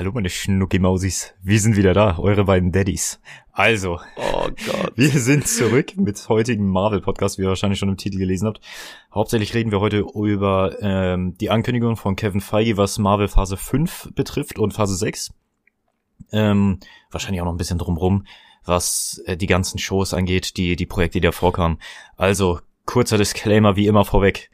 Hallo 0.00 0.12
meine 0.14 0.30
Schnucki-Mausis, 0.30 1.34
wir 1.42 1.60
sind 1.60 1.76
wieder 1.76 1.92
da, 1.92 2.18
eure 2.18 2.44
beiden 2.44 2.72
Daddies. 2.72 3.20
Also, 3.52 4.00
Oh 4.16 4.48
Gott. 4.48 4.92
wir 4.96 5.10
sind 5.10 5.46
zurück 5.46 5.94
mit 5.98 6.26
heutigem 6.30 6.70
Marvel-Podcast, 6.70 7.36
wie 7.36 7.42
ihr 7.42 7.48
wahrscheinlich 7.48 7.78
schon 7.78 7.90
im 7.90 7.98
Titel 7.98 8.16
gelesen 8.16 8.46
habt. 8.46 8.62
Hauptsächlich 9.14 9.52
reden 9.52 9.70
wir 9.70 9.80
heute 9.80 9.98
über 9.98 10.74
ähm, 10.80 11.36
die 11.36 11.50
Ankündigung 11.50 11.96
von 11.96 12.16
Kevin 12.16 12.40
Feige, 12.40 12.78
was 12.78 12.96
Marvel 12.96 13.28
Phase 13.28 13.58
5 13.58 14.12
betrifft 14.14 14.58
und 14.58 14.72
Phase 14.72 14.96
6. 14.96 15.34
Ähm, 16.32 16.80
wahrscheinlich 17.10 17.42
auch 17.42 17.44
noch 17.44 17.52
ein 17.52 17.58
bisschen 17.58 17.76
drumrum, 17.76 18.24
was 18.64 19.22
äh, 19.26 19.36
die 19.36 19.48
ganzen 19.48 19.76
Shows 19.76 20.14
angeht, 20.14 20.56
die, 20.56 20.76
die 20.76 20.86
Projekte, 20.86 21.20
die 21.20 21.26
da 21.26 21.32
vorkamen. 21.32 21.78
Also, 22.16 22.60
kurzer 22.86 23.18
Disclaimer 23.18 23.76
wie 23.76 23.86
immer 23.86 24.06
vorweg. 24.06 24.50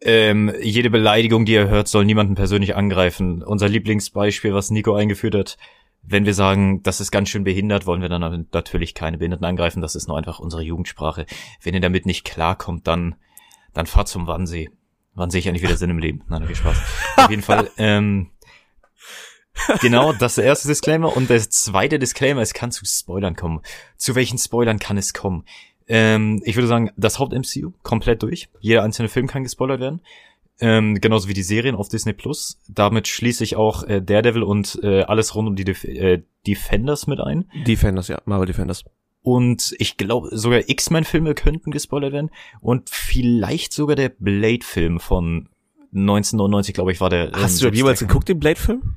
Ähm, 0.00 0.52
jede 0.60 0.90
Beleidigung, 0.90 1.44
die 1.44 1.52
ihr 1.52 1.68
hört, 1.68 1.88
soll 1.88 2.04
niemanden 2.04 2.34
persönlich 2.34 2.76
angreifen. 2.76 3.42
Unser 3.42 3.68
Lieblingsbeispiel, 3.68 4.54
was 4.54 4.70
Nico 4.70 4.94
eingeführt 4.94 5.34
hat, 5.34 5.58
wenn 6.06 6.26
wir 6.26 6.34
sagen, 6.34 6.82
das 6.82 7.00
ist 7.00 7.10
ganz 7.10 7.30
schön 7.30 7.44
behindert, 7.44 7.86
wollen 7.86 8.02
wir 8.02 8.08
dann 8.08 8.46
natürlich 8.52 8.94
keine 8.94 9.18
Behinderten 9.18 9.46
angreifen. 9.46 9.80
Das 9.80 9.94
ist 9.94 10.06
nur 10.06 10.18
einfach 10.18 10.38
unsere 10.38 10.62
Jugendsprache. 10.62 11.26
Wenn 11.62 11.74
ihr 11.74 11.80
damit 11.80 12.06
nicht 12.06 12.24
klarkommt, 12.24 12.86
dann, 12.86 13.14
dann 13.72 13.86
fahrt 13.86 14.08
zum 14.08 14.26
Wannsee. 14.26 14.70
Wann 15.14 15.30
sehe 15.30 15.38
ich 15.38 15.48
eigentlich 15.48 15.62
wieder 15.62 15.76
Sinn 15.76 15.90
im 15.90 15.98
Leben? 15.98 16.22
Nein, 16.28 16.42
okay, 16.42 16.54
Spaß. 16.54 16.76
Auf 17.16 17.30
jeden 17.30 17.42
Fall, 17.42 17.70
ähm, 17.78 18.30
genau, 19.80 20.12
das 20.12 20.32
ist 20.32 20.38
der 20.38 20.44
erste 20.44 20.68
Disclaimer. 20.68 21.16
Und 21.16 21.30
der 21.30 21.48
zweite 21.48 21.98
Disclaimer, 21.98 22.42
es 22.42 22.52
kann 22.52 22.72
zu 22.72 22.84
Spoilern 22.84 23.36
kommen. 23.36 23.62
Zu 23.96 24.14
welchen 24.14 24.38
Spoilern 24.38 24.78
kann 24.78 24.98
es 24.98 25.14
kommen? 25.14 25.44
Ähm, 25.86 26.42
ich 26.44 26.56
würde 26.56 26.68
sagen, 26.68 26.90
das 26.96 27.18
Haupt-MCU 27.18 27.72
komplett 27.82 28.22
durch. 28.22 28.48
Jeder 28.60 28.82
einzelne 28.82 29.08
Film 29.08 29.26
kann 29.26 29.42
gespoilert 29.42 29.80
werden. 29.80 30.00
Ähm, 30.60 31.00
genauso 31.00 31.28
wie 31.28 31.34
die 31.34 31.42
Serien 31.42 31.74
auf 31.74 31.88
Disney 31.88 32.12
Plus. 32.12 32.58
Damit 32.68 33.08
schließe 33.08 33.42
ich 33.42 33.56
auch 33.56 33.82
äh, 33.84 34.00
Daredevil 34.00 34.42
und 34.44 34.78
äh, 34.82 35.02
alles 35.02 35.34
rund 35.34 35.48
um 35.48 35.56
die 35.56 35.64
Def 35.64 35.84
äh, 35.84 36.22
Defenders 36.46 37.06
mit 37.06 37.20
ein. 37.20 37.50
Defenders, 37.66 38.08
ja, 38.08 38.20
Marvel 38.24 38.46
Defenders. 38.46 38.84
Und 39.22 39.74
ich 39.78 39.96
glaube, 39.96 40.28
sogar 40.36 40.68
X-Men-Filme 40.68 41.34
könnten 41.34 41.70
gespoilert 41.70 42.12
werden. 42.12 42.30
Und 42.60 42.90
vielleicht 42.90 43.72
sogar 43.72 43.96
der 43.96 44.10
Blade-Film 44.10 45.00
von 45.00 45.48
1999, 45.94 46.74
glaube 46.74 46.92
ich, 46.92 47.00
war 47.00 47.10
der. 47.10 47.32
Hast 47.32 47.62
ähm, 47.62 47.70
du 47.70 47.76
jemals 47.76 48.00
geguckt, 48.00 48.28
den 48.28 48.38
Blade-Film? 48.38 48.96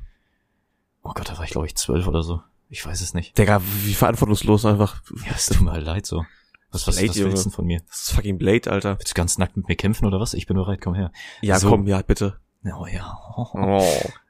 Oh 1.02 1.12
Gott, 1.14 1.28
da 1.28 1.38
war 1.38 1.44
ich, 1.44 1.50
glaube 1.50 1.66
ich, 1.66 1.74
zwölf 1.76 2.06
oder 2.06 2.22
so. 2.22 2.42
Ich 2.68 2.84
weiß 2.84 3.00
es 3.00 3.14
nicht. 3.14 3.38
Digga, 3.38 3.62
wie 3.84 3.94
verantwortungslos 3.94 4.66
einfach. 4.66 5.00
Ja, 5.24 5.32
es 5.34 5.46
tut 5.46 5.62
mir 5.62 5.72
halt 5.72 5.84
leid 5.84 6.04
so. 6.04 6.24
Was, 6.70 6.86
was, 6.86 6.96
Blade, 6.96 7.08
was 7.10 7.16
willst 7.18 7.44
du 7.44 7.48
denn 7.48 7.52
von 7.54 7.66
mir? 7.66 7.80
Das 7.88 8.02
ist 8.02 8.12
fucking 8.12 8.38
Blade, 8.38 8.70
Alter. 8.70 8.98
Willst 8.98 9.12
du 9.12 9.14
ganz 9.14 9.38
nackt 9.38 9.56
mit 9.56 9.68
mir 9.68 9.76
kämpfen 9.76 10.06
oder 10.06 10.20
was? 10.20 10.34
Ich 10.34 10.46
bin 10.46 10.56
bereit, 10.56 10.80
komm 10.82 10.94
her. 10.94 11.12
Ja, 11.40 11.58
So. 11.58 11.70
komm, 11.70 11.86
ja, 11.86 12.02
bitte. 12.02 12.38
Oh 12.64 12.86
ja. 12.86 13.18
Oh. 13.36 13.84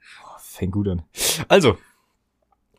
Fängt 0.38 0.72
gut 0.72 0.88
an. 0.88 1.02
Also, 1.48 1.76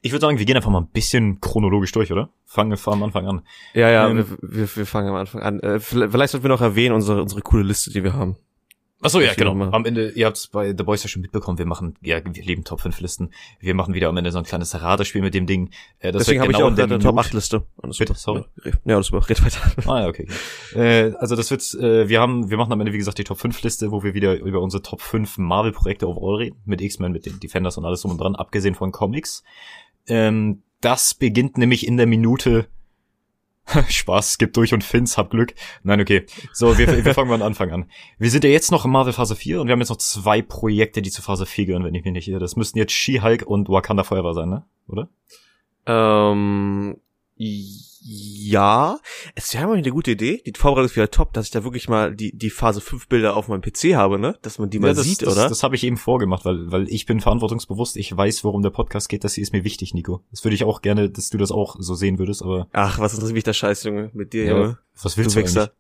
ich 0.02 0.12
würde 0.12 0.22
sagen, 0.22 0.38
wir 0.38 0.46
gehen 0.46 0.56
einfach 0.56 0.70
mal 0.72 0.80
ein 0.82 0.88
bisschen 0.88 1.42
chronologisch 1.42 1.92
durch, 1.92 2.12
oder? 2.12 2.30
Fangen 2.46 2.72
wir 2.72 2.92
am 2.94 3.04
Anfang 3.04 3.28
an. 3.28 3.42
Ja, 3.74 3.90
ja, 3.90 4.08
Ähm, 4.08 4.18
wir, 4.18 4.38
wir, 4.42 4.76
wir 4.76 4.86
fangen 4.86 5.10
am 5.10 5.16
Anfang 5.16 5.42
an. 5.42 5.60
Äh, 5.60 5.80
vielleicht 5.80 6.12
vielleicht 6.12 6.32
sollten 6.32 6.44
wir 6.46 6.50
noch 6.50 6.62
erwähnen, 6.62 6.96
unsere, 6.96 7.22
unsere 7.22 7.42
coole 7.42 7.64
Liste, 7.64 7.92
die 7.92 8.04
wir 8.04 8.14
haben. 8.14 8.38
Achso, 9.02 9.22
ja, 9.22 9.32
Ich 9.32 9.38
genau. 9.38 9.52
Am 9.72 9.86
Ende, 9.86 10.10
ihr 10.12 10.26
habt 10.26 10.36
es 10.36 10.48
bei 10.48 10.76
The 10.76 10.84
Boys 10.84 11.04
ja 11.04 11.08
schon 11.10 11.22
mitbekommen, 11.22 11.58
wir 11.58 11.66
machen, 11.66 11.96
ja, 12.02 12.20
wir 12.24 12.44
lieben 12.44 12.66
Top 12.66 12.82
5 12.82 13.00
Listen. 13.00 13.32
Wir 13.60 13.74
machen 13.74 13.94
wieder 13.94 14.10
am 14.10 14.18
Ende 14.18 14.32
so 14.32 14.40
ein 14.40 14.44
kleines 14.44 14.82
Ratespiel 14.82 15.22
mit 15.22 15.34
dem 15.34 15.46
Ding. 15.46 15.70
Äh, 16.00 16.12
das 16.12 16.24
Deswegen 16.26 16.42
habe 16.42 16.52
ich 16.52 16.58
genau 16.58 16.68
auch 16.68 16.72
in 16.72 16.76
der 16.76 16.86
eine 16.86 17.00
Top 17.00 17.14
Minute- 17.14 17.28
8 17.28 17.34
Liste. 17.34 17.64
Bitte, 17.98 18.14
sorry. 18.14 18.44
Ja, 18.84 18.96
alles 18.96 19.08
super. 19.08 19.30
Red 19.30 19.44
weiter. 19.46 19.90
Ah, 19.90 20.02
ja, 20.02 20.08
okay. 20.08 20.28
okay. 20.74 21.08
Äh, 21.10 21.16
also 21.16 21.38
das 21.38 21.50
wird, 21.50 21.62
äh, 21.76 22.10
wir 22.10 22.20
haben, 22.20 22.50
wir 22.50 22.58
machen 22.58 22.74
am 22.74 22.80
Ende, 22.82 22.92
wie 22.92 22.98
gesagt, 22.98 23.18
die 23.20 23.24
Top 23.24 23.40
5 23.40 23.62
Liste, 23.64 23.92
wo 23.92 24.04
wir 24.04 24.14
wieder 24.14 24.38
über 24.38 24.60
unsere 24.60 24.84
Top 24.84 25.00
5 25.02 25.38
Marvel-Projekte 25.38 26.08
overall 26.08 26.36
reden. 26.38 26.58
Mit 26.66 26.82
X-Men, 26.82 27.14
mit 27.14 27.26
den 27.26 27.40
Defenders 27.40 27.78
und 27.78 27.86
alles 27.86 28.02
drum 28.02 28.12
und 28.12 28.20
dran, 28.20 28.36
abgesehen 28.36 28.76
von 28.76 28.92
Comics. 28.92 29.44
Ähm, 30.08 30.62
das 30.82 31.14
beginnt 31.14 31.58
nämlich 31.58 31.88
in 31.88 31.96
der 31.98 32.06
Minute. 32.06 32.68
Spaß, 33.88 34.34
skip 34.34 34.54
durch 34.54 34.74
und 34.74 34.84
Fins, 34.84 35.18
hab 35.18 35.30
Glück. 35.30 35.54
Nein, 35.84 36.02
okay. 36.02 36.26
So, 36.54 36.78
wir, 36.78 37.06
wir 37.06 37.14
fangen 37.14 37.30
mal 37.30 37.36
an 37.36 37.42
Anfang 37.42 37.72
an. 37.72 37.86
Wir 38.18 38.30
sind 38.30 38.44
ja 38.44 38.50
jetzt 38.50 38.72
noch 38.72 38.86
in 38.86 38.92
Marvel 38.92 39.14
Phase 39.14 39.36
4 39.36 39.62
und 39.62 39.68
wir 39.68 39.74
haben 39.74 39.80
jetzt 39.80 39.90
noch 39.90 39.98
zwei 39.98 40.42
Projekte, 40.42 41.02
die 41.02 41.12
zu 41.12 41.22
Phase 41.22 41.46
4 41.46 41.66
gehören, 41.66 41.84
wenn 41.84 41.96
ich 41.96 42.04
mich 42.04 42.14
nicht 42.14 42.28
irre. 42.28 42.40
Das 42.40 42.56
müssten 42.56 42.78
jetzt 42.78 42.94
She-Hulk 42.94 43.44
und 43.46 43.70
Wakanda 43.70 44.04
Forever 44.04 44.34
sein, 44.34 44.50
ne? 44.50 44.66
Oder? 44.88 45.10
Ähm, 45.86 46.98
ja, 48.12 48.98
es 49.36 49.54
wäre 49.54 49.68
mal 49.68 49.78
eine 49.78 49.92
gute 49.92 50.10
Idee. 50.12 50.42
Die 50.44 50.54
Vorbereitung 50.58 50.90
ist 50.90 50.96
wieder 50.96 51.12
top, 51.12 51.32
dass 51.34 51.46
ich 51.46 51.52
da 51.52 51.64
wirklich 51.64 51.88
mal 51.88 52.16
die, 52.16 52.36
die 52.36 52.50
Phase 52.50 52.82
5 52.82 53.08
Bilder 53.08 53.36
auf 53.38 53.48
meinem 53.48 53.62
PC 53.62 53.96
habe, 53.96 54.18
ne? 54.18 54.36
Dass 54.42 54.58
man 54.58 54.70
die 54.72 54.80
mal 54.80 54.88
Ja, 54.88 54.94
das, 54.96 55.04
sieht, 55.06 55.22
das, 55.22 55.34
oder? 55.34 55.48
Das 55.48 55.62
habe 55.62 55.76
ich 55.76 55.84
eben 55.84 55.98
vorgemacht, 55.98 56.44
weil, 56.46 56.72
weil 56.72 56.90
ich 56.90 57.06
bin 57.06 57.20
verantwortungsbewusst. 57.20 57.98
Ich 57.98 58.16
weiß, 58.16 58.44
worum 58.44 58.64
der 58.64 58.72
Podcast 58.72 59.10
geht. 59.10 59.24
Das 59.24 59.36
hier 59.36 59.44
ist 59.44 59.54
mir 59.54 59.64
wichtig, 59.64 59.94
Nico. 59.94 60.24
Das 60.32 60.44
würde 60.44 60.56
ich 60.56 60.64
auch 60.64 60.82
gerne, 60.82 61.10
dass 61.12 61.30
du 61.30 61.38
das 61.38 61.52
auch 61.52 61.76
so 61.80 61.94
sehen 61.94 62.18
würdest, 62.18 62.42
aber 62.42 62.68
Ach, 62.74 62.98
was 63.00 63.14
interessiert 63.14 63.36
mich 63.36 63.44
der 63.44 63.54
Scheiß, 63.54 63.84
Junge, 63.84 64.10
mit 64.14 64.34
dir, 64.34 64.46
ja, 64.46 64.52
Junge. 64.58 64.78
was 65.04 65.14
Du 65.14 65.22
willst 65.22 65.36
du, 65.36 65.40
Wichser. 65.42 65.62
eigentlich? 65.62 65.74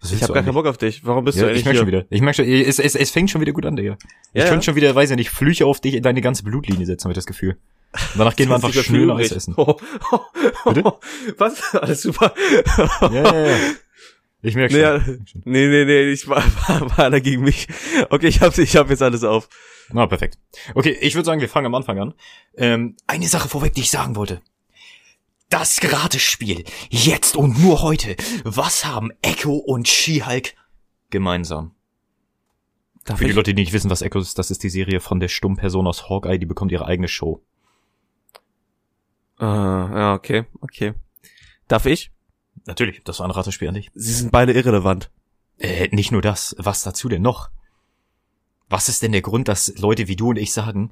Was 0.00 0.08
Ich 0.08 0.12
willst 0.12 0.22
hab 0.24 0.28
du 0.28 0.34
gar 0.34 0.42
keinen? 0.42 0.54
Bock 0.54 0.66
auf 0.66 0.78
dich. 0.78 1.04
Warum 1.06 1.24
bist 1.24 1.38
du 1.38 1.42
Ja, 1.42 1.48
eigentlich 1.48 1.60
ich 1.62 1.68
hier? 1.70 1.76
schon 1.78 1.86
wieder. 1.86 2.04
Ich 2.10 2.20
merke 2.20 2.36
schon, 2.36 2.46
es, 2.46 2.78
es, 2.78 2.94
es 2.96 3.10
fängt 3.10 3.30
schon 3.30 3.40
wieder 3.40 3.52
gut 3.52 3.64
an, 3.64 3.76
Digga. 3.76 3.96
Ich 4.34 4.42
Ja, 4.42 4.48
könnte 4.48 4.64
schon 4.64 4.74
wieder, 4.74 4.94
weiß 4.94 5.10
ich 5.10 5.16
nicht, 5.16 5.30
Flüche 5.30 5.64
auf 5.66 5.80
dich 5.80 5.94
in 5.94 6.02
deine 6.02 6.20
ganze 6.20 6.42
Blutlinie 6.42 6.84
setzen, 6.84 7.04
habe 7.04 7.12
ich 7.12 7.16
das 7.16 7.26
Gefühl. 7.26 7.56
Und 8.12 8.18
danach 8.18 8.36
gehen 8.36 8.48
wir 8.48 8.54
einfach 8.56 8.72
mehr 8.90 9.16
Eis 9.16 9.32
essen. 9.32 9.52
übrig. 9.54 9.68
Oh, 9.68 10.20
oh, 10.64 10.72
Bitte? 10.72 10.82
oh. 10.84 11.00
Was? 11.38 11.74
Alles 11.74 12.02
super. 12.02 12.34
Ja, 13.02 13.10
ja, 13.10 13.46
ja. 13.46 13.56
Ich 14.42 14.54
merke 14.54 14.74
schon. 14.74 15.14
Nee, 15.14 15.20
schon. 15.26 15.42
Nee, 15.44 15.66
nee, 15.68 15.84
nee, 15.84 16.10
ich 16.12 16.28
war, 16.28 16.42
war, 16.68 16.90
war 16.96 17.06
einer 17.06 17.20
gegen 17.20 17.42
mich. 17.42 17.66
Okay, 18.10 18.28
ich 18.28 18.40
hab, 18.40 18.56
ich 18.58 18.76
hab 18.76 18.90
jetzt 18.90 19.02
alles 19.02 19.24
auf. 19.24 19.48
Na, 19.90 20.06
perfekt. 20.06 20.38
Okay, 20.74 20.96
ich 21.00 21.14
würde 21.14 21.26
sagen, 21.26 21.40
wir 21.40 21.48
fangen 21.48 21.66
am 21.66 21.74
Anfang 21.74 21.98
an. 21.98 22.14
Ähm, 22.56 22.96
eine 23.06 23.28
Sache 23.28 23.48
vorweg, 23.48 23.74
die 23.74 23.82
ich 23.82 23.90
sagen 23.90 24.16
wollte. 24.16 24.42
Das 25.48 25.80
Ratespiel. 25.82 26.64
Jetzt 26.90 27.36
und 27.36 27.60
nur 27.60 27.82
heute. 27.82 28.16
Was 28.44 28.84
haben 28.84 29.12
Echo 29.22 29.54
und 29.54 29.86
She-Hulk 29.86 30.54
gemeinsam? 31.10 31.72
Darf 33.04 33.18
Für 33.18 33.24
die 33.24 33.30
ich? 33.30 33.36
Leute, 33.36 33.54
die 33.54 33.62
nicht 33.62 33.72
wissen, 33.72 33.90
was 33.90 34.02
Echo 34.02 34.18
ist, 34.18 34.38
das 34.38 34.50
ist 34.50 34.64
die 34.64 34.70
Serie 34.70 34.98
von 34.98 35.20
der 35.20 35.28
Stummperson 35.28 35.86
aus 35.86 36.08
Hawkeye, 36.08 36.38
die 36.38 36.46
bekommt 36.46 36.72
ihre 36.72 36.86
eigene 36.86 37.06
Show. 37.06 37.40
Ah, 39.38 39.90
ja, 39.94 40.14
okay, 40.14 40.46
okay. 40.60 40.94
Darf 41.68 41.86
ich? 41.86 42.10
Natürlich, 42.64 43.02
das 43.04 43.18
war 43.18 43.26
ein 43.26 43.32
Ratespiel 43.32 43.68
an 43.68 43.74
dich. 43.74 43.90
Sie 43.94 44.12
sind 44.12 44.32
beide 44.32 44.52
irrelevant. 44.52 45.10
Äh, 45.58 45.88
nicht 45.88 46.12
nur 46.12 46.22
das, 46.22 46.54
was 46.58 46.82
dazu 46.82 47.08
denn 47.08 47.22
noch? 47.22 47.50
Was 48.68 48.88
ist 48.88 49.02
denn 49.02 49.12
der 49.12 49.22
Grund, 49.22 49.48
dass 49.48 49.76
Leute 49.78 50.08
wie 50.08 50.16
du 50.16 50.30
und 50.30 50.36
ich 50.36 50.52
sagen, 50.52 50.90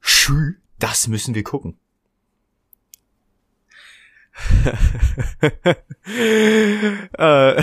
Schü, 0.00 0.54
das 0.78 1.08
müssen 1.08 1.34
wir 1.34 1.42
gucken? 1.42 1.76
Äh, 6.04 7.62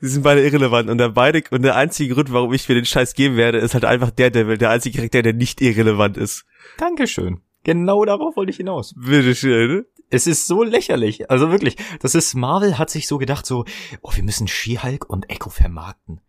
Sie 0.00 0.08
sind 0.08 0.22
beide 0.22 0.44
irrelevant 0.44 0.90
und 0.90 0.98
der 0.98 1.10
beide 1.10 1.44
und 1.50 1.62
der 1.62 1.76
einzige 1.76 2.14
Grund, 2.14 2.32
warum 2.32 2.52
ich 2.52 2.68
mir 2.68 2.74
den 2.74 2.84
Scheiß 2.84 3.14
geben 3.14 3.36
werde, 3.36 3.58
ist 3.58 3.74
halt 3.74 3.84
einfach 3.84 4.10
der 4.10 4.30
Devil, 4.30 4.58
der 4.58 4.70
einzige 4.70 4.96
Charakter, 4.98 5.22
der 5.22 5.32
nicht 5.32 5.60
irrelevant 5.60 6.16
ist. 6.16 6.44
Dankeschön. 6.78 7.40
Genau 7.64 8.04
darauf 8.04 8.36
wollte 8.36 8.50
ich 8.50 8.58
hinaus. 8.58 8.94
Bitteschön. 8.96 9.84
Es 10.10 10.26
ist 10.26 10.46
so 10.46 10.62
lächerlich. 10.62 11.30
Also 11.30 11.50
wirklich, 11.50 11.76
das 12.00 12.14
ist, 12.14 12.34
Marvel 12.34 12.78
hat 12.78 12.90
sich 12.90 13.08
so 13.08 13.18
gedacht, 13.18 13.46
so, 13.46 13.64
oh, 14.02 14.10
wir 14.14 14.22
müssen 14.22 14.46
She-Hulk 14.46 15.08
und 15.08 15.28
Echo 15.30 15.50
vermarkten. 15.50 16.20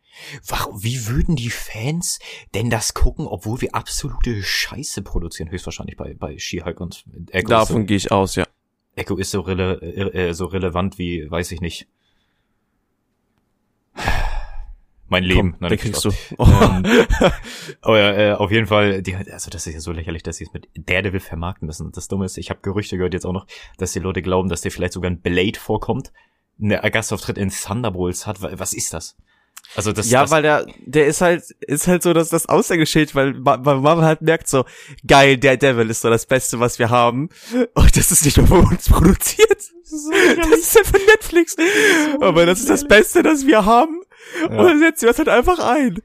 Warum, 0.47 0.81
wie 0.81 1.07
würden 1.07 1.35
die 1.35 1.49
Fans 1.49 2.19
denn 2.53 2.69
das 2.69 2.93
gucken, 2.93 3.27
obwohl 3.27 3.61
wir 3.61 3.75
absolute 3.75 4.41
Scheiße 4.41 5.01
produzieren? 5.01 5.51
Höchstwahrscheinlich 5.51 5.97
bei, 5.97 6.13
bei 6.13 6.37
She-Hulk 6.37 6.79
und 6.79 7.03
Echo. 7.31 7.49
Davon 7.49 7.81
ist 7.81 7.87
gehe 7.87 7.97
ich 7.97 8.11
aus, 8.11 8.35
ja. 8.35 8.45
so, 8.45 8.49
Echo 8.95 9.17
ist 9.17 9.31
so, 9.31 9.41
rele, 9.41 9.81
äh, 9.81 10.29
äh, 10.29 10.33
so 10.33 10.45
relevant 10.45 10.97
wie, 10.97 11.29
weiß 11.29 11.51
ich 11.51 11.59
nicht. 11.59 11.87
Mein 15.07 15.23
Leben. 15.23 15.51
Komm, 15.51 15.69
Nein, 15.69 15.77
kriegst 15.77 16.03
du. 16.03 16.09
Ähm, 16.39 16.83
aber 17.81 18.17
äh, 18.17 18.31
auf 18.33 18.51
jeden 18.51 18.65
Fall, 18.65 19.01
die, 19.01 19.15
also 19.15 19.51
das 19.51 19.67
ist 19.67 19.73
ja 19.73 19.79
so 19.79 19.91
lächerlich, 19.91 20.23
dass 20.23 20.37
sie 20.37 20.45
es 20.45 20.53
mit 20.53 20.67
Daredevil 20.75 21.19
vermarkten 21.19 21.67
müssen. 21.67 21.91
Das 21.91 22.07
Dumme 22.07 22.25
ist, 22.25 22.37
ich 22.37 22.49
habe 22.49 22.61
Gerüchte 22.61 22.97
gehört 22.97 23.13
jetzt 23.13 23.25
auch 23.25 23.33
noch, 23.33 23.45
dass 23.77 23.93
die 23.93 23.99
Leute 23.99 24.21
glauben, 24.21 24.49
dass 24.49 24.61
der 24.61 24.71
vielleicht 24.71 24.93
sogar 24.93 25.11
ein 25.11 25.21
Blade 25.21 25.59
vorkommt, 25.59 26.11
eine 26.59 26.79
Gastauftritt 26.89 27.37
in 27.37 27.49
Thunderbolts 27.49 28.25
hat. 28.25 28.41
Was 28.41 28.73
ist 28.73 28.93
das? 28.93 29.15
Also 29.75 29.91
das, 29.91 30.09
ja, 30.09 30.21
das, 30.21 30.31
weil 30.31 30.41
der, 30.41 30.65
der 30.85 31.07
ist 31.07 31.21
halt, 31.21 31.43
ist 31.59 31.87
halt 31.87 32.03
so, 32.03 32.13
dass 32.13 32.29
das 32.29 32.47
Aushängeschild, 32.47 33.13
weil, 33.13 33.33
weil 33.37 33.57
Marvel 33.57 34.05
halt 34.05 34.21
merkt 34.21 34.47
so, 34.47 34.63
geil, 35.05 35.37
der 35.37 35.57
Devil 35.57 35.89
ist 35.89 36.01
so 36.01 36.09
das 36.09 36.25
Beste, 36.25 36.59
was 36.59 36.79
wir 36.79 36.89
haben. 36.89 37.29
Und 37.73 37.97
das 37.97 38.11
ist 38.11 38.23
nicht 38.23 38.37
nur 38.37 38.47
von 38.47 38.65
uns 38.65 38.87
produziert. 38.87 39.49
Das 39.49 40.59
ist 40.59 40.75
halt 40.75 40.87
von 40.87 41.01
Netflix. 41.05 41.55
Aber 42.21 42.45
das 42.45 42.59
ist 42.59 42.69
das 42.69 42.87
Beste, 42.87 43.21
das 43.21 43.45
wir 43.45 43.65
haben. 43.65 44.01
Und 44.49 44.57
dann 44.57 44.79
setzen 44.79 45.03
wir 45.03 45.11
es 45.11 45.17
halt 45.17 45.29
einfach 45.29 45.59
ein. 45.59 46.01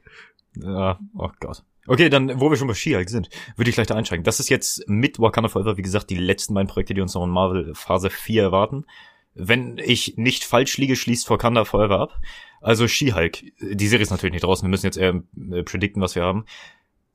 Ja, 0.55 0.99
oh 1.15 1.29
Gott. 1.39 1.63
Okay, 1.87 2.09
dann, 2.09 2.39
wo 2.39 2.49
wir 2.49 2.57
schon 2.57 2.67
bei 2.67 2.73
She-Hulk 2.73 3.09
sind, 3.09 3.29
würde 3.55 3.69
ich 3.69 3.75
gleich 3.75 3.87
da 3.87 3.95
einsteigen. 3.95 4.23
Das 4.23 4.39
ist 4.39 4.49
jetzt 4.49 4.87
mit 4.87 5.19
Wakanda 5.19 5.49
Forever, 5.49 5.77
wie 5.77 5.81
gesagt, 5.81 6.09
die 6.09 6.17
letzten 6.17 6.53
beiden 6.53 6.67
Projekte, 6.67 6.93
die 6.93 7.01
uns 7.01 7.15
noch 7.15 7.23
in 7.23 7.29
Marvel 7.29 7.73
Phase 7.73 8.09
4 8.09 8.43
erwarten. 8.43 8.85
Wenn 9.33 9.77
ich 9.77 10.17
nicht 10.17 10.43
falsch 10.43 10.77
liege, 10.77 10.95
schließt 10.95 11.29
Wakanda 11.29 11.65
Forever 11.65 11.99
ab. 11.99 12.19
Also 12.59 12.87
She-Hulk, 12.87 13.43
die 13.59 13.87
Serie 13.87 14.03
ist 14.03 14.11
natürlich 14.11 14.33
nicht 14.33 14.43
draußen, 14.43 14.65
wir 14.65 14.69
müssen 14.69 14.85
jetzt 14.85 14.97
eher 14.97 15.23
äh, 15.51 15.63
predikten, 15.63 16.01
was 16.01 16.15
wir 16.15 16.23
haben. 16.23 16.45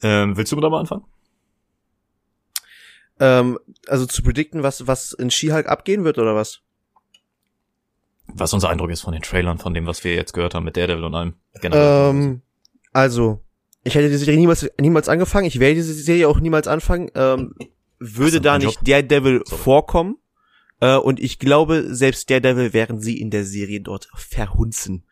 Ähm, 0.02 0.36
willst 0.36 0.50
du 0.50 0.56
da 0.56 0.68
mal 0.68 0.80
anfangen? 0.80 1.04
Ähm, 3.20 3.58
also 3.86 4.06
zu 4.06 4.22
predikten, 4.22 4.62
was, 4.62 4.86
was 4.86 5.12
in 5.12 5.30
She-Hulk 5.30 5.68
abgehen 5.68 6.04
wird, 6.04 6.18
oder 6.18 6.34
was? 6.34 6.62
Was 8.34 8.52
unser 8.52 8.68
Eindruck 8.68 8.90
ist 8.90 9.02
von 9.02 9.12
den 9.12 9.22
Trailern, 9.22 9.58
von 9.58 9.74
dem, 9.74 9.86
was 9.86 10.04
wir 10.04 10.14
jetzt 10.14 10.32
gehört 10.32 10.54
haben 10.54 10.64
mit 10.64 10.76
Daredevil 10.76 11.04
und 11.04 11.14
allem. 11.14 11.34
Generell. 11.60 12.10
Ähm, 12.10 12.42
also, 12.92 13.40
ich 13.84 13.94
hätte 13.94 14.08
die 14.10 14.16
Serie 14.16 14.38
niemals, 14.38 14.68
niemals 14.80 15.08
angefangen, 15.08 15.46
ich 15.46 15.60
werde 15.60 15.76
diese 15.76 15.94
Serie 15.94 16.28
auch 16.28 16.40
niemals 16.40 16.66
anfangen, 16.66 17.10
ähm, 17.14 17.54
würde 17.98 18.40
da 18.40 18.58
nicht 18.58 18.76
Job. 18.76 18.84
Daredevil 18.84 19.42
Sorry. 19.44 19.62
vorkommen. 19.62 20.16
Äh, 20.80 20.96
und 20.96 21.20
ich 21.20 21.38
glaube, 21.38 21.94
selbst 21.94 22.28
Daredevil 22.28 22.72
werden 22.72 23.00
sie 23.00 23.18
in 23.20 23.30
der 23.30 23.44
Serie 23.44 23.80
dort 23.80 24.08
verhunzen. 24.14 25.04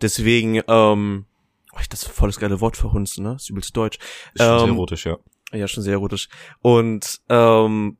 Deswegen, 0.00 0.62
ähm, 0.68 1.26
oh, 1.72 1.80
das 1.90 2.02
ist 2.02 2.08
voll 2.08 2.28
das 2.28 2.38
geile 2.38 2.60
Wort 2.60 2.76
verhunzen, 2.76 3.24
ne? 3.24 3.34
Ist 3.36 3.50
übelst 3.50 3.76
deutsch. 3.76 3.98
Ist 4.34 4.44
schon 4.44 4.58
sehr 4.58 4.68
ähm, 4.68 4.74
erotisch, 4.74 5.06
ja. 5.06 5.18
Ja, 5.52 5.66
schon 5.66 5.82
sehr 5.82 5.94
erotisch. 5.94 6.28
Und 6.60 7.20
ähm, 7.28 7.96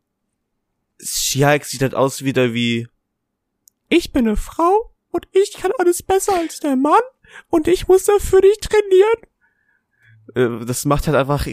She-Hulk 1.00 1.64
sieht 1.64 1.82
halt 1.82 1.94
aus 1.94 2.22
wieder 2.22 2.52
wie 2.52 2.86
Ich 3.88 4.12
bin 4.12 4.26
eine 4.26 4.36
Frau 4.36 4.94
und 5.10 5.26
ich 5.32 5.54
kann 5.54 5.72
alles 5.78 6.02
besser 6.02 6.34
als 6.34 6.60
der 6.60 6.76
Mann 6.76 7.00
und 7.48 7.68
ich 7.68 7.88
muss 7.88 8.04
dafür 8.04 8.40
nicht 8.40 8.62
trainieren. 8.62 10.60
Äh, 10.60 10.66
Das 10.66 10.84
macht 10.84 11.06
halt 11.06 11.16
einfach 11.16 11.46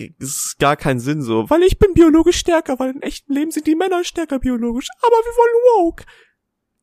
gar 0.59 0.75
keinen 0.75 0.99
Sinn 0.99 1.21
so, 1.21 1.49
weil 1.49 1.63
ich 1.63 1.79
bin 1.79 1.93
biologisch 1.93 2.37
stärker, 2.37 2.77
weil 2.79 2.91
im 2.91 3.01
echten 3.01 3.33
Leben 3.33 3.51
sind 3.51 3.67
die 3.67 3.75
Männer 3.75 4.03
stärker 4.03 4.39
biologisch, 4.39 4.87
aber 5.01 5.15
wir 5.15 5.31
wollen 5.31 5.85
woke. 5.85 6.05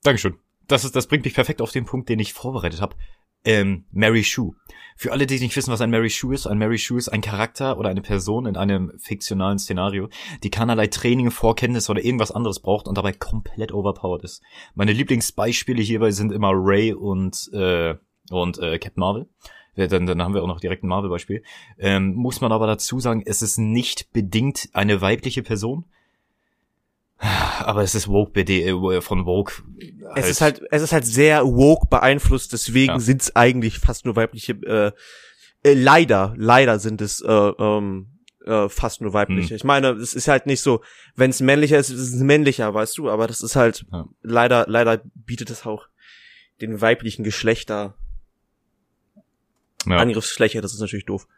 Dankeschön. 0.03 0.39
Das 0.69 0.85
ist, 0.85 0.97
das 0.97 1.07
bringt 1.07 1.25
mich 1.25 1.35
perfekt 1.35 1.61
auf 1.61 1.73
den 1.73 1.85
Punkt, 1.85 2.09
den 2.09 2.19
ich 2.19 2.33
vorbereitet 2.33 2.81
habe. 2.81 2.97
Ähm, 3.45 3.85
Mary 3.91 4.23
Sue. 4.23 4.55
Für 4.97 5.11
alle, 5.11 5.27
die 5.27 5.41
nicht 5.41 5.57
wissen, 5.57 5.73
was 5.73 5.81
ein 5.81 5.91
Mary 5.91 6.09
Sue 6.09 6.35
ist, 6.35 6.47
ein 6.47 6.59
Mary 6.59 6.79
Sue 6.79 6.99
ist 6.99 7.09
ein 7.09 7.23
Charakter 7.23 7.79
oder 7.79 7.89
eine 7.89 8.03
Person 8.03 8.47
in 8.47 8.57
einem 8.57 8.93
fiktionalen 8.99 9.59
Szenario, 9.59 10.09
die 10.43 10.51
keinerlei 10.51 10.87
Training, 10.87 11.31
Vorkenntnisse 11.31 11.91
oder 11.91 12.05
irgendwas 12.05 12.31
anderes 12.31 12.61
braucht 12.61 12.87
und 12.87 12.97
dabei 12.97 13.13
komplett 13.13 13.73
overpowered 13.73 14.23
ist. 14.23 14.43
Meine 14.75 14.93
Lieblingsbeispiele 14.93 15.83
hierbei 15.83 16.13
sind 16.13 16.31
immer 16.31 16.53
Ray 16.55 16.93
und 16.93 17.51
äh, 17.53 17.97
und 18.31 18.59
äh, 18.59 18.79
Captain 18.79 19.01
Marvel. 19.01 19.29
Dann, 19.75 20.07
dann 20.07 20.23
haben 20.23 20.35
wir 20.35 20.43
auch 20.43 20.49
noch 20.49 20.61
direkt 20.61 20.85
ein 20.85 20.89
Marvel-Beispiel. 20.89 21.43
Ähm, 21.79 22.15
muss 22.15 22.43
man 22.43 22.53
aber 22.53 22.67
dazu 22.67 23.01
sagen, 23.01 23.23
es 23.25 23.41
ist 23.41 23.57
nicht 23.57 24.13
bedingt 24.13 24.69
eine 24.75 25.01
weibliche 25.01 25.43
Person. 25.43 25.87
Aber 27.61 27.83
es 27.83 27.95
ist 27.95 28.09
Woke 28.09 28.33
BD, 28.33 28.67
äh, 28.67 29.01
von 29.01 29.25
Woke. 29.27 29.63
Es 30.17 30.29
ist 30.29 30.41
halt 30.41 30.63
es 30.71 30.83
ist 30.83 30.93
halt 30.93 31.07
sehr 31.07 31.45
woke 31.47 31.87
beeinflusst, 31.89 32.53
deswegen 32.53 32.95
Ja. 32.95 32.99
sind's 32.99 33.37
eigentlich 33.37 33.79
fast 33.79 34.05
nur 34.05 34.17
weibliche 34.17 34.53
äh, 34.53 34.93
äh, 35.63 35.75
leider 35.75 36.35
leider 36.37 36.79
sind 36.81 37.01
es 37.01 37.21
äh, 37.21 37.31
ähm, 37.33 38.09
äh, 38.45 38.69
fast 38.69 39.01
nur 39.03 39.13
weibliche. 39.13 39.51
Hm. 39.51 39.57
Ich 39.57 39.63
meine, 39.65 39.91
es 39.91 40.15
ist 40.15 40.27
halt 40.27 40.47
nicht 40.47 40.63
so, 40.63 40.83
wenn 41.15 41.31
es 41.31 41.41
männlicher 41.41 41.79
ist, 41.79 41.91
ist 41.91 42.01
es 42.13 42.21
männlicher, 42.21 42.75
weißt 42.75 42.99
du, 42.99 43.09
aber 43.09 43.29
das 43.29 43.41
ist 43.41 43.55
halt 43.55 43.85
Ja. 43.93 44.07
leider 44.23 44.65
leider 44.69 45.01
bietet 45.15 45.49
es 45.51 45.65
auch 45.65 45.87
den 46.61 46.81
weiblichen 46.81 47.23
Geschlechter 47.23 47.95
ja. 49.87 49.97
Angriffsfläche, 49.97 50.61
das 50.61 50.75
ist 50.75 50.81
natürlich 50.81 51.07
doof. 51.07 51.29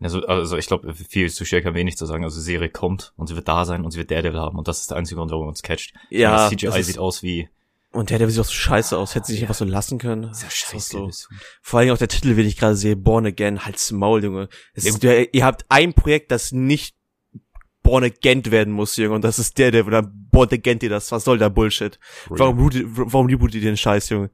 Also, 0.00 0.26
also 0.26 0.56
ich 0.56 0.66
glaube, 0.66 0.94
viel 0.94 1.30
zu 1.30 1.44
schwer 1.44 1.62
kann 1.62 1.74
wenig 1.74 1.96
zu 1.96 2.06
sagen. 2.06 2.24
Also 2.24 2.38
die 2.38 2.44
Serie 2.44 2.70
kommt 2.70 3.12
und 3.16 3.26
sie 3.26 3.36
wird 3.36 3.48
da 3.48 3.64
sein 3.64 3.84
und 3.84 3.90
sie 3.90 3.98
wird 3.98 4.10
Daredevil 4.10 4.40
haben 4.40 4.58
und 4.58 4.68
das 4.68 4.80
ist 4.80 4.90
der 4.90 4.98
einzige 4.98 5.18
Grund, 5.18 5.30
warum 5.30 5.48
uns 5.48 5.62
catcht. 5.62 5.94
Ja, 6.10 6.32
das 6.32 6.50
CGI 6.50 6.66
das 6.66 6.86
sieht 6.86 6.98
aus 6.98 7.22
wie 7.22 7.48
Und 7.92 8.10
der, 8.10 8.18
der 8.18 8.30
sieht 8.30 8.40
auch 8.40 8.44
so 8.44 8.52
scheiße 8.52 8.96
aus, 8.96 9.14
hätte 9.14 9.26
sie 9.26 9.34
sich 9.34 9.42
einfach 9.42 9.54
so 9.54 9.64
lassen 9.64 9.98
können. 9.98 10.22
sehr 10.22 10.30
Das 10.30 10.42
ist 10.42 10.46
auch 10.46 10.70
scheiße. 10.72 11.08
so. 11.10 11.28
Vor 11.62 11.80
allem 11.80 11.90
auch 11.90 11.98
der 11.98 12.08
Titel, 12.08 12.34
den 12.34 12.46
ich 12.46 12.56
gerade 12.56 12.76
sehe, 12.76 12.96
Born 12.96 13.26
Again, 13.26 13.64
halt's 13.64 13.92
Maul, 13.92 14.24
Junge. 14.24 14.48
Es 14.74 14.84
ist, 14.84 15.02
ihr, 15.04 15.32
ihr 15.34 15.44
habt 15.44 15.64
ein 15.68 15.92
Projekt, 15.92 16.30
das 16.30 16.52
nicht 16.52 16.96
Born 17.82 18.04
Again 18.04 18.44
werden 18.46 18.72
muss, 18.72 18.96
Junge, 18.96 19.14
und 19.14 19.24
das 19.24 19.38
ist 19.38 19.58
der, 19.58 19.70
der 19.70 19.84
dann 19.84 20.28
Born 20.30 20.48
Again 20.50 20.78
ihr 20.82 20.90
das. 20.90 21.10
Was 21.12 21.24
soll 21.24 21.38
der 21.38 21.50
Bullshit? 21.50 21.98
Warum, 22.28 22.58
warum 22.58 23.26
rebootet 23.26 23.56
ihr 23.56 23.62
den 23.62 23.76
Scheiß, 23.76 24.08
Junge? 24.10 24.30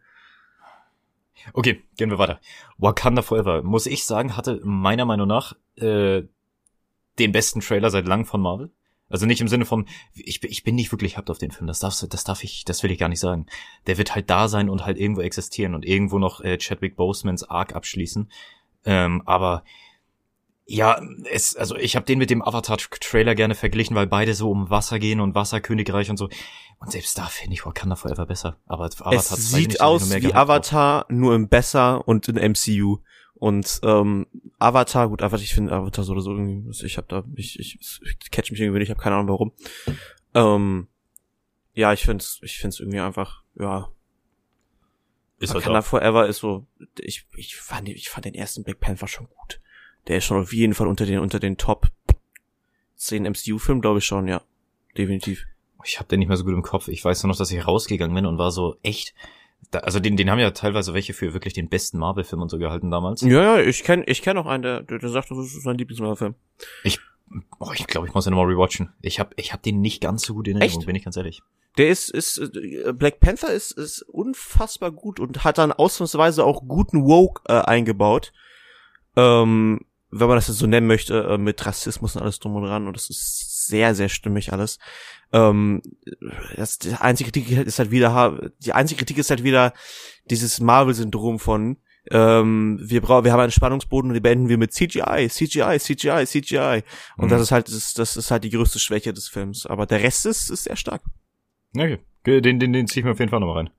Okay, 1.52 1.82
gehen 1.96 2.10
wir 2.10 2.18
weiter. 2.18 2.40
Wakanda 2.78 3.22
Forever, 3.22 3.62
muss 3.62 3.86
ich 3.86 4.04
sagen, 4.04 4.36
hatte 4.36 4.60
meiner 4.64 5.04
Meinung 5.04 5.28
nach 5.28 5.54
äh, 5.76 6.22
den 7.18 7.32
besten 7.32 7.60
Trailer 7.60 7.90
seit 7.90 8.06
langem 8.06 8.26
von 8.26 8.40
Marvel. 8.40 8.70
Also 9.08 9.24
nicht 9.24 9.40
im 9.40 9.46
Sinne 9.48 9.64
von, 9.66 9.86
ich, 10.14 10.40
bin- 10.40 10.50
ich 10.50 10.64
bin 10.64 10.74
nicht 10.74 10.90
wirklich 10.90 11.16
hyped 11.16 11.30
auf 11.30 11.38
den 11.38 11.52
Film, 11.52 11.68
das 11.68 11.78
darf, 11.78 11.94
das 12.08 12.24
darf 12.24 12.42
ich, 12.42 12.64
das 12.64 12.82
will 12.82 12.90
ich 12.90 12.98
gar 12.98 13.08
nicht 13.08 13.20
sagen. 13.20 13.46
Der 13.86 13.98
wird 13.98 14.14
halt 14.16 14.28
da 14.30 14.48
sein 14.48 14.68
und 14.68 14.84
halt 14.84 14.98
irgendwo 14.98 15.20
existieren 15.20 15.74
und 15.76 15.84
irgendwo 15.84 16.18
noch 16.18 16.40
äh, 16.40 16.58
Chadwick 16.58 16.96
Bosemans 16.96 17.44
Arc 17.44 17.74
abschließen. 17.74 18.30
Ähm, 18.84 19.22
aber 19.24 19.62
ja, 20.66 21.00
es, 21.30 21.54
also 21.54 21.76
ich 21.76 21.94
habe 21.94 22.06
den 22.06 22.18
mit 22.18 22.28
dem 22.28 22.42
Avatar-Trailer 22.42 23.36
gerne 23.36 23.54
verglichen, 23.54 23.94
weil 23.94 24.08
beide 24.08 24.34
so 24.34 24.50
um 24.50 24.68
Wasser 24.68 24.98
gehen 24.98 25.20
und 25.20 25.34
Wasserkönigreich 25.34 26.10
und 26.10 26.16
so. 26.16 26.28
Und 26.78 26.90
selbst 26.90 27.16
da 27.16 27.26
finde 27.26 27.54
ich 27.54 27.64
Wakanda 27.64 27.94
Forever 27.94 28.26
besser. 28.26 28.58
Aber 28.66 28.84
Avatar 28.86 29.12
es 29.14 29.28
2 29.28 29.34
bin 29.36 29.42
sieht 29.44 29.72
ich 29.72 29.78
da 29.78 29.84
aus 29.84 30.10
wie 30.10 30.14
gehypt 30.14 30.34
drauf. 30.34 30.42
Avatar, 30.42 31.06
nur 31.08 31.34
im 31.36 31.48
besser 31.48 32.06
und 32.08 32.28
in 32.28 32.34
MCU. 32.36 32.98
Und 33.34 33.80
ähm, 33.84 34.26
Avatar, 34.58 35.08
gut, 35.08 35.22
Avatar, 35.22 35.42
ich 35.42 35.54
finde 35.54 35.72
Avatar 35.72 36.04
so 36.04 36.12
oder 36.12 36.22
so 36.22 36.32
irgendwie, 36.32 36.68
ich 36.84 36.96
habe 36.96 37.06
da, 37.06 37.22
ich, 37.36 37.60
ich, 37.60 37.78
ich 38.02 38.30
catch 38.30 38.50
mich 38.50 38.60
irgendwie 38.60 38.80
nicht, 38.80 38.88
ich 38.88 38.90
habe 38.90 39.02
keine 39.02 39.16
Ahnung 39.16 39.28
warum. 39.28 39.52
Ähm, 40.34 40.88
ja, 41.74 41.92
ich 41.92 42.02
find's, 42.02 42.40
ich 42.42 42.58
find's 42.58 42.80
irgendwie 42.80 43.00
einfach, 43.00 43.42
ja, 43.54 43.88
Ist 45.38 45.54
halt 45.54 45.62
Wakanda 45.62 45.80
auch. 45.80 45.84
Forever 45.84 46.26
ist 46.26 46.38
so, 46.38 46.66
ich, 46.98 47.26
ich 47.36 47.56
fand, 47.56 47.88
ich 47.88 48.08
fand 48.08 48.24
den 48.24 48.34
ersten 48.34 48.64
Black 48.64 48.80
Panther 48.80 49.06
schon 49.06 49.28
gut. 49.28 49.60
Der 50.08 50.18
ist 50.18 50.24
schon 50.24 50.40
auf 50.40 50.52
jeden 50.52 50.74
Fall 50.74 50.86
unter 50.86 51.06
den, 51.06 51.18
unter 51.18 51.40
den 51.40 51.56
Top 51.56 51.88
10 52.96 53.24
MCU-Filmen, 53.24 53.80
glaube 53.80 53.98
ich 53.98 54.04
schon, 54.04 54.28
ja. 54.28 54.42
Definitiv. 54.96 55.46
Ich 55.84 55.98
habe 55.98 56.08
den 56.08 56.18
nicht 56.18 56.28
mehr 56.28 56.36
so 56.36 56.44
gut 56.44 56.54
im 56.54 56.62
Kopf. 56.62 56.88
Ich 56.88 57.04
weiß 57.04 57.22
nur 57.22 57.28
noch, 57.28 57.38
dass 57.38 57.50
ich 57.50 57.66
rausgegangen 57.66 58.14
bin 58.14 58.26
und 58.26 58.38
war 58.38 58.50
so 58.50 58.76
echt. 58.82 59.14
Da, 59.70 59.80
also 59.80 60.00
den, 60.00 60.16
den 60.16 60.30
haben 60.30 60.38
ja 60.38 60.50
teilweise 60.50 60.94
welche 60.94 61.12
für 61.12 61.32
wirklich 61.32 61.54
den 61.54 61.68
besten 61.68 61.98
Marvel-Film 61.98 62.42
und 62.42 62.48
so 62.48 62.58
gehalten 62.58 62.90
damals. 62.90 63.22
Ja, 63.22 63.58
ja, 63.58 63.60
ich 63.60 63.84
kenn, 63.84 64.04
ich 64.06 64.22
kenn 64.22 64.38
auch 64.38 64.46
einen, 64.46 64.62
der, 64.62 64.82
der, 64.82 65.08
sagt, 65.08 65.30
das 65.30 65.38
ist 65.38 65.62
sein 65.62 65.78
Lieblingsmarvel-Film. 65.78 66.34
Oh, 67.58 67.70
ich 67.74 67.86
glaube, 67.86 68.06
ich 68.06 68.14
muss 68.14 68.24
den 68.24 68.32
nochmal 68.32 68.52
rewatchen. 68.52 68.92
Ich 69.00 69.18
habe 69.18 69.30
ich 69.36 69.52
hab 69.52 69.62
den 69.62 69.80
nicht 69.80 70.00
ganz 70.00 70.22
so 70.22 70.34
gut 70.34 70.46
in 70.46 70.56
Erinnerung, 70.56 70.80
Echt? 70.80 70.86
bin 70.86 70.96
ich 70.96 71.04
ganz 71.04 71.16
ehrlich. 71.16 71.42
Der 71.76 71.88
ist, 71.88 72.10
ist, 72.10 72.38
äh, 72.38 72.92
Black 72.92 73.20
Panther 73.20 73.52
ist, 73.52 73.72
ist 73.72 74.02
unfassbar 74.02 74.92
gut 74.92 75.20
und 75.20 75.44
hat 75.44 75.58
dann 75.58 75.72
ausnahmsweise 75.72 76.44
auch 76.44 76.62
guten 76.66 77.04
Woke 77.04 77.42
äh, 77.48 77.60
eingebaut. 77.60 78.32
Ähm, 79.16 79.80
wenn 80.10 80.28
man 80.28 80.36
das 80.36 80.48
jetzt 80.48 80.58
so 80.58 80.66
nennen 80.66 80.86
möchte, 80.86 81.24
äh, 81.24 81.38
mit 81.38 81.64
Rassismus 81.66 82.16
und 82.16 82.22
alles 82.22 82.38
drum 82.38 82.54
und 82.56 82.62
dran. 82.64 82.86
Und 82.86 82.96
das 82.96 83.10
ist 83.10 83.66
sehr, 83.66 83.94
sehr 83.94 84.08
stimmig 84.08 84.52
alles. 84.52 84.78
Ähm, 85.32 85.82
das, 86.56 86.78
die 86.78 86.94
einzige 86.94 87.30
Kritik 87.30 87.50
ist 87.66 87.78
halt 87.78 87.90
wieder, 87.90 88.50
die 88.60 88.72
einzige 88.72 88.98
Kritik 88.98 89.18
ist 89.18 89.30
halt 89.30 89.42
wieder 89.42 89.72
dieses 90.30 90.60
Marvel-Syndrom 90.60 91.38
von, 91.38 91.76
ähm, 92.10 92.78
wir 92.80 93.00
brauchen, 93.00 93.24
wir 93.24 93.32
haben 93.32 93.40
einen 93.40 93.50
Spannungsboden 93.50 94.10
und 94.10 94.14
die 94.14 94.20
beenden 94.20 94.48
wir 94.48 94.58
mit 94.58 94.72
CGI, 94.72 95.28
CGI, 95.28 95.78
CGI, 95.80 96.24
CGI. 96.24 96.82
Und 97.16 97.26
Mhm. 97.26 97.30
das 97.30 97.42
ist 97.42 97.50
halt, 97.50 97.68
das, 97.68 97.94
das 97.94 98.16
ist 98.16 98.30
halt 98.30 98.44
die 98.44 98.50
größte 98.50 98.78
Schwäche 98.78 99.12
des 99.12 99.28
Films. 99.28 99.66
Aber 99.66 99.86
der 99.86 100.02
Rest 100.02 100.24
ist, 100.26 100.48
ist 100.50 100.64
sehr 100.64 100.76
stark. 100.76 101.02
Okay, 101.74 101.98
den, 102.24 102.60
den, 102.60 102.72
den 102.72 102.86
zieh 102.86 103.00
ich 103.00 103.04
mir 103.04 103.12
auf 103.12 103.18
jeden 103.18 103.30
Fall 103.30 103.40
nochmal 103.40 103.56
rein. 103.56 103.70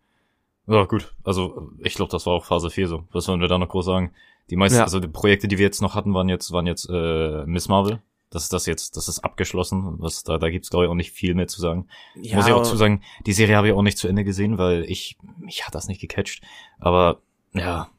Ja, 0.67 0.83
gut. 0.83 1.13
Also, 1.23 1.71
ich 1.79 1.93
glaube, 1.95 2.11
das 2.11 2.25
war 2.25 2.33
auch 2.33 2.45
Phase 2.45 2.69
4 2.69 2.89
so. 2.89 3.07
Was 3.13 3.23
sollen 3.23 3.39
wir 3.39 3.47
da 3.47 3.57
noch 3.57 3.69
groß 3.69 3.85
sagen? 3.85 4.11
Die 4.49 4.55
meisten, 4.55 4.77
Ja. 4.77 4.83
also 4.83 4.99
die 4.99 5.07
Projekte, 5.07 5.47
die 5.47 5.57
wir 5.57 5.65
jetzt 5.65 5.81
noch 5.81 5.95
hatten, 5.95 6.13
waren 6.13 6.29
jetzt, 6.29 6.51
waren 6.51 6.67
jetzt 6.67 6.89
äh, 6.89 7.45
Miss 7.45 7.67
Marvel. 7.67 8.01
Das 8.29 8.43
ist 8.43 8.51
das 8.51 8.65
jetzt, 8.65 8.97
das 8.97 9.07
ist 9.07 9.19
abgeschlossen. 9.19 9.95
Was, 9.99 10.23
da, 10.23 10.37
da 10.37 10.49
gibt's 10.49 10.69
glaube 10.69 10.85
ich 10.85 10.91
auch 10.91 10.95
nicht 10.95 11.11
viel 11.11 11.33
mehr 11.33 11.47
zu 11.47 11.61
sagen. 11.61 11.87
Ja, 12.15 12.35
Muss 12.35 12.47
ich 12.47 12.53
auch 12.53 12.63
zu 12.63 12.75
sagen, 12.75 13.01
die 13.25 13.33
Serie 13.33 13.55
habe 13.55 13.67
ich 13.67 13.73
auch 13.73 13.81
nicht 13.81 13.97
zu 13.97 14.07
Ende 14.09 14.23
gesehen, 14.25 14.57
weil 14.57 14.83
ich, 14.83 15.17
mich 15.39 15.65
hat 15.65 15.75
das 15.75 15.87
nicht 15.87 16.01
gecatcht. 16.01 16.43
Aber, 16.79 17.21
ja, 17.53 17.89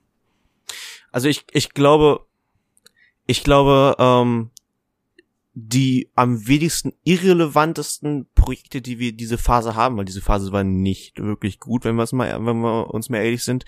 Also 1.13 1.29
ich, 1.29 1.45
ich 1.53 1.71
glaube, 1.73 2.27
ich 3.27 3.43
glaube, 3.43 3.97
ähm, 3.99 4.51
die 5.61 6.11
am 6.15 6.47
wenigsten 6.47 6.93
irrelevantesten 7.03 8.29
Projekte, 8.35 8.81
die 8.81 8.99
wir 8.99 9.13
diese 9.13 9.39
Phase 9.39 9.75
haben, 9.75 9.97
weil 9.97 10.05
diese 10.05 10.21
Phase 10.21 10.53
war 10.53 10.63
nicht 10.63 11.19
wirklich 11.19 11.59
gut, 11.59 11.85
wenn 11.85 11.97
wir 11.97 12.05
es 12.05 12.13
mal, 12.13 12.33
wenn 12.45 12.61
wir 12.61 12.95
uns 12.95 13.09
mal 13.09 13.19
ehrlich 13.19 13.43
sind, 13.43 13.65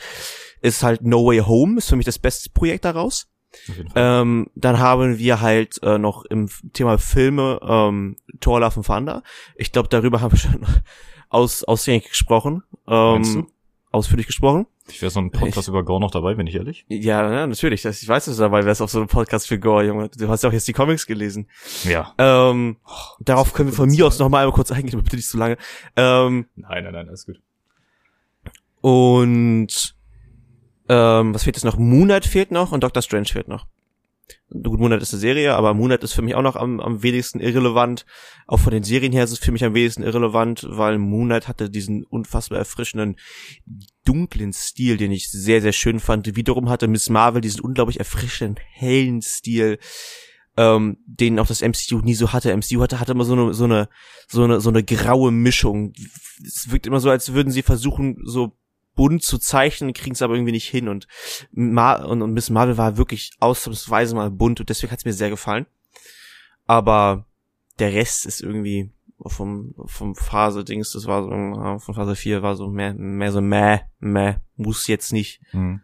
ist 0.61 0.85
halt 0.85 1.03
No 1.03 1.27
Way 1.27 1.41
Home, 1.41 1.79
ist 1.79 1.89
für 1.89 1.97
mich 1.97 2.07
das 2.07 2.19
beste 2.19 2.51
Projekt 2.51 2.85
daraus. 2.85 3.29
Ähm, 3.97 4.47
dann 4.55 4.79
haben 4.79 5.19
wir 5.19 5.41
halt 5.41 5.83
äh, 5.83 5.99
noch 5.99 6.25
im 6.27 6.49
Thema 6.73 6.99
Filme 6.99 7.59
ähm, 7.63 8.17
Thor 8.39 8.61
Love 8.61 8.77
and 8.77 8.87
Thunder. 8.87 9.23
Ich 9.57 9.73
glaube, 9.73 9.89
darüber 9.89 10.21
haben 10.21 10.33
wir 10.33 10.39
schon 10.39 10.65
aus, 11.29 11.65
ausgängig 11.65 12.09
gesprochen. 12.09 12.63
Ähm? 12.87 13.49
Ausführlich 13.93 14.27
gesprochen. 14.27 14.67
Ich 14.89 15.01
wäre 15.03 15.11
so 15.11 15.21
ein 15.21 15.31
Podcast 15.31 15.69
über 15.69 15.85
Gore 15.85 16.01
noch 16.01 16.11
dabei, 16.11 16.35
bin 16.35 16.47
ich 16.47 16.55
ehrlich. 16.55 16.85
Ja, 16.89 17.31
ja, 17.31 17.47
natürlich. 17.47 17.83
Das, 17.83 18.03
ich 18.03 18.09
weiß, 18.09 18.25
dass 18.27 18.37
du 18.37 18.43
dabei 18.43 18.65
wärst 18.65 18.83
auf 18.83 18.91
so 18.91 18.99
einem 18.99 19.09
Podcast 19.09 19.49
für 19.49 19.59
Gore, 19.59 19.85
Junge. 19.87 20.09
Du 20.17 20.29
hast 20.29 20.43
ja 20.43 20.49
auch 20.49 20.53
jetzt 20.53 20.69
die 20.69 20.73
Comics 20.73 21.07
gelesen. 21.07 21.49
Ja. 21.85 22.15
Ähm, 22.19 22.77
Oh, 22.85 22.93
darauf 23.21 23.53
können 23.53 23.71
wir 23.71 23.77
von 23.77 23.89
mir 23.89 24.07
aus 24.07 24.19
noch 24.19 24.29
mal 24.29 24.39
einmal 24.41 24.55
kurz 24.55 24.71
eingehen, 24.73 24.95
aber 24.95 25.03
bitte 25.03 25.17
nicht 25.17 25.29
so 25.29 25.39
lange. 25.39 25.57
Ähm, 25.97 26.47
Nein, 26.57 26.85
nein, 26.85 26.93
nein, 26.93 27.09
alles 27.09 27.27
gut. 27.27 27.41
und 28.81 29.95
ähm, 30.89 31.35
was 31.35 31.45
fehlt 31.45 31.57
jetzt 31.57 31.65
noch? 31.65 31.77
Moonlight 31.77 32.25
fehlt 32.27 32.51
noch 32.51 32.73
und 32.73 32.83
Doctor 32.83 33.03
Strange 33.03 33.27
fehlt 33.27 33.49
noch. 33.49 33.67
Gut, 34.51 34.81
Moonlight 34.81 35.03
ist 35.03 35.13
eine 35.13 35.21
Serie, 35.21 35.55
aber 35.55 35.75
Moonlight 35.75 36.03
ist 36.03 36.13
für 36.13 36.23
mich 36.23 36.35
auch 36.35 36.43
noch 36.43 36.57
am, 36.57 36.81
am 36.81 37.03
wenigsten 37.03 37.41
irrelevant. 37.41 38.05
Auch 38.47 38.59
von 38.59 38.73
den 38.73 38.83
Serien 38.83 39.13
her 39.13 39.25
ist 39.25 39.33
es 39.33 39.39
für 39.39 39.53
mich 39.53 39.65
am 39.65 39.75
wenigsten 39.75 40.03
irrelevant, 40.03 40.67
weil 40.69 40.99
Moonlight 40.99 41.49
hatte 41.49 41.71
diesen 41.71 42.05
unfassbar 42.05 42.59
erfrischenden, 42.59 43.17
dunklen 44.05 44.53
Stil, 44.53 44.97
den 44.97 45.13
ich 45.13 45.31
sehr, 45.31 45.63
sehr 45.63 45.73
schön 45.73 46.01
fand. 46.01 46.35
Wiederum 46.37 46.69
hatte 46.69 46.89
Miss 46.89 47.09
Marvel 47.09 47.41
diesen 47.41 47.61
unglaublich 47.61 47.99
erfrischenden, 47.99 48.57
hellen 48.73 49.23
Stil, 49.23 49.79
ähm, 50.57 50.99
den 51.07 51.39
auch 51.39 51.47
das 51.47 51.63
MCU 51.63 52.01
nie 52.01 52.15
so 52.15 52.33
hatte. 52.33 52.55
MCU 52.57 52.81
hatte, 52.81 53.01
hatte 53.01 53.13
immer 53.13 53.25
so 53.25 53.35
eine, 53.35 53.55
so 53.55 53.65
eine, 53.65 53.89
so 54.29 54.45
eine, 54.45 54.61
so 54.61 54.71
eine 54.71 54.83
graue 54.83 55.31
Mischung. 55.31 55.93
Es 56.45 56.71
wirkt 56.71 56.87
immer 56.87 57.01
so, 57.01 57.11
als 57.11 57.33
würden 57.33 57.53
sie 57.53 57.63
versuchen, 57.63 58.17
so 58.25 58.57
bunt 58.95 59.23
zu 59.23 59.39
zeichnen, 59.39 59.93
kriegen 59.93 60.13
es 60.13 60.23
aber 60.23 60.35
irgendwie 60.35 60.53
nicht 60.53 60.69
hin 60.69 60.89
und, 60.89 61.07
Mar 61.53 62.09
und, 62.09 62.23
und 62.23 62.33
Miss 62.33 62.51
Marvel 62.51 62.77
war 62.77 62.97
wirklich 62.97 63.33
ausnahmsweise 63.41 64.15
mal 64.15 64.31
bunt 64.31 64.61
und 64.61 64.69
deswegen 64.69 64.91
hat 64.91 65.01
es 65.01 65.05
mir 65.05 65.13
sehr 65.13 65.31
gefallen. 65.31 65.67
Aber 66.67 67.27
der 67.79 67.93
Rest 67.93 68.27
ist 68.27 68.43
irgendwie 68.43 68.91
vom, 69.27 69.75
vom 69.87 70.15
Phase-Dings, 70.15 70.93
das 70.93 71.07
war 71.07 71.25
so, 71.25 71.79
von 71.79 71.95
Phase 71.95 72.17
4 72.17 72.43
war 72.43 72.57
so 72.57 72.69
mehr, 72.69 72.95
mehr 72.95 73.33
so 73.33 73.41
meh, 73.41 73.81
meh, 73.99 74.37
muss 74.57 74.87
jetzt 74.87 75.13
nicht. 75.13 75.41
Mhm. 75.53 75.83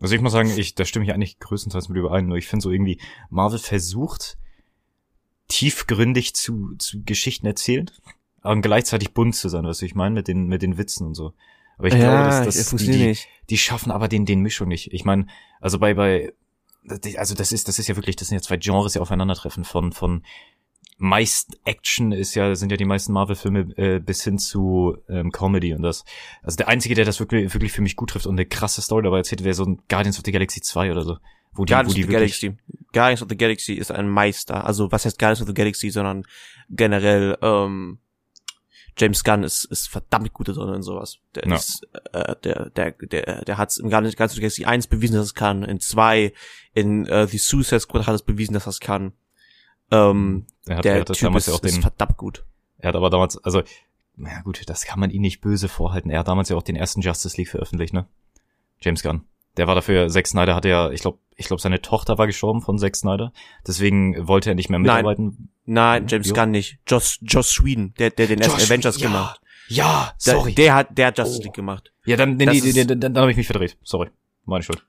Also 0.00 0.14
ich 0.14 0.20
muss 0.22 0.32
sagen, 0.32 0.50
ich, 0.56 0.74
da 0.74 0.84
stimme 0.84 1.04
ich 1.04 1.12
eigentlich 1.12 1.38
größtenteils 1.40 1.88
mit 1.88 1.98
überein, 1.98 2.26
nur 2.26 2.38
ich 2.38 2.48
finde 2.48 2.62
so 2.62 2.70
irgendwie, 2.70 3.00
Marvel 3.28 3.58
versucht, 3.58 4.38
tiefgründig 5.48 6.34
zu, 6.34 6.74
zu 6.78 7.02
Geschichten 7.04 7.46
erzählen, 7.46 7.90
aber 8.40 8.60
gleichzeitig 8.60 9.12
bunt 9.12 9.36
zu 9.36 9.48
sein, 9.50 9.64
was 9.64 9.82
ich 9.82 9.94
meine, 9.94 10.14
mit 10.14 10.28
den, 10.28 10.46
mit 10.46 10.62
den 10.62 10.78
Witzen 10.78 11.06
und 11.06 11.14
so. 11.14 11.34
Aber 11.80 11.88
ich 11.88 11.94
ja, 11.94 12.00
glaube, 12.00 12.44
dass 12.44 12.56
das 12.56 12.76
die, 12.76 12.90
die, 12.90 13.18
die 13.48 13.56
schaffen 13.56 13.90
aber 13.90 14.06
den 14.06 14.26
den 14.26 14.40
Mischung 14.40 14.68
nicht. 14.68 14.92
Ich 14.92 15.06
meine, 15.06 15.26
also 15.62 15.78
bei 15.78 15.94
bei 15.94 16.30
also 17.16 17.34
das 17.34 17.52
ist 17.52 17.68
das 17.68 17.78
ist 17.78 17.88
ja 17.88 17.96
wirklich, 17.96 18.16
das 18.16 18.28
sind 18.28 18.36
ja 18.36 18.42
zwei 18.42 18.58
Genres, 18.58 18.92
die 18.92 18.98
aufeinandertreffen 18.98 19.64
von 19.64 19.92
von 19.92 20.22
meist 20.98 21.58
Action 21.64 22.12
ist 22.12 22.34
ja 22.34 22.54
sind 22.54 22.70
ja 22.70 22.76
die 22.76 22.84
meisten 22.84 23.14
Marvel 23.14 23.34
Filme 23.34 23.60
äh, 23.78 23.98
bis 23.98 24.22
hin 24.22 24.38
zu 24.38 24.98
ähm, 25.08 25.32
Comedy 25.32 25.72
und 25.72 25.80
das 25.80 26.04
also 26.42 26.58
der 26.58 26.68
einzige, 26.68 26.94
der 26.94 27.06
das 27.06 27.18
wirklich 27.18 27.54
wirklich 27.54 27.72
für 27.72 27.80
mich 27.80 27.96
gut 27.96 28.10
trifft 28.10 28.26
und 28.26 28.34
eine 28.34 28.44
krasse 28.44 28.82
Story 28.82 29.04
dabei 29.04 29.16
erzählt, 29.16 29.42
wäre 29.42 29.54
so 29.54 29.64
ein 29.64 29.80
Guardians 29.88 30.18
of 30.18 30.24
the 30.26 30.32
Galaxy 30.32 30.60
2 30.60 30.92
oder 30.92 31.02
so. 31.02 31.16
Wo 31.54 31.64
die, 31.64 31.72
Guardians 31.72 31.94
wo 31.94 31.96
die 31.96 32.04
of 32.04 32.10
the 32.10 32.12
Galaxy. 32.12 32.56
Guardians 32.92 33.22
of 33.22 33.28
the 33.30 33.36
Galaxy 33.38 33.72
ist 33.72 33.90
ein 33.90 34.10
Meister. 34.10 34.66
Also 34.66 34.92
was 34.92 35.06
heißt 35.06 35.18
Guardians 35.18 35.40
of 35.40 35.48
the 35.48 35.54
Galaxy, 35.54 35.88
sondern 35.88 36.24
generell 36.68 37.38
ähm, 37.40 38.00
James 38.96 39.24
Gunn 39.24 39.42
ist, 39.42 39.64
ist 39.64 39.88
verdammt 39.88 40.32
gut 40.32 40.48
drin 40.48 40.74
in 40.74 40.82
sowas. 40.82 41.18
Der 41.34 41.46
ja. 41.46 41.54
ist, 41.54 41.86
äh, 42.12 42.34
der, 42.44 42.70
der, 42.70 42.92
der, 42.92 43.44
der 43.44 43.58
hat 43.58 43.70
es 43.70 43.78
im 43.78 43.90
ganzen 43.90 44.16
Galaxy 44.16 44.64
1 44.64 44.86
bewiesen, 44.88 45.14
dass 45.14 45.26
es 45.26 45.34
kann, 45.34 45.62
in 45.62 45.80
2, 45.80 46.32
in 46.74 47.06
äh, 47.06 47.26
The 47.26 47.38
Suicide 47.38 47.80
Squad 47.80 48.06
hat 48.06 48.14
es 48.14 48.22
bewiesen, 48.22 48.54
dass 48.54 48.66
es 48.66 48.80
kann. 48.80 49.12
Ähm, 49.90 50.46
er 50.66 50.76
hat, 50.76 50.84
der 50.84 50.94
er 50.94 51.00
hat 51.00 51.12
Typ 51.12 51.34
ist, 51.36 51.48
ja 51.48 51.54
auch 51.54 51.60
den, 51.60 51.70
ist 51.70 51.80
verdammt 51.80 52.16
gut. 52.16 52.44
Er 52.78 52.88
hat 52.88 52.96
aber 52.96 53.10
damals, 53.10 53.36
also, 53.38 53.62
na 54.16 54.40
gut, 54.42 54.68
das 54.68 54.84
kann 54.84 55.00
man 55.00 55.10
ihm 55.10 55.22
nicht 55.22 55.40
böse 55.40 55.68
vorhalten. 55.68 56.10
Er 56.10 56.20
hat 56.20 56.28
damals 56.28 56.48
ja 56.48 56.56
auch 56.56 56.62
den 56.62 56.76
ersten 56.76 57.00
Justice 57.00 57.36
League 57.36 57.48
veröffentlicht, 57.48 57.92
ne? 57.92 58.06
James 58.80 59.02
Gunn. 59.02 59.22
Der 59.56 59.66
war 59.66 59.74
dafür, 59.74 60.08
Zack 60.08 60.26
Snyder 60.26 60.54
hatte 60.54 60.68
ja, 60.68 60.90
ich 60.90 61.00
glaube, 61.00 61.18
ich 61.36 61.46
glaube, 61.46 61.60
seine 61.60 61.82
Tochter 61.82 62.18
war 62.18 62.26
gestorben 62.26 62.60
von 62.62 62.78
Zack 62.78 62.96
Snyder. 62.96 63.32
Deswegen 63.66 64.28
wollte 64.28 64.50
er 64.50 64.54
nicht 64.54 64.70
mehr 64.70 64.78
mitarbeiten. 64.78 65.24
Nein, 65.24 65.48
James 66.06 66.28
jo. 66.28 66.34
Gunn 66.34 66.50
nicht. 66.50 66.78
Joss, 66.86 67.18
Joss 67.22 67.50
Sweden, 67.50 67.94
der, 67.98 68.10
der 68.10 68.26
den 68.26 68.40
ersten 68.40 68.60
Avengers 68.60 69.00
ja, 69.00 69.06
gemacht. 69.06 69.40
Ja, 69.68 70.12
sorry. 70.18 70.54
Der, 70.54 70.64
der 70.64 70.74
hat, 70.74 70.98
der 70.98 71.06
hat 71.08 71.18
Justice 71.18 71.40
oh. 71.40 71.44
League 71.44 71.54
gemacht. 71.54 71.92
Ja, 72.04 72.16
dann, 72.16 72.36
nee, 72.36 72.46
nee, 72.46 72.60
nee, 72.60 72.84
dann, 72.84 73.00
dann, 73.00 73.18
habe 73.18 73.30
ich 73.30 73.36
mich 73.36 73.46
verdreht. 73.46 73.76
Sorry. 73.82 74.10
Meine 74.44 74.64
Schuld. 74.64 74.84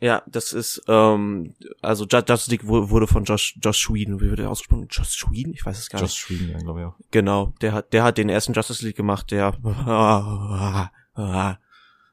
Ja, 0.00 0.22
das 0.26 0.54
ist, 0.54 0.82
ähm, 0.88 1.54
also 1.82 2.06
Justice 2.06 2.50
League 2.50 2.66
wurde 2.66 3.06
von 3.06 3.24
Josh, 3.24 3.58
Josh 3.62 3.84
Sweden, 3.84 4.20
wie 4.20 4.30
wird 4.30 4.40
er 4.40 4.50
ausgesprochen? 4.50 4.86
Josh 4.90 5.08
Sweden? 5.08 5.52
Ich 5.52 5.66
weiß 5.66 5.78
es 5.78 5.90
gar 5.90 6.00
Josh 6.00 6.10
nicht. 6.10 6.30
Josh 6.30 6.38
Sweden, 6.38 6.52
ja, 6.52 6.58
glaube 6.58 6.80
ich 6.80 6.86
auch. 6.86 6.94
Genau, 7.10 7.52
der 7.60 7.72
hat, 7.72 7.92
der 7.92 8.02
hat 8.02 8.16
den 8.16 8.30
ersten 8.30 8.54
Justice 8.54 8.84
League 8.84 8.96
gemacht, 8.96 9.30
der, 9.30 9.54
ah, 9.64 10.90
ah, 11.14 11.58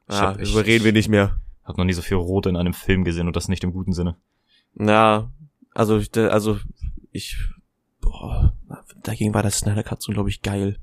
ah, 0.10 0.32
reden 0.32 0.84
wir 0.84 0.92
nicht 0.92 1.08
mehr. 1.08 1.40
Hat 1.64 1.78
noch 1.78 1.86
nie 1.86 1.94
so 1.94 2.02
viel 2.02 2.18
Rot 2.18 2.46
in 2.46 2.58
einem 2.58 2.74
Film 2.74 3.06
gesehen 3.06 3.28
und 3.28 3.36
das 3.36 3.48
nicht 3.48 3.64
im 3.64 3.72
guten 3.72 3.94
Sinne. 3.94 4.18
Ja, 4.78 5.32
also, 5.74 6.02
also, 6.16 6.60
ich, 7.12 7.38
boah, 8.10 8.54
dagegen 9.04 9.34
war 9.34 9.44
das 9.44 9.60
Snyder 9.60 9.84
Cut 9.84 10.02
so, 10.02 10.12
glaube 10.12 10.30
ich, 10.30 10.42
geil. 10.42 10.80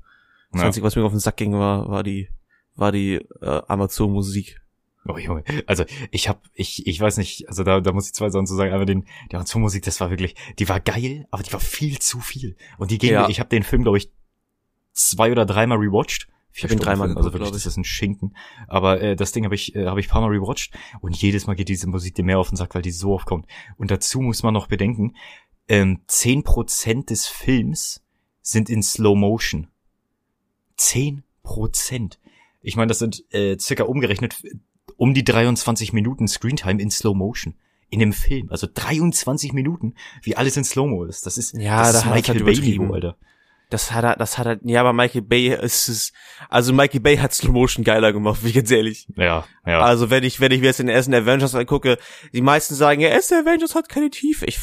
Das 0.51 0.61
ja. 0.61 0.67
Einzige, 0.67 0.85
was 0.85 0.95
mir 0.95 1.03
auf 1.03 1.11
den 1.11 1.19
Sack 1.19 1.37
ging, 1.37 1.53
war, 1.53 1.89
war 1.89 2.03
die, 2.03 2.29
war 2.75 2.91
die 2.91 3.15
äh, 3.41 3.61
Amazon-Musik. 3.67 4.61
Oh 5.07 5.17
Junge, 5.17 5.43
also 5.67 5.85
ich 6.09 6.29
hab, 6.29 6.41
ich, 6.55 6.87
ich 6.87 6.99
weiß 6.99 7.17
nicht, 7.17 7.47
also 7.47 7.63
da, 7.63 7.79
da 7.79 7.91
muss 7.91 8.07
ich 8.07 8.13
zwei 8.13 8.29
Sachen 8.29 8.47
zu 8.47 8.55
sagen, 8.55 8.73
aber 8.73 8.85
den, 8.85 9.05
die 9.31 9.35
Amazon-Musik, 9.35 9.83
das 9.83 10.01
war 10.01 10.09
wirklich, 10.09 10.35
die 10.57 10.67
war 10.67 10.79
geil, 10.79 11.27
aber 11.29 11.43
die 11.43 11.53
war 11.53 11.59
viel 11.59 11.99
zu 11.99 12.19
viel. 12.19 12.55
Und 12.79 12.89
die 12.89 12.97
ging, 12.97 13.11
ja. 13.11 13.29
ich 13.29 13.39
habe 13.39 13.49
den 13.49 13.61
Film, 13.61 13.83
glaube 13.83 13.99
ich, 13.99 14.11
zwei 14.93 15.31
oder 15.31 15.45
dreimal 15.45 15.77
rewatcht 15.77 16.27
ich 16.57 16.63
habe 16.63 16.73
ihn 16.73 16.79
dreimal 16.79 17.13
also 17.17 17.33
wirklich, 17.33 17.51
das 17.51 17.65
ist 17.65 17.75
ein 17.75 17.83
Schinken. 17.83 18.33
Aber 18.69 19.01
äh, 19.01 19.17
das 19.17 19.33
Ding 19.33 19.43
habe 19.43 19.55
ich, 19.55 19.75
äh, 19.75 19.87
hab 19.87 19.97
ich 19.97 20.07
paar 20.07 20.21
Mal 20.21 20.29
rewatcht 20.29 20.73
und 21.01 21.13
jedes 21.21 21.47
Mal 21.47 21.55
geht 21.55 21.67
diese 21.67 21.87
Musik 21.87 22.15
dir 22.15 22.23
mehr 22.23 22.39
auf 22.39 22.47
den 22.47 22.55
Sack, 22.55 22.75
weil 22.75 22.81
die 22.81 22.91
so 22.91 23.13
oft 23.13 23.25
kommt. 23.25 23.45
Und 23.75 23.91
dazu 23.91 24.21
muss 24.21 24.41
man 24.41 24.53
noch 24.53 24.67
bedenken, 24.67 25.15
ähm, 25.67 26.01
10% 26.09 27.05
des 27.07 27.27
Films 27.27 28.01
sind 28.41 28.69
in 28.69 28.83
Slow 28.83 29.15
Motion. 29.15 29.67
10%. 30.79 31.21
Ich 32.61 32.75
meine, 32.75 32.87
das 32.87 32.99
sind 32.99 33.23
äh, 33.33 33.57
circa 33.59 33.83
umgerechnet 33.83 34.35
um 34.97 35.13
die 35.13 35.23
23 35.23 35.93
Minuten 35.93 36.27
Screentime 36.27 36.81
in 36.81 36.89
Slow 36.89 37.15
Motion 37.15 37.55
in 37.89 37.99
dem 37.99 38.13
Film. 38.13 38.49
Also 38.49 38.67
23 38.71 39.53
Minuten, 39.53 39.95
wie 40.21 40.35
alles 40.35 40.57
in 40.57 40.63
Slow-Mo 40.63 41.05
ist. 41.05 41.25
Das 41.25 41.37
ist, 41.37 41.53
ja, 41.53 41.83
das 41.83 41.93
da 41.93 41.99
ist 41.99 42.15
Michael 42.15 42.43
Bay 42.43 42.59
Niveau, 42.59 42.93
Alter. 42.93 43.17
Das 43.69 43.91
hat 43.91 44.03
er, 44.03 44.15
das 44.15 44.37
hat 44.37 44.45
er, 44.45 44.59
ja, 44.63 44.81
aber 44.81 44.93
Michael 44.93 45.23
Bay 45.23 45.47
ist 45.47 45.89
es, 45.89 46.13
also 46.49 46.71
Michael 46.71 46.99
Bay 46.99 47.17
hat 47.17 47.33
Slow 47.33 47.51
Motion 47.51 47.83
geiler 47.83 48.13
gemacht, 48.13 48.39
wie 48.43 48.53
ganz 48.53 48.69
ehrlich. 48.71 49.07
Ja, 49.15 49.45
ja. 49.65 49.81
Also 49.81 50.09
wenn 50.09 50.23
ich, 50.23 50.39
wenn 50.39 50.51
ich 50.51 50.59
mir 50.61 50.67
jetzt 50.67 50.79
den 50.79 50.89
ersten 50.89 51.13
Avengers 51.13 51.55
angucke, 51.55 51.97
die 52.33 52.41
meisten 52.41 52.75
sagen, 52.75 53.01
ja, 53.01 53.09
erste 53.09 53.39
Avengers 53.39 53.75
hat 53.75 53.89
keine 53.89 54.09
Tiefe. 54.09 54.45
Ich, 54.45 54.59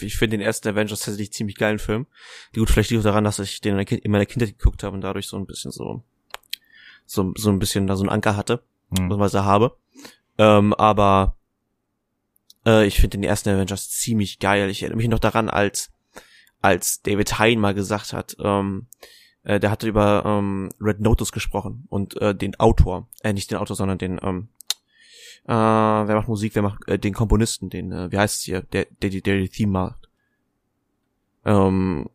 ich 0.00 0.16
finde 0.16 0.38
den 0.38 0.46
ersten 0.46 0.68
Avengers 0.68 1.00
tatsächlich 1.00 1.32
ziemlich 1.32 1.56
geilen 1.56 1.78
Film. 1.78 2.06
Gut, 2.54 2.70
vielleicht 2.70 2.90
liegt 2.90 3.00
auch 3.00 3.04
daran, 3.04 3.24
dass 3.24 3.38
ich 3.38 3.60
den 3.60 3.78
in 3.78 4.10
meiner 4.10 4.26
Kindheit 4.26 4.58
geguckt 4.58 4.82
habe 4.82 4.94
und 4.94 5.02
dadurch 5.02 5.26
so 5.26 5.36
ein 5.36 5.46
bisschen 5.46 5.70
so, 5.70 6.02
so, 7.04 7.32
so 7.36 7.50
ein 7.50 7.58
bisschen 7.58 7.86
da 7.86 7.96
so 7.96 8.02
einen 8.02 8.10
Anker 8.10 8.36
hatte, 8.36 8.62
hm. 8.96 9.10
was 9.10 9.34
ich 9.34 9.40
habe. 9.40 9.76
Ähm, 10.38 10.72
aber, 10.74 11.36
äh, 12.64 12.86
ich 12.86 12.96
finde 12.96 13.18
den 13.18 13.24
ersten 13.24 13.50
Avengers 13.50 13.90
ziemlich 13.90 14.38
geil. 14.38 14.70
Ich 14.70 14.82
erinnere 14.82 14.98
mich 14.98 15.08
noch 15.08 15.18
daran, 15.18 15.48
als, 15.48 15.90
als 16.60 17.02
David 17.02 17.38
Hein 17.38 17.58
mal 17.58 17.74
gesagt 17.74 18.12
hat, 18.12 18.36
ähm, 18.40 18.86
äh, 19.42 19.58
der 19.60 19.70
hatte 19.70 19.88
über 19.88 20.22
ähm, 20.26 20.70
Red 20.80 21.00
Notice 21.00 21.32
gesprochen 21.32 21.86
und 21.88 22.20
äh, 22.20 22.34
den 22.34 22.58
Autor, 22.60 23.08
äh, 23.22 23.32
nicht 23.32 23.50
den 23.50 23.58
Autor, 23.58 23.76
sondern 23.76 23.98
den, 23.98 24.20
ähm, 24.22 24.48
äh, 25.44 25.52
wer 25.52 26.14
macht 26.14 26.28
Musik, 26.28 26.54
wer 26.54 26.62
macht 26.62 26.86
äh, 26.88 26.98
den 26.98 27.14
Komponisten, 27.14 27.70
den, 27.70 27.92
äh, 27.92 28.12
wie 28.12 28.18
heißt 28.18 28.36
es 28.38 28.42
hier, 28.42 28.62
der, 28.62 28.86
der, 29.02 29.10
der, 29.10 29.20
der 29.22 29.38
die 29.38 29.48
Theme 29.48 29.72
macht. 29.72 30.08
Ähm, 31.44 32.10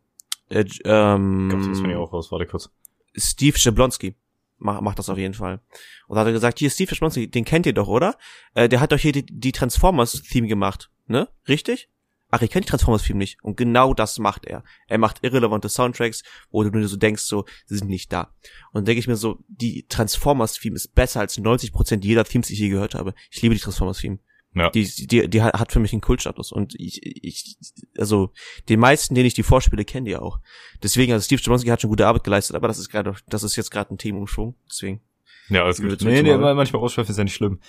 äh, 0.48 0.64
ähm, 0.84 1.48
Gott, 1.50 1.70
das 1.70 1.80
ich 1.80 1.96
auch 1.96 2.12
raus, 2.12 2.30
warte 2.30 2.46
kurz. 2.46 2.70
Steve 3.16 3.56
Jablonski 3.58 4.14
macht, 4.58 4.82
macht 4.82 4.98
das 4.98 5.08
auf 5.08 5.18
jeden 5.18 5.34
Fall. 5.34 5.60
Und 6.06 6.14
da 6.14 6.20
hat 6.20 6.28
er 6.28 6.32
gesagt, 6.32 6.58
hier 6.60 6.70
Steve 6.70 6.92
Jablonski, 6.92 7.28
den 7.28 7.44
kennt 7.44 7.66
ihr 7.66 7.72
doch, 7.72 7.88
oder? 7.88 8.16
Äh, 8.54 8.68
der 8.68 8.80
hat 8.80 8.92
doch 8.92 8.98
hier 8.98 9.12
die, 9.12 9.26
die 9.26 9.52
Transformers-Theme 9.52 10.46
gemacht, 10.46 10.90
ne? 11.06 11.28
Richtig? 11.48 11.88
Ach, 12.30 12.42
ich 12.42 12.50
kenne 12.50 12.64
die 12.64 12.70
Transformers-Film 12.70 13.18
nicht. 13.18 13.42
Und 13.42 13.56
genau 13.56 13.94
das 13.94 14.18
macht 14.18 14.46
er. 14.46 14.64
Er 14.88 14.98
macht 14.98 15.22
irrelevante 15.22 15.68
Soundtracks, 15.68 16.22
wo 16.50 16.62
du 16.62 16.70
nur 16.70 16.88
so 16.88 16.96
denkst, 16.96 17.22
so, 17.22 17.44
sie 17.66 17.78
sind 17.78 17.88
nicht 17.88 18.12
da. 18.12 18.34
Und 18.72 18.80
dann 18.80 18.84
denke 18.84 19.00
ich 19.00 19.08
mir 19.08 19.16
so, 19.16 19.38
die 19.48 19.86
Transformers-Theme 19.88 20.76
ist 20.76 20.94
besser 20.94 21.20
als 21.20 21.38
90% 21.38 22.04
jeder 22.04 22.24
Themes, 22.24 22.48
die 22.48 22.54
ich 22.54 22.60
je 22.60 22.68
gehört 22.68 22.94
habe. 22.94 23.14
Ich 23.30 23.42
liebe 23.42 23.54
die 23.54 23.60
Transformers-Theme. 23.60 24.18
Ja. 24.54 24.70
Die, 24.70 24.84
die, 24.84 25.28
die 25.28 25.42
hat 25.42 25.70
für 25.70 25.80
mich 25.80 25.92
einen 25.92 26.00
Kultstatus. 26.00 26.50
Und 26.50 26.74
ich, 26.80 27.00
ich, 27.04 27.58
also, 27.98 28.32
die 28.70 28.78
meisten, 28.78 29.14
denen 29.14 29.26
ich 29.26 29.34
die 29.34 29.42
vorspiele, 29.42 29.84
kennen 29.84 30.06
die 30.06 30.16
auch. 30.16 30.40
Deswegen, 30.82 31.12
also 31.12 31.24
Steve 31.24 31.42
Jablonski 31.42 31.68
hat 31.68 31.82
schon 31.82 31.90
gute 31.90 32.06
Arbeit 32.06 32.24
geleistet, 32.24 32.56
aber 32.56 32.66
das 32.66 32.78
ist 32.78 32.88
gerade, 32.88 33.14
das 33.28 33.42
ist 33.42 33.56
jetzt 33.56 33.70
gerade 33.70 33.94
ein 33.94 33.98
Themenumschwung. 33.98 34.56
Deswegen. 34.66 35.02
Ja, 35.50 35.64
alles 35.64 35.80
gut. 35.80 36.00
Nee, 36.00 36.22
nee, 36.22 36.36
manchmal 36.36 36.82
ausschweifen 36.82 37.10
ist 37.10 37.18
ja 37.18 37.24
nicht 37.24 37.34
schlimm. 37.34 37.60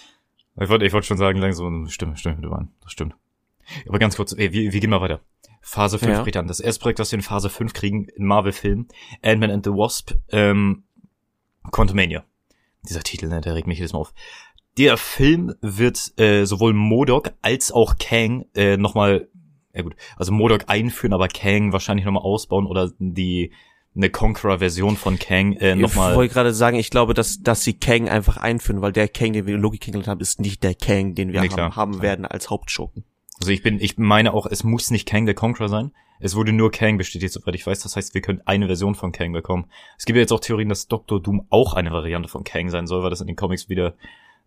Ich 0.60 0.70
wollte, 0.70 0.86
ich 0.86 0.94
wollte 0.94 1.08
schon 1.08 1.18
sagen, 1.18 1.40
langsam, 1.40 1.88
stimmt, 1.90 2.20
stimmt, 2.20 2.44
du 2.44 2.50
das 2.50 2.92
stimmt. 2.92 3.16
Aber 3.88 4.00
ganz 4.00 4.16
kurz, 4.16 4.34
ey, 4.34 4.52
wir, 4.52 4.72
wir 4.72 4.80
gehen 4.80 4.90
mal 4.90 5.02
weiter. 5.02 5.22
Phase 5.62 6.00
5 6.00 6.12
ja. 6.12 6.24
bricht 6.24 6.38
an. 6.38 6.48
Das 6.48 6.60
erste 6.60 6.82
Projekt, 6.82 7.00
das 7.00 7.12
wir 7.12 7.18
in 7.18 7.24
Phase 7.24 7.50
5 7.50 7.74
kriegen, 7.74 8.06
in 8.06 8.26
Marvel-Film, 8.26 8.88
Ant-Man 9.22 9.52
and 9.52 9.66
the 9.66 9.72
Wasp, 9.72 10.14
ähm, 10.32 10.84
Quantumania. 11.72 12.24
Dieser 12.88 13.04
Titel, 13.04 13.28
ne, 13.28 13.42
der 13.42 13.56
regt 13.56 13.68
mich 13.68 13.78
jedes 13.78 13.94
Mal 13.94 14.00
auf. 14.00 14.14
Der 14.78 14.98
Film 14.98 15.56
wird 15.62 16.14
äh, 16.20 16.46
sowohl 16.46 16.74
Modok 16.74 17.32
als 17.42 17.72
auch 17.72 17.96
Kang 18.00 18.46
äh, 18.56 18.78
nochmal, 18.78 19.28
ja 19.74 19.82
gut, 19.82 19.96
also 20.16 20.32
Modok 20.32 20.66
einführen, 20.68 21.14
aber 21.14 21.28
Kang 21.28 21.74
wahrscheinlich 21.74 22.06
nochmal 22.06 22.24
ausbauen 22.24 22.66
oder 22.68 22.92
die 23.00 23.52
eine 23.98 24.10
Conqueror-Version 24.10 24.96
von 24.96 25.18
Kang 25.20 25.54
äh, 25.54 25.76
nochmal. 25.76 26.12
Ich 26.12 26.18
wollte 26.18 26.34
gerade 26.34 26.54
sagen, 26.54 26.78
ich 26.78 26.92
glaube, 26.92 27.14
dass, 27.14 27.42
dass 27.42 27.64
sie 27.64 27.74
Kang 27.74 28.08
einfach 28.08 28.38
einführen, 28.38 28.82
weil 28.82 28.92
der 28.92 29.08
Kang, 29.08 29.34
den 29.34 29.48
wir 29.48 29.56
in 29.56 29.62
Loki 29.62 29.80
kennengelernt 29.80 30.08
haben, 30.08 30.22
ist 30.22 30.40
nicht 30.40 30.64
der 30.64 30.76
Kang, 30.76 31.16
den 31.16 31.34
wir 31.34 31.42
nee, 31.42 31.50
haben, 31.50 31.76
haben 31.76 32.02
werden 32.02 32.26
als 32.26 32.50
Hauptschurken. 32.50 33.04
Also 33.39 33.51
ich 33.51 33.62
bin, 33.62 33.79
ich 33.79 33.98
meine 33.98 34.34
auch, 34.34 34.46
es 34.46 34.63
muss 34.63 34.91
nicht 34.91 35.08
Kang 35.08 35.25
der 35.25 35.36
Conqueror 35.36 35.70
sein. 35.70 35.91
Es 36.20 36.36
wurde 36.36 36.51
nur 36.51 36.72
Kang 36.72 36.98
bestätigt, 36.98 37.34
soweit 37.34 37.53
ich 37.53 37.65
weiß. 37.65 37.79
Das 37.82 37.96
heißt, 37.96 38.13
wir 38.13 38.22
können 38.22 38.41
eine 38.46 38.65
Version 38.65 38.96
von 38.96 39.12
Kang 39.12 39.34
bekommen. 39.34 39.70
Es 39.98 40.06
gibt 40.06 40.17
ja 40.17 40.22
jetzt 40.22 40.32
auch 40.32 40.39
Theorien, 40.39 40.70
dass 40.70 40.88
Dr. 40.88 41.22
Doom 41.22 41.46
auch 41.50 41.74
eine 41.74 41.91
Variante 41.91 42.29
von 42.29 42.44
Kang 42.44 42.70
sein 42.70 42.88
soll, 42.88 43.03
weil 43.03 43.12
das 43.12 43.22
in 43.22 43.27
den 43.27 43.36
Comics 43.36 43.70
wieder, 43.70 43.94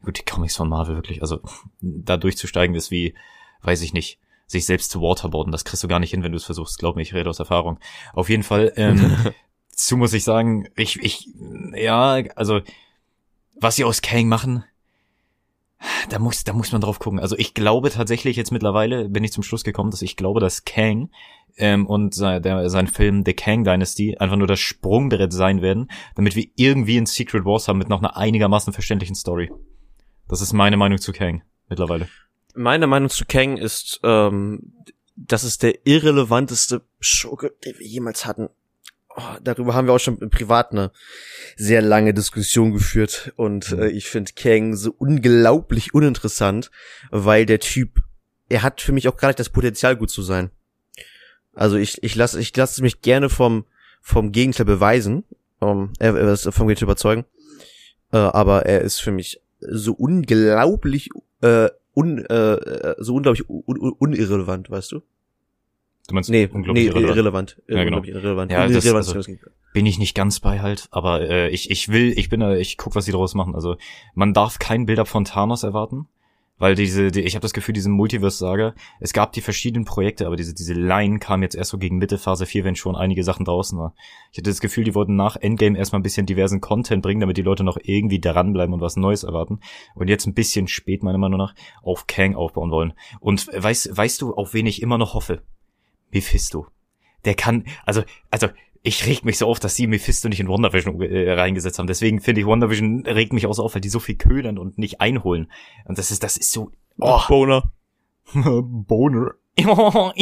gut, 0.02 0.18
die 0.18 0.24
Comics 0.24 0.56
von 0.56 0.68
Marvel 0.68 0.96
wirklich, 0.96 1.22
also 1.22 1.40
da 1.80 2.16
durchzusteigen 2.16 2.74
ist 2.74 2.90
wie, 2.90 3.14
weiß 3.62 3.82
ich 3.82 3.92
nicht, 3.92 4.18
sich 4.46 4.66
selbst 4.66 4.90
zu 4.90 5.00
waterboarden. 5.00 5.52
Das 5.52 5.64
kriegst 5.64 5.84
du 5.84 5.88
gar 5.88 6.00
nicht 6.00 6.10
hin, 6.10 6.24
wenn 6.24 6.32
du 6.32 6.36
es 6.36 6.44
versuchst. 6.44 6.78
Glaub 6.78 6.96
mir, 6.96 7.02
ich 7.02 7.14
rede 7.14 7.30
aus 7.30 7.38
Erfahrung. 7.38 7.78
Auf 8.12 8.28
jeden 8.28 8.42
Fall, 8.42 8.72
ähm, 8.76 9.16
zu 9.68 9.96
muss 9.96 10.12
ich 10.12 10.24
sagen, 10.24 10.68
ich, 10.74 11.00
ich, 11.00 11.28
ja, 11.74 12.14
also, 12.34 12.60
was 13.60 13.76
sie 13.76 13.84
aus 13.84 14.02
Kang 14.02 14.26
machen, 14.26 14.64
da 16.08 16.18
muss, 16.18 16.44
da 16.44 16.52
muss 16.52 16.72
man 16.72 16.80
drauf 16.80 16.98
gucken. 16.98 17.20
Also 17.20 17.36
ich 17.38 17.54
glaube 17.54 17.90
tatsächlich 17.90 18.36
jetzt 18.36 18.52
mittlerweile 18.52 19.08
bin 19.08 19.24
ich 19.24 19.32
zum 19.32 19.42
Schluss 19.42 19.64
gekommen, 19.64 19.90
dass 19.90 20.02
ich 20.02 20.16
glaube, 20.16 20.40
dass 20.40 20.64
Kang 20.64 21.10
ähm, 21.56 21.86
und 21.86 22.14
sein, 22.14 22.42
der, 22.42 22.68
sein 22.70 22.86
Film 22.86 23.24
The 23.24 23.34
Kang 23.34 23.64
Dynasty 23.64 24.16
einfach 24.18 24.36
nur 24.36 24.46
das 24.46 24.60
Sprungbrett 24.60 25.32
sein 25.32 25.62
werden, 25.62 25.90
damit 26.14 26.36
wir 26.36 26.46
irgendwie 26.56 26.98
ein 26.98 27.06
Secret 27.06 27.44
Wars 27.44 27.68
haben 27.68 27.78
mit 27.78 27.88
noch 27.88 28.00
einer 28.00 28.16
einigermaßen 28.16 28.72
verständlichen 28.72 29.14
Story. 29.14 29.50
Das 30.28 30.40
ist 30.40 30.52
meine 30.52 30.76
Meinung 30.76 30.98
zu 30.98 31.12
Kang 31.12 31.42
mittlerweile. 31.68 32.08
Meine 32.54 32.86
Meinung 32.86 33.08
zu 33.08 33.24
Kang 33.26 33.56
ist, 33.56 34.00
ähm, 34.02 34.72
das 35.16 35.44
ist 35.44 35.62
der 35.62 35.86
irrelevanteste 35.86 36.82
Schurke, 36.98 37.54
den 37.64 37.78
wir 37.78 37.86
jemals 37.86 38.26
hatten 38.26 38.48
oh, 39.20 39.36
darüber 39.42 39.74
haben 39.74 39.86
wir 39.86 39.94
auch 39.94 40.00
schon 40.00 40.18
im 40.18 40.30
Privat 40.30 40.72
eine 40.72 40.90
sehr 41.56 41.82
lange 41.82 42.14
Diskussion 42.14 42.72
geführt 42.72 43.32
und 43.36 43.72
mhm. 43.72 43.82
äh, 43.82 43.88
ich 43.88 44.08
finde 44.08 44.32
Kang 44.34 44.74
so 44.76 44.94
unglaublich 44.96 45.94
uninteressant, 45.94 46.70
weil 47.10 47.46
der 47.46 47.60
Typ, 47.60 48.02
er 48.48 48.62
hat 48.62 48.80
für 48.80 48.92
mich 48.92 49.08
auch 49.08 49.16
gar 49.16 49.28
nicht 49.28 49.40
das 49.40 49.50
Potenzial 49.50 49.96
gut 49.96 50.10
zu 50.10 50.22
sein. 50.22 50.50
Also 51.54 51.76
ich 51.76 52.02
ich 52.02 52.14
lasse 52.14 52.40
ich 52.40 52.56
lasse 52.56 52.82
mich 52.82 53.02
gerne 53.02 53.28
vom 53.28 53.64
vom 54.00 54.32
Gegenteil 54.32 54.66
beweisen, 54.66 55.24
um, 55.58 55.92
er, 55.98 56.16
er 56.16 56.32
ist 56.32 56.48
vom 56.52 56.68
Gegenteil 56.68 56.86
überzeugen, 56.86 57.24
äh, 58.12 58.16
aber 58.16 58.66
er 58.66 58.80
ist 58.80 59.00
für 59.00 59.12
mich 59.12 59.40
so 59.60 59.92
unglaublich 59.92 61.10
äh, 61.42 61.68
un, 61.94 62.24
äh, 62.26 62.94
so 62.98 63.14
unglaublich 63.14 63.48
un, 63.48 63.78
un, 63.78 63.92
unirrelevant, 63.92 64.70
weißt 64.70 64.92
du? 64.92 65.02
Du 66.10 66.14
meinst 66.14 66.28
nee, 66.28 66.48
unglaublich 66.52 66.86
nee, 66.86 66.90
irrelevant. 66.90 67.16
irrelevant. 67.16 67.56
Ja, 67.68 67.84
genau. 67.84 68.02
irrelevant. 68.02 68.50
Ja, 68.50 68.66
das, 68.66 68.84
also, 68.84 69.22
bin 69.72 69.86
ich 69.86 70.00
nicht 70.00 70.16
ganz 70.16 70.40
bei 70.40 70.60
halt, 70.60 70.88
aber 70.90 71.20
äh, 71.20 71.50
ich, 71.50 71.70
ich 71.70 71.88
will, 71.88 72.12
ich 72.18 72.28
bin, 72.28 72.42
ich 72.42 72.76
guck, 72.76 72.96
was 72.96 73.04
sie 73.04 73.12
daraus 73.12 73.34
machen. 73.34 73.54
Also 73.54 73.76
man 74.14 74.34
darf 74.34 74.58
kein 74.58 74.86
Bild 74.86 75.06
von 75.06 75.24
Thanos 75.24 75.62
erwarten, 75.62 76.08
weil 76.58 76.74
diese, 76.74 77.12
die, 77.12 77.20
ich 77.20 77.36
habe 77.36 77.42
das 77.42 77.52
Gefühl, 77.52 77.74
diese 77.74 77.90
Multiverse-Saga, 77.90 78.74
es 78.98 79.12
gab 79.12 79.32
die 79.32 79.40
verschiedenen 79.40 79.84
Projekte, 79.84 80.26
aber 80.26 80.34
diese, 80.34 80.52
diese 80.52 80.74
Line 80.74 81.20
kam 81.20 81.44
jetzt 81.44 81.54
erst 81.54 81.70
so 81.70 81.78
gegen 81.78 81.98
Mitte 81.98 82.18
Phase 82.18 82.44
4, 82.44 82.64
wenn 82.64 82.74
schon 82.74 82.96
einige 82.96 83.22
Sachen 83.22 83.44
draußen 83.44 83.78
war. 83.78 83.94
Ich 84.32 84.38
hatte 84.38 84.50
das 84.50 84.60
Gefühl, 84.60 84.82
die 84.82 84.96
wollten 84.96 85.14
nach 85.14 85.36
Endgame 85.36 85.78
erstmal 85.78 86.00
ein 86.00 86.02
bisschen 86.02 86.26
diversen 86.26 86.60
Content 86.60 87.02
bringen, 87.04 87.20
damit 87.20 87.36
die 87.36 87.42
Leute 87.42 87.62
noch 87.62 87.78
irgendwie 87.80 88.20
dranbleiben 88.20 88.74
und 88.74 88.80
was 88.80 88.96
Neues 88.96 89.22
erwarten. 89.22 89.60
Und 89.94 90.08
jetzt 90.08 90.26
ein 90.26 90.34
bisschen 90.34 90.66
spät, 90.66 91.04
meiner 91.04 91.18
Meinung 91.18 91.38
nach, 91.38 91.54
auf 91.84 92.08
Kang 92.08 92.34
aufbauen 92.34 92.72
wollen. 92.72 92.94
Und 93.20 93.46
weißt, 93.56 93.96
weißt 93.96 94.20
du, 94.20 94.34
auf 94.34 94.52
wen 94.52 94.66
ich 94.66 94.82
immer 94.82 94.98
noch 94.98 95.14
hoffe? 95.14 95.42
Mephisto. 96.10 96.66
Der 97.24 97.34
kann, 97.34 97.64
also, 97.84 98.02
also, 98.30 98.48
ich 98.82 99.06
reg 99.06 99.24
mich 99.24 99.36
so 99.36 99.46
auf, 99.46 99.60
dass 99.60 99.76
sie 99.76 99.86
Mephisto 99.86 100.28
nicht 100.28 100.40
in 100.40 100.48
WandaVision 100.48 101.00
äh, 101.02 101.32
reingesetzt 101.32 101.78
haben. 101.78 101.86
Deswegen 101.86 102.20
finde 102.20 102.40
ich, 102.40 102.46
WandaVision 102.46 103.04
regt 103.06 103.32
mich 103.32 103.46
auch 103.46 103.52
so 103.52 103.62
auf, 103.62 103.74
weil 103.74 103.82
die 103.82 103.90
so 103.90 104.00
viel 104.00 104.14
ködern 104.14 104.58
und 104.58 104.78
nicht 104.78 105.00
einholen. 105.00 105.50
Und 105.84 105.98
das 105.98 106.10
ist, 106.10 106.22
das 106.22 106.36
ist 106.36 106.52
so, 106.52 106.72
oh. 106.98 107.20
Boner. 107.28 107.70
Boner. 108.32 109.32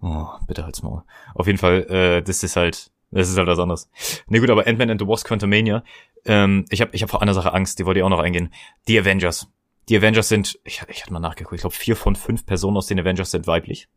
oh, 0.00 0.26
bitte 0.48 0.64
halt's 0.64 0.82
mal. 0.82 1.04
Auf 1.34 1.46
jeden 1.46 1.58
Fall, 1.58 1.86
äh, 1.88 2.22
das 2.22 2.42
ist 2.42 2.56
halt, 2.56 2.90
das 3.10 3.28
ist 3.28 3.38
halt 3.38 3.46
was 3.46 3.58
anderes. 3.58 3.90
Ne 4.28 4.40
gut, 4.40 4.50
aber 4.50 4.66
Ant-Man 4.66 4.90
and 4.90 5.00
the 5.00 5.06
Wasp 5.06 5.28
Quantumania, 5.28 5.84
ähm, 6.24 6.64
ich 6.70 6.80
habe 6.80 6.90
ich 6.94 7.02
hab 7.02 7.10
vor 7.10 7.22
einer 7.22 7.34
Sache 7.34 7.52
Angst, 7.52 7.78
die 7.78 7.86
wollte 7.86 8.00
ich 8.00 8.04
auch 8.04 8.10
noch 8.10 8.18
eingehen. 8.18 8.52
Die 8.88 8.98
Avengers. 8.98 9.48
Die 9.88 9.96
Avengers 9.96 10.28
sind, 10.28 10.58
ich, 10.64 10.82
ich 10.88 11.02
hatte 11.02 11.12
mal 11.12 11.20
nachgeguckt, 11.20 11.56
ich 11.56 11.60
glaube 11.60 11.76
vier 11.76 11.96
von 11.96 12.16
fünf 12.16 12.46
Personen 12.46 12.76
aus 12.76 12.86
den 12.86 13.00
Avengers 13.00 13.30
sind 13.30 13.46
weiblich. 13.46 13.88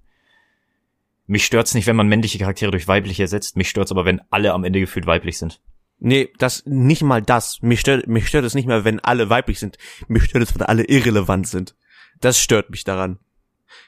Mich 1.28 1.45
stört's 1.45 1.73
nicht, 1.73 1.88
wenn 1.88 1.95
man 1.95 2.08
männliche 2.08 2.39
Charaktere 2.39 2.71
durch 2.71 2.88
weibliche 2.88 3.23
ersetzt. 3.23 3.58
Mich 3.58 3.69
stört's 3.69 3.91
aber, 3.91 4.06
wenn 4.06 4.21
alle 4.30 4.54
am 4.54 4.63
Ende 4.63 4.80
gefühlt 4.80 5.06
weiblich 5.06 5.38
sind. 5.38 5.62
Nee, 6.00 6.30
das, 6.38 6.63
nicht 6.65 7.02
mal 7.02 7.21
das. 7.21 7.62
Mich 7.62 7.82
stört, 7.82 8.08
mich 8.08 8.28
stört 8.28 8.45
es 8.45 8.54
nicht 8.54 8.67
mehr, 8.67 8.86
wenn 8.86 9.00
alle 9.00 9.30
weiblich 9.30 9.60
sind. 9.60 9.78
Mich 10.08 10.23
stört 10.23 10.43
es, 10.43 10.56
wenn 10.56 10.62
alle 10.62 10.84
irrelevant 10.86 11.47
sind. 11.47 11.76
Das 12.21 12.39
stört 12.39 12.69
mich 12.69 12.84
daran. 12.84 13.19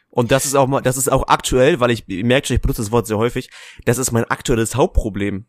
Und 0.10 0.32
das 0.32 0.46
ist 0.46 0.56
auch 0.56 0.68
mal, 0.68 0.82
das 0.82 0.98
ist 0.98 1.10
auch 1.10 1.28
aktuell, 1.28 1.80
weil 1.80 1.92
ich, 1.92 2.10
ich 2.10 2.24
merke 2.24 2.48
schon, 2.48 2.56
ich 2.56 2.62
benutze 2.62 2.82
das 2.82 2.92
Wort 2.92 3.08
sehr 3.08 3.18
häufig. 3.18 3.50
Das 3.86 3.98
ist 3.98 4.12
mein 4.12 4.26
aktuelles 4.26 4.76
Hauptproblem. 4.76 5.46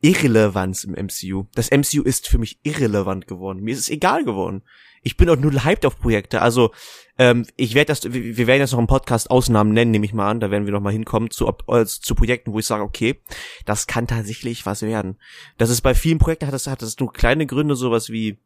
Irrelevanz 0.00 0.84
im 0.84 0.92
MCU. 0.92 1.46
Das 1.54 1.70
MCU 1.70 2.02
ist 2.02 2.28
für 2.28 2.38
mich 2.38 2.58
irrelevant 2.62 3.26
geworden. 3.26 3.60
Mir 3.60 3.72
ist 3.72 3.80
es 3.80 3.90
egal 3.90 4.24
geworden 4.24 4.62
ich 5.04 5.16
bin 5.16 5.28
auch 5.28 5.36
nur 5.36 5.52
hyped 5.64 5.86
auf 5.86 6.00
Projekte. 6.00 6.42
Also 6.42 6.72
ähm, 7.18 7.46
ich 7.56 7.74
werde 7.74 7.88
das, 7.88 8.04
wir 8.04 8.46
werden 8.46 8.60
jetzt 8.60 8.72
noch 8.72 8.78
im 8.78 8.86
Podcast 8.86 9.30
Ausnahmen 9.30 9.72
nennen, 9.72 9.90
nehme 9.92 10.06
ich 10.06 10.14
mal 10.14 10.28
an. 10.28 10.40
Da 10.40 10.50
werden 10.50 10.64
wir 10.64 10.72
noch 10.72 10.80
mal 10.80 10.92
hinkommen 10.92 11.30
zu, 11.30 11.46
äh, 11.68 11.84
zu 11.84 12.14
Projekten, 12.14 12.52
wo 12.52 12.58
ich 12.58 12.66
sage, 12.66 12.82
okay, 12.82 13.20
das 13.66 13.86
kann 13.86 14.06
tatsächlich 14.06 14.66
was 14.66 14.82
werden. 14.82 15.16
Das 15.58 15.70
ist 15.70 15.82
bei 15.82 15.94
vielen 15.94 16.18
Projekten 16.18 16.46
hat 16.46 16.54
das 16.54 16.66
hat 16.66 16.82
das 16.82 16.98
nur 16.98 17.12
kleine 17.12 17.46
Gründe, 17.46 17.76
sowas 17.76 18.10
wie 18.10 18.38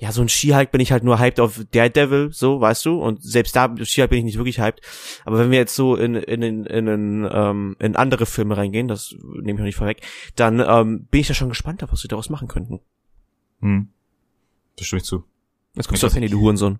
ja, 0.00 0.12
so 0.12 0.22
ein 0.22 0.30
Skihike 0.30 0.70
bin 0.70 0.80
ich 0.80 0.92
halt 0.92 1.04
nur 1.04 1.18
hyped 1.18 1.40
auf 1.40 1.60
Daredevil, 1.72 2.30
so, 2.32 2.58
weißt 2.58 2.86
du? 2.86 3.02
Und 3.02 3.22
selbst 3.22 3.54
da, 3.54 3.68
Skihike 3.84 4.08
bin 4.08 4.20
ich 4.20 4.24
nicht 4.24 4.38
wirklich 4.38 4.58
hyped. 4.58 4.80
Aber 5.26 5.38
wenn 5.38 5.50
wir 5.50 5.58
jetzt 5.58 5.74
so 5.74 5.94
in, 5.94 6.14
in, 6.14 6.40
in, 6.40 6.64
in, 6.64 6.86
in, 6.86 7.28
ähm, 7.30 7.76
in 7.78 7.96
andere 7.96 8.24
Filme 8.24 8.56
reingehen, 8.56 8.88
das 8.88 9.14
nehme 9.22 9.50
ich 9.50 9.58
noch 9.58 9.64
nicht 9.64 9.76
vorweg, 9.76 10.00
dann 10.36 10.60
ähm, 10.66 11.04
bin 11.10 11.20
ich 11.20 11.28
da 11.28 11.34
schon 11.34 11.50
gespannt, 11.50 11.84
was 11.86 12.02
wir 12.02 12.08
daraus 12.08 12.30
machen 12.30 12.48
könnten. 12.48 12.80
Hm. 13.60 13.90
Das 14.76 14.86
stimme 14.86 15.00
ich 15.00 15.04
zu. 15.04 15.24
Jetzt 15.74 15.88
guckst 15.88 16.02
du 16.02 16.06
auf 16.06 16.14
Handy, 16.14 16.28
du 16.28 16.40
Hurensohn. 16.40 16.78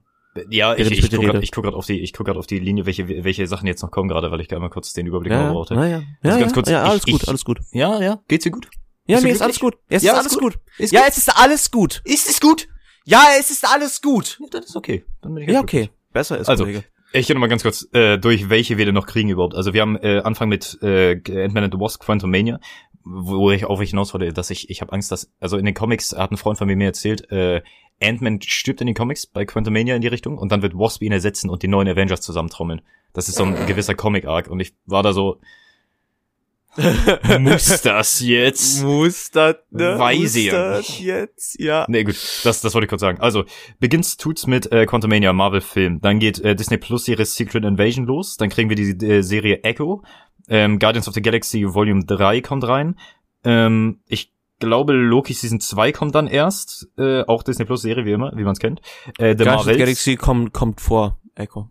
Ja, 0.49 0.75
ich, 0.75 0.91
ich, 0.91 0.99
ich 0.99 1.11
gucke 1.11 1.27
gerade 1.27 1.47
guck 1.53 1.67
auf 1.67 1.87
die, 1.87 2.01
ich 2.01 2.13
guck 2.13 2.27
grad 2.27 2.37
auf 2.37 2.47
die 2.47 2.61
Linie, 2.61 2.87
welche, 2.87 3.09
welche 3.09 3.47
Sachen 3.49 3.67
jetzt 3.67 3.83
noch 3.83 3.91
kommen 3.91 4.09
gerade, 4.09 4.31
weil 4.31 4.41
ich 4.41 4.49
gerade 4.49 4.61
mal 4.61 4.69
kurz 4.69 4.93
den 4.93 5.07
Überblick 5.07 5.33
ja, 5.33 5.53
brauchte. 5.53 5.75
Ja, 5.75 5.87
ja, 5.87 6.03
ja, 6.23 6.39
ganz 6.39 6.53
kurz, 6.53 6.69
ja, 6.69 6.85
alles 6.85 7.03
ich, 7.05 7.13
gut, 7.13 7.29
alles 7.29 7.45
gut. 7.45 7.61
Ja, 7.73 8.01
ja, 8.01 8.21
geht's 8.29 8.45
dir 8.45 8.53
gut? 8.53 8.69
Ja, 9.07 9.17
Bist 9.17 9.25
mir 9.25 9.33
ist 9.33 9.43
alles 9.43 9.59
gut. 9.59 9.77
Es 9.89 10.05
ja, 10.05 10.13
ist 10.13 10.19
alles 10.19 10.33
gut. 10.35 10.55
gut. 10.55 10.59
Ist 10.79 10.93
ja, 10.93 11.03
es 11.09 11.19
ist 11.19 11.37
alles 11.37 11.71
gut. 11.73 12.01
Ist 12.05 12.29
es 12.29 12.41
gut? 12.41 12.69
Ja, 13.05 13.25
es 13.41 13.51
ist 13.51 13.67
alles 13.69 14.01
gut. 14.01 14.39
Ja, 14.41 14.47
das 14.53 14.67
ist 14.67 14.77
okay. 14.77 15.05
Dann 15.21 15.35
bin 15.35 15.45
ich 15.45 15.51
ja, 15.51 15.61
okay. 15.61 15.91
Besser 16.13 16.39
ist 16.39 16.49
also, 16.49 16.65
Kollege. 16.65 16.85
Ich 17.13 17.27
gehe 17.27 17.35
noch 17.35 17.41
mal 17.41 17.49
ganz 17.49 17.63
kurz 17.63 17.89
äh, 17.93 18.19
durch, 18.19 18.51
welche 18.51 18.79
wir 18.79 18.85
denn 18.85 18.95
noch 18.95 19.07
kriegen 19.07 19.31
überhaupt. 19.31 19.57
Also 19.57 19.75
wir 19.75 19.81
haben 19.81 19.97
äh, 19.97 20.21
Anfang 20.21 20.49
mit 20.49 20.79
äh, 20.81 21.15
Ant-Man 21.15 21.65
and 21.65 21.75
the 21.75 21.81
Wasp 21.81 22.01
Quantum 22.01 22.31
Mania, 22.31 22.61
wo 23.05 23.51
ich 23.51 23.65
auf 23.65 23.81
ich 23.81 23.91
hinaus 23.91 24.13
wollte, 24.15 24.33
dass 24.33 24.51
ich 24.51 24.71
ich 24.71 24.81
habe 24.81 24.93
Angst, 24.93 25.11
dass 25.11 25.33
also 25.41 25.57
in 25.57 25.65
den 25.65 25.75
Comics 25.75 26.13
hat 26.17 26.31
ein 26.31 26.37
Freund 26.37 26.59
von 26.59 26.67
mir 26.67 26.77
mir 26.77 26.87
erzählt, 26.87 27.31
äh, 27.31 27.63
Ant-Man 28.03 28.41
stirbt 28.43 28.81
in 28.81 28.87
den 28.87 28.97
Comics 28.97 29.27
bei 29.27 29.45
Quantumania 29.45 29.95
in 29.95 30.03
die 30.03 30.09
Richtung 30.09 30.39
und 30.39 30.51
dann 30.53 30.63
wird 30.63 30.75
Wasp 30.75 31.03
ihn 31.03 31.13
ersetzen 31.13 31.51
und 31.51 31.63
die 31.63 31.69
neuen 31.69 31.89
Avengers 31.89 32.21
zusammentrommeln. 32.21 32.83
Das 33.13 33.29
ist 33.29 33.37
so 33.37 33.45
ein 33.45 33.67
gewisser 33.67 33.95
Comic-Arc 33.95 34.49
und 34.49 34.61
ich 34.61 34.75
war 34.87 35.03
da 35.03 35.13
so, 35.13 35.41
muss 37.41 37.83
das 37.83 38.21
jetzt? 38.21 38.83
Muss 38.85 39.33
das, 39.33 39.57
ne? 39.71 39.99
Weiß 39.99 40.37
ich 40.37 40.47
ja 40.47 40.79
nicht. 40.79 41.01
jetzt, 41.01 41.59
ja. 41.59 41.85
Nee, 41.89 42.05
gut, 42.05 42.17
das, 42.45 42.61
das 42.61 42.75
wollte 42.75 42.85
ich 42.85 42.89
kurz 42.89 43.01
sagen. 43.01 43.19
Also, 43.21 43.45
beginnt's 43.81 44.17
tut's 44.17 44.47
mit 44.47 44.71
äh, 44.71 44.87
Quantumania, 44.87 45.33
Marvel-Film. 45.33 46.01
Dann 46.01 46.21
geht 46.21 46.39
äh, 46.41 46.55
Disney 46.55 46.79
Plus 46.79 47.07
Serie 47.07 47.25
Secret 47.25 47.65
Invasion 47.65 48.07
los. 48.07 48.37
Dann 48.37 48.51
kriegen 48.51 48.69
wir 48.69 48.77
die 48.77 49.05
äh, 49.05 49.23
Serie 49.23 49.65
Echo. 49.65 50.05
Ähm, 50.51 50.79
Guardians 50.79 51.09
of 51.09 51.15
the 51.15 51.23
Galaxy 51.23 51.65
Volume 51.65 52.05
3 52.05 52.43
kommt 52.43 52.67
rein. 52.67 52.97
Ähm, 53.45 54.01
ich 54.07 54.33
glaube, 54.59 54.93
Loki 54.93 55.33
Season 55.33 55.61
2 55.61 55.93
kommt 55.93 56.15
dann 56.15 56.27
erst. 56.27 56.89
Äh, 56.99 57.23
auch 57.23 57.43
Disney 57.43 57.65
Plus 57.65 57.83
Serie, 57.83 58.05
wie 58.05 58.13
immer, 58.13 58.33
wie 58.37 58.45
man 58.45 58.53
es 58.53 58.59
kennt. 58.59 58.83
Äh, 59.19 59.37
The 59.39 59.45
Marvels. 59.45 59.79
Galaxy 59.79 60.17
kommt, 60.17 60.53
kommt 60.53 60.81
vor 60.81 61.19
Echo. 61.35 61.71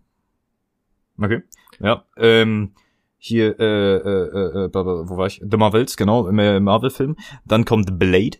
Okay. 1.18 1.42
Ja. 1.78 2.04
Ähm, 2.16 2.72
hier, 3.18 3.60
äh, 3.60 3.96
äh, 3.96 4.64
äh, 4.64 4.74
wo 4.74 5.16
war 5.16 5.26
ich? 5.26 5.42
The 5.48 5.56
Marvels, 5.58 5.96
genau, 5.96 6.26
im 6.26 6.38
äh, 6.38 6.58
Marvel-Film. 6.58 7.16
Dann 7.44 7.66
kommt 7.66 7.98
Blade. 7.98 8.38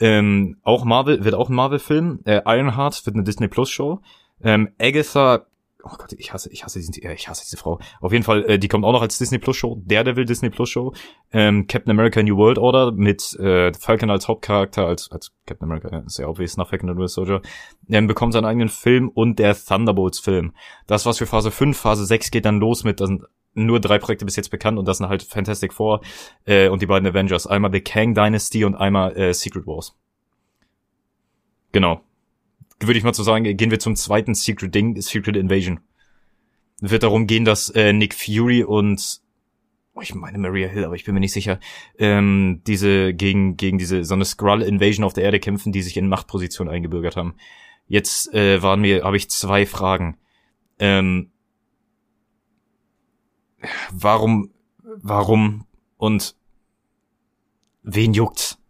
Ähm, 0.00 0.56
auch 0.62 0.84
Marvel, 0.84 1.22
wird 1.22 1.34
auch 1.34 1.50
ein 1.50 1.54
Marvel-Film. 1.54 2.20
Äh, 2.24 2.40
Ironheart 2.46 3.04
wird 3.04 3.14
eine 3.14 3.24
Disney 3.24 3.48
Plus-Show. 3.48 4.00
Ähm, 4.42 4.70
Agatha 4.80 5.46
oh 5.84 5.94
Gott, 5.98 6.12
ich 6.12 6.32
hasse, 6.32 6.50
ich 6.52 6.64
hasse 6.64 6.78
diesen, 6.78 6.94
ich 6.94 7.28
hasse 7.28 7.42
diese 7.44 7.56
Frau. 7.56 7.78
Auf 8.00 8.12
jeden 8.12 8.24
Fall, 8.24 8.44
äh, 8.44 8.58
die 8.58 8.68
kommt 8.68 8.84
auch 8.84 8.92
noch 8.92 9.02
als 9.02 9.18
Disney 9.18 9.38
Plus 9.38 9.56
Show, 9.56 9.80
Daredevil 9.84 10.24
Disney 10.24 10.50
Plus 10.50 10.70
Show, 10.70 10.92
ähm, 11.32 11.66
Captain 11.66 11.90
America 11.90 12.22
New 12.22 12.36
World 12.36 12.58
Order 12.58 12.92
mit 12.92 13.34
äh, 13.38 13.72
Falcon 13.74 14.10
als 14.10 14.28
Hauptcharakter, 14.28 14.86
als 14.86 15.10
als 15.10 15.32
Captain 15.46 15.68
America, 15.68 16.02
ist 16.06 16.18
ja 16.18 16.28
obvious 16.28 16.56
nach 16.56 16.68
Falcon 16.68 16.90
and 16.90 16.98
Winter 16.98 17.08
Soldier, 17.08 17.42
ähm, 17.88 18.06
bekommt 18.06 18.32
seinen 18.32 18.44
eigenen 18.44 18.68
Film 18.68 19.08
und 19.08 19.38
der 19.38 19.56
Thunderbolts 19.56 20.20
Film. 20.20 20.54
Das 20.86 21.06
was 21.06 21.18
für 21.18 21.26
Phase 21.26 21.50
5, 21.50 21.76
Phase 21.76 22.06
6 22.06 22.30
geht 22.30 22.44
dann 22.44 22.60
los 22.60 22.84
mit, 22.84 23.00
das 23.00 23.08
sind 23.08 23.24
nur 23.54 23.80
drei 23.80 23.98
Projekte 23.98 24.24
bis 24.24 24.36
jetzt 24.36 24.50
bekannt 24.50 24.78
und 24.78 24.88
das 24.88 24.98
sind 24.98 25.08
halt 25.08 25.22
Fantastic 25.22 25.74
Four 25.74 26.00
äh, 26.46 26.68
und 26.68 26.80
die 26.80 26.86
beiden 26.86 27.06
Avengers. 27.08 27.46
Einmal 27.46 27.72
The 27.72 27.80
Kang 27.80 28.14
Dynasty 28.14 28.64
und 28.64 28.74
einmal 28.74 29.14
äh, 29.16 29.34
Secret 29.34 29.66
Wars. 29.66 29.94
Genau 31.72 32.02
würde 32.80 32.98
ich 32.98 33.04
mal 33.04 33.14
so 33.14 33.22
sagen, 33.22 33.56
gehen 33.56 33.70
wir 33.70 33.78
zum 33.78 33.96
zweiten 33.96 34.34
Secret 34.34 34.74
Ding, 34.74 35.00
Secret 35.00 35.36
Invasion. 35.36 35.80
Wird 36.80 37.02
darum 37.02 37.26
gehen, 37.26 37.44
dass 37.44 37.70
äh, 37.70 37.92
Nick 37.92 38.14
Fury 38.14 38.64
und 38.64 39.20
oh, 39.94 40.00
ich 40.00 40.14
meine 40.14 40.38
Maria 40.38 40.68
Hill, 40.68 40.84
aber 40.84 40.94
ich 40.94 41.04
bin 41.04 41.14
mir 41.14 41.20
nicht 41.20 41.32
sicher, 41.32 41.60
ähm, 41.98 42.62
diese 42.66 43.14
gegen 43.14 43.56
gegen 43.56 43.78
diese 43.78 44.04
so 44.04 44.14
eine 44.14 44.24
Skrull 44.24 44.62
Invasion 44.62 45.04
auf 45.04 45.12
der 45.12 45.24
Erde 45.24 45.38
kämpfen, 45.38 45.72
die 45.72 45.82
sich 45.82 45.96
in 45.96 46.08
Machtposition 46.08 46.68
eingebürgert 46.68 47.16
haben. 47.16 47.34
Jetzt 47.86 48.32
äh, 48.32 48.62
waren 48.62 48.80
mir, 48.80 49.04
habe 49.04 49.16
ich 49.16 49.30
zwei 49.30 49.66
Fragen. 49.66 50.16
Ähm, 50.78 51.30
warum, 53.90 54.50
warum 54.82 55.66
und 55.98 56.36
wen 57.82 58.14
juckt's? 58.14 58.61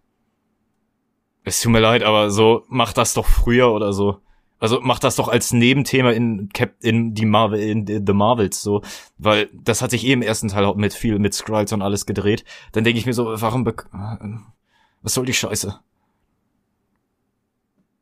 Es 1.44 1.60
tut 1.60 1.72
mir 1.72 1.80
leid, 1.80 2.02
aber 2.02 2.30
so, 2.30 2.64
mach 2.68 2.92
das 2.92 3.14
doch 3.14 3.26
früher 3.26 3.72
oder 3.72 3.92
so. 3.92 4.20
Also 4.58 4.78
mach 4.80 5.00
das 5.00 5.16
doch 5.16 5.26
als 5.26 5.52
Nebenthema 5.52 6.12
in 6.12 6.48
Cap 6.50 6.74
in 6.80 7.14
die 7.14 7.26
Marvel 7.26 7.58
in 7.58 8.06
The 8.06 8.12
Marvels 8.12 8.62
so, 8.62 8.82
weil 9.18 9.50
das 9.52 9.82
hat 9.82 9.90
sich 9.90 10.06
eh 10.06 10.12
im 10.12 10.22
ersten 10.22 10.46
Teil 10.46 10.72
mit 10.76 10.94
viel 10.94 11.18
mit 11.18 11.34
Skrulls 11.34 11.72
und 11.72 11.82
alles 11.82 12.06
gedreht. 12.06 12.44
Dann 12.70 12.84
denke 12.84 13.00
ich 13.00 13.06
mir 13.06 13.12
so, 13.12 13.26
warum 13.26 13.66
was 13.66 15.14
soll 15.14 15.26
die 15.26 15.34
Scheiße? 15.34 15.80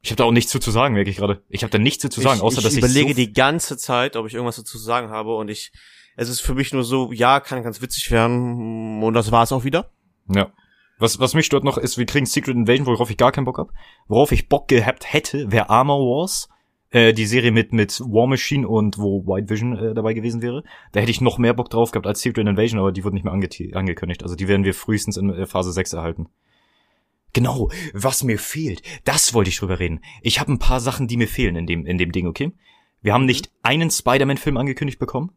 Ich 0.02 0.10
habe 0.10 0.16
da 0.16 0.24
auch 0.24 0.32
nichts 0.32 0.50
zu, 0.52 0.58
zu 0.58 0.70
sagen, 0.70 0.94
merke 0.94 1.08
ich 1.08 1.16
gerade. 1.16 1.42
Ich 1.48 1.62
habe 1.62 1.70
da 1.70 1.78
nichts 1.78 2.02
zu, 2.02 2.10
zu 2.10 2.20
sagen, 2.20 2.36
ich, 2.36 2.42
außer 2.42 2.58
ich 2.58 2.64
dass 2.64 2.72
ich 2.74 2.78
überlege 2.80 3.10
so 3.10 3.14
die 3.14 3.32
ganze 3.32 3.78
Zeit, 3.78 4.16
ob 4.16 4.26
ich 4.26 4.34
irgendwas 4.34 4.56
dazu 4.56 4.76
zu 4.76 4.84
sagen 4.84 5.08
habe 5.08 5.34
und 5.36 5.48
ich 5.48 5.72
es 6.16 6.28
ist 6.28 6.40
für 6.40 6.54
mich 6.54 6.74
nur 6.74 6.84
so, 6.84 7.10
ja, 7.10 7.40
kann 7.40 7.62
ganz 7.62 7.80
witzig 7.80 8.10
werden 8.10 9.02
und 9.02 9.14
das 9.14 9.32
war's 9.32 9.52
auch 9.52 9.64
wieder. 9.64 9.90
Ja. 10.28 10.52
Was, 11.00 11.18
was 11.18 11.34
mich 11.34 11.46
stört 11.46 11.64
noch 11.64 11.78
ist, 11.78 11.98
wir 11.98 12.06
kriegen 12.06 12.26
Secret 12.26 12.54
Invasion, 12.54 12.86
worauf 12.86 13.10
ich 13.10 13.16
gar 13.16 13.32
keinen 13.32 13.46
Bock 13.46 13.58
hab. 13.58 13.72
Worauf 14.06 14.32
ich 14.32 14.48
Bock 14.48 14.68
gehabt 14.68 15.12
hätte, 15.12 15.50
wäre 15.50 15.70
Armor 15.70 15.98
Wars. 15.98 16.48
Äh, 16.90 17.14
die 17.14 17.26
Serie 17.26 17.52
mit, 17.52 17.72
mit 17.72 18.00
War 18.00 18.26
Machine 18.26 18.68
und 18.68 18.98
wo 18.98 19.24
White 19.26 19.48
Vision 19.48 19.76
äh, 19.76 19.94
dabei 19.94 20.12
gewesen 20.12 20.42
wäre. 20.42 20.62
Da 20.92 21.00
hätte 21.00 21.10
ich 21.10 21.20
noch 21.20 21.38
mehr 21.38 21.54
Bock 21.54 21.70
drauf 21.70 21.90
gehabt 21.90 22.06
als 22.06 22.20
Secret 22.20 22.46
Invasion, 22.46 22.78
aber 22.78 22.92
die 22.92 23.02
wurde 23.02 23.14
nicht 23.14 23.24
mehr 23.24 23.32
ange 23.32 23.48
angekündigt. 23.72 24.22
Also 24.22 24.34
die 24.34 24.46
werden 24.46 24.64
wir 24.64 24.74
frühestens 24.74 25.16
in 25.16 25.30
äh, 25.30 25.46
Phase 25.46 25.72
6 25.72 25.94
erhalten. 25.94 26.28
Genau, 27.32 27.70
was 27.94 28.24
mir 28.24 28.38
fehlt, 28.38 28.82
das 29.04 29.34
wollte 29.34 29.50
ich 29.50 29.58
drüber 29.58 29.78
reden. 29.78 30.00
Ich 30.20 30.40
habe 30.40 30.52
ein 30.52 30.58
paar 30.58 30.80
Sachen, 30.80 31.06
die 31.06 31.16
mir 31.16 31.28
fehlen 31.28 31.56
in 31.56 31.66
dem, 31.66 31.86
in 31.86 31.96
dem 31.96 32.12
Ding, 32.12 32.26
okay? 32.26 32.52
Wir 33.02 33.14
haben 33.14 33.24
nicht 33.24 33.50
einen 33.62 33.90
Spider-Man-Film 33.90 34.56
angekündigt 34.56 34.98
bekommen. 34.98 35.30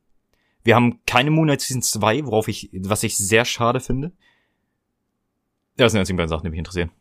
Wir 0.63 0.75
haben 0.75 1.01
keine 1.05 1.29
Moon 1.29 1.47
Knight 1.47 1.61
Season 1.61 1.83
2, 1.83 2.25
worauf 2.25 2.47
ich, 2.47 2.69
was 2.73 3.03
ich 3.03 3.15
sehr 3.15 3.45
schade 3.45 3.79
finde. 3.79 4.11
Ja, 5.77 5.85
das 5.85 5.91
sind 5.91 5.97
die 5.97 6.01
einzigen 6.01 6.17
beiden 6.17 6.29
Sachen, 6.29 6.43
die 6.43 6.49
mich 6.49 6.59
interessieren. 6.59 6.91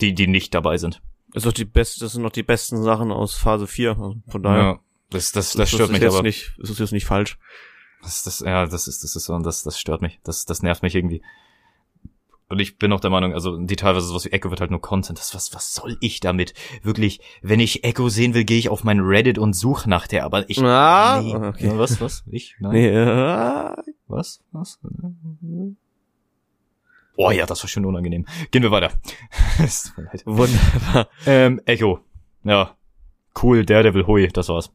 Die, 0.00 0.14
die 0.14 0.26
nicht 0.26 0.54
dabei 0.54 0.76
sind. 0.78 1.02
Das, 1.32 1.42
ist 1.42 1.46
doch 1.46 1.52
die 1.52 1.64
best, 1.64 2.02
das 2.02 2.12
sind 2.12 2.22
noch 2.22 2.32
die 2.32 2.42
besten 2.42 2.82
Sachen 2.82 3.12
aus 3.12 3.34
Phase 3.34 3.66
4. 3.66 3.96
Von 4.28 4.42
daher. 4.42 4.62
Ja, 4.62 4.80
das, 5.10 5.32
das, 5.32 5.52
das 5.52 5.68
stört 5.68 5.88
ist 5.88 5.92
mich 5.92 6.02
jetzt 6.02 6.14
aber. 6.14 6.22
Nicht, 6.22 6.54
das 6.58 6.70
ist 6.70 6.80
jetzt 6.80 6.92
nicht 6.92 7.06
falsch. 7.06 7.38
Das, 8.02 8.24
das, 8.24 8.40
ja, 8.40 8.66
das 8.66 8.88
ist, 8.88 9.04
das 9.04 9.14
ist 9.14 9.24
so, 9.24 9.34
und 9.34 9.46
das, 9.46 9.62
das 9.62 9.78
stört 9.78 10.02
mich. 10.02 10.18
Das, 10.24 10.44
das 10.44 10.62
nervt 10.62 10.82
mich 10.82 10.94
irgendwie. 10.94 11.22
Und 12.48 12.58
ich 12.58 12.76
bin 12.76 12.92
auch 12.92 13.00
der 13.00 13.08
Meinung, 13.08 13.32
also 13.32 13.56
die 13.56 13.76
teilweise 13.76 14.06
sowas 14.06 14.26
wie 14.26 14.30
Echo 14.30 14.50
wird 14.50 14.60
halt 14.60 14.70
nur 14.70 14.82
Content. 14.82 15.18
Das, 15.18 15.34
was, 15.34 15.54
was 15.54 15.72
soll 15.72 15.96
ich 16.00 16.20
damit? 16.20 16.52
Wirklich, 16.82 17.20
wenn 17.40 17.60
ich 17.60 17.82
Echo 17.82 18.10
sehen 18.10 18.34
will, 18.34 18.44
gehe 18.44 18.58
ich 18.58 18.68
auf 18.68 18.84
mein 18.84 19.00
Reddit 19.00 19.38
und 19.38 19.54
suche 19.54 19.88
nach 19.88 20.06
der, 20.06 20.24
aber 20.24 20.50
ich. 20.50 20.60
Ah, 20.60 21.22
nee. 21.22 21.34
okay. 21.34 21.70
Was, 21.76 22.00
was? 22.02 22.24
Ich? 22.30 22.56
Nein. 22.58 22.72
Nee, 22.72 22.88
äh, 22.88 23.74
Was? 24.06 24.42
Was? 24.50 24.78
Oh 27.16 27.30
ja, 27.30 27.44
das 27.46 27.62
war 27.62 27.68
schon 27.68 27.84
unangenehm. 27.84 28.26
Gehen 28.50 28.62
wir 28.62 28.70
weiter. 28.70 28.90
Wunderbar. 30.24 31.08
ähm, 31.26 31.60
Echo. 31.66 32.00
Ja. 32.44 32.76
Cool, 33.40 33.64
Daredevil, 33.64 34.06
hui, 34.06 34.28
das 34.28 34.48
war's. 34.48 34.70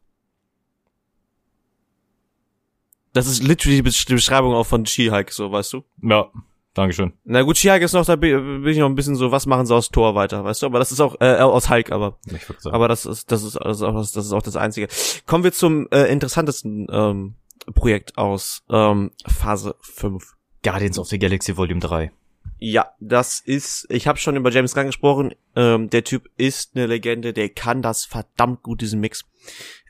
Das 3.13 3.28
ist 3.28 3.41
literally 3.43 3.82
die 3.82 3.89
Besch- 3.89 4.08
die 4.08 4.13
Beschreibung 4.13 4.54
auch 4.54 4.65
von 4.65 4.86
She-Hulk, 4.86 5.32
so, 5.32 5.52
weißt 5.52 5.73
du? 5.73 5.84
Ja, 6.04 6.30
Dankeschön. 6.73 7.13
Na 7.23 7.41
gut, 7.41 7.58
She-Hulk 7.58 7.82
ist 7.82 7.93
noch, 7.93 8.06
da 8.06 8.15
bin 8.15 8.65
ich 8.67 8.78
noch 8.78 8.86
ein 8.88 8.93
bisschen 8.95 9.15
so, 9.15 9.32
was 9.32 9.47
machen 9.47 9.65
sie 9.65 9.73
aus 9.73 9.89
Thor 9.89 10.13
weiter, 10.13 10.43
weißt 10.43 10.62
du? 10.62 10.65
Aber 10.67 10.78
das 10.80 10.91
ist 10.91 11.00
auch, 11.00 11.15
äh, 11.19 11.38
aus 11.38 11.69
Hulk, 11.69 11.91
aber, 11.91 12.19
aber 12.65 12.88
das 12.88 13.06
ist, 13.08 13.32
das 13.32 13.41
ist, 13.43 13.56
das 13.56 13.78
ist 13.78 13.84
auch 13.84 13.95
das, 13.95 14.12
das 14.12 14.26
ist 14.28 14.34
auch 14.34 14.43
das 14.43 14.56
Einzige. 14.56 14.88
Kommen 15.26 15.43
wir 15.43 15.52
zum 15.54 15.88
äh, 15.89 16.04
interessantesten 16.12 16.86
ähm, 16.91 17.36
Projekt 17.73 18.17
aus 18.19 18.62
ähm, 18.69 19.12
Phase 19.26 19.76
5. 19.82 20.36
Guardians 20.63 21.00
of 21.00 21.08
the 21.08 21.17
Galaxy 21.17 21.56
Volume 21.58 21.80
3. 21.80 22.12
Ja, 22.59 22.91
das 22.99 23.39
ist, 23.39 23.85
ich 23.89 24.07
habe 24.07 24.17
schon 24.17 24.35
über 24.35 24.49
James 24.49 24.73
Gunn 24.73 24.87
gesprochen, 24.87 25.33
ähm, 25.55 25.89
der 25.89 26.03
Typ 26.03 26.29
ist 26.37 26.75
eine 26.75 26.87
Legende, 26.87 27.31
der 27.31 27.49
kann 27.49 27.81
das 27.81 28.05
verdammt 28.05 28.63
gut, 28.63 28.81
diesen 28.81 28.99
Mix. 28.99 29.25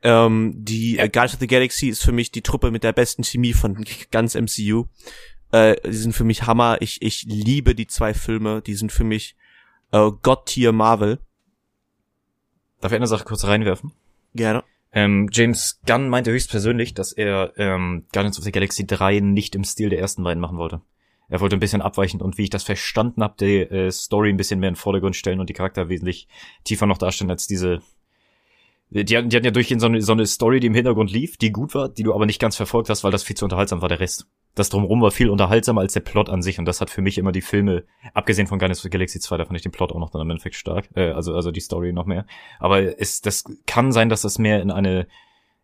Ähm, 0.03 0.53
die 0.55 0.97
äh, 0.97 1.09
Guardians 1.09 1.35
of 1.35 1.39
the 1.39 1.47
Galaxy 1.47 1.87
ist 1.87 2.03
für 2.03 2.11
mich 2.11 2.31
die 2.31 2.41
Truppe 2.41 2.71
mit 2.71 2.83
der 2.83 2.91
besten 2.91 3.23
Chemie 3.23 3.53
von 3.53 3.85
ganz 4.11 4.35
MCU. 4.35 4.85
Äh, 5.51 5.75
die 5.85 5.95
sind 5.95 6.13
für 6.13 6.25
mich 6.25 6.45
Hammer, 6.45 6.77
ich, 6.81 7.01
ich 7.01 7.23
liebe 7.23 7.73
die 7.73 7.87
zwei 7.87 8.13
Filme, 8.13 8.61
die 8.61 8.75
sind 8.75 8.91
für 8.91 9.05
mich 9.05 9.37
äh, 9.91 10.11
God-Tier 10.21 10.73
Marvel. 10.73 11.19
Darf 12.81 12.91
ich 12.91 12.97
eine 12.97 13.07
Sache 13.07 13.23
kurz 13.23 13.45
reinwerfen? 13.45 13.93
Gerne. 14.35 14.63
Ähm, 14.91 15.29
James 15.31 15.79
Gunn 15.85 16.09
meinte 16.09 16.31
höchstpersönlich, 16.31 16.93
dass 16.93 17.13
er 17.13 17.53
ähm, 17.57 18.05
Guardians 18.11 18.37
of 18.37 18.43
the 18.43 18.51
Galaxy 18.51 18.85
3 18.85 19.21
nicht 19.21 19.55
im 19.55 19.63
Stil 19.63 19.89
der 19.89 19.99
ersten 19.99 20.23
beiden 20.23 20.41
machen 20.41 20.57
wollte. 20.57 20.81
Er 21.29 21.41
wollte 21.41 21.57
ein 21.57 21.59
bisschen 21.59 21.81
abweichend 21.81 22.21
und 22.21 22.37
wie 22.37 22.43
ich 22.43 22.49
das 22.49 22.63
verstanden 22.63 23.21
habe, 23.21 23.35
die 23.39 23.59
äh, 23.59 23.91
Story 23.91 24.29
ein 24.29 24.37
bisschen 24.37 24.59
mehr 24.59 24.69
in 24.69 24.75
den 24.75 24.79
Vordergrund 24.79 25.15
stellen 25.15 25.39
und 25.39 25.49
die 25.49 25.53
Charakter 25.53 25.89
wesentlich 25.89 26.27
tiefer 26.63 26.85
noch 26.85 26.97
darstellen 26.97 27.29
als 27.29 27.47
diese. 27.47 27.81
Die 28.89 29.17
hatten, 29.17 29.29
die 29.29 29.35
hatten 29.35 29.45
ja 29.45 29.51
durchgehend 29.51 29.81
so 29.81 29.87
eine, 29.87 30.01
so 30.01 30.13
eine 30.13 30.25
Story, 30.25 30.61
die 30.61 30.67
im 30.67 30.73
Hintergrund 30.73 31.11
lief, 31.11 31.35
die 31.35 31.51
gut 31.51 31.75
war, 31.75 31.89
die 31.89 32.03
du 32.03 32.13
aber 32.13 32.25
nicht 32.25 32.39
ganz 32.39 32.55
verfolgt 32.55 32.89
hast, 32.89 33.03
weil 33.03 33.11
das 33.11 33.23
viel 33.23 33.35
zu 33.35 33.43
unterhaltsam 33.43 33.81
war, 33.81 33.89
der 33.89 33.99
Rest. 33.99 34.27
Das 34.55 34.69
drumherum 34.69 35.01
war 35.01 35.11
viel 35.11 35.29
unterhaltsamer 35.29 35.81
als 35.81 35.91
der 35.91 35.99
Plot 35.99 36.29
an 36.29 36.41
sich 36.41 36.57
und 36.57 36.65
das 36.65 36.79
hat 36.79 36.89
für 36.89 37.01
mich 37.01 37.17
immer 37.17 37.33
die 37.33 37.41
Filme, 37.41 37.83
abgesehen 38.13 38.47
von 38.47 38.59
Guardians 38.59 38.79
of 38.79 38.83
the 38.83 38.89
Galaxy 38.89 39.19
2, 39.19 39.37
da 39.37 39.45
fand 39.45 39.57
ich 39.57 39.63
den 39.63 39.73
Plot 39.73 39.91
auch 39.91 39.99
noch 39.99 40.09
dann 40.09 40.21
im 40.21 40.29
Endeffekt 40.29 40.55
stark, 40.55 40.87
äh, 40.95 41.11
also, 41.11 41.35
also 41.35 41.51
die 41.51 41.59
Story 41.59 41.91
noch 41.91 42.05
mehr. 42.05 42.25
Aber 42.59 42.99
es, 42.99 43.19
das 43.19 43.43
kann 43.65 43.91
sein, 43.91 44.07
dass 44.07 44.21
das 44.21 44.39
mehr 44.39 44.61
in 44.61 44.71
eine 44.71 45.07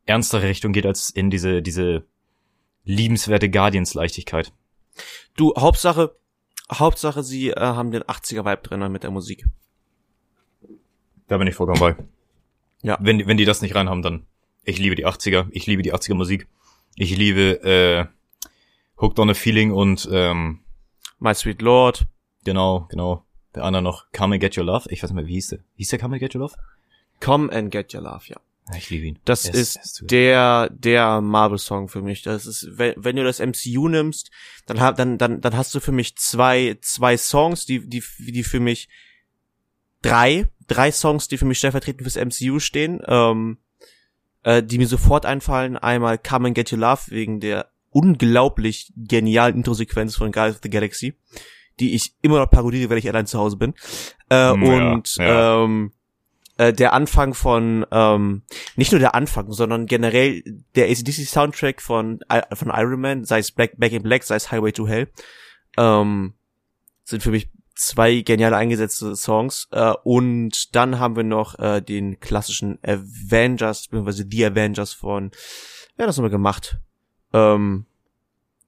ernstere 0.06 0.44
Richtung 0.44 0.74
geht 0.74 0.86
als 0.86 1.10
in 1.10 1.30
diese, 1.30 1.62
diese 1.62 2.06
liebenswerte 2.84 3.50
Guardians-Leichtigkeit. 3.50 4.52
Du, 5.36 5.54
Hauptsache, 5.58 6.16
Hauptsache, 6.72 7.24
sie 7.24 7.50
äh, 7.50 7.60
haben 7.60 7.92
den 7.92 8.04
80er-Vibe 8.04 8.62
drin 8.62 8.92
mit 8.92 9.04
der 9.04 9.12
Musik. 9.12 9.46
Da 11.28 11.38
bin 11.38 11.48
ich 11.48 11.56
vollkommen 11.56 11.80
bei. 11.80 11.96
Ja. 12.82 12.98
Wenn, 13.02 13.18
die- 13.20 13.28
wenn 13.28 13.38
die 13.38 13.46
das 13.46 13.62
nicht 13.62 13.76
reinhaben, 13.76 14.02
dann. 14.02 14.26
Ich 14.66 14.78
liebe 14.80 14.96
die 14.96 15.06
80er, 15.06 15.48
ich 15.52 15.66
liebe 15.68 15.82
die 15.82 15.94
80er 15.94 16.14
Musik. 16.14 16.48
Ich 16.96 17.16
liebe 17.18 17.62
äh, 17.64 18.06
Hooked 19.02 19.20
on 19.20 19.30
a 19.30 19.34
Feeling 19.34 19.72
und 19.72 20.08
ähm, 20.12 20.60
My 21.20 21.34
Sweet 21.34 21.62
Lord. 21.62 22.06
genau, 22.46 22.88
genau. 22.90 23.26
Der 23.56 23.64
andere 23.66 23.82
noch 23.82 24.06
Come 24.14 24.36
and 24.36 24.42
Get 24.42 24.58
Your 24.58 24.66
Love. 24.66 24.90
Ich 24.90 25.04
weiß 25.04 25.10
nicht 25.10 25.16
mehr, 25.16 25.26
wie 25.28 25.34
hieß 25.34 25.50
der? 25.50 25.60
Hieß 25.76 25.90
der 25.90 26.00
Come 26.00 26.16
and 26.16 26.22
Get 26.22 26.34
Your 26.36 26.42
Love? 26.42 26.56
Come 27.20 27.52
and 27.52 27.72
Get 27.72 27.94
Your 27.94 28.02
Love, 28.04 28.22
ja. 28.28 28.38
Ja, 28.72 28.78
Ich 28.78 28.90
liebe 28.90 29.06
ihn. 29.08 29.20
Das 29.26 29.46
Er 29.46 29.54
ist, 29.56 29.96
zu- 29.96 30.06
der 30.06 30.70
der 30.72 31.20
Marvel 31.22 31.58
Song 31.58 31.90
für 31.90 32.02
mich. 32.02 32.22
Das 32.24 32.46
ist 32.46 32.68
wenn, 32.78 32.94
wenn 32.98 33.16
du 33.16 33.24
das 33.24 33.40
MCU 33.40 33.90
nimmst, 33.90 34.32
dann 34.66 34.80
hab, 34.80 34.96
dann 34.96 35.18
dann 35.18 35.42
dann 35.42 35.58
hast 35.58 35.76
du 35.76 35.80
für 35.80 35.92
mich 35.92 36.16
zwei 36.16 36.78
zwei 36.82 37.18
Songs, 37.18 37.66
die 37.66 37.88
die 37.88 38.04
die 38.20 38.44
für 38.44 38.60
mich 38.60 38.88
drei 40.02 40.48
drei 40.68 40.92
Songs, 40.92 41.28
die 41.28 41.38
für 41.38 41.46
mich 41.46 41.58
stellvertretend 41.58 42.04
fürs 42.04 42.16
MCU 42.16 42.60
stehen, 42.60 43.02
ähm, 43.06 43.58
äh, 44.44 44.64
die 44.64 44.78
mir 44.78 44.88
sofort 44.88 45.26
einfallen. 45.26 45.78
Einmal 45.78 46.18
Come 46.18 46.48
and 46.48 46.56
Get 46.56 46.72
Your 46.72 46.80
Love 46.80 47.02
wegen 47.08 47.40
der 47.40 47.70
unglaublich 47.90 48.92
genialen 48.96 49.56
Intro-Sequenz 49.58 50.16
von 50.16 50.32
Guardians 50.32 50.56
of 50.58 50.64
the 50.64 50.70
Galaxy, 50.70 51.14
die 51.80 51.94
ich 51.96 52.16
immer 52.22 52.40
noch 52.40 52.50
parodiere, 52.50 52.90
wenn 52.90 52.98
ich 52.98 53.08
allein 53.08 53.28
zu 53.28 53.38
Hause 53.40 53.58
bin. 53.58 53.74
Äh, 54.30 54.36
Ja, 54.36 54.52
und 54.52 55.16
ja. 55.18 55.64
Ähm, 55.66 55.92
äh, 56.58 56.74
der 56.74 56.94
Anfang 56.94 57.34
von 57.34 57.86
ähm, 57.92 58.44
nicht 58.76 58.92
nur 58.92 59.00
der 59.00 59.16
Anfang, 59.16 59.52
sondern 59.52 59.86
generell 59.86 60.44
der 60.76 60.90
ACDC 60.90 61.26
Soundtrack 61.28 61.82
von 61.82 62.20
von 62.54 62.72
Iron 62.74 63.02
Man, 63.02 63.26
sei 63.26 63.40
es 63.40 63.52
Black, 63.52 63.78
Back 63.78 63.94
in 63.94 64.04
Black, 64.04 64.24
sei 64.24 64.36
es 64.36 64.52
Highway 64.52 64.72
to 64.72 64.88
Hell, 64.88 65.10
ähm, 65.78 66.34
sind 67.04 67.24
für 67.24 67.32
mich 67.32 67.50
zwei 67.76 68.22
genial 68.22 68.54
eingesetzte 68.54 69.16
Songs. 69.16 69.68
Äh, 69.72 69.94
und 70.04 70.76
dann 70.76 71.00
haben 71.00 71.16
wir 71.16 71.24
noch 71.24 71.58
äh, 71.60 71.82
den 71.82 72.20
klassischen 72.20 72.80
Avengers, 72.84 73.88
beziehungsweise 73.88 74.26
The 74.30 74.46
Avengers 74.46 74.94
von, 74.94 75.32
wer 75.96 76.04
hat 76.04 76.10
das 76.10 76.18
nochmal 76.18 76.32
gemacht? 76.32 76.78
Ähm, 77.34 77.86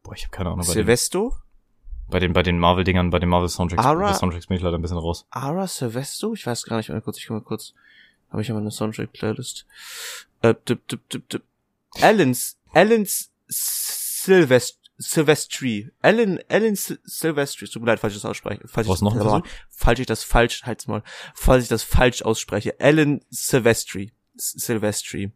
Boah, 0.03 0.13
ich 0.15 0.23
habe 0.23 0.31
keine 0.31 0.49
Ahnung. 0.49 0.63
Silvesto? 0.63 1.35
Bei 2.09 2.19
den, 2.19 2.33
bei 2.33 2.43
den 2.43 2.59
Marvel-Dingern, 2.59 3.09
bei 3.09 3.19
den 3.19 3.29
Marvel-Soundtracks, 3.29 3.83
Ara- 3.85 4.13
Soundtracks 4.13 4.47
bin 4.47 4.57
ich 4.57 4.63
leider 4.63 4.77
ein 4.77 4.81
bisschen 4.81 4.97
raus. 4.97 5.25
Ara 5.31 5.67
Silvesto? 5.67 6.33
Ich 6.33 6.45
weiß 6.45 6.63
gar 6.65 6.77
nicht, 6.77 6.89
mal 6.89 7.01
kurz, 7.01 7.17
ich 7.17 7.27
guck 7.27 7.37
mal 7.37 7.43
kurz. 7.43 7.73
Habe 8.29 8.41
ich 8.41 8.47
ja 8.47 8.53
mal 8.53 8.61
eine 8.61 8.71
Soundtrack-Playlist. 8.71 9.65
Äh, 10.41 10.55
dip, 10.67 10.87
dip, 10.87 11.09
dip, 11.09 11.29
dip. 11.29 11.43
Alan's, 12.01 12.57
Alan's 12.73 13.31
Silvest, 13.47 14.79
Silvestri. 14.97 15.91
Alan, 16.01 16.39
Alan 16.49 16.75
Sil- 16.75 16.99
Silvestri. 17.03 17.67
Tut 17.67 17.81
mir 17.81 17.87
leid, 17.87 17.99
falls 17.99 18.15
ich 18.15 18.21
das 18.21 18.29
ausspreche. 18.29 18.67
Falls 18.67 18.87
Was 18.87 18.97
ich, 18.99 19.03
noch 19.03 19.13
Versuch? 19.15 19.41
falls 19.69 19.99
ich 19.99 20.05
das 20.07 20.23
falsch, 20.23 20.63
halt's 20.63 20.87
mal, 20.87 21.03
falls 21.33 21.63
ich 21.63 21.69
das 21.69 21.83
falsch 21.83 22.21
ausspreche. 22.23 22.75
Alan 22.79 23.21
Silvestri. 23.29 24.11
Silvestri. 24.35 25.31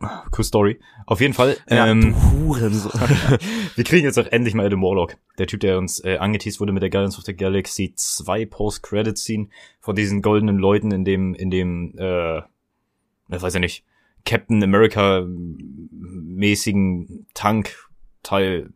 Cool 0.00 0.44
Story. 0.44 0.78
Auf 1.06 1.20
jeden 1.20 1.32
Fall. 1.32 1.56
Ja, 1.70 1.86
ähm, 1.86 2.14
Hurensohn. 2.14 2.92
wir 3.74 3.84
kriegen 3.84 4.04
jetzt 4.04 4.18
auch 4.18 4.26
endlich 4.26 4.54
mal 4.54 4.66
Adam 4.66 4.82
Warlock. 4.82 5.16
Der 5.38 5.46
Typ, 5.46 5.60
der 5.60 5.78
uns 5.78 6.04
äh, 6.04 6.18
angeteased 6.18 6.60
wurde 6.60 6.72
mit 6.72 6.82
der 6.82 6.90
Guardians 6.90 7.18
of 7.18 7.24
the 7.24 7.34
Galaxy 7.34 7.94
2 7.94 8.46
Post-Credit-Scene 8.46 9.48
von 9.80 9.96
diesen 9.96 10.20
goldenen 10.20 10.58
Leuten 10.58 10.90
in 10.90 11.04
dem, 11.04 11.34
in 11.34 11.50
dem, 11.50 11.94
äh, 11.96 12.38
ich 12.38 13.42
weiß 13.42 13.54
ja 13.54 13.60
nicht, 13.60 13.84
Captain 14.26 14.62
America 14.62 15.24
mäßigen 15.26 17.26
Tank-Teil 17.32 18.70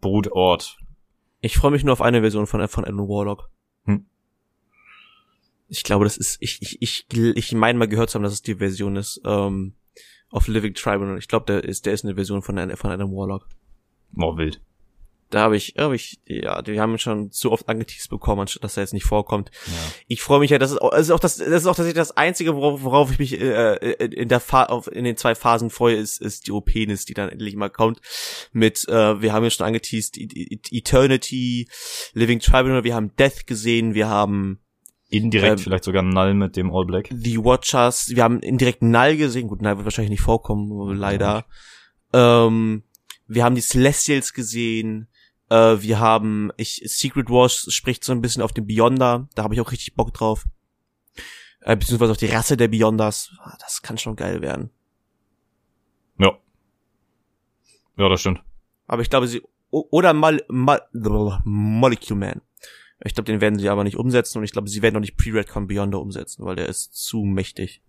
Brutort. 0.00 0.78
Ich 1.40 1.56
freue 1.56 1.72
mich 1.72 1.82
nur 1.82 1.94
auf 1.94 2.02
eine 2.02 2.20
Version 2.20 2.46
von, 2.46 2.66
von 2.68 2.84
Alan 2.84 3.08
Warlock. 3.08 3.50
Hm. 3.86 4.06
Ich 5.68 5.82
glaube, 5.82 6.04
das 6.04 6.16
ist, 6.16 6.36
ich, 6.40 6.62
ich, 6.62 6.80
ich, 6.80 7.06
ich 7.10 7.52
meine 7.52 7.78
mal 7.78 7.88
gehört 7.88 8.10
zu 8.10 8.16
haben, 8.16 8.22
dass 8.22 8.32
es 8.32 8.42
die 8.42 8.56
Version 8.56 8.94
ist, 8.94 9.20
ähm, 9.24 9.74
of 10.32 10.48
Living 10.48 10.74
Tribunal. 10.74 11.18
Ich 11.18 11.28
glaube, 11.28 11.46
der 11.46 11.64
ist, 11.64 11.86
der 11.86 11.92
ist 11.92 12.04
eine 12.04 12.14
Version 12.14 12.42
von, 12.42 12.56
von 12.76 12.90
Adam 12.90 13.12
Warlock. 13.12 13.46
Oh, 14.16 14.36
wild. 14.36 14.60
Da 15.32 15.40
habe 15.40 15.56
ich, 15.56 15.76
hab 15.78 15.92
ich, 15.92 16.20
ja, 16.26 16.60
die 16.60 16.78
haben 16.78 16.98
schon 16.98 17.30
so 17.30 17.52
oft 17.52 17.66
angeteased 17.66 18.10
bekommen, 18.10 18.42
anstatt 18.42 18.64
dass 18.64 18.76
er 18.76 18.82
jetzt 18.82 18.92
nicht 18.92 19.06
vorkommt. 19.06 19.50
Ja. 19.66 19.72
Ich 20.06 20.20
freue 20.20 20.40
mich 20.40 20.50
ja, 20.50 20.58
das 20.58 20.72
ist, 20.72 20.82
auch, 20.82 20.90
das 20.90 21.00
ist 21.00 21.10
auch 21.10 21.20
das, 21.20 21.38
das 21.38 21.48
ist 21.48 21.66
auch 21.66 21.74
tatsächlich 21.74 21.94
das 21.94 22.14
einzige, 22.18 22.54
worauf, 22.54 22.82
worauf 22.82 23.10
ich 23.12 23.18
mich 23.18 23.40
äh, 23.40 23.76
in 24.04 24.28
der 24.28 24.40
Fa 24.40 24.64
auf, 24.64 24.88
in 24.88 25.04
den 25.04 25.16
zwei 25.16 25.34
Phasen 25.34 25.70
freue, 25.70 25.96
ist, 25.96 26.20
ist 26.20 26.46
die 26.46 26.52
OPnis, 26.52 27.06
die 27.06 27.14
dann 27.14 27.30
endlich 27.30 27.56
mal 27.56 27.70
kommt. 27.70 28.02
Mit, 28.52 28.86
äh, 28.88 29.22
wir 29.22 29.32
haben 29.32 29.44
ja 29.44 29.48
schon 29.48 29.66
angeteased, 29.66 30.18
E- 30.18 30.28
E- 30.34 30.60
Eternity, 30.70 31.66
Living 32.12 32.40
Tribunal, 32.40 32.84
wir 32.84 32.94
haben 32.94 33.16
Death 33.16 33.46
gesehen, 33.46 33.94
wir 33.94 34.08
haben 34.08 34.60
Indirekt 35.12 35.58
Ähm, 35.58 35.58
vielleicht 35.58 35.84
sogar 35.84 36.02
Null 36.02 36.32
mit 36.32 36.56
dem 36.56 36.74
All 36.74 36.86
Black. 36.86 37.10
The 37.14 37.36
Watchers, 37.36 38.08
wir 38.08 38.24
haben 38.24 38.40
indirekt 38.40 38.80
Null 38.80 39.18
gesehen, 39.18 39.46
gut, 39.46 39.60
Null 39.60 39.76
wird 39.76 39.84
wahrscheinlich 39.84 40.10
nicht 40.10 40.22
vorkommen, 40.22 40.96
leider. 40.96 41.44
Ähm, 42.14 42.82
wir 43.26 43.44
haben 43.44 43.54
die 43.54 43.60
Celestials 43.60 44.32
gesehen, 44.32 45.08
äh, 45.50 45.76
wir 45.80 46.00
haben, 46.00 46.50
ich, 46.56 46.82
Secret 46.86 47.28
Wars 47.28 47.66
spricht 47.68 48.04
so 48.04 48.12
ein 48.12 48.22
bisschen 48.22 48.42
auf 48.42 48.52
den 48.52 48.66
Beyonder, 48.66 49.28
da 49.34 49.42
habe 49.42 49.52
ich 49.52 49.60
auch 49.60 49.70
richtig 49.70 49.94
Bock 49.94 50.14
drauf. 50.14 50.46
Äh, 51.60 51.76
beziehungsweise 51.76 52.12
auf 52.12 52.18
die 52.18 52.26
Rasse 52.26 52.56
der 52.56 52.68
Beyonders, 52.68 53.32
Ah, 53.38 53.56
das 53.60 53.82
kann 53.82 53.98
schon 53.98 54.16
geil 54.16 54.40
werden. 54.40 54.70
Ja. 56.18 56.38
Ja, 57.98 58.08
das 58.08 58.20
stimmt. 58.20 58.42
Aber 58.86 59.02
ich 59.02 59.10
glaube, 59.10 59.28
sie, 59.28 59.42
oder 59.70 60.14
Mal, 60.14 60.42
Mal, 60.48 60.80
Molecule 61.44 62.18
Man. 62.18 62.40
Ich 63.04 63.14
glaube, 63.14 63.30
den 63.30 63.40
werden 63.40 63.58
sie 63.58 63.68
aber 63.68 63.84
nicht 63.84 63.96
umsetzen 63.96 64.38
und 64.38 64.44
ich 64.44 64.52
glaube, 64.52 64.68
sie 64.68 64.82
werden 64.82 64.96
auch 64.96 65.00
nicht 65.00 65.16
Pre-Redcon 65.16 65.66
Beyonder 65.66 66.00
umsetzen, 66.00 66.44
weil 66.44 66.56
der 66.56 66.68
ist 66.68 66.94
zu 66.94 67.24
mächtig. 67.24 67.82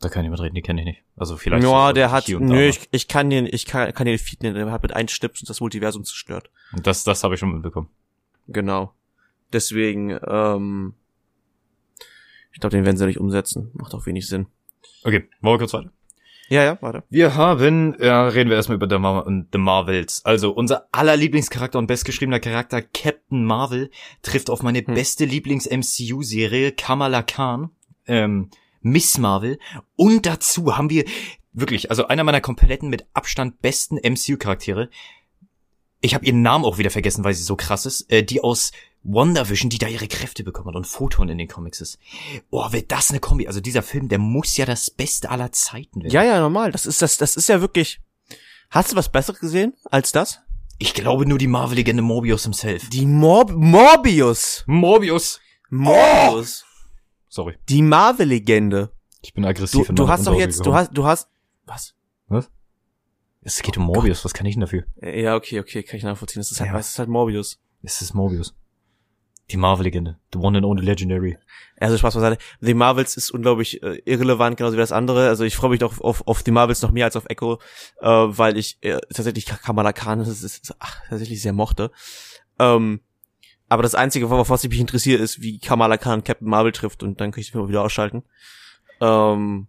Da 0.00 0.08
kann 0.08 0.24
ich 0.24 0.30
mitreden, 0.30 0.54
die 0.54 0.62
kenne 0.62 0.80
ich 0.82 0.86
nicht. 0.86 1.02
Also 1.16 1.36
vielleicht. 1.36 1.64
Ja, 1.64 1.92
der 1.92 2.10
hat, 2.10 2.28
nö, 2.28 2.68
ich, 2.68 2.88
ich 2.90 3.08
kann 3.08 3.30
den, 3.30 3.46
ich 3.46 3.64
kann, 3.64 3.92
kann 3.94 4.06
den 4.06 4.18
Feed 4.18 4.42
nennen, 4.42 4.54
der 4.54 4.70
hat 4.70 4.82
mit 4.82 4.94
einem 4.94 5.08
Stips 5.08 5.40
das 5.42 5.60
Multiversum 5.60 6.04
zerstört. 6.04 6.50
Und 6.72 6.86
das, 6.86 7.04
das 7.04 7.24
habe 7.24 7.34
ich 7.34 7.40
schon 7.40 7.52
mitbekommen. 7.52 7.88
Genau. 8.48 8.92
Deswegen, 9.52 10.18
ähm, 10.26 10.94
ich 12.52 12.60
glaube, 12.60 12.76
den 12.76 12.84
werden 12.84 12.96
sie 12.96 13.06
nicht 13.06 13.20
umsetzen. 13.20 13.70
Macht 13.74 13.94
auch 13.94 14.06
wenig 14.06 14.28
Sinn. 14.28 14.46
Okay, 15.02 15.28
wollen 15.40 15.54
wir 15.54 15.58
kurz 15.58 15.72
weiter? 15.72 15.92
Ja, 16.48 16.64
ja, 16.64 16.78
warte. 16.80 17.02
Wir 17.10 17.34
haben, 17.34 17.96
ja, 18.00 18.28
reden 18.28 18.50
wir 18.50 18.56
erstmal 18.56 18.76
über 18.76 18.88
The, 18.88 18.98
Mar 18.98 19.26
The 19.52 19.58
Marvels. 19.58 20.24
Also 20.24 20.52
unser 20.52 20.88
aller 20.92 21.16
Lieblingscharakter 21.16 21.78
und 21.78 21.86
bestgeschriebener 21.86 22.40
Charakter 22.40 22.82
Captain 22.82 23.44
Marvel 23.44 23.90
trifft 24.22 24.50
auf 24.50 24.62
meine 24.62 24.78
Hm. 24.78 24.94
beste 24.94 25.24
Lieblings-MCU-Serie 25.24 26.72
Kamala 26.72 27.22
Khan, 27.22 27.70
ähm, 28.06 28.50
Miss 28.80 29.18
Marvel. 29.18 29.58
Und 29.96 30.26
dazu 30.26 30.76
haben 30.76 30.90
wir 30.90 31.04
wirklich, 31.52 31.90
also 31.90 32.06
einer 32.06 32.22
meiner 32.22 32.40
kompletten 32.40 32.90
mit 32.90 33.06
Abstand 33.14 33.60
besten 33.60 33.96
MCU-Charaktere. 33.96 34.90
Ich 36.00 36.14
habe 36.14 36.24
ihren 36.26 36.42
Namen 36.42 36.64
auch 36.64 36.78
wieder 36.78 36.90
vergessen, 36.90 37.24
weil 37.24 37.34
sie 37.34 37.42
so 37.42 37.56
krass 37.56 37.86
ist. 37.86 38.10
Äh, 38.12 38.22
die 38.22 38.42
aus 38.42 38.72
WandaVision, 39.02 39.70
die 39.70 39.78
da 39.78 39.86
ihre 39.88 40.08
Kräfte 40.08 40.44
bekommen 40.44 40.68
hat 40.68 40.76
und 40.76 40.86
Photon 40.86 41.28
in 41.28 41.38
den 41.38 41.48
Comics 41.48 41.80
ist. 41.80 41.98
Oh, 42.50 42.70
wird 42.72 42.90
das 42.92 43.10
eine 43.10 43.20
Kombi? 43.20 43.46
Also 43.46 43.60
dieser 43.60 43.82
Film, 43.82 44.08
der 44.08 44.18
muss 44.18 44.56
ja 44.56 44.66
das 44.66 44.90
Beste 44.90 45.30
aller 45.30 45.52
Zeiten 45.52 46.02
werden. 46.02 46.12
Ja, 46.12 46.22
ja, 46.24 46.40
normal. 46.40 46.72
Das 46.72 46.86
ist, 46.86 47.00
das, 47.02 47.16
das 47.16 47.36
ist 47.36 47.48
ja 47.48 47.60
wirklich, 47.60 48.00
hast 48.70 48.92
du 48.92 48.96
was 48.96 49.10
Besseres 49.10 49.38
gesehen 49.40 49.74
als 49.90 50.12
das? 50.12 50.40
Ich 50.78 50.92
glaube 50.92 51.24
nur 51.26 51.38
die 51.38 51.46
Marvel-Legende 51.46 52.02
Morbius 52.02 52.42
himself. 52.42 52.88
Die 52.90 53.06
Mor 53.06 53.50
Morbius. 53.50 54.64
Morbius! 54.66 55.40
Morbius. 55.70 56.64
Sorry, 57.28 57.56
Die 57.68 57.82
Marvel-Legende. 57.82 58.90
ich 59.22 59.32
bin 59.34 59.44
aggressiv. 59.44 59.86
Du, 59.86 59.90
in 59.90 59.96
du 59.96 60.08
hast 60.08 60.26
doch 60.26 60.38
jetzt, 60.38 60.64
du 60.64 60.74
hast, 60.74 60.90
du 60.92 61.04
hast, 61.06 61.28
was? 61.64 61.94
Es 63.46 63.62
geht 63.62 63.76
um 63.78 63.84
Morbius, 63.84 64.24
was 64.24 64.34
kann 64.34 64.44
ich 64.44 64.56
denn 64.56 64.62
dafür? 64.62 64.82
Ja, 65.00 65.36
okay, 65.36 65.60
okay, 65.60 65.84
kann 65.84 65.98
ich 65.98 66.02
nachvollziehen. 66.02 66.40
Das 66.40 66.50
ist 66.50 66.60
halt, 66.60 66.72
Ja. 66.72 66.78
es 66.80 66.88
ist 66.90 66.98
halt 66.98 67.08
Morbius. 67.08 67.60
Es 67.80 68.02
ist 68.02 68.12
Morbius. 68.12 68.56
Die 69.52 69.56
Marvel-Legende. 69.56 70.18
The 70.32 70.40
one 70.40 70.58
and 70.58 70.66
only 70.66 70.84
legendary. 70.84 71.38
Also 71.78 71.96
Spaß 71.96 72.14
beiseite. 72.16 72.38
The 72.60 72.74
Marvels 72.74 73.16
ist 73.16 73.30
unglaublich 73.30 73.80
äh, 73.84 74.02
irrelevant, 74.04 74.56
genauso 74.56 74.74
wie 74.76 74.80
das 74.80 74.90
andere. 74.90 75.28
Also 75.28 75.44
ich 75.44 75.54
freue 75.54 75.70
mich 75.70 75.78
doch 75.78 76.00
auf, 76.00 76.26
auf 76.26 76.42
die 76.42 76.50
Marvels 76.50 76.82
noch 76.82 76.90
mehr 76.90 77.04
als 77.04 77.14
auf 77.14 77.26
Echo, 77.28 77.60
äh, 78.00 78.08
weil 78.08 78.56
ich 78.56 78.78
äh, 78.80 78.98
tatsächlich 79.14 79.46
Kamala 79.46 79.92
Khan 79.92 80.18
das 80.18 80.42
ist, 80.42 80.74
ach, 80.80 81.02
tatsächlich 81.08 81.40
sehr 81.40 81.52
mochte. 81.52 81.92
Ähm, 82.58 83.00
aber 83.68 83.84
das 83.84 83.94
Einzige, 83.94 84.26
auf 84.28 84.50
was 84.50 84.64
ich 84.64 84.70
mich 84.70 84.80
interessiere, 84.80 85.22
ist, 85.22 85.40
wie 85.40 85.60
Kamala 85.60 85.98
Khan 85.98 86.24
Captain 86.24 86.48
Marvel 86.48 86.72
trifft 86.72 87.04
und 87.04 87.20
dann 87.20 87.30
kann 87.30 87.40
ich 87.42 87.46
den 87.46 87.52
Film 87.52 87.68
wieder 87.68 87.84
ausschalten. 87.84 88.24
Ähm, 89.00 89.68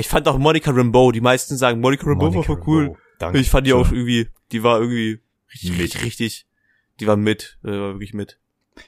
ich 0.00 0.08
fand 0.08 0.26
auch 0.28 0.38
Monica 0.38 0.70
Rambeau, 0.70 1.12
die 1.12 1.20
meisten 1.20 1.56
sagen, 1.56 1.80
Monica 1.80 2.06
Rambeau 2.06 2.26
war 2.26 2.32
Monica 2.32 2.54
voll 2.54 2.62
cool. 2.66 2.96
Danke. 3.18 3.38
Ich 3.38 3.50
fand 3.50 3.66
die 3.66 3.72
auch 3.72 3.90
irgendwie, 3.92 4.28
die 4.50 4.62
war 4.62 4.80
irgendwie 4.80 5.20
richtig, 5.52 5.78
Mit. 5.78 6.04
richtig, 6.04 6.46
die 6.98 7.06
war 7.06 7.16
mit, 7.16 7.58
äh, 7.62 7.68
war 7.68 7.94
wirklich 7.94 8.14
mit. 8.14 8.38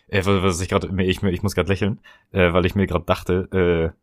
Äh, 0.08 0.24
was 0.24 0.60
ich 0.60 0.68
gerade, 0.68 0.88
ich, 1.02 1.22
ich 1.22 1.42
muss 1.42 1.54
gerade 1.54 1.68
lächeln, 1.68 2.00
äh, 2.32 2.52
weil 2.52 2.64
ich 2.66 2.74
mir 2.74 2.86
gerade 2.86 3.04
dachte, 3.04 3.92
äh, 3.94 3.98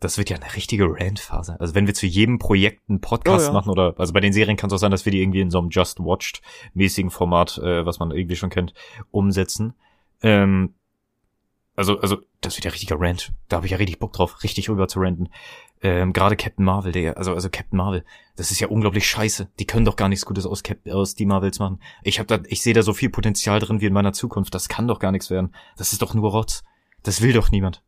das 0.00 0.16
wird 0.16 0.30
ja 0.30 0.36
eine 0.36 0.56
richtige 0.56 0.86
Rant-Phase. 0.88 1.60
Also 1.60 1.74
wenn 1.74 1.86
wir 1.86 1.92
zu 1.92 2.06
jedem 2.06 2.38
Projekt 2.38 2.88
einen 2.88 3.02
Podcast 3.02 3.46
Oh, 3.46 3.48
ja. 3.48 3.52
machen 3.52 3.70
oder, 3.70 3.94
also 3.98 4.14
bei 4.14 4.20
den 4.20 4.32
Serien 4.32 4.56
kann 4.56 4.68
es 4.68 4.74
auch 4.74 4.78
sein, 4.78 4.90
dass 4.90 5.04
wir 5.04 5.12
die 5.12 5.20
irgendwie 5.20 5.42
in 5.42 5.50
so 5.50 5.58
einem 5.58 5.68
Just 5.68 6.00
Watched-mäßigen 6.00 7.10
Format, 7.10 7.58
äh, 7.58 7.84
was 7.84 7.98
man 7.98 8.10
irgendwie 8.10 8.36
schon 8.36 8.48
kennt, 8.48 8.72
umsetzen. 9.10 9.74
Ähm, 10.22 10.74
also, 11.76 11.98
also, 12.00 12.18
das 12.40 12.56
wird 12.56 12.64
ja 12.64 12.70
richtiger 12.70 12.96
Rant. 12.98 13.32
Da 13.48 13.56
habe 13.56 13.66
ich 13.66 13.72
ja 13.72 13.78
richtig 13.78 13.98
Bock 13.98 14.12
drauf, 14.12 14.42
richtig 14.42 14.68
rüber 14.68 14.88
zu 14.88 15.00
ranten. 15.00 15.28
Ähm, 15.82 16.12
Gerade 16.12 16.36
Captain 16.36 16.64
Marvel, 16.64 16.92
der, 16.92 17.16
also, 17.16 17.32
also 17.32 17.48
Captain 17.48 17.76
Marvel, 17.78 18.04
das 18.36 18.50
ist 18.50 18.60
ja 18.60 18.68
unglaublich 18.68 19.08
scheiße. 19.08 19.48
Die 19.58 19.66
können 19.66 19.84
doch 19.86 19.96
gar 19.96 20.08
nichts 20.08 20.26
Gutes 20.26 20.44
aus, 20.46 20.62
Cap 20.62 20.78
aus 20.90 21.14
die 21.14 21.26
Marvels 21.26 21.58
machen. 21.58 21.80
Ich 22.02 22.18
hab 22.18 22.26
da, 22.26 22.38
ich 22.48 22.62
sehe 22.62 22.74
da 22.74 22.82
so 22.82 22.92
viel 22.92 23.08
Potenzial 23.08 23.60
drin 23.60 23.80
wie 23.80 23.86
in 23.86 23.92
meiner 23.92 24.12
Zukunft. 24.12 24.54
Das 24.54 24.68
kann 24.68 24.88
doch 24.88 24.98
gar 24.98 25.12
nichts 25.12 25.30
werden. 25.30 25.54
Das 25.76 25.92
ist 25.92 26.02
doch 26.02 26.12
nur 26.12 26.30
Rotz. 26.30 26.62
Das 27.02 27.22
will 27.22 27.32
doch 27.32 27.50
niemand. 27.50 27.82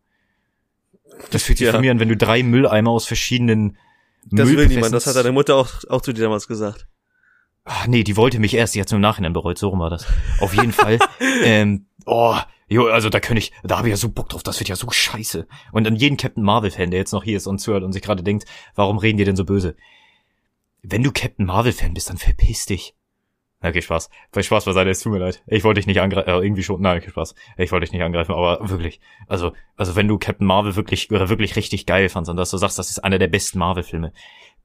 Das 1.31 1.43
fühlt 1.43 1.59
sich 1.59 1.67
Ja. 1.67 1.73
von 1.73 1.83
mir 1.83 1.91
an, 1.91 2.01
wenn 2.01 2.09
du 2.09 2.17
drei 2.17 2.43
Mülleimer 2.43 2.91
aus 2.91 3.07
verschiedenen 3.07 3.77
Das 4.31 4.49
will 4.49 4.67
niemand, 4.69 4.95
das 4.95 5.07
hat 5.07 5.17
deine 5.17 5.33
Mutter 5.33 5.57
auch, 5.57 5.69
auch 5.91 6.01
zu 6.01 6.13
dir 6.13 6.23
damals 6.23 6.49
gesagt. 6.49 6.87
Ach, 7.65 7.87
nee, 7.87 8.03
die 8.03 8.17
wollte 8.17 8.39
mich 8.41 8.55
erst, 8.55 8.75
die 8.75 8.81
hat's 8.81 8.91
nur 8.91 8.97
im 8.97 9.03
Nachhinein 9.03 9.33
bereut, 9.33 9.59
so 9.59 9.69
rum 9.69 9.81
war 9.81 9.91
das. 9.91 10.07
Auf 10.41 10.55
jeden 10.55 10.73
Fall. 10.73 10.99
ähm, 11.45 11.87
oh, 12.07 12.37
jo, 12.73 12.87
also 12.87 13.09
da 13.09 13.21
könnte 13.21 13.39
ich, 13.39 13.53
da 13.63 13.79
habe 13.79 13.89
ich 13.89 13.93
ja 13.93 13.97
so 13.97 14.09
Bock 14.09 14.29
drauf, 14.29 14.43
das 14.43 14.59
wird 14.59 14.69
ja 14.69 14.77
so 14.77 14.91
scheiße. 14.91 15.47
Und 15.73 15.87
an 15.87 15.97
jeden 15.97 16.17
Captain 16.17 16.43
Marvel-Fan, 16.43 16.91
der 16.91 17.01
jetzt 17.01 17.13
noch 17.13 17.25
hier 17.25 17.37
ist 17.37 17.47
und 17.47 17.59
zuhört 17.59 17.85
und 17.85 17.93
sich 17.93 18.03
gerade 18.03 18.23
denkt, 18.23 18.47
warum 18.75 18.99
reden 18.99 19.19
die 19.19 19.25
denn 19.25 19.37
so 19.37 19.45
böse? 19.45 19.77
Wenn 20.83 21.03
du 21.03 21.13
Captain 21.13 21.47
Marvel-Fan 21.47 21.95
bist, 21.95 22.11
dann 22.11 22.17
verpiss 22.17 22.67
dich. 22.67 22.95
Okay, 23.65 23.81
Spaß. 23.81 24.11
Bei 24.33 24.43
Spaß 24.43 24.65
beiseite, 24.65 24.91
es 24.91 25.01
tut 25.01 25.13
mir 25.13 25.21
leid. 25.21 25.41
Ich 25.47 25.63
wollte 25.63 25.79
dich 25.79 25.87
nicht 25.87 26.01
angreifen, 26.01 26.29
äh, 26.29 26.39
irgendwie 26.39 26.65
schon, 26.65 26.81
nein, 26.81 26.99
okay, 26.99 27.11
Spaß. 27.11 27.37
Ich 27.59 27.71
wollte 27.71 27.85
dich 27.85 27.93
nicht 27.93 28.03
angreifen, 28.03 28.33
aber 28.33 28.69
wirklich. 28.69 29.01
Also, 29.29 29.53
also 29.77 29.95
wenn 29.95 30.09
du 30.09 30.19
Captain 30.19 30.47
Marvel 30.47 30.75
wirklich, 30.75 31.11
wirklich 31.11 31.55
richtig 31.55 31.87
geil 31.87 32.09
fandst 32.09 32.29
und 32.29 32.37
dass 32.37 32.51
du 32.51 32.57
sagst, 32.57 32.81
das 32.81 32.91
ist 32.91 32.99
einer 33.05 33.21
der 33.21 33.29
besten 33.29 33.61
Marvel-Filme, 33.61 34.13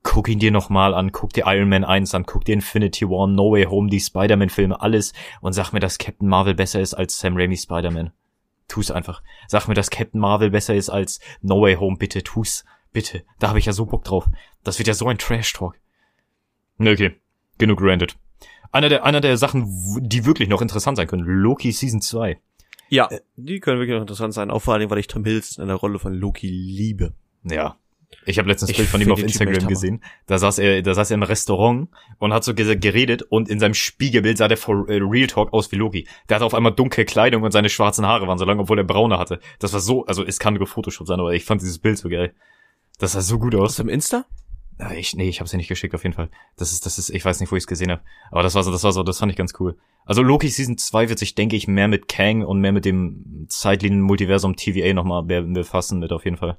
guck 0.08 0.30
ihn 0.30 0.40
dir 0.40 0.52
nochmal 0.52 0.94
an, 0.94 1.12
guck 1.12 1.34
dir 1.34 1.44
Iron 1.48 1.68
Man 1.68 1.84
1 1.84 2.16
an, 2.16 2.26
guck 2.26 2.46
dir 2.46 2.54
Infinity 2.54 3.10
War, 3.10 3.28
No 3.28 3.52
Way 3.52 3.66
Home, 3.66 3.90
die 3.90 4.00
Spider-Man-Filme, 4.00 4.80
alles 4.80 5.12
und 5.42 5.52
sag 5.52 5.74
mir, 5.74 5.82
dass 5.82 5.98
Captain 5.98 6.30
Marvel 6.30 6.56
besser 6.56 6.80
ist 6.80 6.94
als 6.94 7.20
Sam 7.20 7.36
Raimi 7.36 7.58
Spider-Man. 7.58 8.12
Tu's 8.70 8.90
einfach. 8.90 9.22
Sag 9.50 9.68
mir, 9.68 9.74
dass 9.74 9.90
Captain 9.90 10.22
Marvel 10.22 10.50
besser 10.50 10.76
ist 10.76 10.90
als 10.90 11.20
No 11.42 11.62
Way 11.62 11.76
Home, 11.76 11.98
bitte, 11.98 12.24
tu's. 12.24 12.64
Bitte. 12.94 13.24
Da 13.40 13.50
habe 13.50 13.60
ich 13.60 13.66
ja 13.66 13.74
so 13.74 13.86
Bock 13.86 14.06
drauf. 14.06 14.30
Das 14.64 14.80
wird 14.80 14.88
ja 14.88 14.94
so 14.94 15.10
ein 15.10 15.18
Trash-Talk. 15.18 15.76
Okay, 16.80 17.16
genug 17.58 17.80
ranted. 17.82 18.16
Einer 18.72 18.88
der, 18.88 19.04
einer 19.04 19.20
der 19.20 19.36
Sachen, 19.36 19.66
die 20.00 20.26
wirklich 20.26 20.48
noch 20.48 20.62
interessant 20.62 20.96
sein 20.96 21.08
können, 21.08 21.26
Loki 21.26 21.74
Season 21.74 22.02
2. 22.02 22.40
Ja, 22.88 23.10
die 23.36 23.60
können 23.60 23.80
wirklich 23.80 23.96
noch 23.96 24.02
interessant 24.02 24.34
sein, 24.34 24.52
auch 24.52 24.62
vor 24.62 24.74
allen 24.74 24.80
Dingen, 24.80 24.92
weil 24.92 25.00
ich 25.00 25.08
Tom 25.08 25.26
Hiddleston 25.26 25.64
in 25.64 25.68
der 25.68 25.76
Rolle 25.76 26.00
von 26.00 26.14
Loki 26.14 26.48
liebe. 26.48 27.14
Ja, 27.44 27.78
Ich 28.26 28.40
habe 28.40 28.48
letztens 28.50 28.72
ein 28.72 28.76
Bild 28.78 28.90
von 28.90 29.02
ihm 29.02 29.12
auf 29.12 29.20
Instagram 29.26 29.54
gesehen. 29.70 30.04
Da 30.28 30.38
saß 30.38 30.60
er, 30.60 30.82
da 30.82 30.94
saß 30.94 31.12
er 31.12 31.16
im 31.16 31.24
Restaurant 31.24 31.90
und 32.20 32.34
hat 32.34 32.44
so 32.44 32.54
ge- 32.54 32.76
geredet 32.78 33.22
und 33.24 33.50
in 33.50 33.60
seinem 33.60 33.74
Spiegelbild 33.74 34.38
sah 34.38 34.48
der 34.48 34.58
for 34.58 34.88
äh, 34.90 35.00
Real 35.02 35.28
Talk 35.28 35.54
aus 35.54 35.72
wie 35.72 35.76
Loki. 35.78 36.08
Der 36.30 36.36
hatte 36.36 36.46
auf 36.46 36.54
einmal 36.54 36.74
dunkle 36.74 37.06
Kleidung 37.06 37.44
und 37.44 37.52
seine 37.52 37.70
schwarzen 37.70 38.06
Haare 38.06 38.28
waren 38.28 38.38
so 38.38 38.46
lang, 38.46 38.60
obwohl 38.60 38.78
er 38.80 38.84
braune 38.86 39.18
hatte. 39.18 39.40
Das 39.60 39.74
war 39.74 39.80
so, 39.80 40.06
also 40.06 40.26
es 40.26 40.40
kann 40.40 40.54
nur 40.56 40.68
Photoshop 40.68 41.08
sein, 41.08 41.20
aber 41.20 41.34
ich 41.34 41.44
fand 41.46 41.62
dieses 41.62 41.80
Bild 41.80 41.98
so 41.98 42.10
geil. 42.10 42.34
Das 43.00 43.14
sah 43.14 43.22
so 43.22 43.40
gut 43.40 43.56
aus. 43.56 43.72
Aus 43.72 43.76
dem 43.78 43.90
Insta? 43.90 44.26
Ja, 44.80 44.92
ich, 44.92 45.16
nee, 45.16 45.28
ich 45.28 45.40
habe 45.40 45.50
sie 45.50 45.58
nicht 45.58 45.68
geschickt 45.70 45.96
auf 45.96 46.04
jeden 46.04 46.14
Fall. 46.16 46.30
Das 46.56 46.72
ist, 46.72 46.86
das 46.86 47.00
ist, 47.00 47.10
ich 47.10 47.26
weiß 47.26 47.40
nicht, 47.40 47.52
wo 47.52 47.56
ich 47.56 47.64
es 47.64 47.68
gesehen 47.68 47.92
habe. 47.92 48.02
Aber 48.32 48.44
das 48.44 48.56
war 48.56 48.64
so, 48.64 48.72
das 48.72 48.84
war 48.84 48.92
so, 48.92 49.04
das 49.04 49.20
fand 49.20 49.32
ich 49.32 49.38
ganz 49.38 49.54
cool. 49.60 49.76
Also 50.06 50.22
Loki 50.22 50.48
Season 50.50 50.78
2 50.78 51.10
wird 51.10 51.20
sich, 51.20 51.34
denke 51.36 51.56
ich, 51.56 51.68
mehr 51.68 51.88
mit 51.88 52.08
Kang 52.08 52.44
und 52.44 52.60
mehr 52.62 52.72
mit 52.72 52.86
dem 52.86 53.48
Zeitlinien-Multiversum 53.50 54.56
TVA 54.56 54.94
nochmal 54.94 55.24
be- 55.24 55.42
befassen 55.44 56.00
mit 56.00 56.12
auf 56.12 56.26
jeden 56.26 56.38
Fall. 56.38 56.58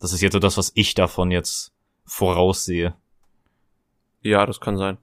Das 0.00 0.12
ist 0.12 0.22
jetzt 0.22 0.32
so 0.32 0.38
das, 0.38 0.56
was 0.56 0.72
ich 0.74 0.94
davon 0.94 1.30
jetzt 1.30 1.72
voraussehe. 2.04 2.94
Ja, 4.22 4.46
das 4.46 4.60
kann 4.60 4.76
sein. 4.76 4.98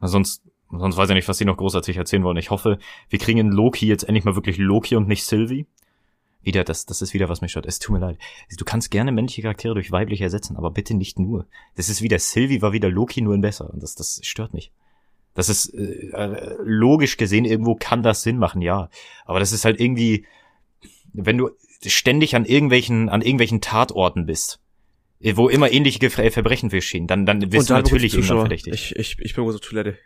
Sonst, 0.00 0.42
sonst 0.70 0.96
weiß 0.96 1.10
ich 1.10 1.14
nicht, 1.14 1.28
was 1.28 1.38
die 1.38 1.44
noch 1.44 1.56
großartig 1.56 1.96
erzählen 1.96 2.22
wollen. 2.22 2.36
Ich 2.36 2.50
hoffe, 2.50 2.78
wir 3.08 3.18
kriegen 3.18 3.38
in 3.38 3.50
Loki 3.50 3.86
jetzt 3.86 4.04
endlich 4.04 4.24
mal 4.24 4.34
wirklich 4.34 4.58
Loki 4.58 4.94
und 4.96 5.08
nicht 5.08 5.24
Sylvie. 5.24 5.66
Wieder, 6.42 6.64
das, 6.64 6.86
das 6.86 7.02
ist 7.02 7.14
wieder, 7.14 7.28
was 7.28 7.40
mich 7.40 7.52
stört. 7.52 7.66
Es 7.66 7.78
tut 7.78 7.94
mir 7.94 8.00
leid. 8.00 8.18
Du 8.56 8.64
kannst 8.64 8.90
gerne 8.90 9.12
männliche 9.12 9.42
Charaktere 9.42 9.74
durch 9.74 9.92
weibliche 9.92 10.24
ersetzen, 10.24 10.56
aber 10.56 10.70
bitte 10.70 10.94
nicht 10.94 11.18
nur. 11.18 11.46
Das 11.76 11.88
ist 11.88 12.02
wieder, 12.02 12.18
Sylvie 12.18 12.62
war 12.62 12.72
wieder 12.72 12.90
Loki, 12.90 13.22
nur 13.22 13.34
in 13.34 13.40
besser. 13.40 13.72
Und 13.72 13.82
das, 13.82 13.94
das 13.94 14.20
stört 14.22 14.52
mich. 14.52 14.72
Das 15.34 15.48
ist, 15.48 15.72
äh, 15.72 16.10
äh, 16.10 16.56
logisch 16.62 17.16
gesehen, 17.16 17.44
irgendwo 17.44 17.76
kann 17.76 18.02
das 18.02 18.22
Sinn 18.22 18.38
machen, 18.38 18.60
ja. 18.60 18.90
Aber 19.24 19.38
das 19.38 19.52
ist 19.52 19.64
halt 19.64 19.80
irgendwie, 19.80 20.26
wenn 21.12 21.38
du 21.38 21.50
ständig 21.86 22.34
an 22.36 22.44
irgendwelchen, 22.44 23.08
an 23.08 23.22
irgendwelchen 23.22 23.60
Tatorten 23.60 24.26
bist, 24.26 24.60
äh, 25.20 25.36
wo 25.36 25.48
immer 25.48 25.70
ähnliche 25.70 25.98
Ge- 25.98 26.30
Verbrechen 26.30 26.68
geschehen, 26.68 27.06
dann, 27.06 27.26
dann 27.26 27.52
wirst 27.52 27.70
du 27.70 27.74
natürlich 27.74 28.14
irgendwann 28.14 28.28
Zuschauer. 28.28 28.40
verdächtig. 28.42 28.72
Ich, 28.74 28.96
ich, 28.96 29.18
ich 29.18 29.34
bin 29.34 29.44
auf 29.44 29.60
Toilette. 29.60 29.96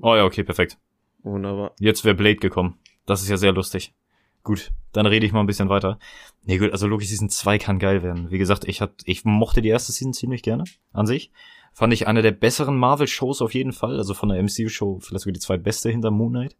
Oh 0.00 0.14
ja, 0.14 0.24
okay, 0.24 0.42
perfekt. 0.44 0.78
Wunderbar. 1.22 1.72
Jetzt 1.80 2.04
wäre 2.04 2.14
Blade 2.14 2.36
gekommen. 2.36 2.78
Das 3.06 3.22
ist 3.22 3.28
ja 3.28 3.36
sehr 3.36 3.52
lustig. 3.52 3.94
Gut, 4.42 4.70
dann 4.92 5.06
rede 5.06 5.26
ich 5.26 5.32
mal 5.32 5.40
ein 5.40 5.46
bisschen 5.46 5.68
weiter. 5.68 5.98
Nee, 6.44 6.58
gut, 6.58 6.70
also 6.70 6.86
Loki 6.86 7.04
Season 7.04 7.28
2 7.28 7.58
kann 7.58 7.78
geil 7.80 8.02
werden. 8.04 8.30
Wie 8.30 8.38
gesagt, 8.38 8.64
ich 8.68 8.80
hat, 8.80 8.92
ich 9.04 9.24
mochte 9.24 9.60
die 9.60 9.68
erste 9.70 9.90
Season 9.92 10.12
ziemlich 10.12 10.42
gerne 10.42 10.64
an 10.92 11.06
sich. 11.06 11.32
Fand 11.72 11.92
ich 11.92 12.06
eine 12.06 12.22
der 12.22 12.30
besseren 12.30 12.76
Marvel-Shows 12.78 13.42
auf 13.42 13.54
jeden 13.54 13.72
Fall. 13.72 13.96
Also 13.96 14.14
von 14.14 14.28
der 14.28 14.40
MCU-Show 14.42 15.00
vielleicht 15.00 15.24
sogar 15.24 15.32
die 15.32 15.40
zweitbeste 15.40 15.90
hinter 15.90 16.10
Moon 16.12 16.30
Knight. 16.32 16.56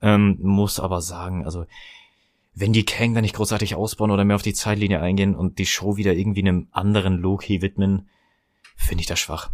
Ähm, 0.00 0.38
muss 0.40 0.80
aber 0.80 1.00
sagen, 1.02 1.44
also 1.44 1.66
wenn 2.60 2.72
die 2.72 2.84
Kang 2.84 3.14
da 3.14 3.20
nicht 3.20 3.36
großartig 3.36 3.76
ausbauen 3.76 4.10
oder 4.10 4.24
mehr 4.24 4.34
auf 4.34 4.42
die 4.42 4.52
Zeitlinie 4.52 5.00
eingehen 5.00 5.36
und 5.36 5.58
die 5.60 5.66
Show 5.66 5.96
wieder 5.96 6.14
irgendwie 6.14 6.40
einem 6.40 6.66
anderen 6.72 7.16
Loki 7.18 7.62
widmen, 7.62 8.08
finde 8.76 9.02
ich 9.02 9.06
das 9.06 9.20
schwach. 9.20 9.50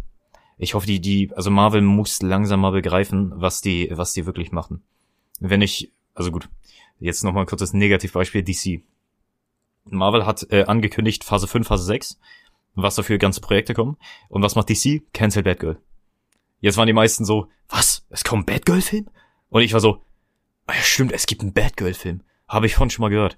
Ich 0.57 0.73
hoffe, 0.73 0.87
die, 0.87 0.99
die, 0.99 1.31
also 1.35 1.51
Marvel 1.51 1.81
muss 1.81 2.21
langsam 2.23 2.61
mal 2.61 2.71
begreifen, 2.71 3.31
was 3.35 3.61
die, 3.61 3.89
was 3.91 4.13
die 4.13 4.25
wirklich 4.25 4.51
machen. 4.51 4.81
Wenn 5.39 5.61
ich, 5.61 5.91
also 6.15 6.31
gut, 6.31 6.49
jetzt 6.99 7.23
nochmal 7.23 7.43
ein 7.43 7.47
kurzes 7.47 7.73
Negativbeispiel, 7.73 8.41
DC. 8.41 8.81
Marvel 9.83 10.25
hat 10.25 10.47
äh, 10.49 10.63
angekündigt 10.63 11.23
Phase 11.23 11.47
5, 11.47 11.67
Phase 11.67 11.83
6, 11.83 12.19
was 12.73 12.95
dafür 12.95 13.19
ganze 13.19 13.41
Projekte 13.41 13.75
kommen. 13.75 13.97
Und 14.29 14.41
was 14.41 14.55
macht 14.55 14.69
DC? 14.69 15.03
Cancel 15.13 15.43
Batgirl. 15.43 15.77
Jetzt 16.59 16.77
waren 16.77 16.87
die 16.87 16.93
meisten 16.93 17.23
so, 17.23 17.49
was? 17.69 18.03
Es 18.09 18.23
kommt 18.23 18.49
ein 18.49 18.53
Batgirl-Film? 18.55 19.09
Und 19.49 19.61
ich 19.61 19.73
war 19.73 19.79
so, 19.79 20.01
ja 20.67 20.81
stimmt, 20.81 21.11
es 21.11 21.27
gibt 21.27 21.41
einen 21.41 21.53
Batgirl-Film. 21.53 22.23
Habe 22.47 22.65
ich 22.65 22.75
von 22.75 22.89
schon 22.89 23.03
mal 23.03 23.09
gehört. 23.09 23.37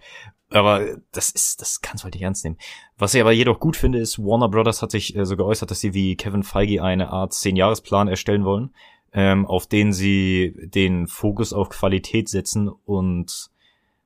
Aber 0.50 0.98
das 1.12 1.30
ist, 1.30 1.62
das 1.62 1.82
kannst 1.82 2.04
du 2.04 2.06
halt 2.06 2.13
nicht 2.13 2.24
ernst 2.24 2.43
nehmen. 2.43 2.58
Was 2.98 3.13
ich 3.13 3.22
aber 3.22 3.34
jedoch 3.34 3.60
gut 3.60 3.76
finde, 3.76 4.00
ist, 4.00 4.17
Warner 4.20 4.48
Brothers 4.48 4.82
hat 4.82 4.91
sich 4.91 5.15
äh, 5.15 5.26
so 5.26 5.36
geäußert, 5.36 5.72
dass 5.72 5.82
sie 5.82 5.93
wie 5.93 6.15
Kevin 6.15 6.43
Feige 6.43 6.84
eine 6.84 7.10
Art 7.10 7.34
Zehn-Jahres-Plan 7.34 8.08
erstellen 8.08 8.46
wollen, 8.46 8.74
ähm, 9.12 9.46
auf 9.46 9.67
den 9.67 9.91
sie 9.91 10.54
den 10.58 11.08
Fokus 11.08 11.52
auf 11.52 11.70
Qualität 11.70 12.30
setzen 12.30 12.70
und 12.70 13.50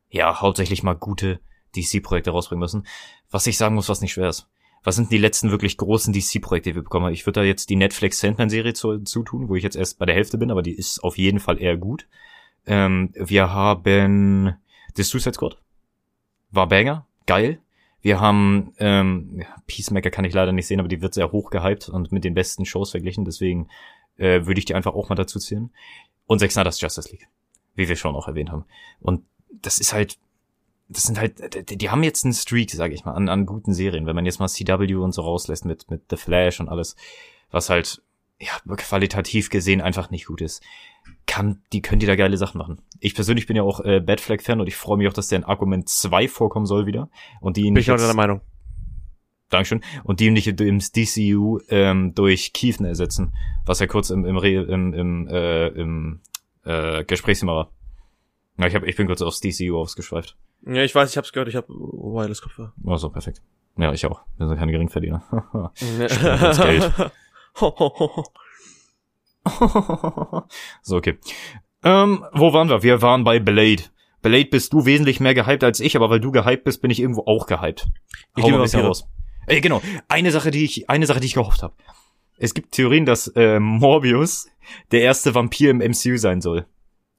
ja, 0.09 0.41
hauptsächlich 0.41 0.83
mal 0.83 0.95
gute 0.95 1.39
DC-Projekte 1.75 2.31
rausbringen 2.31 2.59
müssen. 2.59 2.87
Was 3.29 3.47
ich 3.47 3.57
sagen 3.57 3.75
muss, 3.75 3.89
was 3.89 4.01
nicht 4.01 4.13
schwer 4.13 4.29
ist. 4.29 4.47
Was 4.83 4.95
sind 4.95 5.11
die 5.11 5.19
letzten 5.19 5.51
wirklich 5.51 5.77
großen 5.77 6.11
DC-Projekte, 6.11 6.71
die 6.71 6.75
wir 6.75 6.83
bekommen 6.83 7.05
haben? 7.05 7.13
Ich 7.13 7.27
würde 7.27 7.41
da 7.41 7.45
jetzt 7.45 7.69
die 7.69 7.75
Netflix 7.75 8.19
Sandman-Serie 8.19 8.73
zu, 8.73 8.97
zutun, 9.03 9.47
wo 9.47 9.55
ich 9.55 9.63
jetzt 9.63 9.75
erst 9.75 9.99
bei 9.99 10.07
der 10.07 10.15
Hälfte 10.15 10.39
bin, 10.39 10.49
aber 10.49 10.63
die 10.63 10.73
ist 10.73 11.03
auf 11.03 11.19
jeden 11.19 11.39
Fall 11.39 11.61
eher 11.61 11.77
gut. 11.77 12.07
Ähm, 12.65 13.11
wir 13.13 13.53
haben 13.53 14.55
The 14.95 15.03
Suicide 15.03 15.33
Squad. 15.33 15.57
War 16.51 16.67
Banger. 16.67 17.05
Geil. 17.25 17.59
Wir 18.01 18.19
haben 18.19 18.73
ähm, 18.79 19.43
Peacemaker 19.67 20.09
kann 20.09 20.25
ich 20.25 20.33
leider 20.33 20.51
nicht 20.51 20.67
sehen, 20.67 20.79
aber 20.79 20.89
die 20.89 21.01
wird 21.01 21.13
sehr 21.13 21.31
hoch 21.31 21.51
gehypt 21.51 21.87
und 21.87 22.11
mit 22.11 22.23
den 22.23 22.33
besten 22.33 22.65
Shows 22.65 22.91
verglichen. 22.91 23.25
Deswegen 23.25 23.69
äh, 24.17 24.45
würde 24.45 24.59
ich 24.59 24.65
die 24.65 24.75
einfach 24.75 24.93
auch 24.93 25.09
mal 25.09 25.15
dazu 25.15 25.39
zählen. 25.39 25.71
Und 26.25 26.39
Zack 26.39 26.51
Snyder's 26.51 26.81
Justice 26.81 27.09
League, 27.11 27.27
wie 27.75 27.87
wir 27.87 27.95
schon 27.95 28.15
auch 28.15 28.27
erwähnt 28.27 28.51
haben. 28.51 28.65
Und 28.99 29.23
das 29.49 29.79
ist 29.79 29.93
halt, 29.93 30.17
das 30.89 31.03
sind 31.03 31.19
halt, 31.19 31.69
die, 31.69 31.77
die 31.77 31.89
haben 31.89 32.03
jetzt 32.03 32.25
einen 32.25 32.33
Streak, 32.33 32.71
sage 32.71 32.93
ich 32.93 33.05
mal, 33.05 33.13
an, 33.13 33.29
an 33.29 33.45
guten 33.45 33.73
Serien. 33.73 34.07
Wenn 34.07 34.15
man 34.15 34.25
jetzt 34.25 34.39
mal 34.39 34.47
CW 34.47 34.95
und 34.95 35.11
so 35.11 35.21
rauslässt 35.21 35.65
mit 35.65 35.89
mit 35.91 36.03
The 36.09 36.17
Flash 36.17 36.59
und 36.59 36.69
alles, 36.69 36.95
was 37.51 37.69
halt 37.69 38.01
ja 38.39 38.51
qualitativ 38.75 39.51
gesehen 39.51 39.81
einfach 39.81 40.09
nicht 40.09 40.25
gut 40.25 40.41
ist, 40.41 40.63
kann, 41.31 41.61
die 41.71 41.81
können 41.81 42.01
die 42.01 42.05
da 42.05 42.17
geile 42.17 42.35
Sachen 42.35 42.57
machen. 42.57 42.81
Ich 42.99 43.15
persönlich 43.15 43.47
bin 43.47 43.55
ja 43.55 43.63
auch 43.63 43.79
äh, 43.79 44.01
Bad 44.01 44.19
Flag 44.19 44.41
Fan 44.41 44.59
und 44.59 44.67
ich 44.67 44.75
freue 44.75 44.97
mich 44.97 45.07
auch, 45.07 45.13
dass 45.13 45.29
der 45.29 45.37
in 45.37 45.45
Argument 45.45 45.87
2 45.87 46.27
vorkommen 46.27 46.65
soll 46.65 46.85
wieder 46.85 47.09
und 47.39 47.55
die 47.55 47.61
ihn 47.61 47.73
Bin 47.73 47.79
ich 47.79 47.89
auch 47.89 47.95
deiner 47.95 48.13
Meinung. 48.13 48.41
Dankeschön. 49.49 49.81
Und 50.03 50.19
die 50.19 50.29
nicht 50.29 50.47
im 50.59 50.79
DCU 50.79 51.59
ähm, 51.69 52.13
durch 52.15 52.51
Keaton 52.51 52.85
ersetzen, 52.85 53.33
was 53.65 53.79
ja 53.79 53.87
kurz 53.87 54.09
im 54.09 54.25
im 54.25 54.37
im, 54.43 54.93
im, 54.93 55.27
äh, 55.29 55.67
im 55.67 56.19
äh, 56.65 57.05
Gesprächsthema 57.05 57.53
war. 57.53 57.71
Ja, 58.57 58.67
ich, 58.67 58.75
hab, 58.75 58.83
ich 58.83 58.97
bin 58.97 59.07
kurz 59.07 59.21
aufs 59.21 59.39
DCU 59.39 59.77
ausgeschweift. 59.77 60.35
Ja, 60.65 60.83
ich 60.83 60.93
weiß, 60.93 61.11
ich 61.11 61.17
hab's 61.17 61.31
gehört, 61.31 61.47
ich 61.47 61.55
hab 61.55 61.69
Wireless 61.69 62.41
Kopfhörer. 62.41 62.73
Oh, 62.83 62.97
so, 62.97 63.09
perfekt. 63.09 63.41
Ja, 63.77 63.93
ich 63.93 64.05
auch. 64.05 64.21
Wir 64.37 64.49
sind 64.49 64.57
keine 64.57 64.73
Geringverdiener. 64.73 65.23
Geld. 65.79 66.93
so, 70.81 70.97
okay. 70.97 71.17
Ähm, 71.83 72.25
wo 72.33 72.53
waren 72.53 72.69
wir? 72.69 72.83
Wir 72.83 73.01
waren 73.01 73.23
bei 73.23 73.39
Blade. 73.39 73.83
Blade 74.21 74.45
bist 74.45 74.71
du 74.73 74.85
wesentlich 74.85 75.19
mehr 75.19 75.33
gehypt 75.33 75.63
als 75.63 75.79
ich, 75.79 75.95
aber 75.95 76.09
weil 76.09 76.19
du 76.19 76.31
gehypt 76.31 76.63
bist, 76.63 76.81
bin 76.81 76.91
ich 76.91 76.99
irgendwo 76.99 77.23
auch 77.25 77.47
gehypt. 77.47 77.87
Ich 78.35 78.43
liebe 78.43 78.57
mal 78.57 78.63
Vampire. 78.63 78.87
raus. 78.87 79.07
Ey, 79.47 79.61
genau. 79.61 79.81
Eine 80.07 80.31
Sache, 80.31 80.51
die 80.51 80.63
ich, 80.63 80.89
eine 80.89 81.07
Sache, 81.07 81.19
die 81.19 81.25
ich 81.25 81.33
gehofft 81.33 81.63
habe. 81.63 81.73
Es 82.37 82.53
gibt 82.53 82.71
Theorien, 82.71 83.05
dass 83.05 83.27
äh, 83.35 83.59
Morbius 83.59 84.47
der 84.91 85.01
erste 85.01 85.33
Vampir 85.33 85.71
im 85.71 85.77
MCU 85.77 86.17
sein 86.17 86.41
soll. 86.41 86.65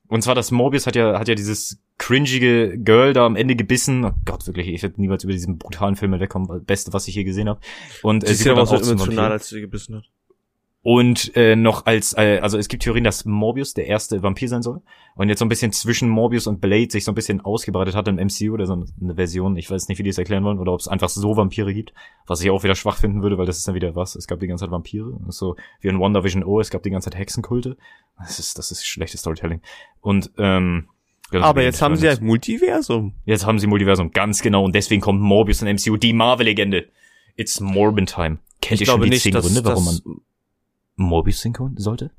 Und 0.08 0.22
zwar, 0.22 0.34
das 0.34 0.50
Morbius 0.50 0.86
hat 0.86 0.94
ja, 0.94 1.18
hat 1.18 1.28
ja 1.28 1.34
dieses 1.34 1.80
cringige 1.98 2.76
Girl 2.78 3.12
da 3.12 3.24
am 3.24 3.36
Ende 3.36 3.56
gebissen. 3.56 4.04
Oh 4.04 4.12
Gott, 4.24 4.46
wirklich, 4.46 4.68
ich 4.68 4.82
werde 4.82 5.00
niemals 5.00 5.24
über 5.24 5.32
diesen 5.32 5.58
brutalen 5.58 5.96
Film 5.96 6.12
wegkommen. 6.18 6.64
Beste, 6.64 6.92
was 6.92 7.08
ich 7.08 7.14
je 7.14 7.24
gesehen 7.24 7.48
habe. 7.48 7.60
Und 8.02 8.24
äh, 8.24 8.28
Sie 8.28 8.34
sie 8.34 8.42
sieht 8.44 8.52
aber 8.52 8.62
auch 8.62 8.72
emotional, 8.72 9.32
als 9.32 9.48
sie 9.48 9.60
gebissen 9.60 9.96
hat. 9.96 10.04
Und 10.84 11.36
äh, 11.36 11.54
noch 11.54 11.86
als, 11.86 12.12
äh, 12.18 12.40
also 12.42 12.58
es 12.58 12.66
gibt 12.66 12.82
Theorien, 12.82 13.04
dass 13.04 13.24
Morbius 13.24 13.72
der 13.72 13.86
erste 13.86 14.22
Vampir 14.24 14.48
sein 14.48 14.62
soll. 14.62 14.82
Und 15.14 15.28
jetzt 15.28 15.38
so 15.38 15.44
ein 15.44 15.48
bisschen 15.48 15.70
zwischen 15.70 16.08
Morbius 16.08 16.48
und 16.48 16.60
Blade 16.60 16.90
sich 16.90 17.04
so 17.04 17.12
ein 17.12 17.14
bisschen 17.14 17.40
ausgebreitet 17.40 17.94
hat 17.94 18.08
im 18.08 18.16
MCU 18.16 18.52
oder 18.52 18.66
so 18.66 18.84
eine 19.00 19.14
Version. 19.14 19.56
Ich 19.56 19.70
weiß 19.70 19.86
nicht, 19.86 19.98
wie 19.98 20.02
die 20.02 20.10
es 20.10 20.18
erklären 20.18 20.42
wollen 20.42 20.58
oder 20.58 20.72
ob 20.72 20.80
es 20.80 20.88
einfach 20.88 21.08
so 21.08 21.36
Vampire 21.36 21.72
gibt. 21.72 21.92
Was 22.26 22.42
ich 22.42 22.50
auch 22.50 22.64
wieder 22.64 22.74
schwach 22.74 22.96
finden 22.96 23.22
würde, 23.22 23.38
weil 23.38 23.46
das 23.46 23.58
ist 23.58 23.68
dann 23.68 23.76
wieder 23.76 23.94
was. 23.94 24.16
Es 24.16 24.26
gab 24.26 24.40
die 24.40 24.48
ganze 24.48 24.64
Zeit 24.64 24.72
Vampire. 24.72 25.20
Das 25.24 25.36
so 25.36 25.54
wie 25.80 25.88
in 25.88 26.00
WandaVision 26.00 26.42
O, 26.42 26.58
es 26.58 26.70
gab 26.70 26.82
die 26.82 26.90
ganze 26.90 27.10
Zeit 27.10 27.18
Hexenkulte. 27.18 27.76
Das 28.18 28.40
ist, 28.40 28.58
das 28.58 28.72
ist 28.72 28.84
schlechtes 28.84 29.20
Storytelling. 29.20 29.60
Und, 30.00 30.32
ähm, 30.38 30.88
das 31.30 31.44
Aber 31.44 31.60
ich 31.60 31.66
jetzt 31.66 31.76
nicht 31.76 31.82
haben 31.82 31.96
sie 31.96 32.08
sagen. 32.08 32.24
ein 32.24 32.26
Multiversum. 32.26 33.14
Jetzt 33.24 33.46
haben 33.46 33.58
sie 33.58 33.66
Multiversum, 33.68 34.10
ganz 34.10 34.42
genau. 34.42 34.64
Und 34.64 34.74
deswegen 34.74 35.00
kommt 35.00 35.20
Morbius 35.20 35.62
in 35.62 35.68
MCU, 35.76 35.96
die 35.96 36.12
Marvel-Legende. 36.12 36.88
It's 37.36 37.60
Morbin 37.60 38.06
Time. 38.06 38.38
Kennt 38.60 38.80
ihr 38.80 38.86
schon 38.86 39.00
die 39.00 39.16
zehn 39.16 39.32
Gründe, 39.32 39.64
warum 39.64 39.84
man 39.86 40.00
Morbius 40.96 41.40
sehen 41.40 41.52
kon- 41.52 41.76
sollte? 41.78 42.10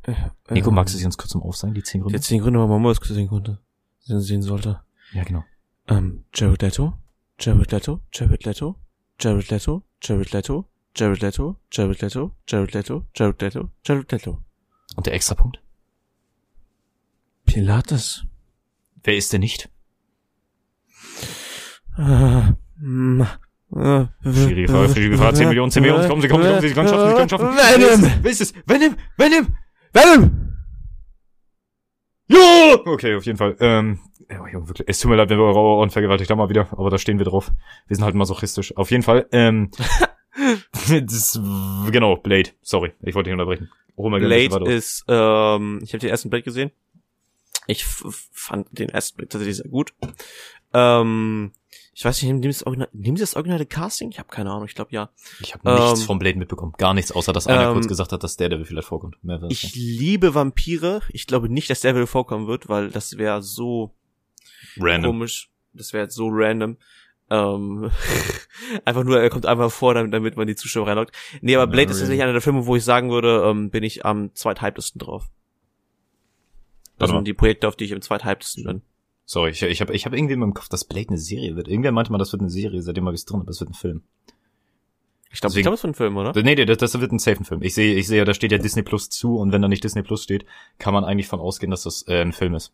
Nico, 0.50 0.70
ähm, 0.70 0.76
magst 0.76 0.94
du 0.94 0.98
sie 1.00 1.06
uns 1.06 1.18
kurz 1.18 1.34
mal 1.36 1.42
aufsagen, 1.42 1.74
die 1.74 1.84
zehn 1.84 2.02
Gründe? 2.02 2.18
Die 2.18 2.24
zehn 2.24 2.42
Gründe, 2.42 2.60
warum 2.60 2.72
man 2.72 2.82
Morbius 2.82 3.08
sehen 3.08 3.28
konnte. 3.28 3.60
Sehen, 4.00 4.42
sollte. 4.42 4.82
Ja, 5.14 5.24
genau. 5.24 5.44
Ähm, 5.88 6.26
Jared 6.34 6.62
Leto, 6.62 6.94
Jared 7.40 7.72
Leto, 7.72 8.02
Jared 8.14 8.44
Leto, 8.46 8.76
Jared 9.20 9.50
Leto, 9.50 9.84
Jared 10.02 10.32
Leto, 10.32 10.68
Jared 10.96 11.22
Leto, 11.22 11.58
Jared 11.72 12.02
Leto, 12.02 12.36
Jared 12.48 12.74
Leto, 12.74 13.06
Jared 13.16 13.42
Leto, 13.42 13.70
Jared 13.86 14.12
Leto. 14.12 14.44
Und 14.96 15.06
der 15.06 15.14
Extrapunkt? 15.14 15.62
Pilates. 17.46 18.26
Wer 19.04 19.18
ist 19.18 19.32
denn 19.34 19.42
nicht? 19.42 19.70
Äh, 21.98 22.54
mm, 22.78 23.24
schwierige 23.74 25.18
Frage. 25.18 25.34
10 25.34 25.48
Millionen, 25.48 25.72
10 25.72 25.82
Millionen, 25.82 26.08
kommen 26.08 26.22
Sie, 26.22 26.28
kommen 26.28 26.44
Sie, 26.44 26.50
kommen 26.50 26.62
Sie, 26.62 26.68
Sie 26.70 26.74
können 26.74 26.88
schaffen, 26.88 27.10
Sie 27.10 27.16
können 27.16 27.30
schaffen. 27.30 27.48
Venom! 27.48 28.12
Wer 28.22 28.32
ist 28.32 28.42
es? 28.42 28.54
Venom! 28.66 28.96
Venom! 29.18 29.48
Venom! 29.94 30.54
Ja! 32.28 32.76
Okay, 32.86 33.16
auf 33.16 33.26
jeden 33.26 33.38
Fall. 33.38 33.56
Ähm, 33.60 34.00
Junge, 34.32 34.68
wirklich. 34.68 34.88
Es 34.88 35.00
tut 35.00 35.10
mir 35.10 35.18
leid, 35.18 35.30
wenn 35.30 35.38
wir 35.38 35.46
eure 35.46 35.60
Ohren 35.60 35.90
vergewaltigt 35.90 36.30
haben 36.30 36.38
mal 36.38 36.50
wieder, 36.50 36.68
aber 36.72 36.90
da 36.90 36.98
stehen 36.98 37.18
wir 37.18 37.26
drauf. 37.26 37.52
Wir 37.88 37.96
sind 37.96 38.06
halt 38.06 38.16
masochistisch. 38.16 38.76
Auf 38.78 38.92
jeden 38.92 39.04
Fall. 39.04 39.28
Ähm, 39.32 39.72
das, 41.06 41.40
genau, 41.92 42.16
Blade. 42.18 42.52
Sorry, 42.62 42.94
ich 43.02 43.16
wollte 43.16 43.30
dich 43.30 43.34
unterbrechen. 43.34 43.70
Hol 43.98 44.10
mal 44.10 44.20
Blade 44.20 44.72
ist, 44.72 45.06
ähm, 45.08 45.80
ich 45.84 45.94
habe 45.94 46.00
den 46.00 46.10
ersten 46.10 46.30
Blade 46.30 46.44
gesehen. 46.44 46.72
Ich 47.68 47.86
fand 47.86 48.68
den 48.72 48.90
ersten 48.90 49.18
Blade 49.18 49.30
tatsächlich 49.30 49.58
sehr 49.58 49.70
gut. 49.70 49.94
Ähm, 50.74 51.52
ich 51.96 52.06
weiß 52.06 52.22
nicht, 52.22 52.32
nehmen 52.32 52.42
Sie 52.42 52.48
das, 52.48 52.66
Original, 52.66 52.90
nehmen 52.92 53.18
Sie 53.18 53.22
das 53.22 53.36
originale 53.36 53.68
Casting? 53.68 54.10
Ich 54.10 54.18
habe 54.18 54.30
keine 54.30 54.50
Ahnung, 54.50 54.66
ich 54.66 54.74
glaube 54.74 54.92
ja. 54.92 55.12
Ich 55.40 55.54
habe 55.54 55.72
nichts 55.72 56.02
ähm, 56.02 56.06
vom 56.08 56.20
Blade 56.20 56.40
mitbekommen. 56.40 56.74
Gar 56.78 56.96
nichts, 56.96 57.12
außer 57.12 57.34
dass 57.34 57.46
einer 57.46 57.68
ähm, 57.68 57.74
kurz 57.74 57.88
gesagt 57.88 58.12
hat, 58.12 58.24
dass 58.24 58.36
der 58.36 58.50
Devil 58.50 58.66
vielleicht 58.66 58.88
vorkommt. 58.88 59.18
ich 59.50 59.76
liebe 59.76 60.34
Vampire. 60.34 61.02
Ich 61.10 61.28
glaube 61.28 61.50
nicht, 61.50 61.70
dass 61.70 61.82
der 61.82 61.94
Devil 61.94 62.08
vorkommen 62.08 62.48
wird, 62.48 62.68
weil 62.68 62.90
das 62.90 63.18
wäre 63.18 63.44
so 63.44 63.94
random. 64.78 65.12
komisch. 65.12 65.52
Das 65.74 65.94
wäre 65.94 66.10
so 66.10 66.30
random. 66.32 66.78
Ähm, 67.30 67.92
einfach 68.86 69.04
nur, 69.04 69.22
er 69.22 69.30
kommt 69.30 69.46
einfach 69.46 69.72
vor, 69.72 69.94
damit, 69.94 70.14
damit 70.14 70.36
man 70.36 70.48
die 70.48 70.56
Zuschauer 70.56 70.88
reinlockt. 70.88 71.16
Nee, 71.42 71.56
aber 71.56 71.68
Blade 71.68 71.88
no, 71.88 71.92
ist 71.92 72.00
tatsächlich 72.00 72.24
einer 72.24 72.34
der 72.34 72.42
Filme, 72.42 72.66
wo 72.66 72.76
ich 72.76 72.84
sagen 72.84 73.12
würde, 73.12 73.44
ähm, 73.46 73.70
bin 73.70 73.84
ich 73.84 74.04
am 74.04 74.34
zweithypesten 74.34 74.98
drauf. 74.98 75.30
Das 76.98 77.12
sind 77.12 77.28
die 77.28 77.34
Projekte, 77.34 77.68
auf 77.68 77.76
die 77.76 77.86
ich 77.86 77.94
am 77.94 78.02
zweithypesten 78.02 78.64
bin. 78.64 78.82
Sorry, 79.26 79.52
ich, 79.52 79.62
ich 79.62 79.82
habe 79.82 79.94
ich 79.94 80.06
hab 80.06 80.14
irgendwie 80.14 80.34
in 80.34 80.40
meinem 80.40 80.54
Kopf, 80.54 80.70
dass 80.70 80.86
Blade 80.86 81.10
eine 81.10 81.18
Serie 81.18 81.56
wird. 81.56 81.68
Irgendwer 81.68 81.92
meinte 81.92 82.12
mal, 82.12 82.18
das 82.18 82.32
wird 82.32 82.42
eine 82.42 82.50
Serie, 82.50 82.82
seitdem 82.82 83.06
habe 83.06 83.16
ich 83.16 83.22
es 83.22 83.26
drin, 83.26 83.42
aber 83.42 83.50
es 83.50 83.60
wird 83.60 83.70
ein 83.70 83.76
Film. 83.76 84.04
Ich 85.32 85.42
glaube, 85.42 85.58
ich 85.58 85.64
glaub, 85.64 85.74
es 85.74 85.84
wird 85.84 85.94
ein 85.94 85.96
Film, 85.96 86.18
oder? 86.18 86.32
Nee, 86.44 86.56
nee, 86.56 86.66
das, 86.66 86.78
das 86.78 87.00
wird 87.00 87.12
ein 87.12 87.20
safe 87.20 87.44
Film. 87.44 87.64
Ich 87.64 87.74
sehe, 87.74 87.96
ich 87.96 88.08
sehe, 88.08 88.24
da 88.24 88.34
steht 88.34 88.52
ja 88.52 88.60
Disney 88.60 88.84
Plus 88.84 89.10
zu 89.10 89.38
und 89.38 89.52
wenn 89.52 89.62
da 89.62 89.68
nicht 89.68 89.84
Disney 89.84 90.04
Plus 90.04 90.24
steht, 90.24 90.46
kann 90.78 90.94
man 90.94 91.04
eigentlich 91.04 91.28
von 91.28 91.40
ausgehen, 91.40 91.72
dass 91.72 91.84
das 91.84 92.06
äh, 92.08 92.22
ein 92.22 92.34
Film 92.34 92.54
ist. 92.54 92.72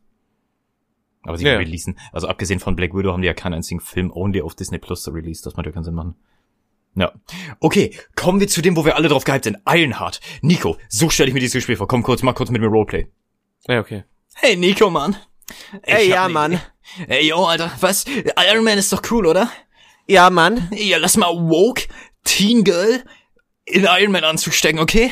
Aber 1.21 1.37
sie 1.37 1.45
ja. 1.45 1.55
releasen. 1.55 1.97
Also 2.11 2.27
abgesehen 2.27 2.59
von 2.59 2.75
Black 2.75 2.93
Widow 2.93 3.13
haben 3.13 3.21
die 3.21 3.27
ja 3.27 3.33
keinen 3.33 3.53
einzigen 3.53 3.79
Film 3.79 4.11
only 4.11 4.41
auf 4.41 4.55
Disney 4.55 4.77
Plus 4.77 5.07
released. 5.07 5.45
Das 5.45 5.55
macht 5.55 5.65
ja 5.67 5.71
keinen 5.71 5.83
Sinn 5.83 5.95
machen. 5.95 6.15
Ja. 6.95 7.13
Okay, 7.59 7.95
kommen 8.15 8.39
wir 8.39 8.47
zu 8.47 8.61
dem, 8.61 8.75
wo 8.75 8.83
wir 8.83 8.95
alle 8.95 9.07
drauf 9.07 9.23
gehypt 9.23 9.45
sind. 9.45 9.57
Ironheart. 9.65 10.19
Nico, 10.41 10.77
so 10.89 11.09
stelle 11.09 11.29
ich 11.29 11.33
mir 11.33 11.39
dieses 11.39 11.63
Spiel 11.63 11.75
vor. 11.75 11.87
Komm 11.87 12.03
kurz, 12.03 12.23
mach 12.23 12.35
kurz 12.35 12.49
mit 12.49 12.61
mir 12.61 12.67
Roleplay. 12.67 13.07
Ja, 13.67 13.79
okay. 13.79 14.03
Hey 14.35 14.55
Nico, 14.55 14.89
Mann. 14.89 15.15
Ey, 15.83 16.09
ja, 16.09 16.27
Mann. 16.29 16.61
Ey, 17.07 17.27
yo, 17.27 17.45
Alter, 17.45 17.71
was? 17.79 18.05
Iron 18.05 18.63
Man 18.63 18.77
ist 18.77 18.91
doch 18.91 19.01
cool, 19.11 19.25
oder? 19.25 19.51
Ja, 20.07 20.29
Mann. 20.29 20.69
Ja, 20.73 20.97
lass 20.97 21.17
mal 21.17 21.29
Woke, 21.29 21.83
Teen 22.23 22.63
Girl 22.63 23.03
in 23.65 23.85
Iron 23.85 24.11
Man 24.11 24.23
anzustecken, 24.23 24.79
okay? 24.79 25.11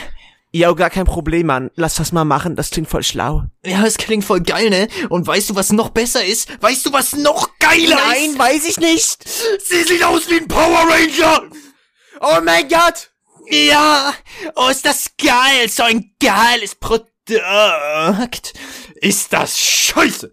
Ja, 0.51 0.71
gar 0.71 0.89
kein 0.89 1.05
Problem, 1.05 1.47
Mann. 1.47 1.71
Lass 1.75 1.95
das 1.95 2.11
mal 2.11 2.25
machen, 2.25 2.55
das 2.55 2.71
klingt 2.71 2.89
voll 2.89 3.03
schlau. 3.03 3.43
Ja, 3.65 3.83
das 3.83 3.97
klingt 3.97 4.23
voll 4.23 4.41
geil, 4.41 4.69
ne? 4.69 4.87
Und 5.09 5.27
weißt 5.27 5.49
du, 5.51 5.55
was 5.55 5.71
noch 5.71 5.89
besser 5.89 6.23
ist? 6.23 6.61
Weißt 6.61 6.85
du, 6.85 6.93
was 6.93 7.13
noch 7.13 7.49
geiler 7.59 7.95
Nein, 7.95 8.31
ist? 8.31 8.37
Nein, 8.37 8.39
weiß 8.39 8.65
ich 8.65 8.77
nicht. 8.77 9.27
Sie 9.27 9.83
sieht 9.83 10.03
aus 10.03 10.29
wie 10.29 10.37
ein 10.37 10.47
Power 10.47 10.87
Ranger. 10.89 11.43
Oh 12.21 12.41
mein 12.43 12.67
Gott. 12.69 13.11
Ja. 13.49 14.13
Oh, 14.55 14.69
ist 14.69 14.85
das 14.85 15.11
geil. 15.17 15.69
So 15.69 15.83
ein 15.83 16.11
geiles 16.19 16.75
Produkt. 16.75 17.11
Ist 19.01 19.33
das 19.33 19.59
scheiße. 19.59 20.31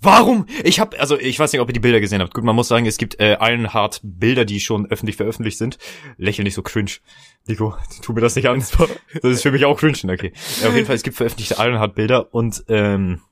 Warum? 0.00 0.46
Ich 0.64 0.80
habe, 0.80 1.00
also 1.00 1.18
ich 1.18 1.38
weiß 1.38 1.52
nicht, 1.52 1.62
ob 1.62 1.68
ihr 1.70 1.72
die 1.72 1.80
Bilder 1.80 2.00
gesehen 2.00 2.20
habt. 2.20 2.34
Gut, 2.34 2.44
man 2.44 2.54
muss 2.54 2.68
sagen, 2.68 2.84
es 2.84 2.98
gibt 2.98 3.18
äh, 3.20 3.38
Ironheart 3.40 4.00
Bilder, 4.02 4.44
die 4.44 4.60
schon 4.60 4.86
öffentlich 4.86 5.16
veröffentlicht 5.16 5.56
sind. 5.56 5.78
Lächel 6.18 6.44
nicht 6.44 6.54
so 6.54 6.62
cringe. 6.62 6.92
Nico, 7.46 7.74
tu 8.02 8.12
mir 8.12 8.20
das 8.20 8.36
nicht 8.36 8.46
an. 8.48 8.58
Das 8.58 9.24
ist 9.24 9.42
für 9.42 9.52
mich 9.52 9.64
auch 9.64 9.78
cringe, 9.78 9.96
okay. 10.04 10.32
Ja, 10.60 10.68
auf 10.68 10.74
jeden 10.74 10.86
Fall, 10.86 10.96
es 10.96 11.02
gibt 11.02 11.16
veröffentlichte 11.16 11.54
Ironheart 11.58 11.94
Bilder 11.94 12.34
und 12.34 12.64
ähm, 12.68 13.22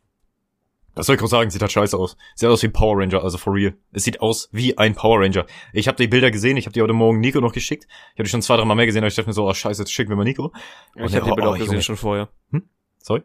was 0.94 1.06
soll 1.06 1.14
ich 1.14 1.20
groß 1.20 1.30
sagen? 1.30 1.50
Sieht 1.50 1.62
halt 1.62 1.72
scheiße 1.72 1.96
aus. 1.96 2.16
Sieht 2.34 2.48
aus 2.48 2.62
wie 2.62 2.68
ein 2.68 2.72
Power 2.72 2.98
Ranger, 2.98 3.22
also 3.22 3.38
for 3.38 3.54
real. 3.54 3.74
Es 3.92 4.04
sieht 4.04 4.20
aus 4.20 4.48
wie 4.52 4.76
ein 4.76 4.94
Power 4.94 5.20
Ranger. 5.20 5.46
Ich 5.72 5.88
habe 5.88 5.96
die 5.96 6.06
Bilder 6.06 6.30
gesehen, 6.30 6.56
ich 6.56 6.66
habe 6.66 6.72
die 6.72 6.82
heute 6.82 6.92
Morgen 6.92 7.20
Nico 7.20 7.40
noch 7.40 7.52
geschickt. 7.52 7.86
Ich 7.86 8.18
habe 8.18 8.24
die 8.24 8.30
schon 8.30 8.42
zwei, 8.42 8.56
drei 8.56 8.64
Mal 8.64 8.74
mehr 8.74 8.86
gesehen, 8.86 9.02
aber 9.02 9.08
ich 9.08 9.14
dachte 9.14 9.28
mir 9.28 9.34
so, 9.34 9.46
oh 9.46 9.54
scheiße, 9.54 9.82
jetzt 9.82 9.92
schicken 9.92 10.10
wir 10.10 10.16
mal 10.16 10.24
Nico. 10.24 10.52
Und 10.94 11.04
ich 11.06 11.14
habe 11.16 11.26
die 11.26 11.32
Bilder 11.32 11.50
oh, 11.50 11.52
auch 11.52 11.58
gesehen 11.58 11.72
Junge. 11.72 11.82
schon 11.82 11.96
vorher. 11.96 12.28
Hm? 12.50 12.68
Sorry? 12.98 13.22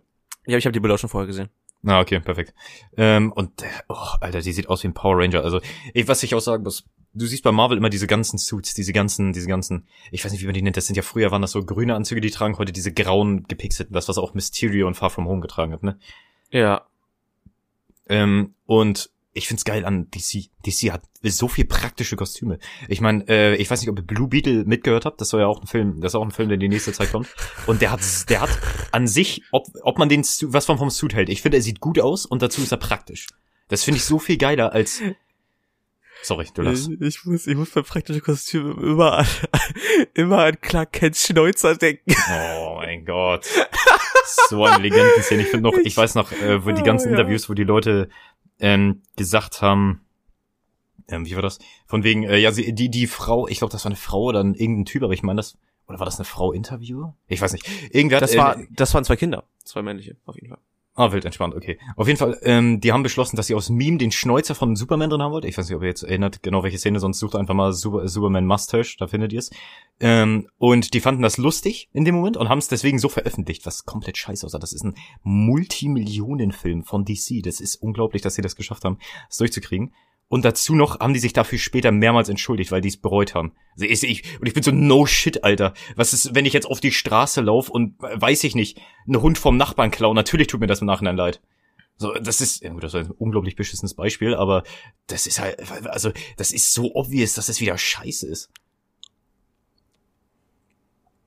Ja, 0.48 0.58
ich 0.58 0.66
habe 0.66 0.74
die 0.74 0.80
Bilder 0.80 0.98
schon 0.98 1.10
vorher 1.10 1.28
gesehen. 1.28 1.50
Ah, 1.86 2.00
okay, 2.00 2.20
perfekt. 2.20 2.54
Ähm, 2.98 3.32
und, 3.32 3.52
oh, 3.88 4.16
Alter, 4.20 4.42
die 4.42 4.52
sieht 4.52 4.68
aus 4.68 4.84
wie 4.84 4.88
ein 4.88 4.94
Power 4.94 5.18
Ranger. 5.18 5.44
Also, 5.44 5.62
ich, 5.94 6.08
was 6.08 6.24
ich 6.24 6.34
auch 6.34 6.42
sagen 6.42 6.64
muss, 6.64 6.86
du 7.14 7.26
siehst 7.26 7.44
bei 7.44 7.52
Marvel 7.52 7.78
immer 7.78 7.90
diese 7.90 8.08
ganzen 8.08 8.38
Suits, 8.38 8.74
diese 8.74 8.94
ganzen, 8.94 9.34
diese 9.34 9.48
ganzen, 9.48 9.88
ich 10.12 10.24
weiß 10.24 10.32
nicht, 10.32 10.42
wie 10.42 10.46
man 10.46 10.54
die 10.54 10.62
nennt, 10.62 10.78
das 10.78 10.88
sind 10.88 10.96
ja 10.96 11.04
früher 11.04 11.32
waren 11.32 11.42
das 11.42 11.52
so 11.52 11.64
grüne 11.64 11.96
Anzüge, 11.96 12.22
die 12.22 12.32
tragen, 12.32 12.58
heute 12.58 12.72
diese 12.72 12.92
grauen 12.94 13.44
gepixelten, 13.44 13.94
das, 13.94 14.08
was 14.08 14.18
auch 14.18 14.34
Mysterio 14.34 14.88
und 14.88 14.96
Far 14.96 15.10
From 15.10 15.28
Home 15.28 15.42
getragen 15.42 15.74
hat, 15.74 15.84
ne? 15.84 16.00
Ja. 16.50 16.88
Ähm, 18.10 18.56
und 18.66 19.10
ich 19.38 19.48
find's 19.48 19.66
geil 19.66 19.86
an 19.86 20.10
DC. 20.10 20.50
DC 20.66 20.92
hat 20.92 21.04
so 21.24 21.48
viel 21.48 21.66
praktische 21.66 22.16
Kostüme. 22.16 22.58
Ich 22.88 23.02
meine, 23.02 23.28
äh, 23.28 23.56
ich 23.56 23.70
weiß 23.70 23.82
nicht, 23.82 23.90
ob 23.90 24.00
ihr 24.00 24.04
Blue 24.04 24.28
Beetle 24.28 24.66
mitgehört 24.66 25.06
habt. 25.06 25.22
Das 25.22 25.30
soll 25.30 25.42
ja 25.42 25.48
auch 25.48 25.62
ein 25.62 25.68
Film, 25.68 26.02
das 26.02 26.12
ist 26.12 26.16
auch 26.16 26.24
ein 26.24 26.32
Film, 26.32 26.50
der 26.50 26.56
in 26.56 26.62
die 26.62 26.70
nächste 26.70 26.92
Zeit 26.92 27.12
kommt. 27.12 27.28
Und 27.68 27.82
der 27.82 27.92
hat, 27.92 28.02
der 28.30 28.42
hat 28.42 28.50
an 28.92 29.08
sich, 29.08 29.44
ob, 29.52 29.68
ob 29.84 30.00
man 30.00 30.10
den, 30.10 30.22
was 30.22 30.68
man 30.68 30.78
vom 30.78 30.90
Suit 30.90 31.14
hält. 31.14 31.30
Ich 31.30 31.42
finde, 31.44 31.58
er 31.58 31.62
sieht 31.62 31.80
gut 31.80 32.00
aus 32.00 32.26
und 32.26 32.42
dazu 32.42 32.62
ist 32.62 32.72
er 32.72 32.78
praktisch. 32.78 33.28
Das 33.68 33.84
finde 33.84 33.98
ich 34.00 34.06
so 34.06 34.18
viel 34.18 34.38
geiler 34.38 34.74
als. 34.74 35.02
Sorry, 36.24 36.48
du 36.54 36.64
lachst. 36.64 36.90
Ich 37.00 37.26
muss, 37.26 37.46
ich 37.46 37.56
muss 37.56 37.70
bei 37.70 37.84
praktischen 37.84 38.24
Kostümen 38.24 38.76
immer 38.82 39.20
an, 39.20 39.28
immer 40.16 40.40
an 40.40 40.60
Clark 40.60 40.94
Kent 40.94 41.16
Schnäuzer 41.16 41.76
denken. 41.76 42.16
Oh 42.32 42.78
mein 42.78 43.06
Gott. 43.06 43.46
So 44.50 44.66
eine 44.66 44.82
Legendenszene. 44.82 45.44
Ich 45.44 45.50
finde 45.50 45.70
noch, 45.70 45.78
ich 45.78 45.96
weiß 45.96 46.16
noch, 46.16 46.32
äh, 46.32 46.66
wo 46.66 46.72
die 46.72 46.84
ganzen 46.84 47.10
oh, 47.10 47.12
ja. 47.12 47.20
Interviews, 47.20 47.50
wo 47.50 47.54
die 47.54 47.64
Leute 47.64 48.10
ähm, 48.60 49.02
gesagt 49.16 49.62
haben, 49.62 50.02
ähm, 51.08 51.26
wie 51.26 51.36
war 51.36 51.42
das? 51.42 51.60
Von 51.86 52.04
wegen, 52.04 52.24
äh, 52.24 52.38
ja, 52.38 52.52
sie, 52.52 52.74
die, 52.74 52.90
die 52.90 53.08
Frau, 53.08 53.48
ich 53.48 53.60
glaube, 53.60 53.72
das 53.72 53.86
war 53.86 53.90
eine 53.90 53.96
Frau 53.96 54.24
oder 54.24 54.44
ein, 54.44 54.56
irgendein 54.56 54.86
Typ, 54.86 55.04
aber 55.04 55.14
ich 55.14 55.24
meine 55.24 55.38
das, 55.38 55.58
oder 55.88 56.00
war 56.00 56.06
das 56.06 56.18
eine 56.18 56.26
Frau-Interviewer? 56.26 57.16
Ich 57.28 57.42
weiß 57.42 57.54
nicht. 57.54 57.68
Irgendwer 57.92 58.20
das 58.20 58.32
hat, 58.32 58.38
war, 58.38 58.60
äh, 58.60 58.68
das 58.72 58.94
waren 58.94 59.06
zwei 59.06 59.16
Kinder, 59.16 59.44
zwei 59.64 59.82
männliche, 59.82 60.18
auf 60.26 60.36
jeden 60.36 60.50
Fall. 60.50 60.60
Ah, 61.00 61.12
wild 61.12 61.26
entspannt, 61.26 61.54
okay. 61.54 61.78
Auf 61.96 62.08
jeden 62.08 62.18
Fall, 62.18 62.40
ähm, 62.42 62.82
die 62.82 62.92
haben 62.92 63.04
beschlossen, 63.04 63.36
dass 63.36 63.46
sie 63.46 63.54
aus 63.54 63.70
Meme 63.70 64.00
den 64.00 64.12
Schnäuzer 64.12 64.56
von 64.56 64.76
Superman 64.76 65.12
drin 65.12 65.22
haben 65.22 65.32
wollte. 65.32 65.48
Ich 65.48 65.56
weiß 65.56 65.70
nicht, 65.70 65.76
ob 65.76 65.84
ihr 65.84 65.90
jetzt 65.90 66.02
erinnert, 66.02 66.42
genau 66.42 66.64
welche 66.64 66.80
Szene, 66.80 67.00
sonst 67.00 67.20
sucht 67.20 67.36
einfach 67.36 67.54
mal 67.54 67.72
Super, 67.72 68.08
Superman 68.08 68.48
Mustache, 68.48 68.96
da 68.98 69.06
findet 69.06 69.32
ihr 69.32 69.38
es. 69.38 69.52
Ähm, 70.00 70.50
und 70.58 70.96
die 70.96 71.00
fanden 71.00 71.22
das 71.22 71.38
lustig 71.38 71.88
in 71.94 72.04
dem 72.04 72.16
Moment 72.16 72.36
und 72.36 72.50
haben 72.50 72.58
es 72.58 72.68
deswegen 72.68 72.98
so 72.98 73.10
veröffentlicht, 73.10 73.64
was 73.68 73.86
komplett 73.86 74.18
scheiße 74.18 74.44
aussah. 74.44 74.58
Das 74.58 74.74
ist 74.74 74.86
ein 74.86 74.96
Multimillionenfilm 75.22 76.84
von 76.84 77.06
DC. 77.06 77.44
Das 77.44 77.60
ist 77.60 77.76
unglaublich, 77.76 78.24
dass 78.24 78.34
sie 78.34 78.42
das 78.42 78.56
geschafft 78.56 78.84
haben, 78.84 78.98
das 79.30 79.38
durchzukriegen. 79.38 79.94
Und 80.30 80.44
dazu 80.44 80.76
noch 80.76 81.00
haben 81.00 81.14
die 81.14 81.20
sich 81.20 81.32
dafür 81.32 81.58
später 81.58 81.92
mehrmals 81.92 82.28
entschuldigt, 82.28 82.72
weil 82.72 82.82
die 82.82 82.90
es 82.90 82.98
bereut 82.98 83.34
haben. 83.34 83.54
Also 83.74 83.86
ich, 83.86 84.40
und 84.40 84.48
ich 84.48 84.54
bin 84.54 84.64
so, 84.64 84.72
no 84.72 85.06
shit, 85.06 85.44
Alter. 85.44 85.74
Was 85.96 86.12
ist, 86.12 86.36
wenn 86.36 86.46
ich 86.46 86.54
jetzt 86.54 86.68
auf 86.68 86.82
die 86.82 86.92
Straße 86.92 87.40
laufe 87.42 87.72
und, 87.72 88.04
äh, 88.04 88.22
weiß 88.22 88.44
ich 88.44 88.54
nicht, 88.54 88.82
einen 89.06 89.22
Hund 89.22 89.38
vom 89.38 89.56
Nachbarn 89.56 89.92
klaue? 89.92 90.14
Natürlich 90.14 90.48
tut 90.48 90.60
mir 90.60 90.68
das 90.68 90.82
im 90.82 90.88
Nachhinein 90.88 91.16
leid. 91.16 91.42
So, 91.96 92.14
das 92.14 92.42
ist, 92.42 92.62
ja 92.62 92.72
gut, 92.72 92.84
das 92.84 92.94
war 92.94 93.02
ein 93.02 93.12
unglaublich 93.12 93.56
beschissenes 93.56 93.94
Beispiel, 93.96 94.36
aber 94.36 94.64
das 95.08 95.28
ist 95.28 95.40
halt, 95.40 95.60
also, 95.88 96.12
das 96.36 96.52
ist 96.52 96.74
so 96.74 96.94
obvious, 96.94 97.34
dass 97.34 97.48
das 97.48 97.62
wieder 97.62 97.78
scheiße 97.78 98.28
ist. 98.28 98.52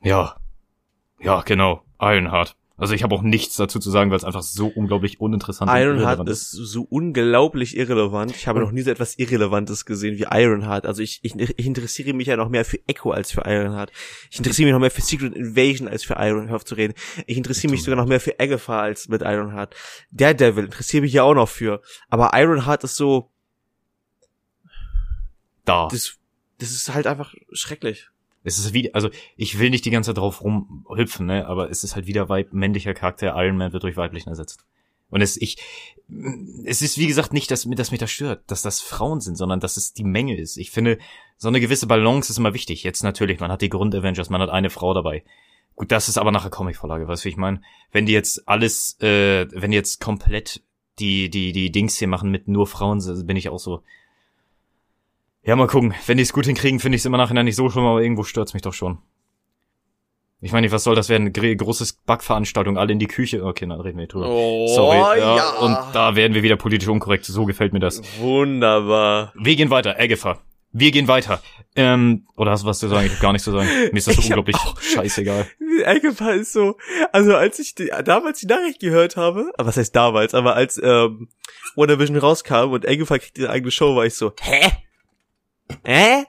Ja. 0.03 0.37
Ja, 1.21 1.41
genau. 1.41 1.85
Ironheart. 1.99 2.57
Also 2.81 2.95
ich 2.95 3.03
habe 3.03 3.15
auch 3.15 3.21
nichts 3.21 3.57
dazu 3.57 3.79
zu 3.79 3.91
sagen, 3.91 4.11
weil 4.11 4.17
es 4.17 4.25
einfach 4.25 4.43
so 4.43 4.67
unglaublich 4.67 5.21
uninteressant 5.21 5.71
Ironheart 5.71 6.27
ist. 6.27 6.51
so 6.51 6.87
unglaublich 6.89 7.77
irrelevant. 7.77 8.35
Ich 8.35 8.49
habe 8.49 8.61
noch 8.61 8.73
nie 8.73 8.81
so 8.81 8.91
etwas 8.91 9.19
Irrelevantes 9.19 9.85
gesehen 9.85 10.19
wie 10.19 10.27
Ironheart. 10.31 10.87
Also 10.87 11.03
ich, 11.03 11.21
ich, 11.23 11.39
ich 11.39 11.67
interessiere 11.67 12.15
mich 12.15 12.29
ja 12.29 12.39
noch 12.39 12.49
mehr 12.49 12.65
für 12.65 12.79
Echo 12.87 13.11
als 13.11 13.33
für 13.33 13.43
Ironheart. 13.43 13.93
Ich 14.31 14.39
interessiere 14.39 14.65
mich 14.65 14.73
noch 14.73 14.81
mehr 14.81 14.91
für 14.91 15.03
Secret 15.03 15.35
Invasion 15.35 15.89
als 15.89 16.05
für 16.05 16.15
Ironheart 16.15 16.67
zu 16.67 16.75
reden. 16.75 16.95
Ich 17.27 17.37
interessiere 17.37 17.71
mich 17.71 17.83
sogar 17.83 17.97
noch 17.97 18.09
mehr 18.09 18.19
für 18.19 18.41
Agatha 18.41 18.81
als 18.81 19.09
mit 19.09 19.21
Ironheart. 19.21 19.77
Daredevil 20.11 20.65
interessiere 20.65 21.03
mich 21.03 21.13
ja 21.13 21.23
auch 21.25 21.35
noch 21.35 21.51
für. 21.51 21.83
Aber 22.09 22.31
Ironheart 22.33 22.83
ist 22.85 22.97
so... 22.97 23.31
Da. 25.67 25.89
Das, 25.91 26.15
das 26.57 26.71
ist 26.71 26.95
halt 26.95 27.07
einfach 27.07 27.35
schrecklich. 27.53 28.09
Es 28.43 28.59
ist 28.59 28.73
wie, 28.73 28.95
also 28.95 29.11
ich 29.37 29.59
will 29.59 29.71
nicht 29.71 29.85
die 29.85 29.91
ganze 29.91 30.11
Zeit 30.11 30.19
drauf 30.19 30.43
rumhüpfen, 30.43 31.27
ne, 31.27 31.47
aber 31.47 31.71
es 31.71 31.85
ist 31.85 31.95
halt 31.95 32.07
wieder 32.07 32.29
weib, 32.29 32.53
männlicher 32.53 32.95
Charakter, 32.95 33.35
Iron 33.37 33.57
Man 33.57 33.73
wird 33.73 33.83
durch 33.83 33.97
weiblichen 33.97 34.31
ersetzt. 34.31 34.65
Und 35.11 35.21
es, 35.21 35.37
ich, 35.37 35.59
es 36.65 36.83
ist 36.83 36.97
wie 36.97 37.07
gesagt 37.07 37.33
nicht, 37.33 37.51
dass, 37.51 37.69
dass 37.69 37.91
mich 37.91 38.01
das 38.01 38.11
stört, 38.11 38.51
dass 38.51 38.63
das 38.63 38.81
Frauen 38.81 39.21
sind, 39.21 39.37
sondern 39.37 39.61
dass 39.61 39.77
es 39.77 39.93
die 39.93 40.05
Menge 40.05 40.37
ist. 40.39 40.57
Ich 40.57 40.71
finde, 40.71 40.99
so 41.37 41.49
eine 41.49 41.61
gewisse 41.61 41.87
Balance 41.87 42.31
ist 42.31 42.39
immer 42.39 42.55
wichtig. 42.55 42.85
Jetzt 42.85 43.03
natürlich, 43.03 43.41
man 43.41 43.51
hat 43.51 43.61
die 43.61 43.69
Grund-Avengers, 43.69 44.31
man 44.31 44.41
hat 44.41 44.51
eine 44.51 44.71
Frau 44.71 44.95
dabei. 44.95 45.25
Gut, 45.75 45.91
das 45.91 46.09
ist 46.09 46.19
aber 46.19 46.31
nachher 46.31 46.51
Comic-Vorlage, 46.51 47.09
weißt 47.09 47.25
du, 47.25 47.27
wie 47.27 47.31
ich 47.31 47.37
meine? 47.37 47.61
Wenn 47.91 48.07
die 48.07 48.13
jetzt 48.13 48.49
alles, 48.49 49.01
äh, 49.01 49.47
wenn 49.51 49.73
die 49.73 49.77
jetzt 49.77 50.01
komplett 50.01 50.63
die, 50.99 51.31
die, 51.31 51.53
die 51.53 51.73
Dings 51.73 51.97
hier 51.97 52.09
machen 52.09 52.31
mit 52.31 52.49
nur 52.49 52.67
Frauen, 52.67 53.01
bin 53.27 53.37
ich 53.37 53.49
auch 53.49 53.59
so, 53.59 53.83
ja, 55.43 55.57
mal 55.57 55.67
gucken. 55.67 55.95
Wenn 56.07 56.17
die 56.19 56.23
es 56.23 56.33
gut 56.33 56.47
hinkriegen, 56.47 56.81
finde 56.81 56.97
ich 56.97 57.03
es 57.03 57.07
immer 57.07 57.17
nachher 57.19 57.43
nicht 57.43 57.57
so 57.57 57.69
schlimm, 57.71 57.85
aber 57.87 58.03
irgendwo 58.03 58.23
stört's 58.25 58.53
mich 58.55 58.63
doch 58.63 58.75
schon. 58.75 58.99
Ich 60.43 60.53
meine, 60.53 60.73
was 60.73 60.85
soll 60.85 60.95
das 60.95 61.11
werden? 61.11 61.33
Gr- 61.35 61.55
Großes 61.55 61.93
Backveranstaltung, 62.07 62.79
alle 62.79 62.93
in 62.93 62.99
die 62.99 63.07
Küche. 63.09 63.45
Okay, 63.45 63.67
dann 63.67 63.79
reden 63.81 63.99
wir 63.99 64.03
nicht 64.05 64.15
drüber. 64.15 64.27
Oh, 64.31 64.67
Sorry. 64.75 65.19
ja. 65.21 65.51
Und 65.59 65.77
da 65.95 66.17
werden 66.17 66.33
wir 66.33 66.43
wieder 66.43 66.57
politisch 66.57 66.89
unkorrekt. 66.89 67.27
So 67.27 67.45
gefällt 67.45 67.75
mir 67.75 67.81
das. 67.81 68.01
Wunderbar. 68.19 69.33
Wir 69.37 69.55
gehen 69.57 69.69
weiter. 69.69 69.97
Agatha. 70.01 70.39
Wir 70.73 70.93
gehen 70.93 71.09
weiter. 71.09 71.43
Ähm, 71.77 72.27
oder 72.37 72.53
hast 72.53 72.63
du 72.63 72.69
was 72.69 72.79
zu 72.79 72.89
sagen? 72.89 73.05
Ich 73.07 73.13
hab 73.13 73.21
gar 73.21 73.33
nichts 73.33 73.45
zu 73.45 73.51
sagen. 73.51 73.69
Mir 73.93 73.99
ist 73.99 74.07
das 74.07 74.17
so 74.17 74.23
unglaublich 74.23 74.57
auch- 74.57 74.81
scheißegal. 74.81 75.47
Agatha 75.85 76.31
ist 76.31 76.53
so, 76.53 76.77
also 77.13 77.35
als 77.35 77.59
ich 77.59 77.75
die, 77.75 77.91
damals 78.05 78.39
die 78.41 78.47
Nachricht 78.47 78.81
gehört 78.81 79.17
habe, 79.17 79.51
aber 79.59 79.69
was 79.69 79.77
heißt 79.77 79.95
damals, 79.97 80.33
aber 80.33 80.55
als 80.55 80.81
ähm, 80.83 81.29
WandaVision 81.75 82.17
rauskam 82.19 82.71
und 82.71 82.87
Agatha 82.89 83.19
kriegt 83.19 83.37
ihre 83.39 83.51
eigene 83.51 83.71
Show, 83.73 83.97
war 83.97 84.07
ich 84.07 84.15
so, 84.15 84.33
hä? 84.41 84.71
Hä? 85.85 86.25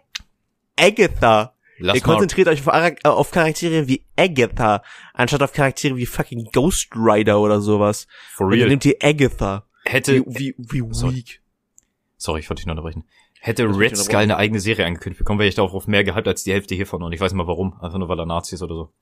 Agatha. 0.77 1.53
Lass 1.79 1.95
Ihr 1.95 2.01
konzentriert 2.01 2.47
euch 2.47 2.67
auf, 2.67 2.73
äh, 2.75 2.95
auf 3.03 3.31
Charaktere 3.31 3.87
wie 3.87 4.05
Agatha, 4.15 4.83
anstatt 5.13 5.41
auf 5.41 5.51
Charaktere 5.51 5.95
wie 5.95 6.05
fucking 6.05 6.49
Ghost 6.53 6.89
Rider 6.95 7.39
oder 7.39 7.59
sowas. 7.59 8.07
For 8.33 8.45
Und 8.47 8.53
ihr 8.53 8.59
real. 8.59 8.69
nehmt 8.69 8.85
ihr 8.85 8.95
Agatha. 9.01 9.65
Hätte, 9.85 10.23
Wie, 10.27 10.53
wie, 10.57 10.83
wie 10.83 10.93
Sorry. 10.93 11.15
weak. 11.15 11.41
sorry, 12.17 12.39
ich 12.41 12.49
wollte 12.49 12.59
dich 12.59 12.67
nur 12.67 12.73
unterbrechen. 12.73 13.03
Hätte 13.39 13.63
Red 13.67 13.97
Skull 13.97 14.17
eine 14.17 14.37
eigene 14.37 14.59
Serie 14.59 14.85
angekündigt 14.85 15.17
bekommen, 15.17 15.39
wäre 15.39 15.49
ich 15.49 15.55
da 15.55 15.63
auch 15.63 15.73
auf 15.73 15.87
mehr 15.87 16.03
gehypt 16.03 16.27
als 16.27 16.43
die 16.43 16.53
Hälfte 16.53 16.75
hiervon. 16.75 17.01
Und 17.01 17.13
ich 17.13 17.19
weiß 17.19 17.31
nicht 17.31 17.37
mal 17.39 17.47
warum. 17.47 17.73
Einfach 17.81 17.97
nur, 17.97 18.07
weil 18.07 18.19
er 18.19 18.27
Nazi 18.27 18.53
ist 18.53 18.61
oder 18.61 18.75
so. 18.75 18.93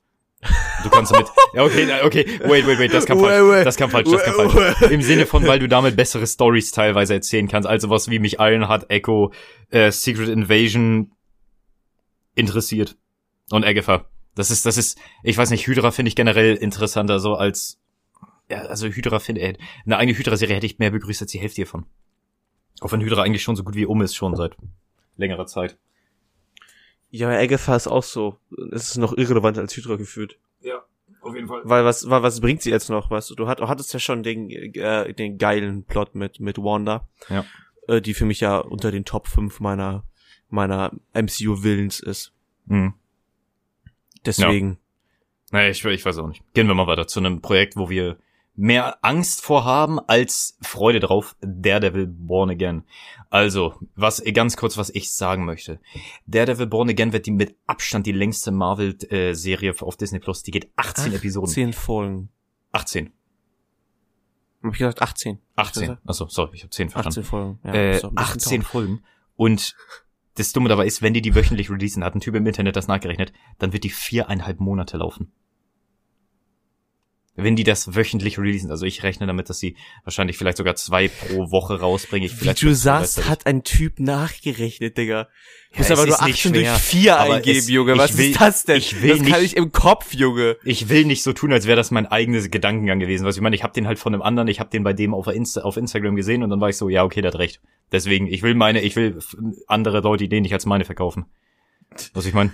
Du 0.83 0.89
kannst 0.89 1.11
damit, 1.11 1.27
ja, 1.53 1.65
okay, 1.65 2.01
okay, 2.03 2.39
wait, 2.45 2.65
wait, 2.65 2.79
wait, 2.79 2.93
das 2.93 3.05
kam 3.05 3.19
Wait, 3.19 3.27
falsch, 3.27 3.51
wait. 3.51 3.65
das 3.67 3.75
kam 3.75 3.89
falsch, 3.89 4.09
das 4.09 4.23
kam 4.23 4.37
Wait, 4.37 4.51
falsch. 4.51 4.91
Im 4.91 5.01
Sinne 5.01 5.25
von, 5.25 5.45
weil 5.45 5.59
du 5.59 5.67
damit 5.67 5.97
bessere 5.97 6.25
Stories 6.25 6.71
teilweise 6.71 7.15
erzählen 7.15 7.49
kannst, 7.49 7.67
also 7.67 7.89
was 7.89 8.09
wie 8.09 8.19
mich 8.19 8.39
allen 8.39 8.69
hat 8.69 8.89
Echo, 8.89 9.33
äh, 9.69 9.91
Secret 9.91 10.29
Invasion 10.29 11.11
interessiert. 12.35 12.95
Und 13.51 13.65
Agatha. 13.65 14.05
Das 14.35 14.51
ist, 14.51 14.65
das 14.65 14.77
ist, 14.77 14.97
ich 15.23 15.37
weiß 15.37 15.49
nicht, 15.49 15.67
Hydra 15.67 15.91
finde 15.91 16.07
ich 16.07 16.15
generell 16.15 16.55
interessanter, 16.55 17.19
so 17.19 17.33
als, 17.33 17.77
ja, 18.49 18.59
also 18.59 18.87
Hydra 18.87 19.19
finde, 19.19 19.41
äh, 19.41 19.57
eine 19.85 19.97
eigene 19.97 20.17
Hydra-Serie 20.17 20.55
hätte 20.55 20.65
ich 20.65 20.79
mehr 20.79 20.91
begrüßt 20.91 21.21
als 21.21 21.31
die 21.31 21.39
Hälfte 21.39 21.57
hiervon. 21.57 21.85
Auch 22.79 22.93
wenn 22.93 23.01
Hydra 23.01 23.23
eigentlich 23.23 23.43
schon 23.43 23.57
so 23.57 23.63
gut 23.63 23.75
wie 23.75 23.85
um 23.85 24.01
ist, 24.01 24.15
schon 24.15 24.35
seit 24.37 24.55
längerer 25.17 25.47
Zeit. 25.47 25.77
Ja, 27.11 27.29
Agatha 27.29 27.75
ist 27.75 27.87
auch 27.87 28.03
so. 28.03 28.37
Es 28.71 28.89
ist 28.91 28.97
noch 28.97 29.17
irrelevant 29.17 29.57
als 29.57 29.75
Hydra 29.75 29.95
gefühlt. 29.95 30.37
Ja, 30.61 30.83
auf 31.21 31.35
jeden 31.35 31.47
Fall. 31.47 31.61
Weil 31.63 31.85
was, 31.85 32.09
weil 32.09 32.21
was 32.21 32.39
bringt 32.39 32.61
sie 32.61 32.69
jetzt 32.69 32.89
noch, 32.89 33.09
weißt 33.09 33.31
du? 33.31 33.35
Du 33.35 33.47
hat, 33.47 33.61
hattest 33.61 33.93
ja 33.93 33.99
schon 33.99 34.23
den, 34.23 34.49
äh, 34.49 35.13
den 35.13 35.37
geilen 35.37 35.83
Plot 35.83 36.15
mit, 36.15 36.39
mit 36.39 36.57
Wanda. 36.59 37.07
Ja. 37.29 37.45
Äh, 37.87 38.01
die 38.01 38.13
für 38.13 38.25
mich 38.25 38.39
ja 38.39 38.59
unter 38.59 38.91
den 38.91 39.05
Top 39.05 39.27
5 39.27 39.59
meiner, 39.59 40.03
meiner 40.49 40.91
MCU-Willens 41.13 41.99
ist. 41.99 42.31
Mhm. 42.67 42.93
Deswegen. 44.25 44.77
Naja, 45.51 45.69
ich, 45.69 45.83
ich 45.83 46.05
weiß 46.05 46.19
auch 46.19 46.27
nicht. 46.27 46.43
Gehen 46.53 46.67
wir 46.67 46.75
mal 46.75 46.87
weiter 46.87 47.07
zu 47.07 47.19
einem 47.19 47.41
Projekt, 47.41 47.75
wo 47.75 47.89
wir 47.89 48.17
mehr 48.59 48.97
Angst 49.03 49.41
vorhaben 49.41 49.99
als 49.99 50.57
Freude 50.61 50.99
drauf. 50.99 51.35
Daredevil 51.41 52.07
Born 52.07 52.49
Again. 52.49 52.83
Also, 53.29 53.75
was 53.95 54.21
ganz 54.33 54.57
kurz, 54.57 54.77
was 54.77 54.89
ich 54.89 55.13
sagen 55.13 55.45
möchte. 55.45 55.79
Daredevil 56.27 56.67
Born 56.67 56.89
Again 56.89 57.13
wird 57.13 57.25
die 57.25 57.31
mit 57.31 57.55
Abstand 57.67 58.05
die 58.05 58.11
längste 58.11 58.51
Marvel-Serie 58.51 59.75
auf 59.79 59.95
Disney 59.95 60.19
Plus. 60.19 60.43
Die 60.43 60.51
geht 60.51 60.71
18 60.75 61.13
Episoden. 61.13 61.49
10 61.49 61.73
Folgen. 61.73 62.29
18. 62.73 63.13
Hab 64.61 64.73
ich 64.73 64.79
gesagt 64.79 65.01
18? 65.01 65.39
18. 65.55 65.97
Achso, 66.05 66.27
sorry, 66.27 66.51
ich 66.55 66.63
habe 66.63 66.71
10 66.71 66.89
verstanden. 66.89 67.19
18 67.19 67.23
Folgen. 67.23 67.59
Ja, 67.63 67.73
äh, 67.73 67.95
ist 67.95 68.03
doch 68.03 68.09
ein 68.09 68.15
bisschen 68.15 68.33
18 68.35 68.61
taub. 68.61 68.71
Folgen. 68.71 69.03
Und 69.37 69.75
das 70.35 70.51
Dumme 70.51 70.67
dabei 70.67 70.85
ist, 70.85 71.01
wenn 71.01 71.13
die 71.13 71.21
die 71.21 71.33
wöchentlich 71.33 71.69
releasen, 71.69 72.03
hat 72.03 72.13
ein 72.13 72.19
Typ 72.19 72.35
im 72.35 72.45
Internet 72.45 72.75
das 72.75 72.87
nachgerechnet, 72.87 73.31
dann 73.57 73.71
wird 73.71 73.85
die 73.85 73.89
viereinhalb 73.89 74.59
Monate 74.59 74.97
laufen. 74.97 75.31
Wenn 77.43 77.55
die 77.55 77.63
das 77.63 77.95
wöchentlich 77.95 78.37
releasen, 78.37 78.71
also 78.71 78.85
ich 78.85 79.03
rechne 79.03 79.27
damit, 79.27 79.49
dass 79.49 79.59
sie 79.59 79.75
wahrscheinlich 80.03 80.37
vielleicht 80.37 80.57
sogar 80.57 80.75
zwei 80.75 81.07
pro 81.07 81.51
Woche 81.51 81.79
rausbringen. 81.79 82.29
Ich 82.29 82.41
Wie 82.43 82.53
du 82.53 82.73
sagst, 82.75 83.27
hat 83.27 83.45
ein 83.45 83.63
Typ 83.63 83.99
nachgerechnet, 83.99 84.97
Digga. 84.97 85.27
Du 85.71 85.77
musst 85.79 85.89
Ja, 85.91 85.95
aber 85.97 86.03
es 86.07 86.17
nur 86.19 86.27
nicht 86.27 86.35
18 86.37 86.53
durch 86.53 86.65
schwer, 86.65 86.75
4 86.75 87.17
aber 87.19 87.33
eingeben, 87.35 87.59
es- 87.59 87.69
Junge. 87.69 87.97
Was 87.97 88.17
will- 88.17 88.31
ist 88.31 88.41
das 88.41 88.63
denn? 88.63 88.77
ich 88.77 89.01
will 89.01 89.09
das 89.09 89.19
kann 89.19 89.41
nicht- 89.41 89.53
ich 89.53 89.57
im 89.57 89.71
Kopf, 89.71 90.13
Junge. 90.13 90.57
Ich 90.63 90.89
will 90.89 91.05
nicht 91.05 91.21
so 91.23 91.31
tun, 91.33 91.53
als 91.53 91.67
wäre 91.67 91.75
das 91.77 91.91
mein 91.91 92.07
eigenes 92.07 92.49
Gedankengang 92.49 92.99
gewesen. 92.99 93.25
Was 93.25 93.35
ich 93.35 93.41
meine, 93.41 93.55
ich 93.55 93.63
habe 93.63 93.73
den 93.73 93.85
halt 93.85 93.99
von 93.99 94.13
einem 94.13 94.23
anderen, 94.23 94.47
ich 94.47 94.59
habe 94.59 94.69
den 94.71 94.83
bei 94.83 94.93
dem 94.93 95.13
auf, 95.13 95.27
Insta, 95.27 95.61
auf 95.61 95.77
Instagram 95.77 96.15
gesehen 96.15 96.41
und 96.43 96.49
dann 96.49 96.59
war 96.59 96.69
ich 96.69 96.77
so, 96.77 96.89
ja, 96.89 97.03
okay, 97.03 97.21
der 97.21 97.31
hat 97.31 97.39
recht. 97.39 97.61
Deswegen, 97.91 98.27
ich 98.27 98.41
will 98.41 98.55
meine, 98.55 98.81
ich 98.81 98.95
will 98.95 99.19
andere 99.67 100.01
Leute 100.01 100.23
Ideen 100.23 100.41
nicht 100.43 100.53
als 100.53 100.65
meine 100.65 100.85
verkaufen. 100.85 101.25
Was 102.13 102.25
ich 102.25 102.33
meine? 102.33 102.51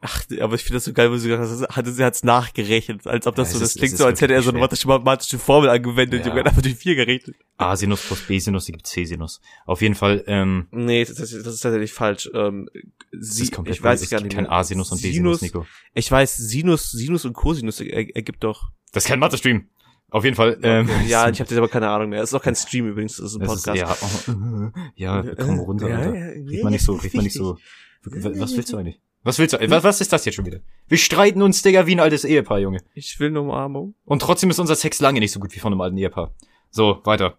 Ach, 0.00 0.24
aber 0.40 0.54
ich 0.54 0.62
finde 0.62 0.74
das 0.76 0.84
so 0.84 0.92
geil, 0.92 1.10
wo 1.10 1.16
sie 1.16 1.28
gesagt 1.28 1.50
hat, 1.62 1.76
hatte 1.76 1.92
sie 1.92 2.04
hat's 2.04 2.22
nachgerechnet, 2.22 3.06
als 3.06 3.26
ob 3.26 3.34
das 3.34 3.48
Ja, 3.48 3.54
so, 3.54 3.60
das 3.60 3.70
ist- 3.70 3.78
klingt 3.78 3.96
so, 3.96 4.04
als 4.06 4.20
hätte 4.20 4.32
er 4.34 4.42
so 4.42 4.50
eine 4.50 4.60
mathematische, 4.60 5.38
Formel 5.38 5.68
angewendet, 5.70 6.24
Ja. 6.24 6.32
Hat 6.34 6.46
einfach 6.46 6.62
durch 6.62 6.76
vier 6.76 6.94
gerechnet. 6.94 7.34
A-Sinus 7.56 8.02
plus 8.06 8.20
B-Sinus, 8.22 8.64
die 8.66 8.72
gibt 8.72 8.86
C-Sinus. 8.86 9.40
Auf 9.66 9.82
jeden 9.82 9.94
Fall, 9.94 10.22
ähm, 10.26 10.68
Nee, 10.70 11.04
das, 11.04 11.18
ist- 11.18 11.46
das 11.46 11.54
ist 11.54 11.60
tatsächlich 11.60 11.92
falsch. 11.92 12.30
Ähm, 12.34 12.68
sie, 13.12 13.42
ist 13.44 13.52
komplett 13.52 13.76
ich 13.76 13.82
weiß 13.82 14.02
es 14.02 14.10
gar 14.10 14.20
nicht 14.20 14.34
kein 14.34 14.44
mehr. 14.44 14.52
A-Sinus 14.52 14.92
und 14.92 15.02
B-Sinus, 15.02 15.40
Sinus, 15.40 15.42
Nico. 15.42 15.66
ich 15.94 16.10
weiß, 16.10 16.36
Sinus, 16.36 16.90
Sinus 16.92 17.24
und 17.24 17.32
Cosinus 17.32 17.80
er, 17.80 18.14
ergibt 18.16 18.44
doch. 18.44 18.70
Das 18.92 19.04
ist 19.04 19.08
kein 19.08 19.18
Mathe-Stream. 19.18 19.68
Auf 20.10 20.24
jeden 20.24 20.36
Fall, 20.36 20.58
ähm, 20.62 20.88
ja, 21.08 21.28
ich 21.30 21.40
habe 21.40 21.48
jetzt 21.48 21.56
aber 21.56 21.68
keine 21.68 21.88
Ahnung 21.88 22.10
mehr. 22.10 22.22
Es 22.22 22.30
ist 22.30 22.34
auch 22.34 22.42
kein 22.42 22.54
Stream 22.54 22.86
übrigens, 22.86 23.16
das 23.16 23.32
ist 23.32 23.36
ein 23.36 23.40
das 23.46 23.54
ist, 23.56 23.64
Podcast. 23.64 24.02
ja, 24.26 24.34
oh, 24.34 24.70
ja, 24.94 25.34
komm 25.36 25.58
runter, 25.60 25.86
Alter. 25.86 26.12
Red 26.12 26.62
mal 26.62 26.70
nicht 26.70 26.84
so, 26.84 26.94
red 26.96 27.14
mal 27.14 27.22
nicht 27.22 27.32
so. 27.34 27.56
Was 28.04 28.54
willst 28.56 28.72
du 28.72 28.76
eigentlich? 28.76 29.00
Was 29.24 29.38
willst 29.38 29.54
du? 29.54 29.70
Was, 29.70 29.84
was 29.84 30.00
ist 30.00 30.12
das 30.12 30.24
jetzt 30.24 30.34
schon 30.34 30.46
wieder? 30.46 30.58
Wir 30.88 30.98
streiten 30.98 31.42
uns, 31.42 31.62
Digga, 31.62 31.86
wie 31.86 31.94
ein 31.94 32.00
altes 32.00 32.24
Ehepaar, 32.24 32.58
Junge. 32.58 32.80
Ich 32.94 33.18
will 33.20 33.28
eine 33.28 33.40
Umarmung. 33.40 33.94
Und 34.04 34.20
trotzdem 34.20 34.50
ist 34.50 34.58
unser 34.58 34.74
Sex 34.74 35.00
lange 35.00 35.20
nicht 35.20 35.32
so 35.32 35.38
gut 35.38 35.54
wie 35.54 35.60
von 35.60 35.72
einem 35.72 35.80
alten 35.80 35.96
Ehepaar. 35.96 36.34
So, 36.70 37.00
weiter. 37.04 37.36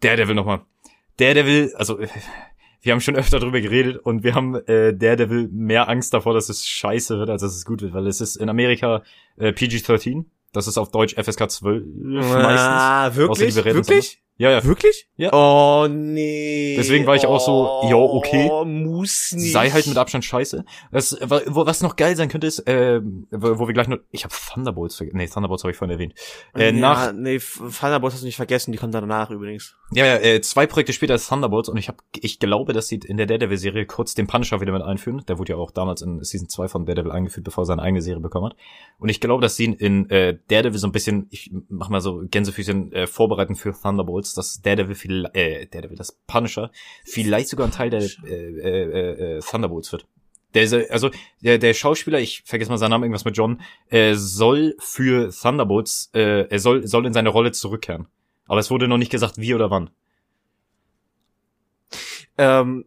Daredevil 0.00 0.34
nochmal. 0.34 0.60
Daredevil, 1.16 1.72
also 1.76 1.98
äh, 1.98 2.08
wir 2.82 2.92
haben 2.92 3.00
schon 3.00 3.16
öfter 3.16 3.40
drüber 3.40 3.60
geredet 3.60 3.96
und 3.96 4.22
wir 4.22 4.34
haben 4.34 4.54
äh, 4.66 4.94
Daredevil 4.94 5.48
mehr 5.48 5.88
Angst 5.88 6.14
davor, 6.14 6.34
dass 6.34 6.48
es 6.48 6.66
scheiße 6.66 7.18
wird, 7.18 7.30
als 7.30 7.42
dass 7.42 7.54
es 7.54 7.64
gut 7.64 7.82
wird, 7.82 7.94
weil 7.94 8.06
es 8.06 8.20
ist 8.20 8.36
in 8.36 8.48
Amerika 8.48 9.02
äh, 9.36 9.52
PG-13. 9.52 10.24
Das 10.52 10.68
ist 10.68 10.78
auf 10.78 10.92
Deutsch 10.92 11.14
FSK 11.14 11.50
12 11.50 11.82
meistens. 11.84 12.36
Ah, 12.36 13.06
Außer 13.08 13.16
wirklich? 13.16 13.54
bereden 13.54 13.78
uns 13.78 13.88
Wirklich? 13.88 14.22
Ja, 14.36 14.50
ja. 14.50 14.64
Wirklich? 14.64 15.06
Ja. 15.16 15.32
Oh, 15.32 15.86
nee. 15.88 16.74
Deswegen 16.76 17.06
war 17.06 17.14
ich 17.14 17.24
auch 17.26 17.38
so, 17.38 17.88
ja, 17.88 17.94
okay. 17.94 18.48
Oh, 18.50 18.64
muss 18.64 19.30
nicht. 19.32 19.52
Sei 19.52 19.70
halt 19.70 19.86
mit 19.86 19.96
Abstand 19.96 20.24
scheiße. 20.24 20.64
Das, 20.90 21.16
was 21.20 21.82
noch 21.82 21.94
geil 21.94 22.16
sein 22.16 22.28
könnte, 22.28 22.48
ist, 22.48 22.58
äh, 22.66 23.00
wo 23.30 23.66
wir 23.68 23.74
gleich 23.74 23.86
noch, 23.86 23.98
ich 24.10 24.24
habe 24.24 24.34
Thunderbolts 24.52 24.96
vergessen. 24.96 25.18
Nee, 25.18 25.28
Thunderbolts 25.28 25.62
habe 25.62 25.70
ich 25.70 25.76
vorhin 25.76 25.92
erwähnt. 25.92 26.14
Äh, 26.56 26.66
ja, 26.66 26.72
nach, 26.72 27.12
nee, 27.12 27.38
Thunderbolts 27.38 28.14
hast 28.14 28.22
du 28.22 28.26
nicht 28.26 28.36
vergessen, 28.36 28.72
die 28.72 28.78
kommt 28.78 28.92
danach 28.92 29.30
übrigens. 29.30 29.76
Ja, 29.92 30.04
ja, 30.04 30.16
äh, 30.16 30.40
zwei 30.40 30.66
Projekte 30.66 30.92
später 30.92 31.14
ist 31.14 31.28
Thunderbolts 31.28 31.68
und 31.68 31.76
ich 31.76 31.86
hab, 31.86 32.02
ich 32.18 32.40
glaube, 32.40 32.72
dass 32.72 32.88
sie 32.88 32.96
in 32.96 33.16
der 33.16 33.26
Daredevil-Serie 33.26 33.86
kurz 33.86 34.14
den 34.14 34.26
Punisher 34.26 34.60
wieder 34.60 34.72
mit 34.72 34.82
einführen. 34.82 35.22
Der 35.28 35.38
wurde 35.38 35.52
ja 35.52 35.58
auch 35.58 35.70
damals 35.70 36.02
in 36.02 36.24
Season 36.24 36.48
2 36.48 36.66
von 36.66 36.86
Daredevil 36.86 37.12
eingeführt, 37.12 37.44
bevor 37.44 37.62
er 37.62 37.66
seine 37.66 37.82
eigene 37.82 38.02
Serie 38.02 38.20
bekommen 38.20 38.46
hat. 38.46 38.56
Und 38.98 39.10
ich 39.10 39.20
glaube, 39.20 39.42
dass 39.42 39.54
sie 39.54 39.66
ihn 39.66 39.74
in 39.74 40.10
äh, 40.10 40.36
Daredevil 40.48 40.78
so 40.78 40.88
ein 40.88 40.92
bisschen, 40.92 41.28
ich 41.30 41.52
mach 41.68 41.88
mal 41.88 42.00
so 42.00 42.22
Gänsefüßchen 42.28 42.92
äh, 42.92 43.06
vorbereiten 43.06 43.54
für 43.54 43.72
Thunderbolts, 43.72 44.23
dass 44.32 44.62
Daredevil 44.62 44.94
viel, 44.94 45.28
äh, 45.34 45.66
Daredevil, 45.66 45.98
das 45.98 46.12
Punisher, 46.26 46.70
vielleicht 47.04 47.48
sogar 47.48 47.66
ein 47.66 47.72
Teil 47.72 47.90
der 47.90 48.00
äh, 48.00 48.08
äh, 48.26 48.30
äh, 48.30 49.36
äh, 49.36 49.40
Thunderbolts 49.40 49.92
wird. 49.92 50.06
Der, 50.54 50.86
also 50.90 51.10
der, 51.42 51.58
der 51.58 51.74
Schauspieler, 51.74 52.20
ich 52.20 52.42
vergesse 52.44 52.70
mal 52.70 52.78
seinen 52.78 52.90
Namen, 52.90 53.04
irgendwas 53.04 53.24
mit 53.24 53.36
John, 53.36 53.60
äh, 53.90 54.14
soll 54.14 54.76
für 54.78 55.30
Thunderbolts, 55.30 56.10
äh, 56.14 56.48
er 56.48 56.58
soll, 56.60 56.86
soll 56.86 57.06
in 57.06 57.12
seine 57.12 57.28
Rolle 57.28 57.52
zurückkehren. 57.52 58.06
Aber 58.46 58.60
es 58.60 58.70
wurde 58.70 58.88
noch 58.88 58.98
nicht 58.98 59.10
gesagt, 59.10 59.38
wie 59.38 59.54
oder 59.54 59.70
wann. 59.70 59.90
Ähm, 62.36 62.84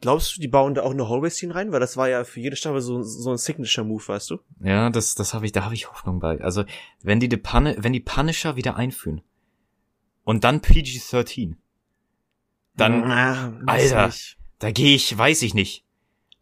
glaubst 0.00 0.36
du, 0.36 0.40
die 0.40 0.48
bauen 0.48 0.74
da 0.74 0.82
auch 0.82 0.92
eine 0.92 1.08
Hallway-Scene 1.08 1.54
rein? 1.54 1.72
Weil 1.72 1.80
das 1.80 1.96
war 1.96 2.08
ja 2.08 2.24
für 2.24 2.40
jede 2.40 2.56
Staffel 2.56 2.80
so, 2.80 3.02
so 3.02 3.30
ein 3.30 3.38
Signature-Move, 3.38 4.08
weißt 4.08 4.30
du? 4.30 4.38
Ja, 4.62 4.90
das, 4.90 5.14
das 5.14 5.34
habe 5.34 5.46
ich, 5.46 5.52
da 5.52 5.64
habe 5.64 5.74
ich 5.74 5.90
Hoffnung 5.90 6.20
bei. 6.20 6.40
Also, 6.40 6.64
wenn 7.02 7.20
die, 7.20 7.28
die 7.28 7.36
Pun 7.36 7.74
wenn 7.76 7.92
die 7.92 8.00
Punisher 8.00 8.56
wieder 8.56 8.76
einführen 8.76 9.22
und 10.24 10.44
dann 10.44 10.60
PG-13, 10.60 11.56
dann, 12.76 13.02
weiß 13.02 13.92
Alter, 13.92 14.06
nicht. 14.06 14.38
da 14.58 14.70
gehe 14.70 14.94
ich, 14.94 15.16
weiß 15.16 15.42
ich 15.42 15.54
nicht. 15.54 15.84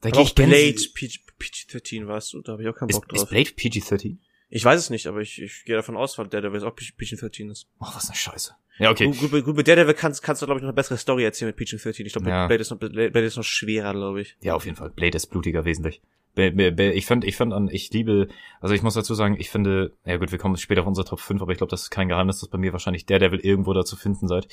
Da 0.01 0.11
gehe 0.11 0.23
ich 0.23 0.35
Blade 0.35 0.75
PG, 0.95 1.19
PG-13, 1.39 2.07
weißt 2.07 2.33
du? 2.35 2.41
Da 2.43 2.53
habe 2.53 2.63
ich 2.63 2.69
auch 2.69 2.75
keinen 2.75 2.89
Ist, 2.91 2.97
Bock 2.97 3.09
drauf. 3.09 3.23
ist 3.23 3.29
Blade 3.29 3.51
PG-13? 3.51 4.17
Ich 4.49 4.65
weiß 4.65 4.79
es 4.81 4.91
nicht, 4.91 5.07
aber 5.07 5.21
ich, 5.21 5.41
ich 5.41 5.65
gehe 5.65 5.77
davon 5.77 5.97
aus, 5.97 6.19
weil 6.19 6.27
Daredevil 6.29 6.65
auch 6.65 6.75
PG-13 6.75 7.51
ist. 7.51 7.69
Ach, 7.79 7.95
was 7.95 8.07
eine 8.09 8.17
Scheiße. 8.17 8.55
Ja, 8.79 8.91
okay. 8.91 9.07
Gut, 9.07 9.31
gut, 9.31 9.45
gut, 9.45 9.57
mit 9.57 9.69
Daredevil 9.69 9.95
kannst, 9.95 10.23
kannst 10.23 10.41
du, 10.43 10.47
glaube 10.47 10.59
ich, 10.59 10.63
noch 10.63 10.69
eine 10.71 10.75
bessere 10.75 10.97
Story 10.99 11.25
erzählen 11.25 11.49
mit 11.49 11.57
PG-13. 11.57 12.05
Ich 12.07 12.13
glaube, 12.13 12.29
Ja. 12.31 12.47
Blade, 12.47 12.61
ist 12.63 12.71
noch, 12.71 12.79
Blade 12.79 13.21
ist 13.21 13.37
noch 13.37 13.45
schwerer, 13.45 13.93
glaube 13.93 14.23
ich. 14.23 14.37
Ja, 14.41 14.55
auf 14.55 14.65
jeden 14.65 14.77
Fall. 14.77 14.91
Blade 14.91 15.17
ist 15.17 15.27
blutiger 15.27 15.65
wesentlich. 15.65 16.01
Ich 16.37 17.07
fand, 17.07 17.25
ich 17.25 17.37
fand 17.37 17.53
an, 17.53 17.69
ich 17.71 17.91
liebe, 17.93 18.29
also 18.61 18.75
ich 18.75 18.83
muss 18.83 18.95
dazu 18.95 19.15
sagen, 19.15 19.37
ich 19.39 19.51
finde, 19.51 19.93
ja 20.05 20.17
gut, 20.17 20.31
wir 20.31 20.39
kommen 20.39 20.57
später 20.57 20.83
auf 20.83 20.87
unsere 20.87 21.07
Top 21.07 21.21
5, 21.21 21.43
aber 21.43 21.53
ich 21.53 21.59
glaube, 21.59 21.71
das 21.71 21.83
ist 21.83 21.91
kein 21.91 22.09
Geheimnis, 22.09 22.41
dass 22.41 22.49
bei 22.49 22.59
mir 22.59 22.73
wahrscheinlich 22.73 23.05
Daredevil 23.05 23.41
irgendwo 23.41 23.73
da 23.73 23.85
zu 23.85 23.97
finden 23.97 24.29
seid. 24.29 24.47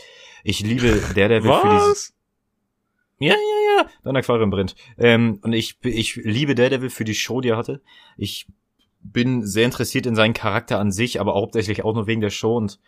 Ich 0.44 0.62
liebe 0.62 1.02
Daredevil 1.16 1.54
für 1.54 1.70
dieses, 1.70 2.16
Ja, 3.20 3.34
ja, 3.34 3.84
ah, 3.84 3.90
dein 4.04 4.16
Aquarium 4.16 4.50
brennt. 4.50 4.76
Ähm, 4.98 5.40
und 5.44 5.54
ich, 5.54 5.78
ich 5.84 6.16
liebe 6.16 6.56
Daredevil 6.56 6.90
für 6.90 7.04
die 7.04 7.16
Show, 7.16 7.42
die 7.42 7.50
er 7.50 7.58
hatte. 7.58 7.82
Ich 8.16 8.48
bin 9.00 9.46
sehr 9.46 9.66
interessiert 9.66 10.06
in 10.06 10.16
seinen 10.16 10.34
Charakter 10.34 10.80
an 10.80 10.92
sich, 10.92 11.20
aber 11.20 11.34
hauptsächlich 11.34 11.84
auch 11.84 11.94
nur 11.94 12.08
wegen 12.08 12.22
der 12.22 12.30
Show 12.30 12.58
und 12.58 12.80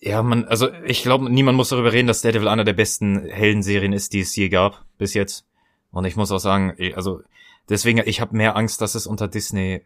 ja, 0.00 0.22
man, 0.22 0.44
also 0.44 0.68
ich 0.84 1.02
glaube, 1.02 1.30
niemand 1.30 1.56
muss 1.56 1.70
darüber 1.70 1.92
reden, 1.92 2.06
dass 2.06 2.20
Daredevil 2.20 2.48
einer 2.48 2.64
der 2.64 2.74
besten 2.74 3.24
Heldenserien 3.24 3.92
ist, 3.92 4.12
die 4.12 4.20
es 4.20 4.36
je 4.36 4.50
gab 4.50 4.84
bis 4.98 5.14
jetzt. 5.14 5.46
Und 5.90 6.04
ich 6.04 6.16
muss 6.16 6.30
auch 6.30 6.38
sagen, 6.38 6.76
also 6.94 7.22
deswegen, 7.68 8.02
ich 8.04 8.20
habe 8.20 8.36
mehr 8.36 8.56
Angst, 8.56 8.80
dass 8.80 8.94
es 8.94 9.06
unter 9.06 9.28
Disney 9.28 9.82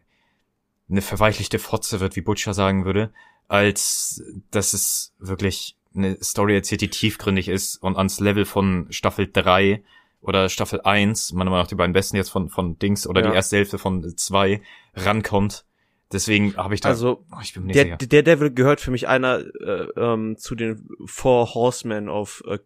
eine 0.89 1.01
verweichlichte 1.01 1.59
Fotze 1.59 1.99
wird, 1.99 2.15
wie 2.15 2.21
Butcher 2.21 2.53
sagen 2.53 2.85
würde, 2.85 3.11
als 3.47 4.23
dass 4.51 4.73
es 4.73 5.13
wirklich 5.19 5.77
eine 5.95 6.17
Story 6.23 6.55
erzählt, 6.55 6.81
die 6.81 6.89
tiefgründig 6.89 7.47
ist 7.47 7.77
und 7.77 7.97
ans 7.97 8.19
Level 8.19 8.45
von 8.45 8.87
Staffel 8.91 9.29
3 9.31 9.83
oder 10.21 10.49
Staffel 10.49 10.81
1, 10.81 11.33
meiner 11.33 11.49
Meinung 11.49 11.63
nach 11.63 11.69
die 11.69 11.75
beiden 11.75 11.93
besten 11.93 12.15
jetzt 12.15 12.29
von, 12.29 12.49
von 12.49 12.77
Dings 12.77 13.07
oder 13.07 13.21
ja. 13.21 13.29
die 13.29 13.35
erste 13.35 13.57
Hälfte 13.57 13.77
von 13.77 14.15
2 14.15 14.61
rankommt. 14.95 15.65
Deswegen 16.11 16.55
habe 16.57 16.73
ich 16.73 16.81
da. 16.81 16.89
Also, 16.89 17.23
oh, 17.31 17.37
ich 17.41 17.53
bin 17.53 17.65
mir 17.65 17.73
der, 17.73 17.83
sicher. 17.83 17.97
der 17.97 18.23
Devil 18.23 18.51
gehört 18.51 18.81
für 18.81 18.91
mich 18.91 19.07
einer 19.07 19.39
äh, 19.39 19.87
ähm, 19.95 20.37
zu 20.37 20.55
den 20.55 20.89
Four 21.05 21.53
Horsemen 21.53 22.09
of 22.09 22.43
äh, 22.47 22.59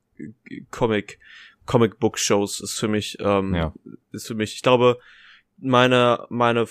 Comic 0.72 1.20
Comic 1.66 2.00
Book 2.00 2.18
Shows. 2.18 2.60
Ist 2.60 2.80
für 2.80 2.88
mich, 2.88 3.18
ähm, 3.20 3.56
ja. 3.56 3.74
ist 4.12 4.28
für 4.28 4.36
mich. 4.36 4.56
Ich 4.56 4.62
glaube, 4.62 4.98
meine 5.58 6.26
meine 6.30 6.68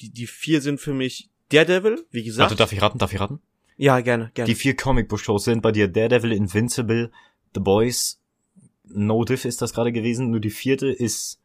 die 0.00 0.10
die 0.10 0.26
vier 0.26 0.60
sind 0.60 0.80
für 0.80 0.94
mich 0.94 1.28
Daredevil, 1.50 2.04
wie 2.10 2.22
gesagt. 2.22 2.50
Warte, 2.50 2.56
darf 2.56 2.72
ich 2.72 2.80
raten? 2.80 2.98
Darf 2.98 3.12
ich 3.12 3.20
raten? 3.20 3.40
Ja, 3.76 4.00
gerne, 4.00 4.30
gerne. 4.34 4.46
Die 4.46 4.54
vier 4.54 4.76
Comic 4.76 5.08
Book 5.08 5.20
Shows 5.20 5.44
sind 5.44 5.62
bei 5.62 5.72
dir 5.72 5.88
Daredevil, 5.88 6.32
Invincible, 6.32 7.10
The 7.54 7.60
Boys, 7.60 8.20
No 8.92 9.24
Diff 9.24 9.44
ist 9.44 9.62
das 9.62 9.72
gerade 9.72 9.92
gewesen. 9.92 10.30
Nur 10.30 10.40
die 10.40 10.50
vierte 10.50 10.88
ist, 10.88 11.40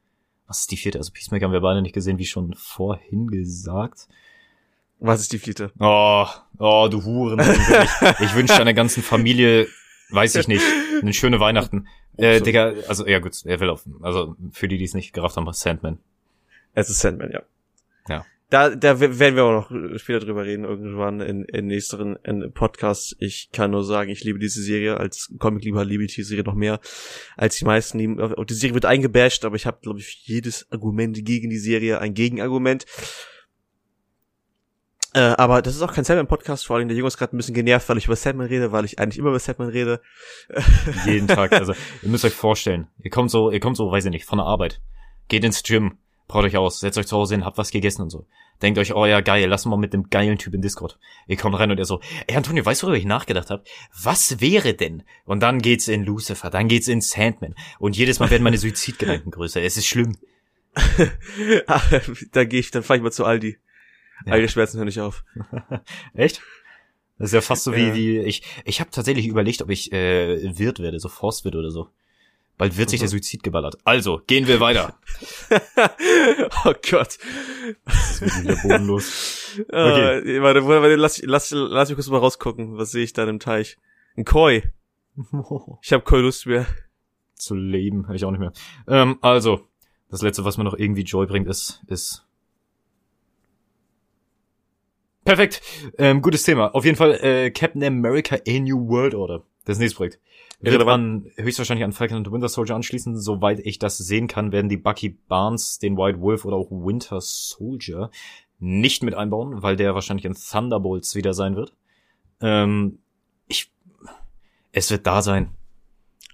was 0.47 0.61
ist 0.61 0.71
die 0.71 0.77
vierte? 0.77 0.97
Also 0.97 1.11
Peacemaker 1.11 1.45
haben 1.45 1.53
wir 1.53 1.61
beide 1.61 1.81
nicht 1.81 1.93
gesehen, 1.93 2.17
wie 2.17 2.25
schon 2.25 2.53
vorhin 2.57 3.27
gesagt. 3.27 4.07
Was 4.99 5.21
ist 5.21 5.33
die 5.33 5.39
vierte? 5.39 5.71
Oh, 5.79 6.25
oh, 6.57 6.87
du 6.89 7.03
Huren. 7.03 7.39
ich, 7.39 8.19
ich 8.19 8.35
wünsche 8.35 8.57
deiner 8.57 8.73
ganzen 8.73 9.03
Familie, 9.03 9.67
weiß 10.09 10.35
ich 10.35 10.47
nicht, 10.47 10.63
eine 11.01 11.13
schöne 11.13 11.39
Weihnachten. 11.39 11.87
Äh, 12.17 12.41
Digga, 12.41 12.73
also, 12.87 13.05
ja 13.07 13.19
gut, 13.19 13.45
er 13.45 13.59
will 13.59 13.69
auf, 13.69 13.83
also, 14.01 14.35
für 14.51 14.67
die, 14.67 14.77
die 14.77 14.85
es 14.85 14.93
nicht 14.93 15.13
gerafft 15.13 15.37
haben, 15.37 15.51
Sandman. 15.51 15.99
Es 16.73 16.89
ist 16.89 16.99
Sandman, 16.99 17.31
ja. 17.31 17.41
Ja. 18.07 18.25
Da, 18.51 18.75
da 18.75 18.99
werden 18.99 19.35
wir 19.35 19.43
auch 19.43 19.71
noch 19.71 19.99
später 19.99 20.23
drüber 20.23 20.45
reden, 20.45 20.65
irgendwann 20.65 21.19
in, 21.19 21.45
in 21.45 21.65
nächsten 21.65 22.15
in 22.17 22.51
Podcasts. 22.53 23.15
Ich 23.19 23.49
kann 23.51 23.71
nur 23.71 23.83
sagen, 23.83 24.11
ich 24.11 24.23
liebe 24.23 24.37
diese 24.37 24.61
Serie. 24.61 24.97
Als 24.97 25.33
Comic-Lieber 25.39 25.83
liebe 25.83 26.03
ich 26.03 26.13
die 26.13 26.21
Serie 26.21 26.43
noch 26.43 26.53
mehr 26.53 26.79
als 27.35 27.57
die 27.57 27.65
meisten 27.65 27.97
lieben. 27.97 28.19
Und 28.19 28.49
die 28.51 28.53
Serie 28.53 28.75
wird 28.75 28.85
eingebasht, 28.85 29.45
aber 29.45 29.55
ich 29.55 29.65
habe, 29.65 29.79
glaube 29.81 29.99
ich, 29.99 30.27
jedes 30.27 30.71
Argument 30.71 31.25
gegen 31.25 31.49
die 31.49 31.57
Serie 31.57 31.99
ein 31.99 32.13
Gegenargument. 32.13 32.85
Äh, 35.15 35.33
aber 35.37 35.61
das 35.61 35.75
ist 35.75 35.81
auch 35.81 35.93
kein 35.93 36.03
Sandman-Podcast, 36.03 36.65
vor 36.65 36.75
allem 36.75 36.89
der 36.89 36.97
Junge 36.97 37.07
ist 37.07 37.17
gerade 37.17 37.33
ein 37.33 37.37
bisschen 37.37 37.55
genervt, 37.55 37.87
weil 37.87 37.97
ich 37.97 38.05
über 38.05 38.17
Sandman 38.17 38.47
rede, 38.47 38.73
weil 38.73 38.83
ich 38.83 38.99
eigentlich 38.99 39.17
immer 39.17 39.29
über 39.29 39.39
Sandman 39.39 39.69
rede. 39.69 40.01
Jeden 41.05 41.29
Tag. 41.29 41.53
Also 41.53 41.73
ihr 42.01 42.09
müsst 42.09 42.25
euch 42.25 42.33
vorstellen, 42.33 42.87
ihr 43.01 43.09
kommt 43.09 43.31
so, 43.31 43.49
ihr 43.49 43.61
kommt 43.61 43.77
so, 43.77 43.89
weiß 43.89 44.03
ich 44.03 44.11
nicht, 44.11 44.25
von 44.25 44.39
der 44.39 44.45
Arbeit, 44.45 44.81
geht 45.29 45.45
ins 45.45 45.63
Gym, 45.63 45.99
braucht 46.27 46.43
euch 46.43 46.57
aus, 46.57 46.81
setzt 46.81 46.97
euch 46.97 47.07
zu 47.07 47.15
Hause 47.15 47.35
hin, 47.35 47.45
habt 47.45 47.57
was 47.57 47.71
gegessen 47.71 48.01
und 48.01 48.09
so. 48.09 48.27
Denkt 48.61 48.77
euch, 48.77 48.93
oh 48.93 49.05
ja, 49.05 49.21
geil, 49.21 49.47
lass 49.47 49.65
mal 49.65 49.77
mit 49.77 49.93
dem 49.93 50.09
geilen 50.09 50.37
Typ 50.37 50.53
in 50.53 50.61
Discord. 50.61 50.99
Ihr 51.27 51.37
kommt 51.37 51.57
rein 51.57 51.71
und 51.71 51.77
ihr 51.77 51.85
so, 51.85 52.01
ey 52.27 52.35
Antonio, 52.35 52.65
weißt 52.65 52.81
du, 52.81 52.87
worüber 52.87 52.97
ich 52.97 53.05
nachgedacht 53.05 53.49
habe? 53.49 53.63
Was 54.01 54.41
wäre 54.41 54.73
denn? 54.73 55.03
Und 55.23 55.41
dann 55.41 55.59
geht's 55.59 55.87
in 55.87 56.03
Lucifer, 56.03 56.49
dann 56.49 56.67
geht's 56.67 56.89
in 56.89 56.99
Sandman. 56.99 57.55
Und 57.79 57.95
jedes 57.95 58.19
Mal 58.19 58.29
werden 58.29 58.43
meine 58.43 58.57
Suizidgedanken 58.57 59.31
größer. 59.31 59.61
Es 59.61 59.77
ist 59.77 59.87
schlimm. 59.87 60.17
da 62.33 62.43
gehe 62.43 62.59
ich, 62.59 62.71
dann 62.71 62.83
fahr 62.83 62.97
ich 62.97 63.01
mal 63.01 63.11
zu 63.11 63.23
Aldi. 63.23 63.57
Ja. 64.25 64.33
All 64.33 64.49
Schmerzen 64.49 64.77
hören 64.77 64.87
nicht 64.87 65.01
auf. 65.01 65.23
Echt? 66.13 66.41
Das 67.17 67.27
ist 67.29 67.33
ja 67.33 67.41
fast 67.41 67.63
so 67.63 67.73
wie, 67.73 67.87
ja. 67.87 67.93
wie 67.93 68.19
ich. 68.19 68.43
Ich 68.65 68.79
habe 68.79 68.91
tatsächlich 68.91 69.27
überlegt, 69.27 69.61
ob 69.61 69.69
ich 69.69 69.91
äh, 69.91 70.57
Wirt 70.57 70.79
werde, 70.79 70.99
so 70.99 71.09
Forstwirt 71.09 71.55
oder 71.55 71.71
so. 71.71 71.89
Bald 72.57 72.77
wird 72.77 72.89
sich 72.89 73.01
der 73.01 73.09
Suizid 73.09 73.43
geballert. 73.43 73.77
Also, 73.83 74.21
gehen 74.27 74.47
wir 74.47 74.61
weiter. 74.61 74.97
oh 76.65 76.73
Gott. 76.89 77.17
Das 77.83 78.21
ist 78.21 78.43
wieder 78.43 78.55
bodenlos. 78.61 79.41
Okay. 79.55 80.39
Uh, 80.39 80.43
warte, 80.43 80.67
warte, 80.67 80.95
lass, 80.95 81.21
lass, 81.23 81.51
lass 81.51 81.87
mich 81.87 81.95
kurz 81.95 82.09
mal 82.09 82.17
rausgucken. 82.17 82.77
Was 82.77 82.91
sehe 82.91 83.05
ich 83.05 83.13
da 83.13 83.23
im 83.23 83.39
Teich? 83.39 83.77
Ein 84.17 84.25
Koi. 84.25 84.63
Ich 85.81 85.93
habe 85.93 86.03
Koi 86.03 86.19
Lust 86.19 86.45
mehr. 86.45 86.65
Zu 87.35 87.55
leben, 87.55 88.07
habe 88.07 88.17
ich 88.17 88.25
auch 88.25 88.31
nicht 88.31 88.41
mehr. 88.41 88.51
Ähm, 88.85 89.17
also, 89.21 89.65
das 90.09 90.21
letzte, 90.21 90.43
was 90.43 90.57
mir 90.57 90.65
noch 90.65 90.73
irgendwie 90.73 91.03
Joy 91.03 91.25
bringt, 91.25 91.47
ist, 91.47 91.83
ist 91.87 92.24
Perfekt. 95.25 95.61
Ähm, 95.97 96.21
gutes 96.21 96.43
Thema. 96.43 96.73
Auf 96.75 96.85
jeden 96.85 96.95
Fall 96.95 97.13
äh, 97.21 97.49
Captain 97.49 97.83
America 97.83 98.37
A 98.47 98.59
New 98.59 98.87
World 98.87 99.15
Order. 99.15 99.43
Das 99.65 99.79
nächste 99.79 99.97
Projekt. 99.97 100.19
Wird 100.61 100.85
man 100.85 101.31
höchstwahrscheinlich 101.35 101.83
an 101.83 101.91
Falcon 101.91 102.17
und 102.17 102.31
Winter 102.31 102.47
Soldier 102.47 102.75
anschließen. 102.75 103.19
Soweit 103.19 103.59
ich 103.59 103.79
das 103.79 103.97
sehen 103.97 104.27
kann, 104.27 104.51
werden 104.51 104.69
die 104.69 104.77
Bucky 104.77 105.09
Barnes, 105.27 105.79
den 105.79 105.97
White 105.97 106.21
Wolf 106.21 106.45
oder 106.45 106.55
auch 106.55 106.69
Winter 106.69 107.19
Soldier 107.21 108.11
nicht 108.59 109.03
mit 109.03 109.15
einbauen, 109.15 109.63
weil 109.63 109.75
der 109.75 109.95
wahrscheinlich 109.95 110.25
in 110.25 110.35
Thunderbolts 110.35 111.15
wieder 111.15 111.33
sein 111.33 111.55
wird. 111.55 111.73
Ähm, 112.39 112.99
ich, 113.47 113.71
es 114.71 114.91
wird 114.91 115.05
da 115.05 115.21
sein. 115.21 115.49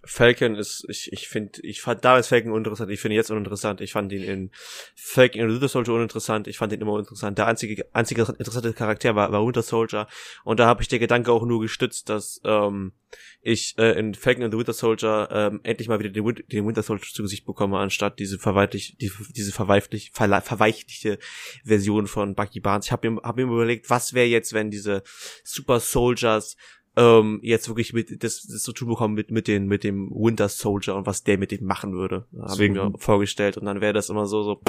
Falcon 0.03 0.55
ist, 0.55 0.85
ich, 0.89 1.13
ich 1.13 1.27
finde, 1.27 1.61
ich 1.61 1.81
fand 1.81 2.03
damals 2.03 2.27
Falcon 2.27 2.51
uninteressant, 2.51 2.89
ich 2.89 2.99
finde 2.99 3.15
jetzt 3.15 3.29
uninteressant. 3.29 3.81
Ich 3.81 3.91
fand 3.91 4.11
ihn 4.11 4.23
in 4.23 4.51
Falcon 4.95 5.41
und 5.41 5.53
Winter 5.53 5.67
Soldier 5.67 5.93
uninteressant, 5.93 6.47
ich 6.47 6.57
fand 6.57 6.73
ihn 6.73 6.81
immer 6.81 6.93
uninteressant. 6.93 7.37
Der 7.37 7.47
einzige, 7.47 7.85
einzige 7.93 8.21
interessante 8.21 8.73
Charakter 8.73 9.15
war, 9.15 9.31
war 9.31 9.45
Winter 9.45 9.61
Soldier. 9.61 10.07
Und 10.43 10.59
da 10.59 10.65
habe 10.65 10.81
ich 10.81 10.87
der 10.87 10.99
Gedanke 10.99 11.31
auch 11.31 11.45
nur 11.45 11.61
gestützt, 11.61 12.09
dass 12.09 12.41
ähm, 12.43 12.93
ich 13.41 13.77
äh, 13.77 13.97
in 13.99 14.15
Falcon 14.15 14.43
and 14.43 14.53
the 14.53 14.57
Winter 14.57 14.73
Soldier 14.73 15.29
ähm, 15.31 15.59
endlich 15.63 15.87
mal 15.87 15.99
wieder 15.99 16.09
den, 16.09 16.25
Win 16.25 16.43
den 16.51 16.65
Winter 16.65 16.81
Soldier 16.81 17.07
zu 17.11 17.21
Gesicht 17.21 17.45
bekomme, 17.45 17.77
anstatt 17.77 18.17
diese 18.17 18.39
verweichlich, 18.39 18.97
die, 18.99 19.11
diese 19.35 19.51
verweichlich, 19.51 20.11
verweichliche 20.13 21.19
Version 21.63 22.07
von 22.07 22.33
Bucky 22.33 22.59
Barnes. 22.59 22.87
Ich 22.87 22.91
habe 22.91 23.09
mir, 23.09 23.21
hab 23.21 23.35
mir 23.35 23.43
überlegt, 23.43 23.89
was 23.91 24.13
wäre 24.13 24.27
jetzt, 24.27 24.53
wenn 24.53 24.71
diese 24.71 25.03
Super 25.43 25.79
Soldiers 25.79 26.57
ähm, 26.97 27.39
jetzt 27.41 27.67
wirklich 27.67 27.93
mit 27.93 28.23
das, 28.23 28.43
das 28.43 28.63
zu 28.63 28.73
tun 28.73 28.89
bekommen 28.89 29.13
mit 29.13 29.31
mit 29.31 29.47
den 29.47 29.67
mit 29.67 29.83
dem 29.83 30.09
Winter 30.11 30.49
Soldier 30.49 30.95
und 30.95 31.05
was 31.05 31.23
der 31.23 31.37
mit 31.37 31.51
dem 31.51 31.65
machen 31.65 31.93
würde. 31.93 32.25
Habe 32.39 32.65
ich 32.65 32.71
mir 32.71 32.93
vorgestellt 32.97 33.57
und 33.57 33.65
dann 33.65 33.81
wäre 33.81 33.93
das 33.93 34.09
immer 34.09 34.25
so 34.25 34.43
so 34.43 34.61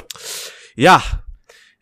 ja 0.76 1.02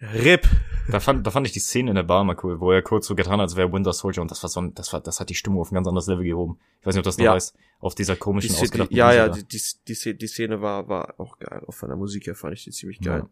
Rip. 0.01 0.49
Da 0.91 0.99
fand, 0.99 1.27
da 1.27 1.31
fand 1.31 1.47
ich 1.47 1.53
die 1.53 1.61
Szene 1.61 1.91
in 1.91 1.95
der 1.95 2.03
Bar 2.03 2.25
mal 2.25 2.37
cool, 2.43 2.59
wo 2.59 2.73
er 2.73 2.83
kurz 2.83 3.07
so 3.07 3.15
getan 3.15 3.35
hat, 3.35 3.41
als 3.41 3.57
wäre 3.57 3.73
Winter 3.73 3.93
Soldier 3.93 4.23
und 4.23 4.31
das 4.31 4.43
war 4.43 4.51
so 4.51 4.61
ein, 4.61 4.75
das 4.75 4.93
war, 4.93 5.01
das 5.01 5.21
hat 5.21 5.29
die 5.29 5.35
Stimmung 5.35 5.61
auf 5.61 5.71
ein 5.71 5.75
ganz 5.75 5.87
anderes 5.87 6.07
Level 6.07 6.25
gehoben. 6.25 6.59
Ich 6.81 6.87
weiß 6.87 6.95
nicht, 6.95 7.01
ob 7.01 7.05
das 7.05 7.19
noch 7.19 7.25
ja. 7.25 7.35
weißt, 7.35 7.55
auf 7.81 7.95
dieser 7.95 8.17
komischen 8.17 8.55
die, 8.55 8.63
ausgedachten 8.63 8.95
die, 8.95 8.99
Ja, 8.99 9.13
ja, 9.13 9.29
die, 9.29 9.47
die, 9.47 9.61
die, 9.87 10.17
die 10.17 10.27
Szene 10.27 10.63
war, 10.63 10.89
war 10.89 11.15
auch 11.19 11.39
geil. 11.39 11.63
Auch 11.67 11.75
von 11.75 11.91
der 11.91 11.99
Musik 11.99 12.27
her 12.27 12.35
fand 12.35 12.55
ich 12.55 12.65
die 12.65 12.71
ziemlich 12.71 13.01
geil. 13.01 13.25
Ja. 13.25 13.31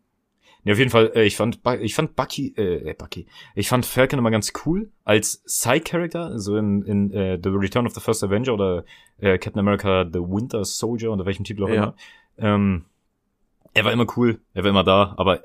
Ja, 0.69 0.73
auf 0.73 0.79
jeden 0.79 0.91
Fall, 0.91 1.13
äh, 1.15 1.25
ich 1.25 1.35
fand, 1.35 1.61
ich 1.81 1.95
fand 1.95 2.15
Bucky, 2.15 2.53
äh, 2.55 2.93
Bucky, 2.93 3.27
ich 3.55 3.71
fand 3.71 3.87
Falcon 3.87 4.19
immer 4.19 4.31
ganz 4.31 4.53
cool 4.67 4.91
als 5.03 5.43
Side-Character, 5.47 6.39
so 6.39 6.59
in, 6.59 6.83
in 6.83 7.11
äh, 7.11 7.39
The 7.43 7.49
Return 7.49 7.87
of 7.87 7.95
the 7.95 8.03
First 8.03 8.23
Avenger 8.23 8.53
oder 8.53 8.85
äh, 9.17 9.39
Captain 9.39 9.61
America 9.61 10.05
The 10.05 10.19
Winter 10.19 10.67
Soldier, 10.67 11.11
unter 11.11 11.25
welchem 11.25 11.45
Titel 11.45 11.65
auch 11.65 11.71
ja. 11.71 11.75
immer. 11.75 11.95
Ähm, 12.37 12.85
er 13.73 13.87
war 13.87 13.93
immer 13.93 14.07
cool, 14.19 14.43
er 14.53 14.63
war 14.63 14.69
immer 14.69 14.85
da, 14.85 15.15
aber 15.17 15.45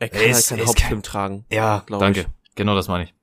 er 0.00 0.08
kann 0.08 0.20
er 0.20 0.30
ist, 0.30 0.50
halt 0.50 0.58
keinen 0.58 0.66
Hauptfilm 0.66 0.90
kein, 0.90 1.02
tragen. 1.04 1.44
Ja, 1.52 1.84
danke. 1.86 2.22
Ich. 2.22 2.54
Genau 2.56 2.74
das 2.74 2.88
meine 2.88 3.04
ich. 3.04 3.14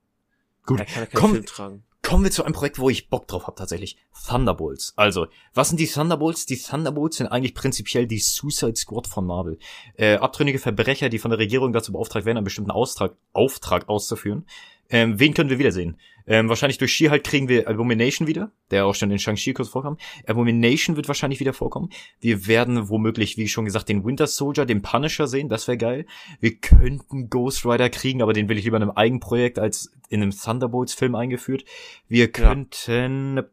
Gut, 0.64 0.80
er 0.80 0.86
kann 0.86 0.96
halt 0.96 1.10
keinen 1.10 1.20
Komm, 1.20 1.32
Film 1.32 1.44
tragen. 1.44 1.84
Kommen 2.12 2.24
wir 2.24 2.30
zu 2.30 2.44
einem 2.44 2.52
Projekt, 2.52 2.78
wo 2.78 2.90
ich 2.90 3.08
Bock 3.08 3.26
drauf 3.26 3.46
habe 3.46 3.56
tatsächlich. 3.56 3.96
Thunderbolts. 4.28 4.92
Also, 4.96 5.28
was 5.54 5.70
sind 5.70 5.80
die 5.80 5.86
Thunderbolts? 5.86 6.44
Die 6.44 6.58
Thunderbolts 6.58 7.16
sind 7.16 7.28
eigentlich 7.28 7.54
prinzipiell 7.54 8.06
die 8.06 8.18
Suicide 8.18 8.76
Squad 8.76 9.06
von 9.06 9.24
Marvel. 9.24 9.58
Äh, 9.94 10.16
abtrünnige 10.16 10.58
Verbrecher, 10.58 11.08
die 11.08 11.18
von 11.18 11.30
der 11.30 11.38
Regierung 11.38 11.72
dazu 11.72 11.90
beauftragt 11.90 12.26
werden, 12.26 12.36
einen 12.36 12.44
bestimmten 12.44 12.70
Austrag, 12.70 13.16
Auftrag 13.32 13.88
auszuführen. 13.88 14.44
Ähm, 14.92 15.18
wen 15.18 15.34
können 15.34 15.50
wir 15.50 15.58
wiedersehen? 15.58 15.96
Ähm, 16.26 16.48
wahrscheinlich 16.48 16.78
durch 16.78 16.92
She-Hulk 16.92 17.24
kriegen 17.24 17.48
wir 17.48 17.66
Abomination 17.66 18.28
wieder, 18.28 18.52
der 18.70 18.86
auch 18.86 18.94
schon 18.94 19.10
in 19.10 19.18
Shang-Chi 19.18 19.54
kurz 19.54 19.70
vorkam. 19.70 19.96
Abomination 20.26 20.96
wird 20.96 21.08
wahrscheinlich 21.08 21.40
wieder 21.40 21.52
vorkommen. 21.52 21.90
Wir 22.20 22.46
werden 22.46 22.88
womöglich, 22.88 23.36
wie 23.36 23.48
schon 23.48 23.64
gesagt, 23.64 23.88
den 23.88 24.04
Winter 24.04 24.26
Soldier, 24.28 24.66
den 24.66 24.82
Punisher 24.82 25.26
sehen, 25.26 25.48
das 25.48 25.66
wäre 25.66 25.78
geil. 25.78 26.06
Wir 26.40 26.56
könnten 26.56 27.28
Ghost 27.28 27.64
Rider 27.66 27.90
kriegen, 27.90 28.22
aber 28.22 28.34
den 28.34 28.48
will 28.48 28.58
ich 28.58 28.64
lieber 28.64 28.76
in 28.76 28.84
einem 28.84 28.92
Eigenprojekt 28.92 29.58
als 29.58 29.92
in 30.10 30.22
einem 30.22 30.30
Thunderbolts-Film 30.30 31.14
eingeführt. 31.14 31.64
Wir 32.06 32.30
könnten... 32.30 33.38
Ja. 33.38 33.44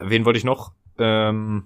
Wen 0.00 0.24
wollte 0.24 0.38
ich 0.38 0.44
noch? 0.44 0.72
Ähm, 0.98 1.64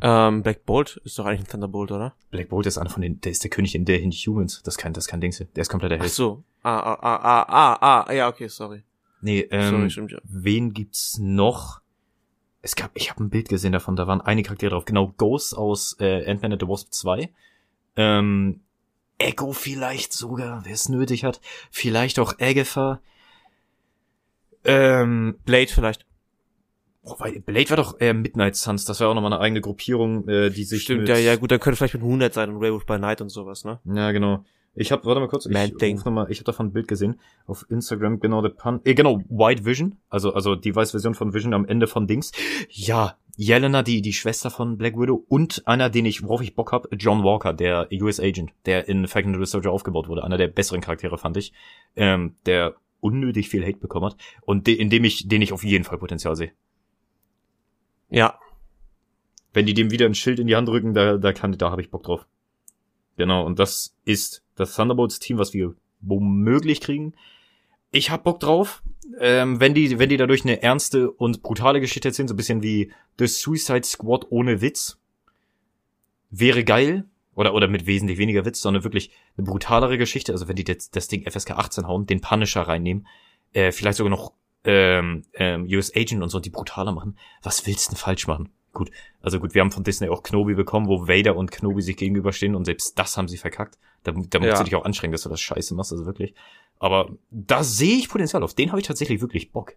ähm, 0.00 0.42
Black 0.42 0.64
Bolt 0.64 1.00
ist 1.04 1.18
doch 1.18 1.26
eigentlich 1.26 1.40
ein 1.40 1.46
Thunderbolt, 1.46 1.90
oder? 1.90 2.14
Black 2.30 2.48
Bolt 2.48 2.66
ist 2.66 2.78
einer 2.78 2.90
von 2.90 3.02
den, 3.02 3.20
der 3.20 3.32
ist 3.32 3.42
der 3.42 3.50
König 3.50 3.74
in 3.74 3.84
der 3.84 4.00
Inhumans. 4.00 4.62
Das 4.62 4.76
kann, 4.76 4.92
das 4.92 5.06
kann 5.06 5.20
Dings. 5.20 5.38
Der 5.38 5.62
ist 5.62 5.68
komplett 5.68 5.92
der 5.92 5.98
Held. 5.98 6.10
Ach 6.10 6.14
so. 6.14 6.44
Ah, 6.62 6.78
ah, 6.78 6.98
ah, 7.00 7.16
ah, 7.22 7.76
ah, 7.80 8.04
ah, 8.06 8.12
ja, 8.12 8.28
okay, 8.28 8.48
sorry. 8.48 8.82
Nee, 9.20 9.46
ähm, 9.50 9.70
sorry, 9.70 9.90
stimmt, 9.90 10.12
ja. 10.12 10.18
wen 10.24 10.72
gibt's 10.72 11.18
noch? 11.18 11.80
es 12.66 12.74
gab, 12.74 12.90
ich 12.94 13.10
habe 13.10 13.22
ein 13.22 13.30
Bild 13.30 13.48
gesehen 13.48 13.72
davon, 13.72 13.94
da 13.94 14.08
waren 14.08 14.20
einige 14.20 14.48
Charaktere 14.48 14.70
drauf. 14.70 14.84
Genau, 14.84 15.14
Ghost 15.16 15.56
aus 15.56 15.96
äh, 16.00 16.28
Ant-Man 16.28 16.52
and 16.52 16.62
the 16.62 16.68
Wasp 16.68 16.92
2. 16.92 17.30
Ähm, 17.94 18.60
Echo 19.18 19.52
vielleicht 19.52 20.12
sogar, 20.12 20.64
wer 20.64 20.72
es 20.72 20.88
nötig 20.88 21.24
hat. 21.24 21.40
Vielleicht 21.70 22.18
auch 22.18 22.34
Agatha. 22.40 23.00
Ähm, 24.64 25.38
Blade 25.44 25.68
vielleicht. 25.68 26.05
Oh, 27.06 27.14
weil 27.18 27.40
Blade 27.40 27.70
war 27.70 27.76
doch 27.76 28.00
äh, 28.00 28.12
Midnight 28.12 28.56
Suns, 28.56 28.84
das 28.84 29.00
war 29.00 29.08
auch 29.08 29.14
nochmal 29.14 29.32
eine 29.32 29.40
eigene 29.40 29.60
Gruppierung, 29.60 30.28
äh, 30.28 30.50
die 30.50 30.64
sich 30.64 30.82
Stimmt, 30.82 31.08
ja, 31.08 31.16
ja, 31.16 31.36
gut, 31.36 31.50
dann 31.50 31.60
könnte 31.60 31.76
vielleicht 31.76 31.94
mit 31.94 32.02
100 32.02 32.34
sein 32.34 32.50
und 32.50 32.60
Werewolf 32.60 32.86
by 32.86 32.98
Night 32.98 33.20
und 33.20 33.30
sowas, 33.30 33.64
ne? 33.64 33.80
Ja, 33.84 34.12
genau. 34.12 34.44
Ich 34.78 34.92
habe, 34.92 35.06
warte 35.06 35.20
mal 35.20 35.28
kurz, 35.28 35.46
ich, 35.46 35.52
Mad 35.52 35.74
Thing. 35.78 35.96
ruf 35.96 36.04
noch 36.04 36.12
mal, 36.12 36.30
ich 36.30 36.38
habe 36.38 36.44
davon 36.44 36.66
ein 36.66 36.72
Bild 36.72 36.86
gesehen 36.86 37.18
auf 37.46 37.64
Instagram, 37.70 38.20
genau 38.20 38.42
der 38.42 38.50
Pun, 38.50 38.80
äh, 38.84 38.94
genau 38.94 39.22
White 39.28 39.64
Vision, 39.64 39.96
also 40.10 40.34
also 40.34 40.54
die 40.54 40.76
weiße 40.76 40.90
Version 40.90 41.14
von 41.14 41.32
Vision 41.32 41.54
am 41.54 41.64
Ende 41.64 41.86
von 41.86 42.06
Dings. 42.06 42.32
Ja, 42.68 43.16
Yelena, 43.38 43.82
die 43.82 44.02
die 44.02 44.12
Schwester 44.12 44.50
von 44.50 44.76
Black 44.76 44.98
Widow 44.98 45.24
und 45.28 45.66
einer, 45.66 45.88
den 45.88 46.04
ich, 46.04 46.22
worauf 46.22 46.42
ich 46.42 46.54
Bock 46.54 46.72
hab, 46.72 46.88
John 46.92 47.22
Walker, 47.22 47.54
der 47.54 47.88
US 48.00 48.20
Agent, 48.20 48.52
der 48.66 48.88
in 48.88 49.06
Falcon 49.06 49.34
and 49.34 49.44
the 49.44 49.50
Soldier 49.50 49.72
aufgebaut 49.72 50.08
wurde, 50.08 50.24
einer 50.24 50.38
der 50.38 50.48
besseren 50.48 50.82
Charaktere 50.82 51.16
fand 51.16 51.38
ich, 51.38 51.52
ähm, 51.96 52.36
der 52.44 52.74
unnötig 53.00 53.48
viel 53.48 53.64
Hate 53.64 53.78
bekommen 53.78 54.06
hat 54.06 54.16
und 54.42 54.66
de 54.66 54.74
in 54.74 54.90
dem 54.90 55.04
ich, 55.04 55.28
den 55.28 55.42
ich 55.42 55.52
auf 55.52 55.64
jeden 55.64 55.84
Fall 55.84 55.98
Potenzial 55.98 56.36
sehe. 56.36 56.52
Ja. 58.08 58.38
Wenn 59.52 59.66
die 59.66 59.74
dem 59.74 59.90
wieder 59.90 60.06
ein 60.06 60.14
Schild 60.14 60.38
in 60.38 60.46
die 60.46 60.56
Hand 60.56 60.68
rücken, 60.68 60.94
da, 60.94 61.16
da 61.16 61.32
kann, 61.32 61.56
da 61.56 61.70
habe 61.70 61.80
ich 61.80 61.90
Bock 61.90 62.02
drauf. 62.02 62.26
Genau, 63.16 63.44
und 63.44 63.58
das 63.58 63.96
ist 64.04 64.42
das 64.54 64.74
Thunderbolts-Team, 64.74 65.38
was 65.38 65.54
wir 65.54 65.74
womöglich 66.00 66.80
kriegen. 66.80 67.14
Ich 67.90 68.10
hab 68.10 68.24
Bock 68.24 68.40
drauf, 68.40 68.82
ähm, 69.18 69.60
wenn 69.60 69.72
die, 69.72 69.98
wenn 69.98 70.10
die 70.10 70.18
dadurch 70.18 70.44
eine 70.44 70.62
ernste 70.62 71.10
und 71.10 71.42
brutale 71.42 71.80
Geschichte 71.80 72.08
erzählen, 72.08 72.28
so 72.28 72.34
ein 72.34 72.36
bisschen 72.36 72.62
wie 72.62 72.92
The 73.18 73.26
Suicide 73.26 73.84
Squad 73.84 74.26
ohne 74.30 74.60
Witz. 74.60 74.98
Wäre 76.30 76.64
geil. 76.64 77.04
Oder, 77.34 77.52
oder 77.52 77.68
mit 77.68 77.86
wesentlich 77.86 78.16
weniger 78.16 78.46
Witz, 78.46 78.60
sondern 78.62 78.82
wirklich 78.82 79.10
eine 79.36 79.46
brutalere 79.46 79.98
Geschichte. 79.98 80.32
Also 80.32 80.48
wenn 80.48 80.56
die 80.56 80.64
das, 80.64 80.90
das 80.90 81.06
Ding 81.08 81.30
FSK 81.30 81.50
18 81.50 81.86
hauen, 81.86 82.06
den 82.06 82.22
Punisher 82.22 82.62
reinnehmen, 82.62 83.06
äh, 83.52 83.72
vielleicht 83.72 83.98
sogar 83.98 84.10
noch 84.10 84.32
ähm, 84.66 85.22
ähm, 85.34 85.64
US 85.70 85.94
Agent 85.96 86.22
und 86.22 86.28
so, 86.28 86.40
die 86.40 86.50
brutaler 86.50 86.92
machen. 86.92 87.16
Was 87.42 87.66
willst 87.66 87.88
du 87.88 87.92
denn 87.92 87.98
falsch 87.98 88.26
machen? 88.26 88.50
Gut, 88.72 88.90
also 89.22 89.40
gut, 89.40 89.54
wir 89.54 89.62
haben 89.62 89.70
von 89.72 89.84
Disney 89.84 90.08
auch 90.10 90.22
Knobi 90.22 90.54
bekommen, 90.54 90.86
wo 90.86 91.08
Vader 91.08 91.34
und 91.36 91.50
Knobi 91.50 91.80
sich 91.80 91.96
gegenüberstehen 91.96 92.54
und 92.54 92.66
selbst 92.66 92.98
das 92.98 93.16
haben 93.16 93.26
sie 93.28 93.38
verkackt. 93.38 93.78
Da, 94.02 94.12
da 94.12 94.38
musst 94.38 94.50
Ja. 94.50 94.58
du 94.58 94.64
dich 94.64 94.74
auch 94.74 94.84
anstrengen, 94.84 95.12
dass 95.12 95.22
du 95.22 95.30
das 95.30 95.40
scheiße 95.40 95.74
machst, 95.74 95.92
also 95.92 96.04
wirklich. 96.04 96.34
Aber 96.78 97.08
da 97.30 97.64
sehe 97.64 97.96
ich 97.96 98.10
Potenzial, 98.10 98.42
auf 98.42 98.52
den 98.52 98.70
habe 98.72 98.80
ich 98.80 98.86
tatsächlich 98.86 99.22
wirklich 99.22 99.50
Bock. 99.50 99.74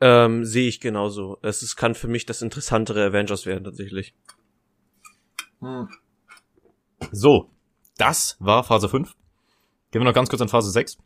Ähm, 0.00 0.44
sehe 0.44 0.68
ich 0.68 0.80
genauso. 0.80 1.38
Es 1.42 1.62
ist, 1.62 1.74
kann 1.76 1.94
für 1.94 2.06
mich 2.08 2.26
das 2.26 2.42
interessantere 2.42 3.04
Avengers 3.06 3.44
werden, 3.44 3.64
tatsächlich. 3.64 4.14
So, 7.12 7.50
das 7.98 8.36
war 8.40 8.64
Phase 8.64 8.88
5. 8.88 9.14
Gehen 9.90 10.00
wir 10.00 10.04
noch 10.06 10.14
ganz 10.14 10.28
kurz 10.30 10.40
an 10.40 10.48
Phase 10.48 10.70
6. 10.70 10.96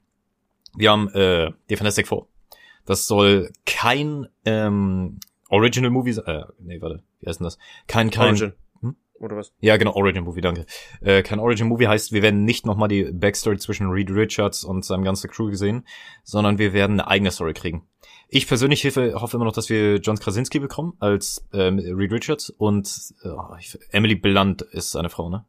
Wir 0.76 0.90
haben 0.90 1.08
äh, 1.10 1.50
die 1.70 1.76
Fantastic 1.76 2.06
Four. 2.06 2.28
Das 2.84 3.06
soll 3.06 3.50
kein 3.64 4.26
ähm, 4.44 5.18
Original 5.48 5.90
Movie 5.90 6.12
sein. 6.12 6.26
Äh, 6.26 6.44
nee, 6.58 6.80
warte, 6.80 7.02
wie 7.20 7.28
heißt 7.28 7.40
denn 7.40 7.44
das? 7.44 7.58
Kein, 7.86 8.10
kein. 8.10 8.28
Origin. 8.28 8.52
Hm? 8.80 8.96
Oder 9.20 9.36
was? 9.36 9.52
Ja, 9.60 9.76
genau, 9.76 9.94
Origin 9.94 10.24
Movie, 10.24 10.40
danke. 10.40 10.66
Äh, 11.00 11.22
kein 11.22 11.38
Origin 11.38 11.68
Movie 11.68 11.86
heißt, 11.86 12.12
wir 12.12 12.22
werden 12.22 12.44
nicht 12.44 12.66
nochmal 12.66 12.88
die 12.88 13.04
Backstory 13.04 13.56
zwischen 13.58 13.88
Reed 13.88 14.10
Richards 14.10 14.64
und 14.64 14.84
seinem 14.84 15.04
ganzen 15.04 15.30
Crew 15.30 15.46
gesehen, 15.50 15.86
sondern 16.22 16.58
wir 16.58 16.72
werden 16.72 17.00
eine 17.00 17.08
eigene 17.08 17.30
Story 17.30 17.54
kriegen. 17.54 17.86
Ich 18.28 18.48
persönlich 18.48 18.84
hoffe, 18.84 19.14
hoffe 19.14 19.36
immer 19.36 19.44
noch, 19.44 19.52
dass 19.52 19.68
wir 19.70 19.96
John 19.96 20.18
Krasinski 20.18 20.58
bekommen 20.58 20.94
als 20.98 21.46
ähm, 21.52 21.78
Reed 21.78 22.12
Richards 22.12 22.50
und 22.50 22.90
äh, 23.22 23.28
Emily 23.90 24.16
Blunt 24.16 24.62
ist 24.62 24.90
seine 24.90 25.10
Frau, 25.10 25.30
ne? 25.30 25.44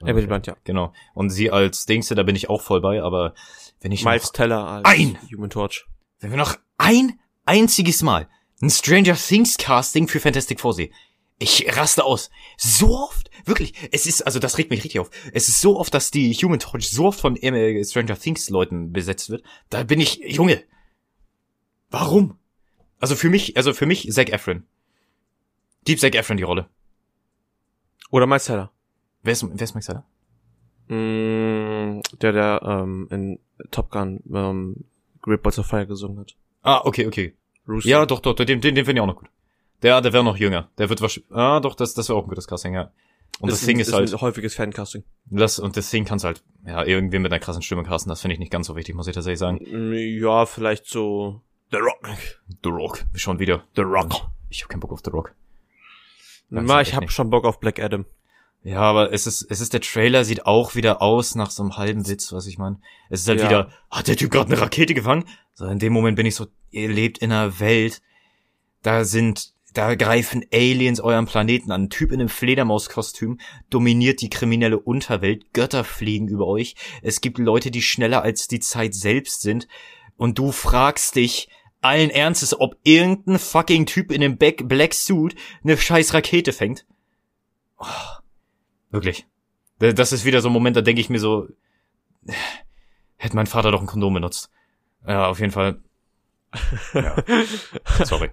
Emily 0.00 0.26
Blunt, 0.26 0.46
ja. 0.46 0.56
Genau. 0.64 0.92
Und 1.14 1.30
sie 1.30 1.50
als 1.50 1.86
Dingste, 1.86 2.14
da 2.14 2.22
bin 2.22 2.36
ich 2.36 2.50
auch 2.50 2.60
voll 2.60 2.80
bei, 2.80 3.02
aber 3.02 3.34
wenn 3.80 3.92
ich 3.92 4.04
Miles 4.04 4.24
noch, 4.24 4.32
Teller 4.32 4.66
als 4.66 4.84
Ein! 4.84 5.18
Human 5.32 5.50
Torch. 5.50 5.86
wenn 6.20 6.30
wir 6.30 6.36
noch 6.36 6.56
ein 6.78 7.18
einziges 7.44 8.02
Mal 8.02 8.28
ein 8.60 8.70
Stranger 8.70 9.14
Things 9.14 9.56
Casting 9.58 10.08
für 10.08 10.20
Fantastic 10.20 10.60
Four 10.60 10.74
sehen, 10.74 10.92
ich 11.38 11.76
raste 11.76 12.04
aus. 12.04 12.30
So 12.56 12.96
oft, 12.96 13.30
wirklich. 13.44 13.74
Es 13.92 14.06
ist, 14.06 14.22
also 14.22 14.38
das 14.38 14.56
regt 14.56 14.70
mich 14.70 14.84
richtig 14.84 15.00
auf. 15.00 15.10
Es 15.32 15.48
ist 15.48 15.60
so 15.60 15.78
oft, 15.78 15.92
dass 15.92 16.10
die 16.10 16.32
Human 16.34 16.60
Torch 16.60 16.88
so 16.90 17.06
oft 17.06 17.20
von 17.20 17.36
äh, 17.36 17.84
Stranger 17.84 18.18
Things 18.18 18.48
Leuten 18.50 18.92
besetzt 18.92 19.30
wird. 19.30 19.42
Da 19.68 19.82
bin 19.82 20.00
ich, 20.00 20.20
Junge. 20.24 20.62
Warum? 21.90 22.38
Also 22.98 23.16
für 23.16 23.28
mich, 23.28 23.56
also 23.56 23.74
für 23.74 23.86
mich 23.86 24.08
Zac 24.10 24.30
Efron. 24.30 24.64
Deep 25.86 26.00
Zac 26.00 26.14
Efron 26.14 26.36
die 26.36 26.44
Rolle. 26.44 26.70
Oder 28.10 28.26
Miles 28.26 28.44
Teller. 28.44 28.73
Wer 29.24 29.32
ist, 29.32 29.44
wer 29.48 29.62
ist 29.62 29.74
Max 29.74 29.88
Heller? 29.88 30.04
Mm, 30.88 32.00
der, 32.20 32.32
der 32.32 32.60
ähm, 32.62 33.08
in 33.10 33.38
Top 33.70 33.90
Gun 33.90 34.20
ähm, 34.32 34.84
Great 35.22 35.42
Balls 35.42 35.58
of 35.58 35.66
Fire 35.66 35.86
gesungen 35.86 36.18
hat. 36.20 36.36
Ah, 36.62 36.82
okay, 36.84 37.06
okay. 37.06 37.34
Rooster. 37.66 37.88
Ja, 37.88 38.06
doch, 38.06 38.20
doch, 38.20 38.34
den, 38.34 38.46
den, 38.46 38.60
den 38.60 38.84
finde 38.84 38.92
ich 38.92 39.00
auch 39.00 39.06
noch 39.06 39.16
gut. 39.16 39.28
Der, 39.82 40.00
der 40.02 40.12
wäre 40.12 40.22
noch 40.24 40.36
jünger. 40.36 40.68
Der 40.78 40.88
wird 40.90 41.00
wahrscheinlich, 41.00 41.32
ah, 41.32 41.60
doch, 41.60 41.74
das, 41.74 41.94
das 41.94 42.08
wäre 42.08 42.18
auch 42.18 42.24
ein 42.24 42.28
gutes 42.28 42.46
Casting, 42.46 42.74
ja. 42.74 42.92
Und 43.40 43.50
das, 43.50 43.62
Ding 43.62 43.80
ist, 43.80 43.92
halt, 43.92 44.12
ein 44.12 44.20
häufiges 44.20 44.54
Fancasting. 44.54 45.02
das, 45.26 45.58
und 45.58 45.76
das 45.76 45.90
Ding 45.90 46.04
kannst 46.04 46.24
halt, 46.24 46.44
ja, 46.64 46.84
irgendwie 46.84 47.18
mit 47.18 47.32
einer 47.32 47.40
krassen 47.40 47.62
Stimme 47.62 47.82
casten, 47.82 48.08
das 48.10 48.20
finde 48.20 48.34
ich 48.34 48.38
nicht 48.38 48.52
ganz 48.52 48.66
so 48.68 48.76
wichtig, 48.76 48.94
muss 48.94 49.08
ich 49.08 49.14
tatsächlich 49.14 49.40
sagen. 49.40 49.58
Mm, 49.58 49.92
Ja, 50.22 50.46
vielleicht 50.46 50.86
so 50.86 51.40
The 51.72 51.78
Rock. 51.78 52.08
The 52.62 52.68
Rock, 52.68 53.04
schon 53.14 53.38
wieder. 53.40 53.64
The 53.74 53.82
Rock. 53.82 54.12
Ich 54.50 54.62
hab 54.62 54.68
keinen 54.68 54.80
Bock 54.80 54.92
auf 54.92 55.00
The 55.04 55.10
Rock. 55.10 55.34
Na, 56.50 56.80
ich 56.80 56.94
hab 56.94 57.00
nicht. 57.00 57.12
schon 57.12 57.30
Bock 57.30 57.44
auf 57.44 57.58
Black 57.58 57.80
Adam. 57.80 58.04
Ja, 58.64 58.80
aber 58.80 59.12
es 59.12 59.26
ist, 59.26 59.46
es 59.50 59.60
ist, 59.60 59.74
der 59.74 59.82
Trailer 59.82 60.24
sieht 60.24 60.46
auch 60.46 60.74
wieder 60.74 61.02
aus 61.02 61.34
nach 61.34 61.50
so 61.50 61.62
einem 61.62 61.76
halben 61.76 62.08
Witz, 62.08 62.32
was 62.32 62.46
ich 62.46 62.56
meine. 62.56 62.80
Es 63.10 63.20
ist 63.20 63.28
halt 63.28 63.40
Ja. 63.40 63.46
wieder, 63.46 63.70
hat 63.90 64.08
der 64.08 64.16
Typ 64.16 64.30
gerade 64.30 64.50
eine 64.50 64.60
Rakete 64.60 64.94
gefangen? 64.94 65.26
So, 65.52 65.66
in 65.66 65.78
dem 65.78 65.92
Moment 65.92 66.16
bin 66.16 66.24
ich 66.24 66.34
so, 66.34 66.46
ihr 66.70 66.88
lebt 66.88 67.18
in 67.18 67.30
einer 67.30 67.60
Welt, 67.60 68.00
da 68.82 69.04
sind, 69.04 69.52
da 69.74 69.94
greifen 69.96 70.46
Aliens 70.50 71.00
euren 71.00 71.26
Planeten 71.26 71.72
an. 71.72 71.84
Ein 71.84 71.90
Typ 71.90 72.10
in 72.10 72.20
einem 72.20 72.30
Fledermauskostüm 72.30 73.38
dominiert 73.68 74.22
die 74.22 74.30
kriminelle 74.30 74.78
Unterwelt, 74.78 75.52
Götter 75.52 75.84
fliegen 75.84 76.28
über 76.28 76.46
euch. 76.46 76.74
Es 77.02 77.20
gibt 77.20 77.36
Leute, 77.38 77.70
die 77.70 77.82
schneller 77.82 78.22
als 78.22 78.48
die 78.48 78.60
Zeit 78.60 78.94
selbst 78.94 79.42
sind. 79.42 79.68
Und 80.16 80.38
du 80.38 80.52
fragst 80.52 81.16
dich 81.16 81.48
allen 81.82 82.08
Ernstes, 82.08 82.58
ob 82.58 82.76
irgendein 82.82 83.38
fucking 83.38 83.84
Typ 83.84 84.10
in 84.10 84.22
einem 84.24 84.38
Black 84.38 84.94
Suit 84.94 85.34
eine 85.62 85.76
scheiß 85.76 86.14
Rakete 86.14 86.52
fängt. 86.54 86.86
Oh, 87.78 87.84
wirklich. 88.94 89.26
Da- 89.78 89.92
Das 89.92 90.12
ist 90.12 90.24
wieder 90.24 90.40
so 90.40 90.48
ein 90.48 90.52
Moment, 90.52 90.76
da 90.76 90.80
denke 90.80 91.00
ich 91.00 91.10
mir 91.10 91.18
so, 91.20 91.48
hätte 93.16 93.36
mein 93.36 93.46
Vater 93.46 93.70
doch 93.70 93.80
ein 93.80 93.86
Kondom 93.86 94.14
benutzt. 94.14 94.50
Ja, 95.06 95.28
auf 95.28 95.40
jeden 95.40 95.52
Fall. 95.52 95.78
Ja. 96.94 97.16
Sorry. 98.04 98.30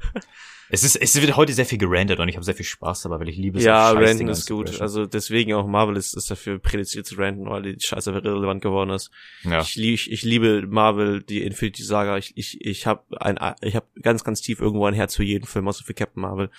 Es 0.69 0.83
ist, 0.83 0.95
es 0.95 1.19
wird 1.19 1.35
heute 1.35 1.51
sehr 1.51 1.65
viel 1.65 1.79
gerandet 1.79 2.19
und 2.19 2.29
ich 2.29 2.35
habe 2.35 2.45
sehr 2.45 2.53
viel 2.55 2.65
Spaß 2.65 3.01
dabei, 3.01 3.19
weil 3.19 3.27
ich 3.29 3.35
liebe 3.35 3.59
so 3.59 3.65
Ja, 3.67 3.89
Random 3.91 4.29
ist 4.29 4.47
gut. 4.47 4.79
Also 4.79 5.05
deswegen 5.05 5.53
auch 5.53 5.67
Marvel 5.67 5.97
ist, 5.97 6.15
ist 6.15 6.29
dafür 6.31 6.59
prädestiniert 6.59 7.07
zu 7.07 7.15
random, 7.15 7.49
weil 7.49 7.63
die 7.63 7.75
Scheiße 7.79 8.11
irrelevant 8.11 8.61
geworden 8.61 8.91
ist. 8.91 9.09
ja. 9.43 9.59
Ich, 9.61 9.75
lieb, 9.75 9.95
ich, 9.95 10.11
ich 10.11 10.23
liebe 10.23 10.65
Marvel, 10.67 11.23
die 11.23 11.41
Infinity 11.43 11.83
Saga. 11.83 12.17
Ich, 12.17 12.37
ich, 12.37 12.61
ich 12.61 12.85
habe 12.87 13.03
ein, 13.19 13.37
ich 13.61 13.75
habe 13.75 13.87
ganz, 14.01 14.23
ganz 14.23 14.41
tief 14.41 14.61
irgendwo 14.61 14.85
ein 14.85 14.93
Herz 14.93 15.15
für 15.15 15.23
jeden 15.25 15.45
Film, 15.45 15.67
außer 15.67 15.83
für 15.83 15.93
Captain 15.95 16.21
Marvel. 16.21 16.49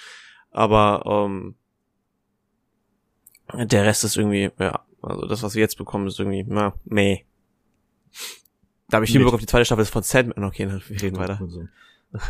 Aber 0.50 1.04
ähm, 1.06 1.54
der 3.52 3.84
Rest 3.84 4.04
ist 4.04 4.16
irgendwie, 4.16 4.50
ja, 4.58 4.84
also 5.02 5.26
das, 5.26 5.42
was 5.42 5.54
wir 5.54 5.60
jetzt 5.60 5.78
bekommen, 5.78 6.06
ist 6.06 6.18
irgendwie, 6.18 6.44
na, 6.46 6.74
meh. 6.84 7.24
Da 8.88 8.96
habe 8.96 9.04
ich 9.04 9.12
lieber 9.12 9.32
auf 9.32 9.40
die 9.40 9.46
zweite 9.46 9.64
Staffel 9.64 9.84
von 9.86 10.02
Sandman. 10.02 10.44
Okay, 10.44 10.66
na, 10.66 10.80
wir 10.86 11.02
reden 11.02 11.16
weiter. 11.16 11.40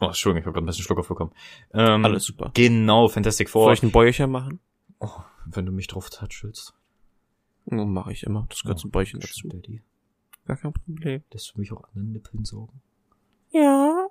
Oh, 0.00 0.06
Entschuldigung, 0.06 0.42
ich 0.42 0.46
habe 0.46 0.52
gerade 0.54 0.64
ein 0.64 0.66
bisschen 0.66 0.84
Schluck 0.84 0.98
aufbekommen. 1.00 1.34
Ähm, 1.74 2.04
Alles 2.04 2.24
super. 2.24 2.52
Genau, 2.54 3.08
Fantastic 3.08 3.48
Soll 3.48 3.64
Four. 3.64 3.72
ich 3.72 3.82
ein 3.82 3.90
Bäuerchen 3.90 4.30
machen? 4.30 4.60
Oh, 5.00 5.10
wenn 5.46 5.66
du 5.66 5.72
mich 5.72 5.88
drauf 5.88 6.08
touchelst. 6.08 6.72
Oh, 7.66 7.74
Mache 7.84 8.12
ich 8.12 8.22
immer. 8.22 8.46
Das 8.48 8.62
gehört 8.62 8.78
zum 8.78 8.92
Bäuerchen 8.92 9.18
dazu. 9.18 9.48
Daddy. 9.48 9.82
Gar 10.46 10.56
kein 10.56 10.72
Problem. 10.72 11.24
Lässt 11.32 11.52
du 11.52 11.58
mich 11.60 11.72
auch 11.72 11.82
an 11.82 11.90
den 11.96 12.12
Nippeln 12.12 12.44
saugen? 12.44 12.80
Ja. 13.50 14.06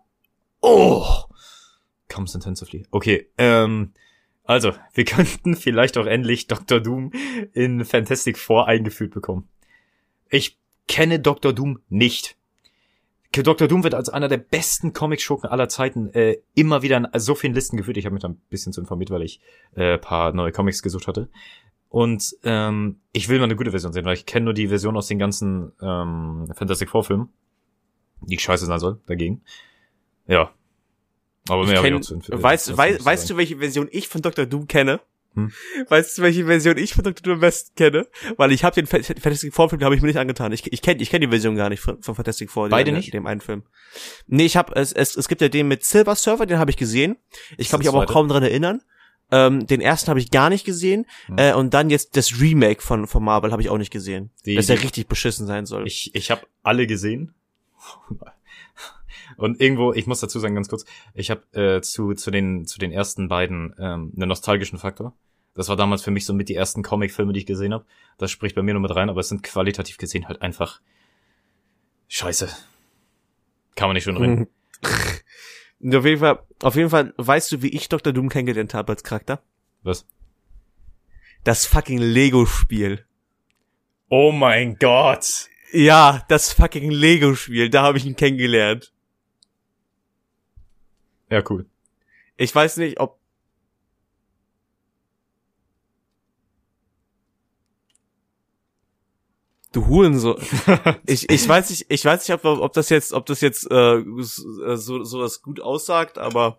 Oh! 0.62 1.06
Comes 2.10 2.36
intensively. 2.36 2.86
Okay, 2.92 3.30
ähm, 3.38 3.94
also, 4.48 4.74
wir 4.94 5.06
könnten 5.06 5.56
vielleicht 5.56 5.98
auch 5.98 6.06
endlich 6.06 6.48
Dr. 6.48 6.80
Doom 6.80 7.12
in 7.54 7.84
Fantastic 7.86 8.38
Four 8.38 8.68
eingeführt 8.68 9.14
bekommen. 9.14 9.48
Ich 10.30 10.58
kenne 10.88 11.20
Dr. 11.20 11.54
Doom 11.54 11.80
nicht. 11.90 12.38
Dr. 13.32 13.68
Doom 13.68 13.84
wird 13.84 13.94
als 13.94 14.10
einer 14.10 14.30
der 14.30 14.38
besten 14.38 14.94
Comic-Schurken 14.94 15.50
aller 15.50 15.70
Zeiten 15.70 16.10
äh, 16.14 16.38
immer 16.56 16.82
wieder 16.82 16.98
in 16.98 17.08
so 17.20 17.36
vielen 17.36 17.54
Listen 17.54 17.78
geführt. 17.78 17.98
Ich 17.98 18.06
habe 18.06 18.14
mich 18.14 18.22
da 18.24 18.30
ein 18.30 18.42
bisschen 18.50 18.74
zu 18.74 18.82
informiert, 18.82 19.12
weil 19.12 19.22
ich 19.22 19.42
äh, 19.76 19.98
paar 19.98 20.34
neue 20.34 20.52
Comics 20.52 20.82
gesucht 20.82 21.08
hatte. 21.08 21.30
Und 21.90 22.36
ähm, 22.44 23.00
ich 23.12 23.30
will 23.30 23.38
mal 23.38 23.44
eine 23.44 23.56
gute 23.56 23.72
Version 23.72 23.94
sehen, 23.94 24.06
weil 24.06 24.16
ich 24.16 24.26
kenne 24.26 24.46
nur 24.46 24.54
die 24.54 24.70
Version 24.70 24.98
aus 24.98 25.08
den 25.08 25.20
ganzen 25.20 25.72
ähm, 25.82 26.50
Fantastic 26.56 26.90
Four 26.90 27.04
Filmen, 27.04 27.30
die 28.22 28.40
scheiße 28.40 28.66
sein 28.66 28.80
soll, 28.80 29.00
dagegen. 29.06 29.42
Ja. 30.26 30.52
Aber 31.50 31.66
mehr 31.66 31.78
hab 31.78 31.86
ich 31.86 31.92
kenn, 32.08 32.22
auch 32.38 32.42
weißt, 32.44 32.76
weißt, 32.78 33.06
weißt 33.06 33.30
du, 33.30 33.38
welche 33.38 33.58
Version 33.58 33.88
ich 33.92 34.08
von 34.08 34.22
Dr. 34.22 34.46
Doom 34.46 34.68
kenne? 34.68 35.00
Hm? 35.36 35.52
Weißt 35.90 36.18
du, 36.18 36.22
welche 36.24 36.46
Version 36.46 36.78
ich 36.78 36.94
von 36.96 37.04
Dr. 37.04 37.22
Doom 37.24 37.34
am 37.36 37.40
besten 37.42 37.76
kenne? 37.76 38.08
Weil 38.38 38.52
ich 38.52 38.64
habe 38.64 38.74
den 38.74 38.88
Fa- 38.88 39.04
Fantastic 39.04 39.54
Four 39.54 39.70
Film, 39.70 39.84
habe 39.84 39.96
ich 39.96 40.02
mir 40.02 40.08
nicht 40.08 40.18
angetan. 40.18 40.52
Ich, 40.52 40.72
ich 40.72 40.82
kenne 40.82 41.02
ich 41.02 41.10
kenn 41.12 41.22
die 41.22 41.28
Version 41.28 41.56
gar 41.56 41.70
nicht 41.70 41.80
von, 41.80 42.02
von 42.02 42.16
Fantastic 42.16 42.50
Four. 42.50 42.70
Beide 42.70 42.92
den, 42.92 42.96
nicht? 42.96 43.14
Dem 43.14 43.28
einen 43.28 43.42
Film. 43.42 43.64
Nee, 44.26 44.46
ich 44.46 44.58
habe 44.58 44.74
es, 44.76 44.94
es, 44.94 45.16
es 45.16 45.28
gibt 45.28 45.42
ja 45.42 45.50
den 45.50 45.68
mit 45.68 45.84
Silver 45.86 46.16
Surfer, 46.16 46.46
den 46.48 46.58
habe 46.58 46.72
ich 46.72 46.78
gesehen. 46.78 47.18
Ich 47.58 47.70
kann 47.70 47.80
mich 47.80 47.88
aber 47.88 48.00
auch 48.00 48.06
kaum 48.08 48.28
dran 48.28 48.42
erinnern. 48.44 48.82
Ähm, 49.30 49.68
den 49.68 49.82
ersten 49.82 50.10
habe 50.10 50.20
ich 50.22 50.32
gar 50.32 50.50
nicht 50.50 50.66
gesehen. 50.66 51.06
Hm. 51.28 51.38
Äh, 51.38 51.54
und 51.54 51.74
dann 51.74 51.90
jetzt 51.90 52.16
das 52.18 52.40
Remake 52.40 52.82
von, 52.82 53.06
von 53.08 53.24
Marvel 53.24 53.52
habe 53.52 53.62
ich 53.62 53.70
auch 53.70 53.78
nicht 53.78 53.92
gesehen. 53.92 54.32
Die- 54.46 54.56
dass 54.56 54.68
der 54.68 54.78
die- 54.78 54.84
richtig 54.84 55.08
beschissen 55.08 55.46
sein 55.46 55.66
soll. 55.66 55.86
Ich, 55.86 56.16
ich 56.16 56.32
habe 56.32 56.48
alle 56.64 56.88
gesehen. 56.88 57.34
Und 59.36 59.60
irgendwo, 59.60 59.94
ich 59.94 60.08
muss 60.08 60.20
dazu 60.20 60.40
sagen, 60.40 60.56
ganz 60.56 60.70
kurz, 60.70 60.86
ich 61.14 61.30
habe 61.30 61.42
äh, 61.52 61.82
zu, 61.82 62.14
zu, 62.14 62.32
den, 62.32 62.66
zu 62.66 62.80
den 62.80 62.92
ersten 62.92 63.28
beiden 63.28 63.76
ähm, 63.78 64.14
einen 64.16 64.30
nostalgischen 64.30 64.80
Faktor. 64.80 65.14
Das 65.54 65.70
war 65.70 65.76
damals 65.76 66.04
für 66.04 66.12
mich 66.12 66.26
so 66.26 66.34
mit 66.34 66.50
die 66.50 66.56
ersten 66.56 66.84
Comic-Filme, 66.84 67.34
die 67.34 67.40
ich 67.40 67.46
gesehen 67.46 67.74
habe. 67.74 67.86
Das 68.18 68.30
spricht 68.30 68.56
bei 68.56 68.62
mir 68.62 68.74
nur 68.74 68.82
mit 68.82 68.96
rein, 68.96 69.10
aber 69.10 69.22
es 69.22 69.30
sind 69.30 69.42
qualitativ 69.42 69.98
gesehen 69.98 70.28
halt 70.28 70.42
einfach 70.42 70.82
scheiße. 72.08 72.48
Kann 73.76 73.90
man 73.90 73.96
nicht 73.96 74.04
schon 74.04 74.18
reden. 74.18 74.48
Und 75.80 75.96
auf 75.96 76.06
jeden 76.06 76.20
Fall, 76.20 76.40
auf 76.62 76.76
jeden 76.76 76.90
Fall, 76.92 77.14
weißt 77.18 77.52
du, 77.52 77.62
wie 77.64 77.70
ich 77.70 77.90
Dr. 77.90 78.14
Doom 78.14 78.30
kennengelernt 78.30 78.76
habe 78.76 78.94
als 78.94 79.04
Charakter? 79.04 79.42
Was? 79.82 80.06
Das 81.44 81.66
fucking 81.66 82.00
Lego-Spiel. 82.00 83.06
Oh 84.10 84.32
mein 84.32 84.78
Gott! 84.78 85.48
Ja, 85.74 86.24
das 86.30 86.54
fucking 86.54 86.92
Lego-Spiel, 86.92 87.70
da 87.70 87.84
habe 87.84 87.98
ich 87.98 88.06
ihn 88.06 88.16
kennengelernt. 88.16 88.94
Ja, 91.30 91.44
cool. 91.50 91.66
Ich 92.38 92.54
weiß 92.54 92.78
nicht, 92.78 93.00
ob. 93.00 93.20
Du 99.74 99.86
Hurensohn. 99.88 100.38
ich, 101.06 101.30
ich 101.30 101.48
weiß 101.48 101.70
nicht, 101.70 101.86
ich 101.90 102.04
weiß 102.04 102.28
nicht, 102.28 102.44
ob, 102.44 102.60
ob 102.62 102.74
das 102.74 102.90
jetzt, 102.90 103.14
ob 103.14 103.26
das 103.26 103.42
jetzt 103.42 103.70
äh, 103.70 104.04
so, 104.18 105.04
so 105.04 105.22
das 105.22 105.42
gut 105.42 105.60
aussagt, 105.60 106.18
aber 106.18 106.58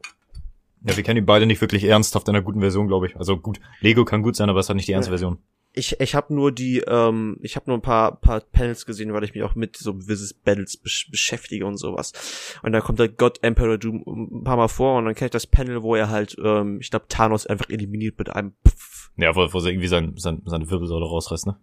Ja, 0.85 0.97
wir 0.97 1.03
kennen 1.03 1.17
die 1.17 1.23
beide 1.23 1.47
nicht 1.47 1.61
wirklich 1.61 1.85
ernsthaft 1.85 2.29
in 2.29 2.37
einer 2.37 2.45
guten 2.45 2.61
Version, 2.61 2.87
glaube 2.87 3.07
ich. 3.07 3.17
Also 3.17 3.37
gut, 3.39 3.61
Lego 3.81 4.05
kann 4.05 4.23
gut 4.23 4.37
sein, 4.37 4.51
aber 4.51 4.61
es 4.61 4.69
hat 4.69 4.77
nicht 4.77 4.89
die 4.89 4.93
ernste. 4.93 5.11
Version. 5.11 5.39
Ich, 5.79 6.01
ich 6.01 6.15
habe 6.15 6.35
nur 6.35 6.53
die, 6.53 6.79
ähm, 6.81 7.39
ich 7.43 7.57
habe 7.57 7.71
nur 7.71 7.79
ein 7.79 7.83
paar, 7.83 8.17
paar 8.21 8.41
Panels 8.41 8.85
gesehen, 8.85 9.13
weil 9.13 9.25
ich 9.25 9.35
mich 9.35 9.43
auch 9.45 9.55
mit 9.55 9.77
so 9.77 9.95
Business 9.95 10.35
Battles 10.35 10.77
besch 10.77 11.11
beschäftige 11.11 11.65
und 11.67 11.77
sowas. 11.77 12.13
Und 12.63 12.73
da 12.73 12.81
kommt 12.81 12.99
der 12.99 13.09
God 13.09 13.43
Emperor 13.43 13.79
Doom 13.79 14.03
ein 14.41 14.45
paar 14.45 14.57
Mal 14.57 14.69
vor 14.69 14.99
und 14.99 15.05
dann 15.05 15.15
kenne 15.15 15.27
ich 15.27 15.33
das 15.33 15.47
Panel, 15.47 15.83
wo 15.83 15.95
er 15.95 16.11
halt, 16.11 16.37
ähm, 16.43 16.79
ich 16.81 16.91
glaube, 16.91 17.07
Thanos 17.09 17.47
einfach 17.47 17.71
eliminiert 17.71 18.19
mit 18.19 18.31
einem 18.31 18.53
Pfff. 18.67 19.11
Ja, 19.17 19.35
wo, 19.35 19.53
wo 19.53 19.61
sie 19.61 19.71
irgendwie 19.71 19.89
sein, 19.89 20.15
sein, 20.17 20.43
seine 20.45 20.69
Wirbelsäule 20.71 21.05
rausreißt, 21.07 21.47
ne? 21.47 21.57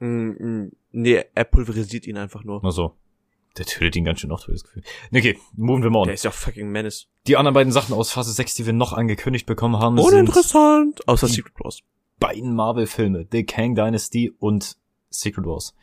Mm, 0.00 0.30
mm, 0.30 0.72
nee, 0.92 1.24
er 1.34 1.44
pulverisiert 1.44 2.06
ihn 2.06 2.16
einfach 2.18 2.44
nur. 2.44 2.60
Na 2.62 2.70
so. 2.70 2.96
Der 3.58 3.66
tötet 3.66 3.96
ihn 3.96 4.04
ganz 4.04 4.20
schön 4.20 4.32
oft, 4.32 4.44
habe 4.44 4.54
ich 4.54 4.62
das 4.62 4.70
Gefühl. 4.72 4.82
Okay, 5.14 5.38
moven 5.54 5.82
wir 5.82 5.90
mal 5.90 6.00
on. 6.00 6.06
Der 6.06 6.14
ist 6.14 6.24
ja 6.24 6.30
fucking 6.30 6.70
Menace. 6.70 7.08
Die 7.26 7.36
anderen 7.36 7.52
beiden 7.54 7.72
Sachen 7.72 7.94
aus 7.94 8.10
Phase 8.10 8.32
6, 8.32 8.54
die 8.54 8.64
wir 8.66 8.72
noch 8.72 8.94
angekündigt 8.94 9.44
bekommen 9.46 9.78
haben, 9.78 9.98
sind 9.98 10.06
Uninteressant. 10.06 11.06
Außer 11.06 11.26
Die- 11.26 11.34
Secret 11.34 11.52
Wars. 11.60 11.80
Beiden 12.22 12.54
Marvel-Filme, 12.54 13.26
The 13.30 13.44
Kang 13.44 13.74
Dynasty 13.74 14.32
und 14.38 14.76
Secret 15.10 15.44
Wars. 15.44 15.74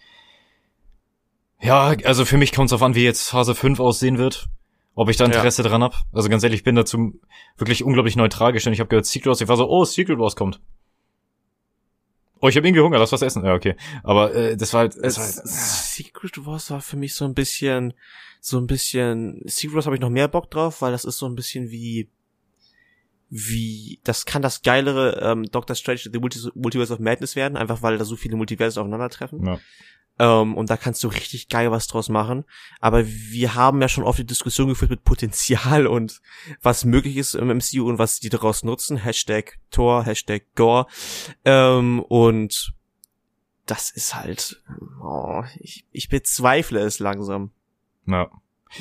Ja, 1.61 1.95
also 2.05 2.25
für 2.25 2.37
mich 2.37 2.53
kommt 2.53 2.69
es 2.69 2.73
auf 2.73 2.81
an, 2.81 2.95
wie 2.95 3.03
jetzt 3.03 3.29
Phase 3.29 3.53
5 3.53 3.79
aussehen 3.79 4.17
wird. 4.17 4.47
Ob 4.95 5.09
ich 5.09 5.17
da 5.17 5.25
Interesse 5.25 5.63
dran 5.63 5.83
hab. 5.83 5.95
Also 6.11 6.27
ganz 6.27 6.43
ehrlich, 6.43 6.59
ich 6.59 6.63
bin 6.63 6.75
dazu 6.75 7.13
wirklich 7.57 7.83
unglaublich 7.83 8.15
neutral 8.15 8.51
gestellt. 8.51 8.73
Ich 8.73 8.79
habe 8.79 8.89
gehört 8.89 9.05
Secret 9.05 9.27
Wars, 9.27 9.41
ich 9.41 9.47
war 9.47 9.55
so, 9.55 9.69
oh, 9.69 9.85
Secret 9.85 10.19
Wars 10.19 10.35
kommt. 10.35 10.59
Oh, 12.41 12.47
ich 12.47 12.55
habe 12.57 12.67
irgendwie 12.67 12.81
Hunger, 12.81 12.99
lass 12.99 13.11
was 13.11 13.21
essen. 13.21 13.45
Ja, 13.45 13.53
okay. 13.53 13.75
Aber 14.03 14.33
äh, 14.33 14.57
das 14.57 14.73
war 14.73 14.81
halt... 14.81 14.97
Das 15.01 15.17
war 15.17 15.25
halt 15.25 15.47
Secret 15.47 16.45
Wars 16.45 16.71
war 16.71 16.81
für 16.81 16.97
mich 16.97 17.13
so 17.15 17.25
ein 17.25 17.33
bisschen, 17.33 17.93
so 18.41 18.57
ein 18.57 18.67
bisschen, 18.67 19.41
Secret 19.45 19.75
Wars 19.75 19.85
habe 19.85 19.95
ich 19.95 20.01
noch 20.01 20.09
mehr 20.09 20.27
Bock 20.27 20.49
drauf, 20.49 20.81
weil 20.81 20.91
das 20.91 21.05
ist 21.05 21.17
so 21.17 21.25
ein 21.27 21.35
bisschen 21.35 21.69
wie, 21.69 22.09
wie, 23.29 23.99
das 24.03 24.25
kann 24.25 24.41
das 24.41 24.61
geilere 24.61 25.19
ähm, 25.21 25.43
Doctor 25.51 25.75
Strange 25.75 26.01
The 26.11 26.19
Multi 26.19 26.39
Multiverse 26.55 26.93
of 26.93 26.99
Madness 26.99 27.35
werden, 27.35 27.57
einfach 27.57 27.81
weil 27.81 27.97
da 27.97 28.05
so 28.05 28.15
viele 28.15 28.35
Multiversen 28.35 28.81
aufeinandertreffen. 28.81 29.45
ja. 29.45 29.59
Ähm, 30.19 30.55
und 30.55 30.69
da 30.69 30.75
kannst 30.75 31.01
du 31.03 31.07
richtig 31.07 31.47
geil 31.47 31.71
was 31.71 31.87
draus 31.87 32.09
machen. 32.09 32.43
Aber 32.81 33.07
wir 33.07 33.55
haben 33.55 33.81
ja 33.81 33.87
schon 33.87 34.03
oft 34.03 34.19
die 34.19 34.25
Diskussion 34.25 34.67
geführt 34.67 34.91
mit 34.91 35.05
Potenzial 35.05 35.87
und 35.87 36.21
was 36.61 36.83
möglich 36.83 37.15
ist 37.17 37.35
im 37.35 37.47
MCU 37.47 37.87
und 37.87 37.97
was 37.97 38.19
die 38.19 38.29
daraus 38.29 38.63
nutzen. 38.63 38.97
Hashtag 38.97 39.57
Tor, 39.71 40.03
Hashtag 40.03 40.43
Gore. 40.55 40.87
Ähm, 41.45 42.01
und 42.01 42.73
das 43.65 43.91
ist 43.91 44.13
halt, 44.15 44.61
oh, 45.01 45.43
ich, 45.59 45.85
ich 45.91 46.09
bezweifle 46.09 46.79
es 46.79 46.99
langsam. 46.99 47.51
ja. 48.05 48.29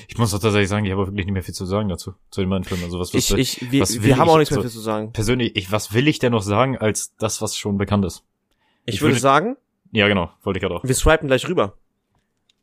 Ich 0.06 0.18
muss 0.18 0.34
auch 0.34 0.38
tatsächlich 0.38 0.68
sagen, 0.68 0.84
ich 0.84 0.92
habe 0.92 1.06
wirklich 1.06 1.24
nicht 1.26 1.32
mehr 1.32 1.42
viel 1.42 1.54
zu 1.54 1.64
sagen 1.64 1.88
dazu, 1.88 2.14
zu 2.30 2.40
den 2.42 2.50
beiden 2.50 2.64
Filmen. 2.64 2.84
Also 2.84 2.98
was, 2.98 3.14
was 3.14 3.30
Ich, 3.30 3.62
ich, 3.62 3.72
wir, 3.72 3.80
was 3.80 4.02
wir 4.02 4.16
haben 4.18 4.26
ich 4.26 4.32
auch 4.32 4.38
nichts 4.38 4.50
mehr 4.54 4.60
viel 4.60 4.70
zu 4.70 4.80
sagen. 4.80 5.12
persönlich, 5.12 5.56
ich, 5.56 5.72
was 5.72 5.94
will 5.94 6.08
ich 6.08 6.18
denn 6.18 6.32
noch 6.32 6.42
sagen, 6.42 6.76
als 6.76 7.14
das, 7.16 7.40
was 7.40 7.56
schon 7.56 7.78
bekannt 7.78 8.04
ist? 8.04 8.22
Ich, 8.84 8.96
ich 8.96 9.00
würde 9.00 9.14
würde- 9.14 9.20
sagen, 9.20 9.56
Ja, 9.92 10.06
genau, 10.08 10.30
wollte 10.42 10.58
ich 10.58 10.62
gerade 10.62 10.74
auch. 10.74 10.84
wir 10.84 10.94
swipen 10.94 11.26
gleich 11.28 11.48
rüber. 11.48 11.74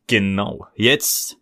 Genau. 0.07 0.67
Jetzt. 0.75 1.37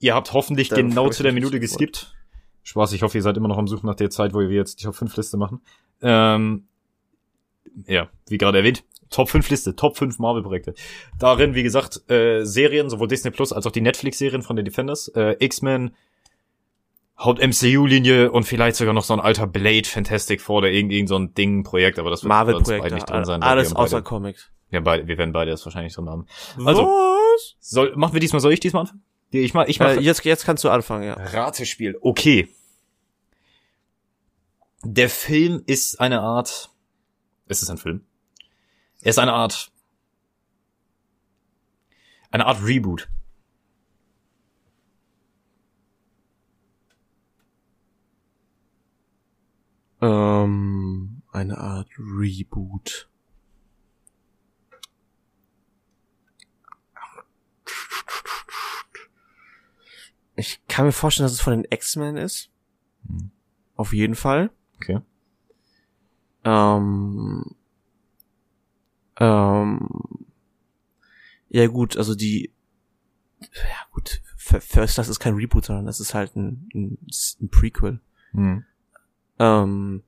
Ihr 0.00 0.14
habt 0.14 0.32
hoffentlich 0.32 0.68
Da 0.68 0.76
genau 0.76 1.10
zu 1.10 1.24
der 1.24 1.32
Minute 1.32 1.58
geskippt. 1.58 2.14
Spaß, 2.62 2.92
ich 2.92 3.02
hoffe, 3.02 3.18
ihr 3.18 3.22
seid 3.22 3.36
immer 3.36 3.48
noch 3.48 3.58
am 3.58 3.66
Suchen 3.66 3.86
nach 3.86 3.96
der 3.96 4.10
Zeit, 4.10 4.34
wo 4.34 4.38
wir 4.38 4.48
jetzt 4.50 4.78
die 4.80 4.84
Top 4.84 4.94
5 4.94 5.16
Liste 5.16 5.36
machen. 5.36 5.60
Ähm, 6.02 6.68
ja, 7.86 8.08
wie 8.28 8.38
gerade 8.38 8.58
erwähnt, 8.58 8.84
Top 9.10 9.28
5 9.30 9.48
Liste, 9.50 9.74
Top 9.76 9.96
5 9.96 10.18
Marvel-Projekte. 10.18 10.74
Darin, 11.18 11.54
wie 11.54 11.62
gesagt, 11.62 12.08
äh, 12.10 12.44
Serien, 12.44 12.90
sowohl 12.90 13.08
Disney 13.08 13.30
Plus 13.30 13.52
als 13.52 13.66
auch 13.66 13.72
die 13.72 13.80
Netflix-Serien 13.80 14.42
von 14.42 14.56
den 14.56 14.64
Defenders, 14.64 15.08
äh, 15.08 15.36
X-Men, 15.38 15.94
Haupt-MCU-Linie 17.18 18.30
und 18.30 18.44
vielleicht 18.44 18.76
sogar 18.76 18.94
noch 18.94 19.02
so 19.02 19.12
ein 19.12 19.20
alter 19.20 19.46
Blade 19.46 19.88
Fantastic 19.88 20.40
Four 20.40 20.58
oder 20.58 20.70
irgend, 20.70 20.92
irgend 20.92 21.08
so 21.08 21.16
ein 21.16 21.34
Ding-Projekt, 21.34 21.98
aber 21.98 22.10
das 22.10 22.22
wird 22.22 22.30
bei 22.30 22.40
uns 22.40 22.46
beiden 22.46 22.62
Marvel-Projekte, 22.62 22.94
nicht 22.94 23.10
drin 23.10 23.24
sein. 23.24 23.42
alles 23.42 23.74
außer 23.74 23.96
beide, 23.96 24.04
Comics. 24.04 24.50
wir, 24.70 24.80
beide, 24.82 25.06
wir 25.08 25.18
werden 25.18 25.32
beide 25.32 25.50
das 25.50 25.64
wahrscheinlich 25.64 25.94
drin 25.94 26.08
haben. 26.08 26.26
Also, 26.64 26.82
Was? 26.82 27.56
soll, 27.60 27.96
machen 27.96 28.12
wir 28.12 28.20
diesmal, 28.20 28.40
soll 28.40 28.52
ich 28.52 28.60
diesmal 28.60 28.82
anfangen? 28.82 29.02
Ich 29.30 29.52
mach, 29.52 29.66
ich 29.66 29.80
mach 29.80 29.96
Äh, 29.96 30.00
jetzt, 30.00 30.24
jetzt 30.24 30.44
kannst 30.44 30.62
du 30.64 30.70
anfangen, 30.70 31.04
ja. 31.04 31.14
Ratespiel. 31.14 31.98
Okay. 32.00 32.48
Der 34.84 35.10
Film 35.10 35.62
ist 35.66 36.00
eine 36.00 36.20
Art, 36.20 36.70
es 37.46 37.62
ist 37.62 37.68
ein 37.68 37.78
Film. 37.78 38.04
Er 39.02 39.10
ist 39.10 39.18
eine 39.18 39.32
Art, 39.32 39.70
eine 42.30 42.46
Art 42.46 42.62
Reboot. 42.64 43.08
Ähm, 50.00 51.22
eine 51.32 51.58
Art 51.58 51.88
Reboot. 51.98 53.08
Ich 60.36 60.64
kann 60.68 60.86
mir 60.86 60.92
vorstellen, 60.92 61.24
dass 61.24 61.32
es 61.32 61.40
von 61.40 61.52
den 61.52 61.66
X-Men 61.68 62.16
ist. 62.16 62.50
Hm. 63.06 63.32
Auf 63.74 63.92
jeden 63.92 64.14
Fall. 64.14 64.50
Okay. 64.76 65.00
Ähm, 66.44 67.56
ähm, 69.18 69.88
ja 71.48 71.66
gut, 71.66 71.96
also 71.96 72.14
die, 72.14 72.52
ja 73.40 73.86
gut, 73.92 74.20
First 74.36 74.94
Class 74.94 75.08
ist 75.08 75.20
kein 75.20 75.34
Reboot, 75.34 75.66
sondern 75.66 75.86
das 75.86 76.00
ist 76.00 76.14
halt 76.14 76.36
ein, 76.36 76.68
ein, 76.74 76.98
ein 77.40 77.48
Prequel. 77.50 78.00
Hm. 78.32 78.64
Ähm, 79.38 80.02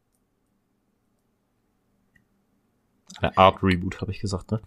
Eine 3.18 3.36
Art 3.36 3.62
Reboot, 3.62 4.00
habe 4.00 4.12
ich 4.12 4.20
gesagt, 4.20 4.50
ne? 4.50 4.60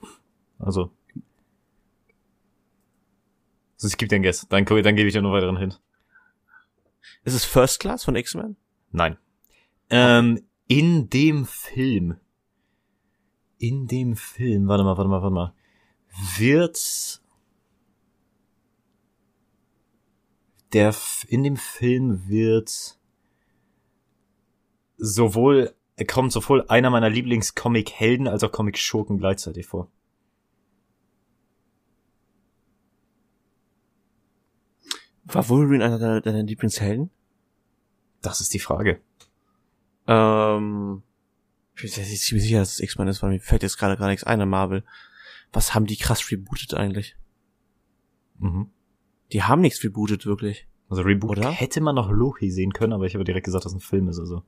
Also. 0.59 0.91
Also, 3.75 3.87
Es 3.87 3.97
gibt 3.97 4.11
den 4.11 4.23
Guess. 4.23 4.47
Dann, 4.47 4.65
dann 4.65 4.95
gebe 4.95 5.07
ich 5.07 5.13
dir 5.13 5.21
noch 5.21 5.33
weiteren 5.33 5.57
hin. 5.57 5.73
ist 7.23 7.33
es 7.33 7.45
First 7.45 7.79
Class 7.79 8.03
von 8.03 8.15
X-Men? 8.15 8.55
Nein. 8.91 9.17
Ähm, 9.89 10.43
in 10.67 11.09
dem 11.09 11.45
Film. 11.45 12.17
In 13.64 13.88
dem 13.88 14.18
Film, 14.18 14.68
warte 14.68 14.84
mal, 14.84 14.97
warte 14.97 15.09
mal, 15.09 15.22
warte 15.22 15.34
mal. 15.34 15.53
Wird 16.38 17.22
der 20.74 20.89
F- 20.89 21.26
in 21.30 21.43
dem 21.43 21.55
Film 21.55 22.28
wird 22.28 22.99
sowohl 24.97 25.74
kommt 26.07 26.34
sowohl 26.34 26.66
einer 26.68 26.89
meiner 26.89 27.09
Lieblingscomic-Helden 27.09 28.28
als 28.28 28.43
auch 28.43 28.51
Comic-Schurken 28.51 29.18
gleichzeitig 29.18 29.66
vor. 29.66 29.89
War 35.24 35.47
Wolverine 35.47 35.86
einer 35.86 35.99
deiner, 35.99 36.20
deiner 36.20 36.43
Lieblingshelden? 36.43 37.11
Das 38.22 38.41
ist 38.41 38.53
die 38.53 38.59
Frage. 38.59 38.99
Ähm, 40.05 41.01
ich 41.76 41.82
bin 41.82 41.89
mir 42.03 42.05
ziemlich 42.17 42.43
sicher, 42.43 42.59
dass 42.59 42.74
es 42.74 42.80
X-Men 42.80 43.07
ist, 43.07 43.21
weil 43.24 43.32
mir 43.32 43.39
fällt 43.39 43.63
jetzt 43.63 43.78
gerade 43.78 43.97
gar 43.97 44.07
nichts 44.07 44.24
ein 44.24 44.41
an 44.41 44.49
Marvel. 44.49 44.84
Was 45.51 45.74
haben 45.76 45.86
die 45.86 45.97
krass 45.97 46.30
rebootet 46.32 46.74
eigentlich? 46.74 47.15
Mhm. 48.39 48.69
Die 49.32 49.43
haben 49.43 49.61
nichts 49.61 49.84
rebootet, 49.84 50.26
wirklich. 50.26 50.67
Also 50.89 51.01
Reboot 51.03 51.38
Oder? 51.39 51.49
hätte 51.49 51.82
man 51.82 51.95
noch 51.95 52.11
Loki 52.11 52.51
sehen 52.51 52.74
können, 52.74 52.93
aber 52.93 53.05
ich 53.05 53.15
habe 53.15 53.24
direkt 53.24 53.45
gesagt, 53.45 53.65
dass 53.65 53.71
es 53.71 53.78
ein 53.78 53.82
Film 53.82 54.07
ist, 54.07 54.19
also. 54.19 54.43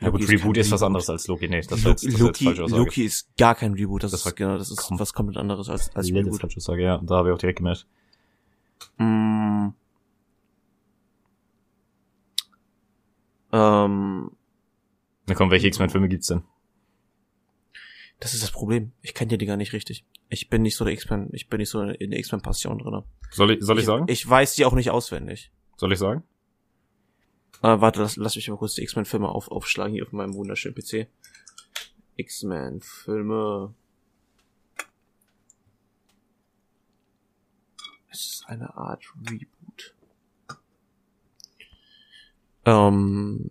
Ja 0.00 0.10
gut, 0.10 0.28
Reboot 0.28 0.56
ist 0.58 0.70
was 0.70 0.80
Reboot. 0.80 0.86
anderes 0.86 1.08
als 1.08 1.26
Loki. 1.28 1.48
Nee, 1.48 1.60
das 1.62 1.82
war 1.84 1.92
jetzt, 1.92 2.04
das 2.04 2.18
Loki, 2.18 2.44
falsche 2.44 2.64
Aussage. 2.64 2.82
Loki 2.82 3.04
ist 3.04 3.28
gar 3.38 3.54
kein 3.54 3.74
Reboot, 3.74 4.02
das, 4.02 4.10
Das 4.10 4.26
ist 4.26 4.36
genau, 4.36 4.58
das 4.58 4.70
ist 4.70 4.80
kom- 4.80 4.98
was 4.98 5.12
komplett 5.14 5.38
anderes 5.38 5.68
als, 5.70 5.94
als 5.94 6.08
Reboot. 6.12 6.40
falsche 6.40 6.56
Aussage, 6.58 6.82
ja. 6.82 6.98
Da 7.02 7.16
habe 7.16 7.28
ich 7.30 7.34
auch 7.34 7.38
direkt 7.38 7.58
gemerkt. 7.58 7.86
Mm. 8.98 9.68
Ähm, 13.52 14.30
Na 15.26 15.34
komm, 15.34 15.50
welche 15.50 15.68
X-Men-Filme 15.68 16.08
gibt's 16.08 16.28
denn? 16.28 16.42
das 18.24 18.32
ist 18.32 18.42
das 18.42 18.52
Problem. 18.52 18.92
Ich 19.02 19.12
kenne 19.12 19.36
die 19.36 19.44
gar 19.44 19.58
nicht 19.58 19.74
richtig. 19.74 20.06
Ich 20.30 20.48
bin 20.48 20.62
nicht 20.62 20.76
so 20.76 20.84
der 20.84 20.94
X-Men, 20.94 21.28
ich 21.32 21.48
bin 21.48 21.58
nicht 21.58 21.68
so 21.68 21.82
in 21.82 22.10
der 22.10 22.18
X-Men-Passion 22.20 22.78
drin. 22.78 23.02
Soll 23.30 23.50
ich, 23.52 23.62
soll 23.62 23.78
ich 23.78 23.84
sagen? 23.84 24.06
Ich 24.08 24.28
weiß 24.28 24.54
die 24.54 24.64
auch 24.64 24.72
nicht 24.72 24.90
auswendig. 24.90 25.52
Soll 25.76 25.92
ich 25.92 25.98
sagen? 25.98 26.22
Äh, 27.62 27.80
warte, 27.80 28.00
lass, 28.00 28.16
lass 28.16 28.36
mich 28.36 28.48
mal 28.48 28.56
kurz 28.56 28.74
die 28.74 28.82
X-Men-Filme 28.82 29.28
auf, 29.28 29.50
aufschlagen 29.50 29.92
hier 29.92 30.04
auf 30.04 30.12
meinem 30.12 30.34
wunderschönen 30.34 30.74
PC. 30.74 31.08
X-Men-Filme. 32.16 33.74
Es 38.10 38.26
ist 38.26 38.44
eine 38.46 38.74
Art 38.74 39.04
Reboot. 39.28 39.94
Ähm. 42.64 43.50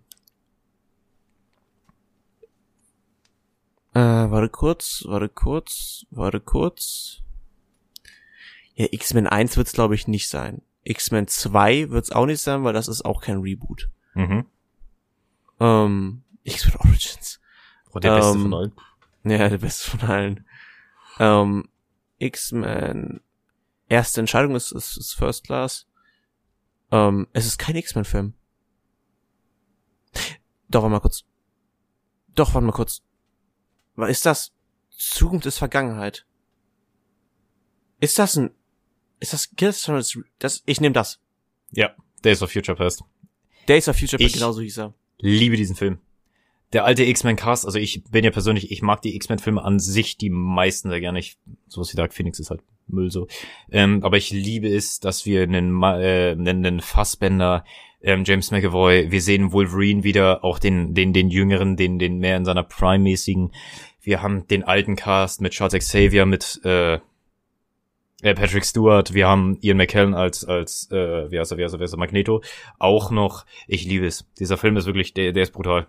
Äh, 3.94 4.00
warte 4.00 4.50
kurz, 4.50 5.04
warte 5.08 5.30
kurz, 5.30 6.06
warte 6.10 6.40
kurz. 6.40 7.22
Ja, 8.76 8.88
X-Men 8.92 9.28
1 9.28 9.56
wird's 9.58 9.74
glaube 9.74 9.96
ich 9.96 10.08
nicht 10.08 10.30
sein. 10.30 10.62
X-Men 10.84 11.28
2 11.28 11.92
wird's 11.92 12.12
auch 12.12 12.26
nicht 12.26 12.42
sein, 12.42 12.64
weil 12.64 12.74
das 12.74 12.88
ist 12.88 13.06
auch 13.06 13.22
kein 13.22 13.40
Reboot. 13.42 13.90
Mhm. 14.16 14.46
Ähm, 15.60 16.24
X-Men 16.44 16.76
Origins. 16.78 17.40
Oh, 17.92 18.00
der 18.00 18.16
beste 18.16 18.34
Ähm, 18.34 18.42
von 18.42 18.54
allen. 18.54 18.72
Ja, 19.26 19.50
der 19.50 19.58
beste 19.60 19.92
von 19.92 20.10
allen. 20.10 20.46
Ähm, 21.20 21.70
X-Men. 22.18 23.22
Erste 23.90 24.22
Entscheidung 24.22 24.56
ist, 24.56 24.72
ist, 24.72 24.98
ist 24.98 25.14
First 25.14 25.46
Class. 25.46 25.88
Ähm, 26.92 27.28
es 27.34 27.46
ist 27.46 27.60
kein 27.60 27.76
X-Men-Film. 27.76 28.34
Doch, 30.70 30.82
warte 30.82 30.92
mal 30.92 31.00
kurz. 31.00 31.24
Doch, 32.34 32.54
warte 32.56 32.66
mal 32.66 32.72
kurz. 32.74 33.04
Was 33.96 34.10
ist 34.10 34.26
das? 34.26 34.52
Zukunft 34.90 35.46
ist 35.46 35.58
Vergangenheit. 35.58 36.26
Ist 38.00 38.20
das 38.20 38.36
ein, 38.38 38.52
ist 39.20 39.34
das, 39.34 39.50
das, 39.56 40.18
das 40.40 40.64
ich 40.66 40.82
nehme 40.82 40.94
das. 40.94 41.20
Ja, 41.72 41.96
Days 42.24 42.42
of 42.42 42.52
Future 42.52 42.76
Past. 42.78 43.04
Days 43.68 43.88
of 43.88 43.98
Future, 43.98 44.22
Ich- 44.22 44.34
genauso 44.34 44.62
hieß 44.62 44.80
er. 44.80 44.94
Liebe 45.20 45.56
diesen 45.56 45.76
Film. 45.76 46.00
Der 46.74 46.86
alte 46.86 47.04
X-Men-Cast, 47.04 47.66
also 47.68 47.78
ich 47.78 48.04
bin 48.06 48.26
ja 48.26 48.32
persönlich, 48.32 48.72
ich 48.72 48.82
mag 48.82 49.02
die 49.04 49.16
X-Men-Filme 49.16 49.64
an 49.64 49.80
sich 49.80 50.18
die 50.18 50.32
meisten 50.32 50.90
sehr 50.90 51.00
gerne. 51.02 51.20
Ich, 51.20 51.38
sowas 51.68 51.94
wie 51.94 51.98
Dark 51.98 52.14
Phoenix 52.16 52.40
ist 52.40 52.50
halt 52.50 52.62
Müll 52.88 53.12
so. 53.12 53.28
Ähm, 53.72 54.04
aber 54.04 54.18
ich 54.18 54.32
liebe 54.32 54.68
es, 54.68 55.00
dass 55.00 55.26
wir 55.26 55.44
einen, 55.44 55.82
äh, 55.84 56.32
einen, 56.32 56.66
einen 56.66 56.82
Fassbender, 56.82 57.64
ähm, 58.04 58.24
James 58.26 58.52
McAvoy, 58.52 59.12
wir 59.12 59.22
sehen 59.22 59.52
Wolverine 59.52 60.04
wieder, 60.04 60.44
auch 60.44 60.60
den, 60.60 60.94
den, 60.94 61.14
den 61.14 61.30
jüngeren, 61.30 61.76
den, 61.78 62.00
den 62.00 62.20
mehr 62.20 62.38
in 62.38 62.46
seiner 62.46 62.64
Prime-mäßigen. 62.64 63.52
Wir 64.02 64.22
haben 64.22 64.46
den 64.48 64.64
alten 64.64 64.96
Cast 64.96 65.42
mit 65.42 65.54
Charles 65.54 65.74
Xavier, 65.74 66.26
mit 66.26 66.62
äh, 66.66 67.00
äh, 68.22 68.36
Patrick 68.36 68.66
Stewart, 68.66 69.14
wir 69.14 69.28
haben 69.28 69.58
Ian 69.62 69.78
McKellen 69.78 70.14
als, 70.14 70.46
als 70.46 70.90
äh, 70.92 71.32
wie 71.32 71.40
heißt 71.40 71.52
er, 71.52 71.58
wie 71.58 71.64
heißt 71.64 71.74
er, 71.74 71.80
wie 71.80 71.84
heißt 71.84 71.94
er, 71.94 72.00
Magneto. 72.00 72.42
Auch 72.80 73.12
noch, 73.12 73.46
ich 73.68 73.86
liebe 73.86 74.06
es. 74.06 74.26
Dieser 74.40 74.58
Film 74.58 74.78
ist 74.78 74.86
wirklich, 74.86 75.14
der, 75.14 75.32
der 75.32 75.44
ist 75.44 75.52
brutal. 75.52 75.88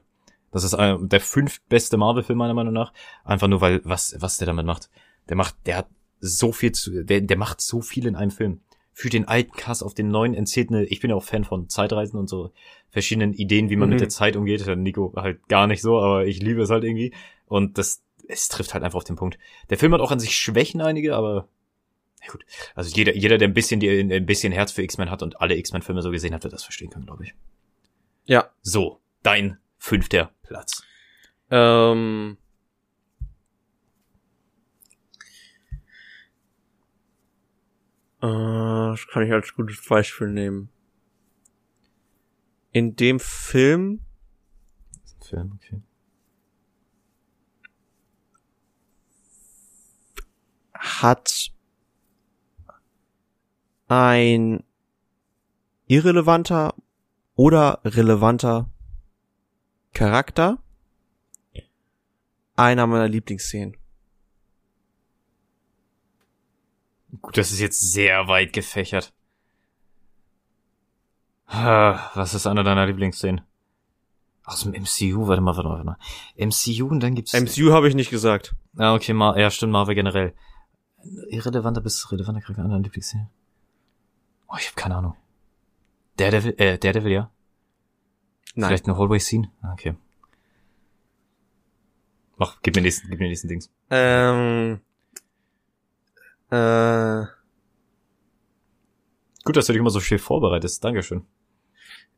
Das 0.50 0.62
ist 0.62 0.74
ein, 0.74 1.08
der 1.08 1.20
fünftbeste 1.20 1.96
Marvel-Film 1.96 2.38
meiner 2.38 2.54
Meinung 2.54 2.74
nach. 2.74 2.92
Einfach 3.24 3.48
nur, 3.48 3.60
weil, 3.60 3.80
was, 3.84 4.16
was 4.20 4.38
der 4.38 4.46
damit 4.46 4.66
macht. 4.66 4.88
Der 5.28 5.36
macht, 5.36 5.56
der 5.66 5.78
hat 5.78 5.88
so 6.20 6.52
viel 6.52 6.72
zu, 6.72 7.04
der, 7.04 7.20
der 7.20 7.36
macht 7.36 7.60
so 7.60 7.80
viel 7.80 8.06
in 8.06 8.16
einem 8.16 8.30
Film. 8.30 8.60
Für 8.96 9.10
den 9.10 9.26
alten 9.26 9.52
Cast 9.52 9.82
auf 9.82 9.92
den 9.92 10.08
neuen 10.08 10.34
erzählt 10.34 10.70
eine, 10.70 10.84
ich 10.84 11.00
bin 11.00 11.10
ja 11.10 11.16
auch 11.16 11.24
Fan 11.24 11.44
von 11.44 11.68
Zeitreisen 11.68 12.18
und 12.18 12.28
so 12.28 12.52
verschiedenen 12.90 13.32
Ideen, 13.34 13.68
wie 13.68 13.76
man 13.76 13.88
Mhm. 13.88 13.94
mit 13.94 14.00
der 14.00 14.08
Zeit 14.08 14.36
umgeht. 14.36 14.64
Der 14.66 14.76
Nico 14.76 15.12
halt 15.16 15.46
gar 15.48 15.66
nicht 15.66 15.82
so, 15.82 15.98
aber 16.00 16.26
ich 16.26 16.40
liebe 16.40 16.62
es 16.62 16.70
halt 16.70 16.84
irgendwie. 16.84 17.12
Und 17.46 17.76
das, 17.76 18.02
es 18.28 18.48
trifft 18.48 18.72
halt 18.72 18.84
einfach 18.84 18.96
auf 18.98 19.04
den 19.04 19.16
Punkt. 19.16 19.36
Der 19.68 19.78
Film 19.78 19.92
hat 19.92 20.00
auch 20.00 20.12
an 20.12 20.20
sich 20.20 20.36
Schwächen 20.36 20.80
einige, 20.80 21.16
aber 21.16 21.48
ja 22.24 22.30
gut. 22.32 22.46
Also 22.74 22.94
jeder, 22.94 23.14
jeder, 23.16 23.36
der 23.36 23.48
ein 23.48 23.52
bisschen, 23.52 23.80
die, 23.80 23.88
ein 23.90 24.26
bisschen 24.26 24.52
Herz 24.52 24.70
für 24.72 24.82
X-Men 24.82 25.10
hat 25.10 25.22
und 25.22 25.40
alle 25.40 25.56
X-Men-Filme 25.56 26.00
so 26.00 26.10
gesehen 26.10 26.32
hat, 26.32 26.44
wird 26.44 26.54
das 26.54 26.62
verstehen 26.62 26.90
können, 26.90 27.04
glaube 27.06 27.24
ich. 27.24 27.34
Ja. 28.26 28.48
So, 28.62 29.00
dein 29.24 29.58
fünfter 29.76 30.30
Platz. 30.42 30.82
Ähm, 31.50 32.38
das 38.26 39.06
kann 39.08 39.26
ich 39.26 39.32
als 39.32 39.54
gutes 39.54 39.84
Beispiel 39.86 40.28
nehmen. 40.28 40.70
In 42.72 42.96
dem 42.96 43.20
Film 43.20 44.00
Film, 45.20 45.52
okay. 45.54 45.82
hat 50.72 51.50
ein 53.88 54.64
irrelevanter 55.86 56.74
oder 57.36 57.80
relevanter 57.84 58.70
Charakter 59.92 60.58
einer 62.56 62.86
meiner 62.86 63.08
Lieblingsszenen. 63.08 63.76
Gut, 67.20 67.36
das 67.36 67.52
ist 67.52 67.60
jetzt 67.60 67.80
sehr 67.80 68.28
weit 68.28 68.52
gefächert. 68.52 69.12
Was 71.46 72.34
ist 72.34 72.46
einer 72.46 72.64
deiner 72.64 72.86
Lieblingsszenen? 72.86 73.42
Aus 74.44 74.62
dem 74.62 74.72
MCU, 74.72 75.26
warte 75.26 75.40
mal, 75.40 75.56
warte 75.56 75.68
mal, 75.68 75.74
warte 75.76 75.86
mal. 75.86 75.98
MCU 76.36 76.86
und 76.88 77.00
dann 77.00 77.14
gibt's. 77.14 77.32
MCU 77.32 77.72
habe 77.72 77.88
ich 77.88 77.94
nicht 77.94 78.10
gesagt. 78.10 78.54
Ah, 78.76 78.94
okay, 78.94 79.12
mal, 79.12 79.38
ja, 79.38 79.50
stimmt, 79.50 79.72
Marvel 79.72 79.94
generell. 79.94 80.34
Irrelevanter 81.28 81.80
bis 81.80 82.10
relevanter 82.10 82.40
Charakter 82.40 82.62
einer 82.62 82.70
deiner 82.70 82.82
Lieblingsszenen. 82.82 83.28
Oh, 84.48 84.56
ich 84.58 84.66
habe 84.66 84.76
keine 84.76 84.96
Ahnung. 84.96 85.16
Daredevil, 86.16 86.54
äh, 86.58 86.78
Daredevil, 86.78 87.12
ja? 87.12 87.30
Nein. 88.54 88.68
Vielleicht 88.68 88.86
eine 88.86 88.98
Hallway 88.98 89.18
Scene? 89.18 89.50
Ah, 89.62 89.72
okay. 89.72 89.94
Mach, 92.36 92.60
gib 92.62 92.76
mir 92.76 92.82
nächsten, 92.82 93.08
gib 93.08 93.18
mir 93.18 93.26
den 93.26 93.30
nächsten 93.30 93.48
Dings. 93.48 93.70
Ähm, 93.90 94.80
äh, 96.54 97.26
Gut, 99.44 99.56
dass 99.56 99.66
du 99.66 99.72
dich 99.72 99.80
immer 99.80 99.90
so 99.90 100.00
schön 100.00 100.18
vorbereitest. 100.18 100.82
Dankeschön. 100.82 101.26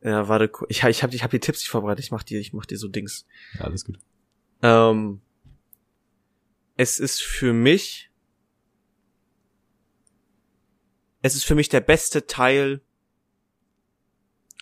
ja, 0.01 0.27
warte, 0.27 0.49
ich, 0.69 0.83
ich 0.83 1.03
habe 1.03 1.13
ich 1.13 1.23
hab 1.23 1.31
die 1.31 1.39
Tipps 1.39 1.59
nicht 1.59 1.69
vorbereitet, 1.69 2.05
ich 2.05 2.11
mach 2.11 2.23
dir, 2.23 2.39
ich 2.39 2.53
mach 2.53 2.65
dir 2.65 2.77
so 2.77 2.87
Dings. 2.87 3.25
Ja, 3.55 3.65
alles 3.65 3.83
gut. 3.83 3.99
Ähm, 4.61 5.21
es 6.77 6.99
ist 6.99 7.21
für 7.21 7.53
mich, 7.53 8.09
es 11.21 11.35
ist 11.35 11.43
für 11.43 11.55
mich 11.55 11.67
der 11.67 11.81
beste 11.81 12.27
Teil 12.27 12.81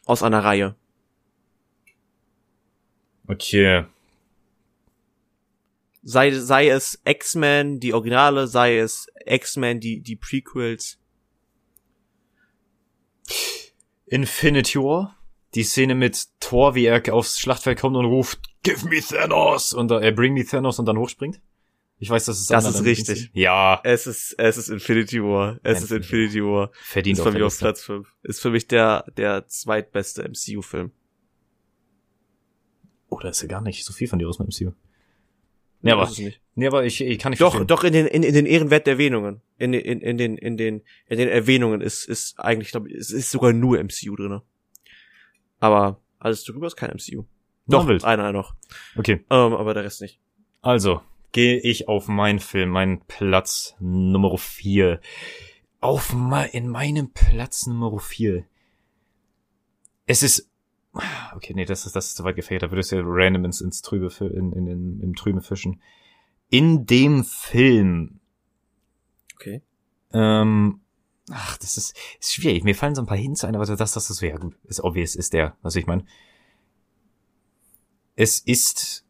aus 0.06 0.24
einer 0.24 0.44
Reihe. 0.44 0.76
Okay. 3.28 3.86
Sei, 6.08 6.32
sei 6.32 6.70
es 6.70 7.02
X-Men, 7.04 7.80
die 7.80 7.96
Originale, 7.96 8.46
sei 8.48 8.78
es 8.78 9.08
X-Men, 9.26 9.80
die, 9.80 10.02
die 10.02 10.16
Prequels. 10.16 11.00
Infinity 14.06 14.78
War. 14.78 15.18
Die 15.56 15.64
Szene 15.64 15.96
mit 15.96 16.28
Thor, 16.40 16.76
wie 16.76 16.86
er 16.86 17.02
aufs 17.12 17.40
Schlachtfeld 17.40 17.80
kommt 17.80 17.96
und 17.96 18.06
ruft, 18.06 18.40
Give 18.62 18.88
me 18.88 19.00
Thanos! 19.02 19.74
Und 19.74 19.90
er 19.90 20.12
bring 20.12 20.34
me 20.34 20.46
Thanos 20.46 20.78
und 20.78 20.86
dann 20.86 20.98
hochspringt. 21.00 21.42
Ich 21.98 22.10
weiß, 22.10 22.26
das 22.26 22.40
ist 22.40 22.52
Das 22.52 22.66
ist 22.66 22.84
richtig. 22.84 23.08
Lieblingsszenen. 23.08 23.32
Ja, 23.34 23.82
Es 23.84 24.06
ist, 24.06 24.36
es 24.38 24.58
ist 24.58 24.70
Infinity 24.70 25.24
War. 25.24 25.60
Es 25.64 25.82
ist 25.82 25.92
Infinity 25.92 26.44
War. 26.44 26.72
verdient 26.84 27.18
Ist 27.18 27.24
für 27.24 27.32
mich 27.32 27.42
auf. 27.42 27.58
Platz 27.58 27.82
5. 27.82 28.14
Ist 28.22 28.42
für 28.42 28.52
mich 28.52 28.68
der, 28.68 29.06
der 29.18 29.48
zweitbeste 29.48 30.24
MCU-Film. 30.24 30.92
Oh, 33.10 33.18
da 33.20 33.30
ist 33.30 33.42
ja 33.42 33.48
gar 33.48 33.62
nicht 33.62 33.86
so 33.86 33.92
viel 33.94 34.08
von 34.08 34.20
dir 34.20 34.30
aus 34.30 34.38
dem 34.38 34.46
MCU. 34.48 34.74
Nee, 35.86 35.92
aber, 35.92 36.12
nee, 36.56 36.68
aber 36.68 36.84
ich, 36.86 37.00
ich 37.02 37.20
kann 37.20 37.30
nicht 37.30 37.42
Doch, 37.42 37.52
verstehen. 37.52 37.68
doch 37.68 37.84
in 37.84 37.94
den, 37.94 38.08
in, 38.08 38.24
in 38.24 38.34
den 38.34 38.46
Ehrenwert 38.46 38.88
der 38.88 38.94
Erwähnungen. 38.94 39.42
In, 39.58 39.72
den- 39.72 39.82
in, 39.82 40.02
in 40.02 40.18
den, 40.18 40.38
in 40.38 40.58
den, 40.58 40.82
in 41.08 41.18
den 41.18 41.30
Erwähnungen 41.30 41.80
ist, 41.82 42.06
ist 42.10 42.40
eigentlich, 42.40 42.72
glaube 42.72 42.90
ich, 42.90 42.96
ist 42.96 43.32
sogar 43.32 43.54
nur 43.54 43.78
MCU 43.84 44.16
drinne. 44.16 44.42
Aber 45.60 46.02
alles 46.20 46.44
drüber 46.44 46.68
ist 46.68 46.76
kein 46.76 46.90
MCU. 46.92 47.24
Doch, 47.68 47.88
wild. 47.88 48.04
einer 48.04 48.32
noch. 48.32 48.56
Okay, 48.98 49.24
Ähm, 49.30 49.54
aber 49.54 49.74
der 49.74 49.84
Rest 49.84 50.02
nicht. 50.02 50.20
also 50.62 51.02
gehe 51.32 51.60
ich 51.60 51.88
auf 51.88 52.08
meinen 52.08 52.40
Film, 52.40 52.70
meinen 52.70 53.02
Platz 53.08 53.76
Nummer 53.80 54.38
4. 54.38 55.00
Auf 55.82 56.14
me 56.14 56.48
in 56.52 56.68
meinem 56.70 57.12
Platz 57.12 57.68
Nummer 57.68 58.00
4. 58.00 58.46
Es 60.08 60.24
ist 60.24 60.50
Okay, 61.36 61.54
nee, 61.54 61.66
das 61.66 61.86
ist 61.86 61.96
das 61.96 62.08
ist 62.08 62.18
zu 62.18 62.24
weit 62.24 62.36
gefährdet. 62.36 62.68
Da 62.68 62.72
würdest 62.72 62.92
du 62.92 62.98
ja 62.98 63.02
random 63.06 63.46
ins, 63.46 63.62
ins 63.62 63.82
Trübe 63.82 64.10
in, 64.26 64.54
in, 64.54 64.68
in, 64.68 65.00
im 65.02 65.16
Trübe 65.16 65.42
fischen. 65.42 65.82
In 66.50 66.86
dem 66.86 67.24
Film 67.24 68.20
Okay. 69.36 69.62
Ähm, 70.14 70.82
ach, 71.30 71.58
das 71.58 71.78
ist, 71.78 71.96
ist 72.20 72.34
schwierig. 72.34 72.64
Mir 72.64 72.76
fallen 72.76 72.96
so 72.96 73.02
ein 73.02 73.08
paar 73.08 73.18
Hints 73.18 73.44
ein, 73.44 73.56
aber 73.56 73.66
das, 73.66 73.94
das 73.94 74.10
ist 74.10 74.18
so, 74.18 74.26
ja 74.26 74.38
gut, 74.38 74.58
ist 74.64 74.84
obvious, 74.84 75.16
ist 75.16 75.34
der, 75.34 75.58
was 75.62 75.76
ich 75.76 75.88
meine. 75.88 76.06
Es 78.16 78.40
ist, 78.40 79.06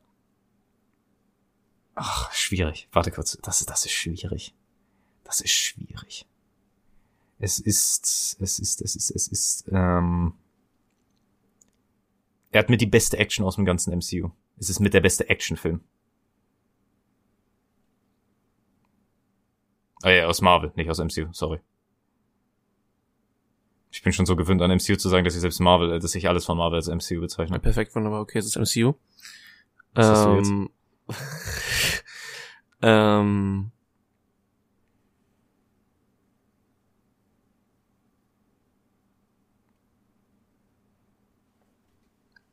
ach, 1.93 2.31
schwierig. 2.33 2.89
Warte 2.91 3.11
kurz, 3.11 3.37
das, 3.41 3.65
das 3.65 3.85
ist 3.85 3.91
schwierig. 3.91 4.55
Das 5.23 5.41
ist 5.41 5.51
schwierig. 5.51 6.27
Es 7.37 7.59
ist, 7.59 8.37
es 8.39 8.59
ist, 8.59 8.81
es 8.81 8.95
ist, 8.95 9.11
es 9.11 9.27
ist, 9.27 9.65
ähm, 9.71 10.33
er 12.55 12.59
hat 12.59 12.69
mit 12.69 12.79
die 12.79 12.85
beste 12.85 13.17
Action 13.17 13.45
aus 13.45 13.57
dem 13.57 13.65
ganzen 13.65 13.93
MCU. 13.93 14.31
Es 14.57 14.69
ist 14.69 14.79
mit 14.79 14.93
der 14.93 15.01
beste 15.01 15.27
Actionfilm. 15.27 15.81
Ah 20.01 20.11
ja, 20.11 20.27
aus 20.27 20.39
Marvel, 20.39 20.71
nicht 20.77 20.89
aus 20.89 20.99
MCU, 20.99 21.27
sorry. 21.33 21.59
Ich 23.91 24.01
bin 24.03 24.13
schon 24.13 24.25
so 24.25 24.37
gewöhnt 24.37 24.61
an 24.61 24.71
MCU 24.71 24.95
zu 24.95 25.09
sagen, 25.09 25.25
dass 25.25 25.35
ich 25.35 25.41
selbst 25.41 25.59
Marvel, 25.59 25.91
äh, 25.95 25.99
dass 25.99 26.15
ich 26.15 26.29
alles 26.29 26.45
von 26.45 26.57
Marvel 26.57 26.77
als 26.77 26.87
MCU 26.87 27.19
bezeichne. 27.19 27.59
Perfekt, 27.59 27.93
wunderbar. 27.93 28.21
Okay, 28.21 28.39
es 28.39 28.45
ist 28.45 28.55
MCU. 28.55 28.93
Was 29.93 30.25
ähm, 30.25 30.69
ähm, 32.81 33.71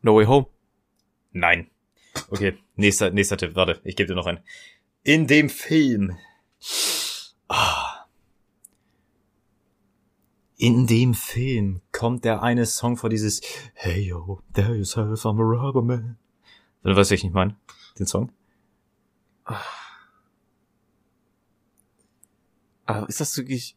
No 0.02 0.16
Way 0.16 0.26
Home. 0.26 0.46
Nein. 1.32 1.70
Okay, 2.28 2.58
nächster, 2.76 3.10
nächster 3.10 3.36
Tipp, 3.36 3.54
warte, 3.54 3.80
ich 3.84 3.96
gebe 3.96 4.08
dir 4.08 4.14
noch 4.14 4.26
einen. 4.26 4.40
In 5.02 5.26
dem 5.26 5.48
Film. 5.48 6.18
Ah. 7.48 8.06
In 10.56 10.86
dem 10.86 11.14
Film 11.14 11.80
kommt 11.90 12.24
der 12.24 12.42
eine 12.42 12.66
Song 12.66 12.96
vor 12.96 13.10
dieses 13.10 13.40
Hey 13.74 14.02
yo, 14.02 14.42
there 14.52 14.76
yourself, 14.76 15.24
I'm 15.24 15.40
a 15.40 15.42
rubber 15.42 15.82
man. 15.82 16.18
Weißt, 16.82 16.96
was 16.96 17.10
ich 17.10 17.24
nicht 17.24 17.34
meine? 17.34 17.56
Den 17.98 18.06
Song? 18.06 18.30
Aber 22.84 23.08
ist 23.08 23.20
das 23.20 23.36
wirklich, 23.36 23.76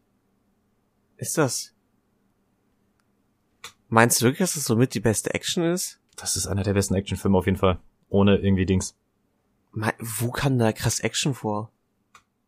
ist 1.16 1.38
das, 1.38 1.74
meinst 3.88 4.20
du 4.20 4.26
wirklich, 4.26 4.40
dass 4.40 4.54
das 4.54 4.64
somit 4.64 4.94
die 4.94 5.00
beste 5.00 5.34
Action 5.34 5.64
ist? 5.64 6.00
Das 6.16 6.36
ist 6.36 6.46
einer 6.46 6.62
der 6.62 6.72
besten 6.74 6.94
Actionfilme 6.94 7.36
auf 7.38 7.46
jeden 7.46 7.58
Fall. 7.58 7.78
Ohne 8.08 8.36
irgendwie 8.36 8.66
Dings. 8.66 8.94
Mei- 9.72 9.94
Wo 9.98 10.30
kam 10.30 10.58
da 10.58 10.72
krass 10.72 11.00
Action 11.00 11.34
vor? 11.34 11.70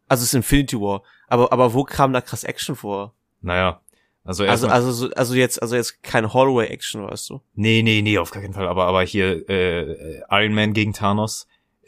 Also 0.09 0.23
es 0.23 0.31
ist 0.31 0.35
Infinity 0.35 0.81
War, 0.81 1.03
aber 1.27 1.53
aber 1.53 1.75
wo 1.75 1.85
kam 1.85 2.13
da 2.15 2.21
krass 2.23 2.45
Action 2.45 2.75
vor? 2.77 3.13
Naja. 3.43 3.81
Also 4.25 4.45
Also 4.45 4.69
also 4.69 4.93
so- 4.93 5.11
also 5.15 5.35
jetzt 5.35 5.61
also 5.61 5.77
jetzt 5.77 6.03
kein 6.03 6.33
Hallway 6.33 6.67
Action, 6.69 7.03
weißt 7.07 7.29
du? 7.31 7.41
Nee, 7.55 7.83
nee, 7.83 8.01
nee, 8.03 8.19
auf 8.19 8.31
gar 8.31 8.43
keinen 8.43 8.55
Fall. 8.55 8.69
Aber, 8.69 8.87
aber 8.87 9.03
hier 9.03 9.49
äh, 9.49 10.21
Iron 10.31 10.55
Man 10.55 10.73
gegen 10.73 10.93
Thanos. 10.93 11.47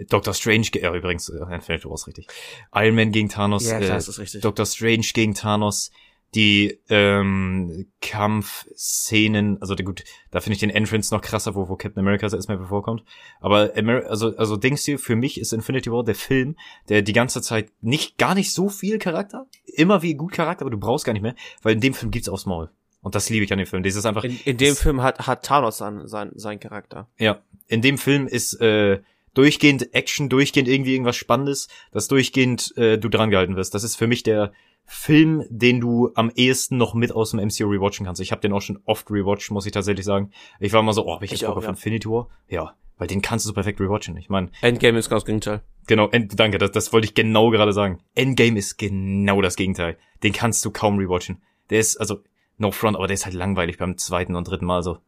Doctor 0.09 0.33
Strange, 0.33 0.63
ge- 0.71 0.83
ja, 0.83 0.95
übrigens, 0.95 1.29
äh, 1.29 1.39
Infinity 1.55 1.85
War 1.87 1.95
ist 1.95 2.07
richtig. 2.07 2.27
Iron 2.75 2.95
Man 2.95 3.13
gegen 3.13 3.29
Thanos, 3.29 3.65
Ja, 3.69 3.79
klar, 3.79 3.95
äh, 3.95 3.99
ist 3.99 4.09
das 4.09 4.19
richtig. 4.19 4.41
Doctor 4.43 4.65
Strange 4.67 5.07
gegen 5.13 5.35
Thanos, 5.35 5.91
die 6.35 6.79
ähm, 6.89 7.89
Kampfszenen, 8.01 9.61
also 9.61 9.75
gut, 9.77 10.05
da 10.31 10.41
finde 10.41 10.55
ich 10.55 10.61
den 10.61 10.71
Entrance 10.71 11.13
noch 11.15 11.23
krasser, 11.23 11.55
wo, 11.55 11.69
wo 11.69 11.77
Captain 11.77 12.01
America 12.01 12.27
erstmal 12.27 12.59
bevorkommt. 12.59 13.03
Aber 13.41 13.73
Amer 13.77 14.05
also, 14.09 14.37
also 14.37 14.57
denkst 14.57 14.85
du, 14.87 14.99
für 14.99 15.17
mich 15.17 15.41
ist 15.41 15.53
Infinity 15.53 15.91
War 15.91 16.05
der 16.05 16.15
Film, 16.15 16.57
der 16.89 17.03
die 17.03 17.13
ganze 17.13 17.43
Zeit 17.43 17.71
nicht, 17.81 18.19
gar 18.19 18.35
nicht 18.35 18.53
so 18.53 18.69
viel 18.69 18.99
Charakter, 18.99 19.47
immer 19.67 20.03
wie 20.03 20.15
gut 20.15 20.33
Charakter, 20.33 20.63
aber 20.63 20.71
du 20.71 20.79
brauchst 20.79 21.05
gar 21.05 21.13
nicht 21.13 21.23
mehr, 21.23 21.35
weil 21.63 21.75
in 21.75 21.81
dem 21.81 21.95
Film 21.95 22.11
gibt's 22.11 22.29
aufs 22.29 22.47
Maul. 22.47 22.71
Und 23.03 23.15
das 23.15 23.31
liebe 23.31 23.45
ich 23.45 23.53
an 23.53 23.59
dem 23.59 23.67
Film. 23.67 23.83
Das 23.83 23.97
ist 23.97 24.05
einfach, 24.05 24.25
In, 24.25 24.39
in 24.45 24.57
dem 24.59 24.71
das- 24.71 24.83
Film 24.83 25.03
hat 25.03 25.27
hat 25.27 25.45
Thanos 25.45 25.79
sein 25.79 26.07
sein 26.07 26.33
sein 26.35 26.61
Charakter. 26.61 27.09
ja, 27.19 27.41
in 27.67 27.81
dem 27.81 27.97
Film 27.99 28.27
ist 28.27 28.61
äh, 28.61 29.01
durchgehend 29.33 29.95
Action, 29.95 30.29
durchgehend 30.29 30.69
irgendwie 30.69 30.93
irgendwas 30.93 31.17
Spannendes, 31.17 31.69
das 31.93 32.09
durchgehend 32.09 32.77
äh, 32.77 32.99
du 32.99 33.09
dran 33.09 33.31
gehalten 33.31 33.57
wirst. 33.57 33.75
Das 33.75 33.85
ist 33.85 33.97
für 33.97 34.07
mich 34.07 34.23
der 34.23 34.53
Film, 34.93 35.45
den 35.49 35.81
du 35.81 36.11
am 36.17 36.33
ehesten 36.35 36.77
noch 36.77 36.95
mit 36.95 37.13
aus 37.13 37.31
dem 37.31 37.39
MCU 37.39 37.71
rewatchen 37.71 38.05
kannst. 38.05 38.21
Ich 38.21 38.33
habe 38.33 38.41
den 38.41 38.53
auch 38.53 38.61
schon 38.61 38.81
oft 38.87 39.09
rewatcht, 39.09 39.53
muss 39.53 39.65
ich 39.65 39.71
tatsächlich 39.71 40.05
sagen. 40.05 40.33
Ich 40.59 40.73
war 40.73 40.83
mal 40.83 40.93
so, 40.93 41.07
oh, 41.07 41.15
hab 41.15 41.23
ich 41.23 41.31
jetzt 41.31 41.43
Ich 41.43 41.47
Bock 41.47 41.53
auch, 41.53 41.59
auf 41.59 41.65
ja. 41.65 41.71
Infinity 41.71 42.09
War? 42.09 42.29
Ja, 42.49 42.75
weil 42.99 43.07
den 43.07 43.23
kannst 43.23 43.47
du 43.47 43.51
so 43.51 43.55
perfekt 43.55 43.81
rewatchen. 43.81 44.17
Ich 44.17 44.29
meine, 44.29 44.51
Endgame 44.63 44.99
ist 44.99 45.09
genau 45.09 45.19
das 45.19 45.27
Gegenteil. 45.27 45.63
genau, 45.87 46.09
End, 46.09 46.41
danke, 46.41 46.59
das, 46.59 46.73
das 46.73 46.93
wollte 46.93 47.05
ich 47.05 47.15
genau 47.15 47.51
gerade 47.51 47.73
sagen. 47.73 48.01
Endgame 48.17 48.59
ist 48.59 48.79
genau 48.79 49.41
das 49.41 49.55
Gegenteil. 49.55 49.97
Den 50.25 50.33
kannst 50.33 50.65
du 50.65 50.73
kaum 50.73 50.99
rewatchen. 50.99 51.41
Der 51.71 51.79
ist, 51.79 51.97
also, 51.97 52.25
no 52.59 52.73
front, 52.73 52.97
aber 52.97 53.07
der 53.07 53.15
ist 53.15 53.27
halt 53.27 53.37
langweilig 53.37 53.79
beim 53.79 53.97
zweiten 53.97 54.35
und 54.35 54.49
dritten 54.49 54.67
Mal 54.67 54.83
so. 54.83 54.99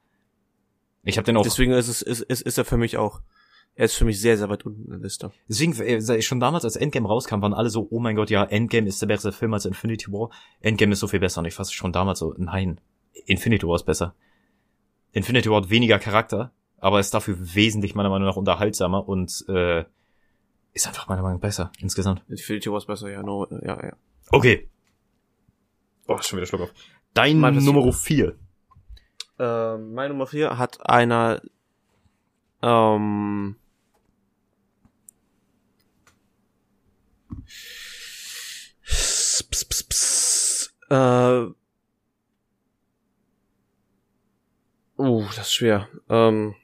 Ich 1.02 1.18
habe 1.18 1.26
den 1.26 1.36
auch 1.36 1.42
Deswegen 1.42 1.72
ist 1.72 1.88
es 1.88 2.02
ist, 2.02 2.20
ist, 2.20 2.42
ist 2.42 2.56
er 2.56 2.64
für 2.64 2.76
mich 2.76 2.98
auch 2.98 3.20
er 3.74 3.86
ist 3.86 3.94
für 3.94 4.04
mich 4.04 4.20
sehr 4.20 4.36
sehr 4.36 4.48
weit 4.48 4.66
unten 4.66 4.84
in 4.84 4.90
der 4.90 5.00
Liste. 5.00 5.32
Deswegen, 5.48 5.72
äh, 5.80 6.20
schon 6.22 6.40
damals, 6.40 6.64
als 6.64 6.76
Endgame 6.76 7.08
rauskam, 7.08 7.40
waren 7.40 7.54
alle 7.54 7.70
so, 7.70 7.86
oh 7.90 7.98
mein 8.00 8.16
Gott, 8.16 8.30
ja, 8.30 8.44
Endgame 8.44 8.86
ist 8.86 9.00
der 9.00 9.06
bessere 9.06 9.32
Film 9.32 9.54
als 9.54 9.64
Infinity 9.64 10.12
War. 10.12 10.30
Endgame 10.60 10.92
ist 10.92 11.00
so 11.00 11.08
viel 11.08 11.20
besser. 11.20 11.40
Und 11.40 11.46
ich 11.46 11.54
fasse 11.54 11.72
schon 11.72 11.92
damals 11.92 12.18
so, 12.18 12.34
nein, 12.36 12.80
Infinity 13.26 13.66
War 13.66 13.76
ist 13.76 13.84
besser. 13.84 14.14
Infinity 15.12 15.48
War 15.50 15.62
hat 15.62 15.70
weniger 15.70 15.98
Charakter, 15.98 16.52
aber 16.78 17.00
ist 17.00 17.12
dafür 17.14 17.36
wesentlich 17.38 17.94
meiner 17.94 18.10
Meinung 18.10 18.26
nach 18.28 18.36
unterhaltsamer 18.36 19.08
und 19.08 19.44
äh, 19.48 19.84
ist 20.74 20.86
einfach 20.86 21.08
meiner 21.08 21.22
Meinung 21.22 21.36
nach 21.38 21.42
besser 21.42 21.70
insgesamt. 21.78 22.22
Infinity 22.28 22.70
War 22.70 22.78
ist 22.78 22.86
besser, 22.86 23.10
ja, 23.10 23.22
no, 23.22 23.46
ja, 23.62 23.82
ja. 23.86 23.92
Okay. 24.30 24.68
Oh, 26.08 26.18
schon 26.20 26.38
wieder 26.38 26.46
Schluck 26.46 26.62
auf. 26.62 26.74
Dein 27.14 27.40
das- 27.40 27.62
Nummer 27.64 27.92
vier. 27.92 28.36
Ähm, 29.38 29.92
meine 29.94 30.10
Nummer 30.14 30.26
vier 30.26 30.58
hat 30.58 30.78
einer 30.88 31.40
ähm, 32.62 33.56
Pss, 38.84 39.42
pss, 39.44 39.82
pss, 39.84 40.74
äh, 40.90 41.46
uh, 44.98 45.24
das 45.36 45.46
ist 45.46 45.52
schwer. 45.54 45.88
Ähm, 46.08 46.54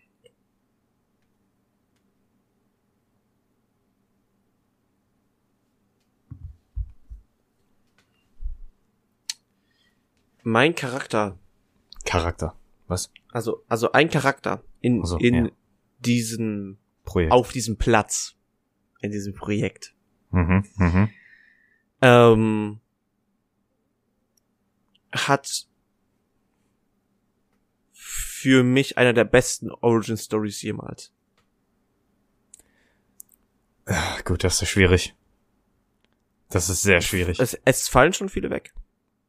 mein 10.43 10.75
Charakter 10.75 11.39
Charakter. 12.05 12.57
Was? 12.87 13.11
also 13.33 13.65
also 13.69 13.93
ein 13.93 14.09
Charakter 14.09 14.63
in 14.81 15.01
Also, 15.01 15.19
in 15.19 15.35
ja. 15.47 15.51
diesem 15.99 16.79
Projekt. 17.05 17.33
auf 17.33 17.53
diesem 17.53 17.77
Platz 17.77 18.35
in 19.01 19.11
diesem 19.11 19.35
Projekt 19.35 19.95
Mhm, 20.31 20.65
mhm. 20.77 21.11
ähm, 22.03 22.81
hat 25.13 25.67
für 27.93 28.63
mich 28.63 28.99
einer 28.99 29.13
der 29.13 29.25
besten 29.25 29.71
Origin 29.71 30.17
Stories 30.17 30.63
jemals. 30.63 31.13
Ah, 33.87 34.21
Gut, 34.25 34.45
das 34.45 34.61
ist 34.63 34.69
schwierig. 34.69 35.15
Das 36.51 36.69
ist 36.69 36.83
sehr 36.83 37.01
schwierig. 37.01 37.41
Es, 37.41 37.59
es 37.65 37.89
fallen 37.89 38.13
schon 38.13 38.29
viele 38.29 38.51
weg. 38.51 38.73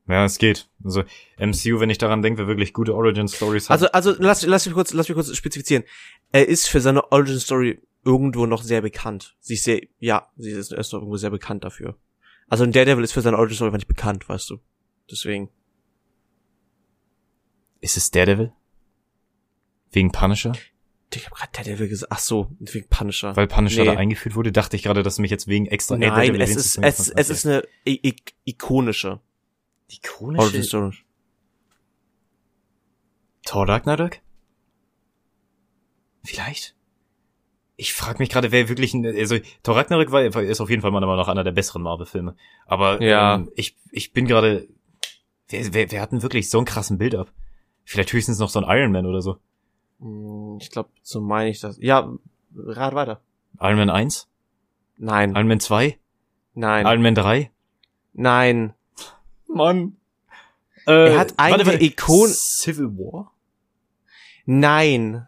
Ja, 0.07 0.25
es 0.25 0.37
geht. 0.37 0.69
Also 0.83 1.03
MCU, 1.37 1.79
wenn 1.79 1.89
ich 1.89 1.97
daran 1.97 2.21
denke, 2.21 2.39
wer 2.39 2.47
wirklich 2.47 2.73
gute 2.73 2.95
Origin 2.95 3.27
Stories 3.27 3.69
hat. 3.69 3.75
Also 3.75 3.91
also 3.91 4.15
lass 4.17 4.43
lass 4.43 4.65
mich 4.65 4.73
kurz 4.73 4.91
lass 4.93 5.07
mich 5.07 5.15
kurz 5.15 5.35
spezifizieren. 5.35 5.83
Er 6.31 6.47
ist 6.47 6.67
für 6.67 6.81
seine 6.81 7.11
Origin 7.11 7.39
Story 7.39 7.81
irgendwo 8.03 8.45
noch 8.45 8.63
sehr 8.63 8.81
bekannt. 8.81 9.35
Sie 9.39 9.55
ist 9.55 9.63
sehr 9.63 9.81
ja, 9.99 10.31
sie 10.37 10.51
ist 10.51 10.71
erst 10.71 10.93
noch 10.93 10.99
irgendwo 10.99 11.17
sehr 11.17 11.29
bekannt 11.29 11.63
dafür. 11.63 11.97
Also 12.47 12.63
ein 12.63 12.71
Daredevil 12.71 13.03
ist 13.03 13.11
für 13.11 13.21
seine 13.21 13.37
Origin 13.37 13.55
Story 13.55 13.67
einfach 13.69 13.77
nicht 13.79 13.87
bekannt, 13.87 14.27
weißt 14.27 14.49
du. 14.49 14.59
Deswegen. 15.09 15.49
ist 17.81 17.97
es 17.97 18.11
Daredevil? 18.11 18.51
Wegen 19.91 20.11
Punisher? 20.11 20.53
Ich 21.13 21.25
hab 21.25 21.33
grad 21.33 21.57
Daredevil 21.57 21.87
gesagt. 21.87 22.11
Ach 22.11 22.19
so, 22.19 22.51
wegen 22.59 22.87
Punisher. 22.89 23.35
Weil 23.35 23.47
Punisher 23.47 23.81
Nee. 23.83 23.87
da 23.93 23.97
eingeführt 23.97 24.35
wurde, 24.35 24.51
dachte 24.51 24.75
ich 24.75 24.83
gerade, 24.83 25.01
dass 25.03 25.15
du 25.15 25.21
mich 25.21 25.31
jetzt 25.31 25.47
wegen 25.47 25.65
extra 25.65 25.97
Nein, 25.97 26.09
Daredevil 26.09 26.41
es 26.41 26.55
ist, 26.55 26.77
es, 26.77 27.09
es 27.09 27.29
ist 27.29 27.45
eine 27.45 27.63
i 27.87 27.99
i 28.09 28.15
ikonische 28.45 29.19
die 29.91 29.99
Origin 30.19 30.63
Story. 30.63 30.95
Thor 33.45 33.67
Ragnarök? 33.67 34.21
Vielleicht? 36.23 36.75
Ich 37.81 37.93
frage 37.93 38.19
mich 38.19 38.27
gerade, 38.29 38.51
wer 38.51 38.67
wirklich 38.67 38.93
ein, 38.93 39.05
also 39.05 39.37
Thor 39.63 39.77
Ragnarök 39.77 40.11
war, 40.11 40.21
ist 40.21 40.59
auf 40.59 40.69
jeden 40.69 40.81
Fall 40.81 40.91
meiner 40.91 41.05
Meinung 41.07 41.21
nach 41.21 41.29
einer 41.29 41.45
der 41.45 41.53
besseren 41.53 41.81
Marvel-Filme. 41.81 42.35
Aber 42.65 43.01
Ja. 43.01 43.35
ähm, 43.35 43.49
ich, 43.55 43.77
ich 43.91 44.11
bin 44.11 44.25
gerade, 44.27 44.67
wer, 45.47 45.73
wer, 45.73 45.89
wer 45.91 46.01
hat 46.01 46.11
denn 46.11 46.21
wirklich 46.21 46.49
so 46.49 46.57
einen 46.57 46.65
krassen 46.65 46.97
Build-up? 46.97 47.31
Vielleicht 47.85 48.11
höchstens 48.11 48.37
noch 48.37 48.49
so 48.49 48.59
ein 48.61 48.65
Iron 48.77 48.91
Man 48.91 49.05
oder 49.05 49.21
so. 49.21 49.37
Hm, 50.01 50.57
Ich 50.59 50.69
glaube, 50.71 50.89
so 51.01 51.21
meine 51.21 51.49
ich 51.51 51.61
das. 51.61 51.77
Ja, 51.79 52.11
rat 52.53 52.95
weiter. 52.95 53.21
Iron 53.61 53.77
Man 53.77 53.89
1? 53.89 54.27
Nein, 54.97 55.33
Iron 55.35 55.47
Man 55.47 55.59
2? 55.61 55.97
nein, 56.55 56.85
Iron 56.85 57.01
Man 57.01 57.15
3? 57.15 57.49
nein. 58.11 58.73
Mann. 59.47 59.95
Äh, 60.85 61.13
Er 61.13 61.17
hat 61.19 61.33
eine 61.37 61.63
der 61.63 61.81
Ikon- 61.81 62.27
Civil 62.27 62.87
War? 62.97 63.31
Nein. 64.45 65.27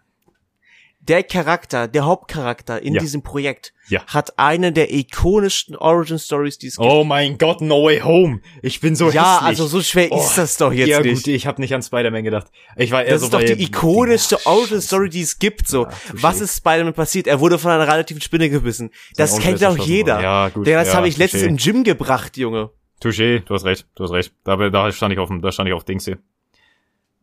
Der 1.07 1.23
Charakter, 1.23 1.87
der 1.87 2.05
Hauptcharakter 2.05 2.79
in 2.81 2.93
Ja. 2.93 3.01
diesem 3.01 3.23
Projekt 3.23 3.73
Ja. 3.87 4.05
hat 4.05 4.37
eine 4.37 4.71
der 4.71 4.93
ikonischsten 4.93 5.75
Origin 5.75 6.19
Stories, 6.19 6.59
die 6.59 6.67
es 6.67 6.77
gibt. 6.77 6.87
Oh 6.87 7.03
mein 7.03 7.39
Gott, 7.39 7.59
No 7.61 7.83
Way 7.85 8.01
Home. 8.01 8.41
Ich 8.61 8.81
bin 8.81 8.95
so 8.95 9.09
ja, 9.09 9.33
hässlich. 9.37 9.47
also 9.47 9.65
so 9.67 9.81
schwer 9.81 10.09
Oh, 10.11 10.19
ist 10.19 10.37
das 10.37 10.57
doch 10.57 10.71
jetzt 10.71 10.87
ja 10.89 10.99
nicht. 11.01 11.23
gut, 11.25 11.27
ich 11.33 11.47
habe 11.47 11.59
nicht 11.59 11.73
an 11.73 11.81
Spider-Man 11.81 12.23
gedacht. 12.23 12.47
Ich 12.75 12.91
war 12.91 13.03
eher 13.03 13.13
das 13.13 13.21
so 13.21 13.25
ist 13.27 13.33
doch 13.33 13.43
die 13.43 13.63
ikonischste 13.63 14.35
Ja, 14.35 14.51
Origin 14.51 14.75
scheiße. 14.77 14.87
Story, 14.87 15.09
die 15.09 15.21
es 15.21 15.39
gibt, 15.39 15.67
so. 15.67 15.85
Ja, 15.85 15.89
touché. 15.89 15.93
Was 16.21 16.39
ist 16.39 16.57
Spider-Man 16.57 16.93
passiert? 16.93 17.25
Er 17.25 17.39
wurde 17.39 17.57
von 17.57 17.71
einer 17.71 17.87
relativen 17.87 18.21
Spinne 18.21 18.49
gebissen. 18.51 18.91
Das 19.15 19.31
Sein 19.31 19.41
kennt 19.41 19.61
doch 19.63 19.77
jeder. 19.77 20.21
Ja, 20.21 20.49
gut. 20.49 20.67
Der, 20.67 20.77
das 20.79 20.89
ja, 20.89 20.93
habe 20.95 21.07
ich 21.07 21.17
letztens 21.17 21.43
im 21.43 21.57
Gym 21.57 21.83
gebracht, 21.83 22.37
Junge. 22.37 22.69
Touché, 23.01 23.39
du 23.39 23.55
hast 23.55 23.65
recht, 23.65 23.87
du 23.95 24.03
hast 24.03 24.11
recht. 24.11 24.33
Da, 24.43 24.55
da 24.69 24.91
stand 24.91 25.13
ich 25.13 25.17
auf 25.19 25.29
dem, 25.29 25.41
da 25.41 25.51
stand 25.51 25.67
ich 25.67 25.73
auf 25.73 25.83
Dings 25.83 26.05
hier. 26.05 26.19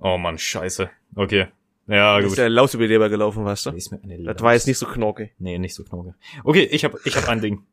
Oh 0.00 0.18
Mann, 0.18 0.36
scheiße. 0.36 0.90
Okay. 1.14 1.46
Ja, 1.88 2.20
gut. 2.20 2.28
ist 2.30 2.38
der 2.38 2.50
Lausüberleber 2.50 3.08
gelaufen, 3.08 3.44
weißt 3.44 3.66
du? 3.66 3.70
Ist 3.70 3.90
mir 3.90 4.00
eine 4.02 4.22
Das 4.22 4.42
war 4.42 4.52
jetzt 4.52 4.66
nicht 4.66 4.78
so 4.78 4.86
knorke. 4.86 5.30
Nee, 5.38 5.58
nicht 5.58 5.74
so 5.74 5.82
knorke. 5.84 6.14
Okay, 6.44 6.64
ich 6.70 6.84
hab, 6.84 6.94
ich 7.06 7.16
hab 7.16 7.28
ein 7.28 7.40
Ding. 7.40 7.66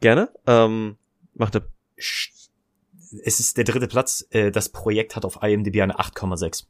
Gerne. 0.00 0.28
Ähm, 0.46 0.96
mach 1.34 1.50
das. 1.50 1.62
Es 1.96 3.40
ist 3.40 3.56
der 3.56 3.64
dritte 3.64 3.86
Platz. 3.86 4.26
Äh, 4.30 4.50
Das 4.50 4.68
Projekt 4.70 5.14
hat 5.16 5.24
auf 5.24 5.42
IMDb 5.42 5.80
eine 5.80 5.98
8,6. 6.00 6.66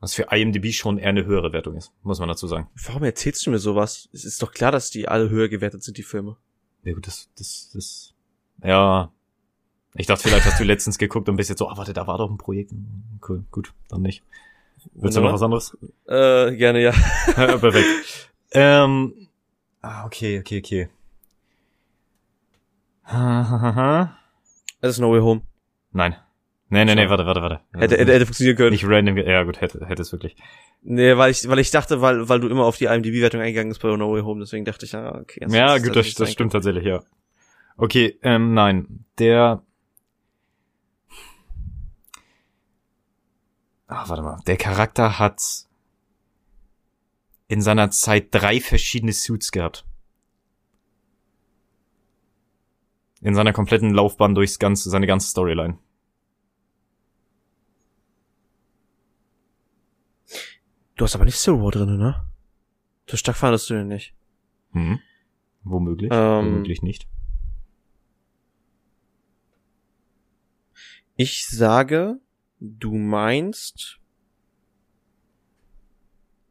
Was 0.00 0.14
für 0.14 0.24
IMDb 0.30 0.72
schon 0.72 0.98
eher 0.98 1.08
eine 1.08 1.24
höhere 1.24 1.52
Wertung 1.54 1.74
ist, 1.76 1.92
muss 2.02 2.20
man 2.20 2.28
dazu 2.28 2.46
sagen. 2.46 2.68
Warum 2.84 3.02
erzählst 3.02 3.46
du 3.46 3.50
mir 3.50 3.58
sowas? 3.58 4.08
Es 4.12 4.24
ist 4.26 4.42
doch 4.42 4.52
klar, 4.52 4.70
dass 4.70 4.90
die 4.90 5.08
alle 5.08 5.30
höher 5.30 5.48
gewertet 5.48 5.82
sind, 5.82 5.96
die 5.96 6.02
Filme. 6.02 6.36
Ja 6.84 6.92
gut, 6.92 7.06
das, 7.06 7.30
das, 7.36 7.70
das, 7.72 8.14
ja. 8.62 9.10
Ich 9.98 10.06
dachte, 10.06 10.28
vielleicht 10.28 10.46
hast 10.46 10.60
du 10.60 10.64
letztens 10.64 10.98
geguckt 10.98 11.28
und 11.28 11.36
bist 11.36 11.48
jetzt 11.48 11.58
so, 11.58 11.68
ah, 11.68 11.76
warte, 11.76 11.92
da 11.92 12.06
war 12.06 12.18
doch 12.18 12.30
ein 12.30 12.38
Projekt. 12.38 12.72
Cool, 13.26 13.44
gut, 13.50 13.72
dann 13.88 14.02
nicht. 14.02 14.22
Willst 14.94 15.16
du 15.16 15.20
noch 15.20 15.32
was 15.32 15.42
anderes? 15.42 15.76
Äh, 16.06 16.54
gerne, 16.56 16.82
ja. 16.82 16.92
Perfekt. 17.34 18.30
Ähm, 18.52 19.28
ah, 19.80 20.04
okay, 20.04 20.38
okay, 20.40 20.58
okay. 20.58 20.88
Das 24.80 24.90
ist 24.94 24.98
No 24.98 25.12
Way 25.12 25.20
Home. 25.20 25.42
Nein. 25.92 26.16
Nee, 26.68 26.84
nee, 26.84 26.96
nee, 26.96 27.08
warte, 27.08 27.24
warte, 27.26 27.42
warte. 27.42 27.60
Hätte, 27.74 27.96
hätte, 27.96 28.12
hätte 28.12 28.26
funktionieren 28.26 28.56
können. 28.56 28.70
Nicht 28.72 28.84
random, 28.86 29.16
ja 29.18 29.44
gut, 29.44 29.60
hätte, 29.60 29.86
hätte 29.86 30.02
es 30.02 30.10
wirklich. 30.10 30.36
Nee, 30.82 31.16
weil 31.16 31.30
ich, 31.30 31.48
weil 31.48 31.60
ich 31.60 31.70
dachte, 31.70 32.00
weil, 32.00 32.28
weil 32.28 32.40
du 32.40 32.48
immer 32.48 32.64
auf 32.64 32.76
die 32.76 32.86
IMDb-Wertung 32.86 33.40
eingegangen 33.40 33.68
bist 33.68 33.80
bei 33.82 33.96
No 33.96 34.12
Way 34.12 34.22
Home, 34.22 34.40
deswegen 34.40 34.64
dachte 34.64 34.84
ich, 34.84 34.92
ja, 34.92 35.14
okay. 35.14 35.46
Ja, 35.48 35.78
gut, 35.78 35.94
das, 35.94 36.12
das 36.14 36.32
stimmt 36.32 36.52
tatsächlich, 36.52 36.84
ja. 36.84 37.02
Okay, 37.76 38.18
ähm, 38.22 38.54
nein. 38.54 39.04
Der. 39.18 39.62
Ah, 43.88 44.08
warte 44.08 44.22
mal. 44.22 44.40
Der 44.46 44.56
Charakter 44.56 45.18
hat 45.18 45.66
in 47.48 47.62
seiner 47.62 47.90
Zeit 47.90 48.28
drei 48.34 48.60
verschiedene 48.60 49.12
Suits 49.12 49.52
gehabt. 49.52 49.86
In 53.20 53.34
seiner 53.34 53.52
kompletten 53.52 53.94
Laufbahn 53.94 54.34
durchs 54.34 54.58
ganze, 54.58 54.90
seine 54.90 55.06
ganze 55.06 55.28
Storyline. 55.28 55.78
Du 60.96 61.04
hast 61.04 61.14
aber 61.14 61.24
nicht 61.24 61.38
Civil 61.38 61.60
War 61.62 61.70
drin, 61.70 61.96
ne? 61.98 62.26
So 63.06 63.16
stark 63.16 63.36
fandest 63.36 63.70
du 63.70 63.74
den 63.74 63.88
nicht. 63.88 64.14
Hm. 64.72 64.98
Womöglich. 65.62 66.10
Ähm, 66.12 66.46
Womöglich 66.46 66.82
nicht. 66.82 67.06
Ich 71.16 71.46
sage, 71.46 72.20
du 72.60 72.94
meinst. 72.94 73.98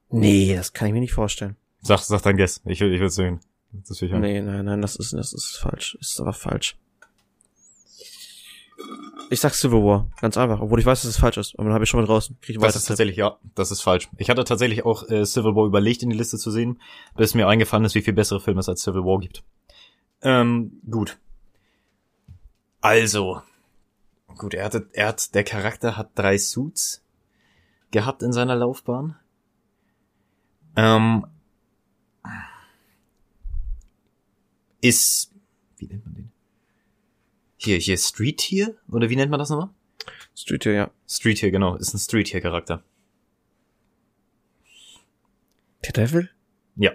Nee, 0.09 0.55
das 0.55 0.73
kann 0.73 0.87
ich 0.87 0.93
mir 0.93 0.99
nicht 0.99 1.13
vorstellen. 1.13 1.55
Sag, 1.81 1.99
sag 1.99 2.21
dein 2.23 2.37
Guess. 2.37 2.61
Ich 2.65 2.79
will, 2.79 2.93
ich 2.93 3.01
will 3.01 3.09
sehen. 3.09 3.39
Das 3.71 4.01
will 4.01 4.09
ich. 4.09 4.15
Nee, 4.15 4.41
nein, 4.41 4.65
nein, 4.65 4.81
das 4.81 4.95
ist, 4.95 5.13
das 5.13 5.33
ist 5.33 5.57
falsch. 5.57 5.97
Ist 5.99 6.19
aber 6.19 6.33
falsch. 6.33 6.77
Ich 9.29 9.39
sag 9.39 9.53
Civil 9.53 9.83
War, 9.83 10.07
ganz 10.21 10.37
einfach, 10.37 10.61
obwohl 10.61 10.79
ich 10.79 10.85
weiß, 10.85 11.01
dass 11.01 11.09
es 11.09 11.17
falsch 11.17 11.37
ist. 11.37 11.55
Aber 11.55 11.65
dann 11.65 11.73
habe 11.73 11.83
ich 11.83 11.89
schon 11.89 11.99
mal 11.99 12.05
draußen. 12.05 12.37
Krieg 12.41 12.55
ich 12.55 12.61
Das 12.61 12.75
ist 12.75 12.85
tatsächlich, 12.85 13.17
ja, 13.17 13.37
das 13.55 13.71
ist 13.71 13.81
falsch. 13.81 14.09
Ich 14.17 14.29
hatte 14.29 14.43
tatsächlich 14.43 14.85
auch 14.85 15.09
äh, 15.09 15.25
Civil 15.25 15.55
War 15.55 15.65
überlegt, 15.65 16.03
in 16.03 16.09
die 16.09 16.17
Liste 16.17 16.37
zu 16.37 16.51
sehen, 16.51 16.79
bis 17.15 17.33
mir 17.33 17.47
eingefallen 17.47 17.85
ist, 17.85 17.95
wie 17.95 18.01
viel 18.01 18.13
bessere 18.13 18.39
Filme 18.39 18.59
es 18.59 18.69
als 18.69 18.81
Civil 18.81 19.03
War 19.03 19.19
gibt. 19.19 19.43
Ähm, 20.21 20.79
gut. 20.89 21.17
Also. 22.81 23.41
Gut, 24.37 24.53
er 24.53 24.65
hatte, 24.65 24.89
er 24.93 25.07
hat, 25.07 25.33
der 25.33 25.43
Charakter 25.43 25.97
hat 25.97 26.11
drei 26.15 26.37
Suits 26.37 27.03
gehabt 27.91 28.21
in 28.21 28.33
seiner 28.33 28.55
Laufbahn. 28.55 29.17
Ähm, 30.75 31.25
ist, 34.81 35.31
wie 35.77 35.87
nennt 35.87 36.05
man 36.05 36.15
den? 36.15 36.31
Hier, 37.57 37.77
hier 37.77 37.97
Street 37.97 38.37
Tier? 38.37 38.75
Oder 38.91 39.09
wie 39.09 39.15
nennt 39.15 39.31
man 39.31 39.39
das 39.39 39.49
nochmal? 39.49 39.69
Street 40.35 40.61
Tier, 40.63 40.73
ja. 40.73 40.91
Street 41.07 41.37
Tier, 41.39 41.51
genau, 41.51 41.75
ist 41.77 41.93
ein 41.93 41.99
Street 41.99 42.27
Tier 42.27 42.41
Charakter. 42.41 42.83
Der 45.85 45.93
Devil? 45.93 46.29
Ja, 46.75 46.91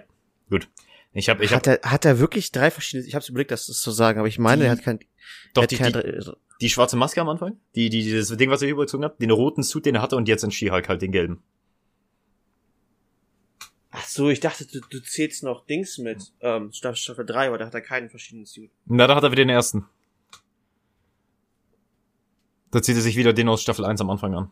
gut. 0.49 0.69
Ich 1.13 1.27
habe, 1.27 1.43
ich 1.43 1.51
hat, 1.53 1.67
habe, 1.67 1.83
er, 1.83 1.91
hat 1.91 2.05
er 2.05 2.19
wirklich 2.19 2.51
drei 2.51 2.71
verschiedene, 2.71 3.07
ich 3.07 3.15
hab's 3.15 3.27
überlegt, 3.27 3.51
das 3.51 3.65
zu 3.65 3.91
sagen, 3.91 4.19
aber 4.19 4.27
ich 4.27 4.39
meine, 4.39 4.61
Die- 4.61 4.67
er 4.67 4.71
hat 4.71 4.81
kein, 4.83 4.99
doch 5.53 5.61
er 5.61 5.63
hat 5.63 5.71
die, 5.71 5.77
kein, 5.77 5.91
die, 5.93 6.31
die 6.61 6.69
schwarze 6.69 6.95
Maske 6.95 7.19
am 7.19 7.29
Anfang, 7.29 7.57
die, 7.75 7.89
die, 7.89 8.03
dieses 8.03 8.35
Ding, 8.37 8.49
was 8.51 8.61
er 8.61 8.69
übergezogen 8.69 9.03
hat, 9.03 9.19
den 9.19 9.31
roten 9.31 9.63
Suit, 9.63 9.85
den 9.85 9.95
er 9.95 10.01
hatte 10.01 10.15
und 10.15 10.27
jetzt 10.27 10.43
in 10.43 10.51
She-Hulk 10.51 10.87
halt 10.87 11.01
den 11.01 11.11
gelben. 11.11 11.41
Ach 13.89 14.05
so, 14.05 14.29
ich 14.29 14.39
dachte, 14.39 14.65
du, 14.65 14.79
du 14.79 15.01
zählst 15.01 15.43
noch 15.43 15.65
Dings 15.65 15.97
mit, 15.97 16.31
ähm, 16.39 16.71
Staffel, 16.71 16.95
Staffel 16.97 17.25
3, 17.25 17.47
aber 17.47 17.57
da 17.57 17.65
hat 17.65 17.73
er 17.73 17.81
keinen 17.81 18.09
verschiedenen 18.09 18.45
Suit. 18.45 18.71
Na, 18.85 19.07
da 19.07 19.15
hat 19.15 19.23
er 19.23 19.31
wieder 19.31 19.43
den 19.43 19.49
ersten. 19.49 19.85
Da 22.69 22.81
zieht 22.81 22.95
er 22.95 23.01
sich 23.01 23.17
wieder 23.17 23.33
den 23.33 23.49
aus 23.49 23.61
Staffel 23.61 23.83
1 23.83 23.99
am 23.99 24.09
Anfang 24.09 24.33
an. 24.35 24.51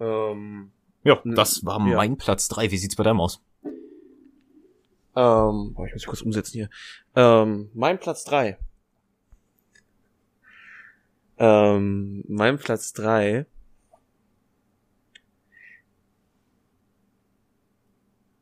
Ähm, 0.00 0.70
Ja, 1.02 1.20
das 1.24 1.64
war 1.64 1.78
ja. 1.86 1.96
mein 1.96 2.18
Platz 2.18 2.48
3. 2.48 2.70
Wie 2.70 2.76
sieht's 2.76 2.96
bei 2.96 3.04
deinem 3.04 3.20
aus? 3.20 3.40
ähm, 5.16 5.72
boah, 5.74 5.86
ich 5.86 5.92
muss 5.92 6.02
mich 6.02 6.06
kurz 6.06 6.22
umsetzen 6.22 6.52
hier. 6.52 6.70
Ähm, 7.16 7.70
mein 7.74 7.98
Platz 7.98 8.24
3. 8.24 8.58
Ähm, 11.40 12.22
mein 12.28 12.58
Platz 12.58 12.92
3. 12.92 13.46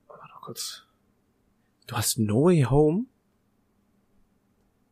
Warte 0.08 0.24
mal 0.24 0.40
kurz. 0.40 0.84
Du 1.86 1.96
hast 1.96 2.18
No 2.18 2.46
Way 2.46 2.64
Home? 2.64 3.04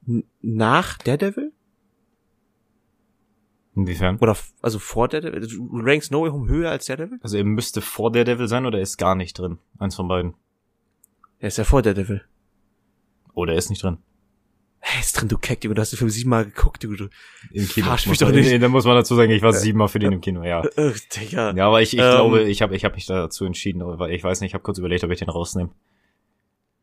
N 0.07 0.23
nach 0.41 0.99
Daredevil? 0.99 1.53
Inwiefern? 3.75 4.19
Oder, 4.21 4.37
also 4.63 4.79
vor 4.79 5.09
Daredevil? 5.09 5.49
Du 5.49 5.69
rankst 5.73 6.13
No 6.13 6.23
Way 6.23 6.31
Home 6.31 6.49
höher 6.49 6.71
als 6.71 6.87
Daredevil? 6.87 7.19
Also 7.23 7.37
er 7.37 7.45
müsste 7.45 7.81
vor 7.81 8.13
der 8.13 8.23
Devil 8.23 8.47
sein 8.47 8.67
oder 8.67 8.79
er 8.79 8.83
ist 8.83 8.99
gar 8.99 9.17
nicht 9.17 9.37
drin. 9.37 9.59
Eins 9.81 9.97
von 9.97 10.07
beiden. 10.07 10.35
Er 11.41 11.49
ist 11.49 11.59
ja 11.59 11.65
vor 11.65 11.83
Daredevil. 11.83 12.25
Oder 13.35 13.55
er 13.55 13.59
ist 13.59 13.69
nicht 13.69 13.83
drin. 13.83 13.99
Er 14.95 15.01
ist 15.01 15.21
drin, 15.21 15.29
du 15.29 15.37
Keck, 15.37 15.65
Junge, 15.65 15.75
du 15.75 15.81
hast 15.83 15.91
den 15.93 15.97
Film 15.97 16.11
siebenmal 16.11 16.45
geguckt, 16.45 16.85
Junge, 16.85 16.97
du. 16.97 17.09
Im 17.51 17.67
Kino. 17.67 17.87
Verarsch 17.87 18.07
Muss 18.07 18.21
mich 18.21 18.29
doch 18.29 18.31
nicht. 18.35 18.47
Nee, 18.49 18.59
da 18.59 18.69
muss 18.69 18.85
man 18.85 18.95
dazu 18.95 19.17
sagen, 19.17 19.33
ich 19.33 19.43
war 19.43 19.53
siebenmal 19.53 19.89
für 19.89 19.99
den 19.99 20.13
im 20.13 20.21
Kino, 20.21 20.45
ja. 20.45 20.65
Äh, 20.65 20.93
Digga. 21.15 21.55
Ja, 21.57 21.67
aber 21.67 21.83
ich, 21.83 21.93
ich 21.93 21.99
Ähm, 22.01 22.11
glaube, 22.13 22.43
ich 22.45 22.63
habe 22.63 22.77
ich 22.77 22.85
hab 22.85 22.95
mich 22.95 23.07
dazu 23.07 23.45
entschieden, 23.45 23.83
weil 23.85 24.13
ich 24.13 24.23
weiß 24.23 24.41
nicht, 24.41 24.51
ich 24.51 24.55
habe 24.55 24.63
kurz 24.63 24.79
überlegt, 24.79 25.03
ob 25.03 25.11
ich 25.11 25.19
den 25.19 25.29
rausnehme. 25.29 25.71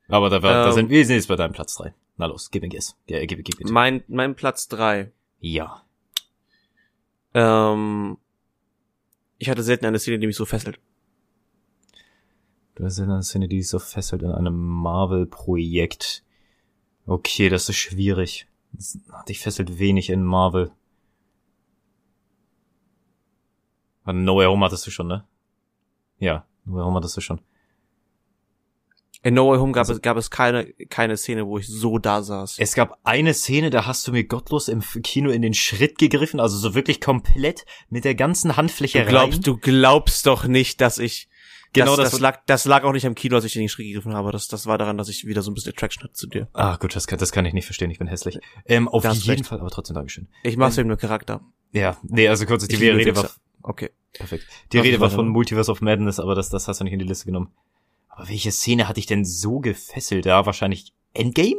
Aber 0.10 0.30
da, 0.30 0.44
war, 0.44 0.52
da 0.52 0.68
Ähm, 0.68 0.74
sind 0.74 0.90
wir 0.90 1.06
sind 1.06 1.16
jetzt 1.16 1.30
bei 1.30 1.38
deinem 1.38 1.54
Platz 1.54 1.76
3. 1.76 1.94
Na 2.18 2.26
los, 2.26 2.52
gib 2.52 2.62
mir 2.62 2.70
Guess. 2.70 2.98
Ja, 3.08 3.26
gib, 3.26 3.44
gib, 3.44 3.58
gib. 3.58 3.70
Mein, 3.70 4.04
mein 4.08 4.36
Platz 4.36 4.68
drei. 4.68 5.12
Ja. 5.40 5.84
Ähm, 7.34 8.18
ich 9.38 9.50
hatte 9.50 9.64
selten 9.64 9.86
eine 9.86 9.98
Szene, 10.00 10.20
die 10.20 10.28
mich 10.28 10.36
so 10.36 10.46
fesselt. 10.46 10.78
Du 12.76 12.84
hast 12.84 12.98
in 12.98 13.06
einer 13.06 13.22
Szene, 13.22 13.48
die 13.48 13.60
ist 13.60 13.70
so 13.70 13.80
fesselt 13.80 14.24
in 14.24 14.32
einem 14.32 14.58
Marvel-Projekt. 14.58 16.24
Okay, 17.06 17.50
das 17.50 17.70
ist 17.70 17.76
schwierig. 17.78 18.48
Dich 19.28 19.40
fesselt 19.40 19.78
wenig 19.78 20.10
in 20.10 20.24
Marvel. 20.24 20.72
No 24.06 24.38
Way 24.38 24.48
Home 24.48 24.66
hattest 24.66 24.86
du 24.88 24.92
schon, 24.92 25.08
ne? 25.08 25.26
Ja, 26.20 26.46
No 26.66 26.76
Way 26.76 26.84
Home 26.84 26.98
hattest 26.98 27.16
du 27.18 27.22
schon. 27.22 27.42
In 29.22 29.36
No 29.36 29.50
Way 29.50 29.60
Home 29.60 29.72
gab 29.72 29.82
Also- 29.82 29.94
es, 29.94 30.02
gab 30.02 30.18
es 30.18 30.30
keine, 30.30 30.66
keine 30.90 31.16
Szene, 31.16 31.48
wo 31.48 31.58
ich 31.58 31.68
so 31.68 31.98
da 31.98 32.22
saß. 32.22 32.58
Es 32.60 32.74
gab 32.74 33.00
eine 33.04 33.34
Szene, 33.34 33.70
da 33.70 33.86
hast 33.86 34.06
du 34.06 34.12
mir 34.12 34.26
gottlos 34.26 34.68
im 34.68 34.82
Kino 34.82 35.30
in 35.30 35.42
den 35.42 35.54
Schritt 35.54 35.98
gegriffen, 35.98 36.42
also 36.42 36.58
so 36.58 36.76
wirklich 36.76 37.00
komplett 37.00 37.66
mit 37.90 38.04
der 38.04 38.16
ganzen 38.16 38.58
Handfläche 38.58 39.04
Du 39.04 39.10
glaubst, 39.10 39.48
du 39.48 39.56
glaubst 39.58 40.26
doch 40.26 40.46
nicht, 40.46 40.82
dass 40.82 40.98
ich, 40.98 41.30
Genau 41.74 41.96
das, 41.96 42.06
das- 42.06 42.12
das 42.12 42.20
lag, 42.20 42.40
das 42.46 42.66
lag 42.66 42.84
auch 42.84 42.92
nicht 42.94 43.06
am 43.06 43.16
Kino, 43.16 43.36
als 43.36 43.46
ich 43.46 43.56
in 43.56 43.62
den 43.62 43.70
Schritt 43.70 43.88
gegriffen 43.88 44.14
habe. 44.14 44.32
Das, 44.32 44.48
das 44.48 44.66
war 44.68 44.78
daran, 44.78 44.98
dass 44.98 45.10
ich 45.10 45.26
wieder 45.26 45.42
so 45.42 45.50
ein 45.52 45.54
bisschen 45.56 45.72
Attraction 45.74 46.04
hatte 46.04 46.14
zu 46.14 46.28
dir. 46.28 46.48
Ah, 46.54 46.76
gut, 46.78 46.96
das 46.96 47.08
kann, 47.08 47.18
das 47.20 47.32
kann 47.32 47.46
ich 47.46 47.54
nicht 47.54 47.66
verstehen, 47.66 47.90
ich 47.90 47.98
bin 48.00 48.08
hässlich. 48.08 48.40
Ähm, 48.66 48.88
auf 48.88 49.04
jeden 49.04 49.22
recht. 49.24 49.46
Fall, 49.48 49.60
aber 49.60 49.70
trotzdem 49.70 49.96
Dankeschön. 49.96 50.28
Ich 50.44 50.56
mach's 50.58 50.78
wegen 50.78 50.90
dem 50.90 50.98
Charakter. 50.98 51.42
Ja, 51.72 51.98
nee, 52.04 52.28
also 52.28 52.46
kurz, 52.46 52.68
die 52.68 52.76
Rede 52.76 53.16
war. 53.16 53.30
Okay. 53.64 53.90
perfekt. 54.14 54.46
Die 54.72 54.78
Rede 54.80 55.00
war 55.00 55.08
weiter? 55.08 55.16
von 55.16 55.28
Multiverse 55.30 55.72
of 55.72 55.82
Madness, 55.82 56.20
aber 56.20 56.36
das, 56.36 56.50
das 56.50 56.68
hast 56.68 56.80
du 56.80 56.84
nicht 56.84 56.94
in 56.94 57.00
die 57.00 57.06
Liste 57.06 57.26
genommen. 57.26 57.52
Aber 58.10 58.30
welche 58.30 58.52
Szene 58.52 58.88
hatte 58.88 59.00
ich 59.00 59.08
denn 59.08 59.26
so 59.26 59.60
gefesselt? 59.60 60.26
Ja, 60.28 60.46
wahrscheinlich 60.46 60.94
Endgame? 61.14 61.56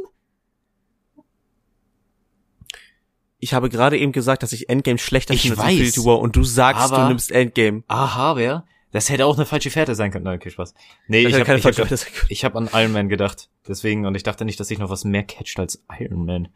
Ich 3.39 3.53
habe 3.53 3.69
gerade 3.69 3.99
eben 3.99 4.13
gesagt, 4.13 4.43
dass 4.43 4.53
ich 4.53 4.69
Endgame 4.69 4.99
schlechter 4.99 5.35
finde 5.35 5.59
als. 5.61 5.73
Infinity 5.73 6.05
War 6.05 6.19
und 6.19 6.35
du 6.37 6.45
sagst, 6.45 6.81
Aber- 6.83 7.03
du 7.03 7.09
nimmst 7.09 7.31
Endgame. 7.31 7.83
Aha, 7.89 8.37
wer? 8.37 8.65
Das 8.95 9.11
hätte 9.11 9.27
auch 9.27 9.37
eine 9.37 9.45
falsche 9.45 9.71
Fährte 9.73 9.97
sein 9.97 10.13
können. 10.13 10.25
Nein, 10.25 10.37
okay, 10.37 10.51
Spaß. 10.51 10.73
Nee, 11.09 11.25
Das 11.25 11.33
ich 11.33 11.41
habe 11.41 11.59
ich 11.59 11.65
hab, 11.67 11.75
grad- 11.75 12.07
ich 12.29 12.45
hab 12.45 12.55
an 12.55 12.71
Iron 12.73 12.93
Man 12.93 13.09
gedacht. 13.09 13.51
Deswegen, 13.67 14.07
und 14.07 14.15
ich 14.15 14.23
dachte 14.23 14.45
nicht, 14.45 14.61
dass 14.61 14.69
sich 14.69 14.79
noch 14.79 14.89
was 14.89 15.03
mehr 15.05 15.25
catcht 15.25 15.59
als 15.59 15.83
Iron 15.99 16.25
Man. 16.25 16.49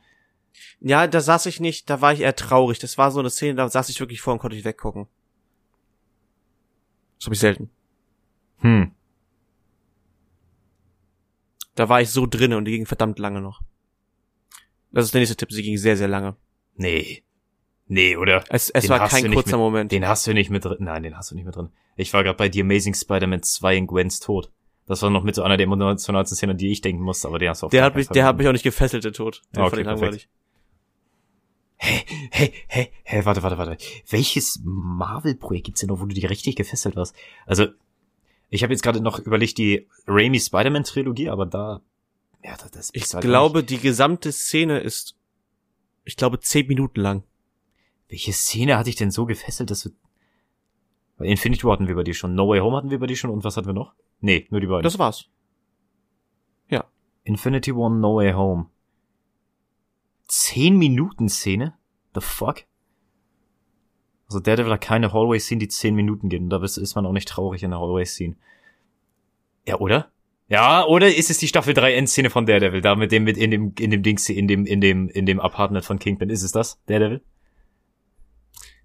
Ja, 0.79 1.09
da 1.09 1.21
saß 1.21 1.47
ich 1.47 1.59
nicht, 1.59 1.91
da 1.91 2.01
war 2.01 2.13
ich 2.13 2.21
eher 2.21 2.37
traurig. 2.37 2.79
Das 2.79 2.97
war 2.97 3.11
so 3.11 3.19
eine 3.19 3.29
Szene, 3.31 3.57
da 3.57 3.69
saß 3.69 3.89
ich 3.89 3.99
wirklich 3.99 4.21
vor 4.21 4.35
und 4.35 4.39
konnte 4.39 4.57
ich 4.57 4.65
weggucken. 4.65 5.09
Das 7.19 7.27
habe 7.27 7.35
ich 7.35 7.41
selten. 7.41 7.71
Hm. 8.59 8.93
Da 11.75 11.89
war 11.89 12.01
ich 12.01 12.11
so 12.11 12.25
drinne 12.27 12.57
und 12.57 12.67
die 12.67 12.73
ging 12.73 12.87
verdammt 12.87 13.19
lange 13.19 13.41
noch. 13.41 13.63
Das 14.93 15.05
ist 15.07 15.13
der 15.13 15.21
nächste 15.21 15.37
Tipp, 15.37 15.51
sie 15.51 15.63
ging 15.65 15.77
sehr, 15.77 15.97
sehr 15.97 16.09
lange. 16.09 16.37
Nee. 16.77 17.25
Nee, 17.89 18.17
oder? 18.17 18.45
Es, 18.51 18.71
es 18.71 18.83
Den 18.85 18.91
war 18.91 19.09
kein 19.09 19.25
nicht 19.25 19.35
kurzer 19.35 19.57
mit- 19.57 19.59
Moment. 19.61 19.93
Den 19.93 20.07
hast 20.07 20.27
du 20.27 20.35
nicht 20.35 20.51
mit 20.51 20.65
drin. 20.65 20.77
Nein, 20.81 21.03
den 21.03 21.17
hast 21.17 21.31
du 21.31 21.35
nicht 21.35 21.45
mit 21.45 21.57
drin. 21.57 21.71
Ich 21.97 22.13
war 22.13 22.23
gerade 22.23 22.37
bei 22.37 22.51
The 22.53 22.61
Amazing 22.61 22.95
Spider-Man 22.95 23.43
2 23.43 23.77
in 23.77 23.87
Gwens 23.87 24.21
Tod. 24.21 24.51
Das 24.87 25.03
war 25.03 25.11
noch 25.11 25.23
mit 25.23 25.35
so 25.35 25.43
einer 25.43 25.57
der 25.57 25.65
emotionalsten 25.65 26.37
Szenen, 26.37 26.57
die 26.57 26.71
ich 26.71 26.81
denken 26.81 27.03
musste, 27.03 27.29
aber 27.29 27.39
den 27.39 27.49
hast 27.51 27.63
du 27.63 27.67
auf 27.67 27.73
Der 27.73 27.83
hat 27.83 27.95
mich, 27.95 28.09
der 28.09 28.25
hat 28.25 28.37
mich 28.39 28.47
auch 28.49 28.53
nicht 28.53 28.63
gefesselt, 28.63 29.05
der 29.05 29.13
Tod. 29.13 29.43
Den 29.55 29.61
Okay, 29.63 29.71
fand 29.71 29.81
ich 29.81 29.87
langweilig. 29.87 30.29
Hey, 31.77 32.53
hey, 32.67 32.91
hey, 33.05 33.25
warte, 33.25 33.43
warte, 33.43 33.57
warte. 33.59 33.77
Welches 34.09 34.61
Marvel-Projekt 34.65 35.67
gibt's 35.67 35.81
denn 35.81 35.89
noch, 35.89 36.01
wo 36.01 36.07
du 36.07 36.15
dir 36.15 36.29
richtig 36.29 36.57
gefesselt 36.57 36.97
warst? 36.97 37.15
Also, 37.47 37.67
ich 38.51 38.63
habe 38.63 38.73
jetzt 38.73 38.83
gerade 38.83 39.01
noch 39.01 39.19
überlegt, 39.21 39.59
die 39.59 39.87
Raimi 40.07 40.41
Spider-Man-Trilogie, 40.41 41.29
aber 41.31 41.47
da, 41.47 41.81
ja, 42.43 42.57
das, 42.57 42.71
das 42.73 42.91
Ich 42.95 43.13
halt 43.15 43.23
glaube, 43.25 43.63
die 43.63 43.79
gesamte 43.79 44.33
Szene 44.33 44.81
ist, 44.81 45.17
ich 46.05 46.17
glaube, 46.17 46.41
zehn 46.41 46.67
Minuten 46.67 47.01
lang. 47.01 47.23
Welche 48.09 48.33
Szene 48.33 48.77
hatte 48.79 48.91
ich 48.91 48.97
denn 48.97 49.11
so 49.11 49.27
gefesselt, 49.27 49.71
dass. 49.71 49.91
Bei 51.17 51.27
Infinity 51.27 51.65
War 51.65 51.73
hatten 51.73 51.89
wir 51.89 51.97
bei 51.97 52.05
dir 52.05 52.15
schon, 52.15 52.35
No 52.35 52.49
Way 52.49 52.61
Home 52.61 52.77
hatten 52.77 52.91
wir 52.91 52.99
bei 52.99 53.07
dir 53.07 53.17
schon 53.17 53.31
und 53.31 53.45
was 53.45 53.57
hatten 53.57 53.67
wir 53.67 53.75
noch? 53.75 53.95
Nee, 54.21 54.47
nur 54.51 54.61
die 54.61 54.67
beiden. 54.67 54.83
Das 54.83 54.99
war's. 54.99 55.29
Infinity 57.29 57.77
War, 57.77 57.91
No 57.91 58.17
Way 58.17 58.33
Home. 58.33 58.67
Zehn 60.27 60.77
Minuten 60.77 61.29
Szene? 61.29 61.75
The 62.15 62.21
fuck? 62.21 62.65
Also 64.29 64.41
Daredevil 64.41 64.73
hat 64.73 64.81
keine 64.81 65.13
Hallway-Scene, 65.13 65.59
die 65.59 65.69
zehn 65.69 65.95
Minuten 65.95 66.29
geht. 66.29 66.41
Und 66.41 66.51
da 66.51 66.63
ist 66.63 66.77
ist 66.77 66.95
man 66.95 67.07
auch 67.07 67.13
nicht 67.13 67.29
traurig 67.29 67.63
in 67.63 67.71
der 67.71 67.81
Hallway-Scene. 67.81 68.37
Ja, 69.67 69.79
oder? 69.79 70.11
Ja, 70.49 70.85
oder 70.87 71.15
ist 71.15 71.31
es 71.31 71.39
die 71.39 71.49
Staffel 71.49 71.75
3 71.75 71.95
Endszene 71.95 72.31
von 72.31 72.47
Daredevil? 72.47 72.81
Da 72.81 72.95
mit 72.95 73.13
dem, 73.13 73.25
mit 73.25 73.37
in 73.37 73.51
dem, 73.51 73.75
in 73.79 73.91
dem 73.91 74.03
Dings, 74.03 74.29
in 74.29 74.49
dem, 74.49 74.65
in 74.65 74.81
dem, 74.81 75.09
in 75.09 75.27
dem 75.27 75.41
Apartment 75.41 75.85
von 75.85 75.99
Kingpin. 75.99 76.31
Ist 76.31 76.43
es 76.43 76.53
das? 76.53 76.83
Daredevil? 76.87 77.23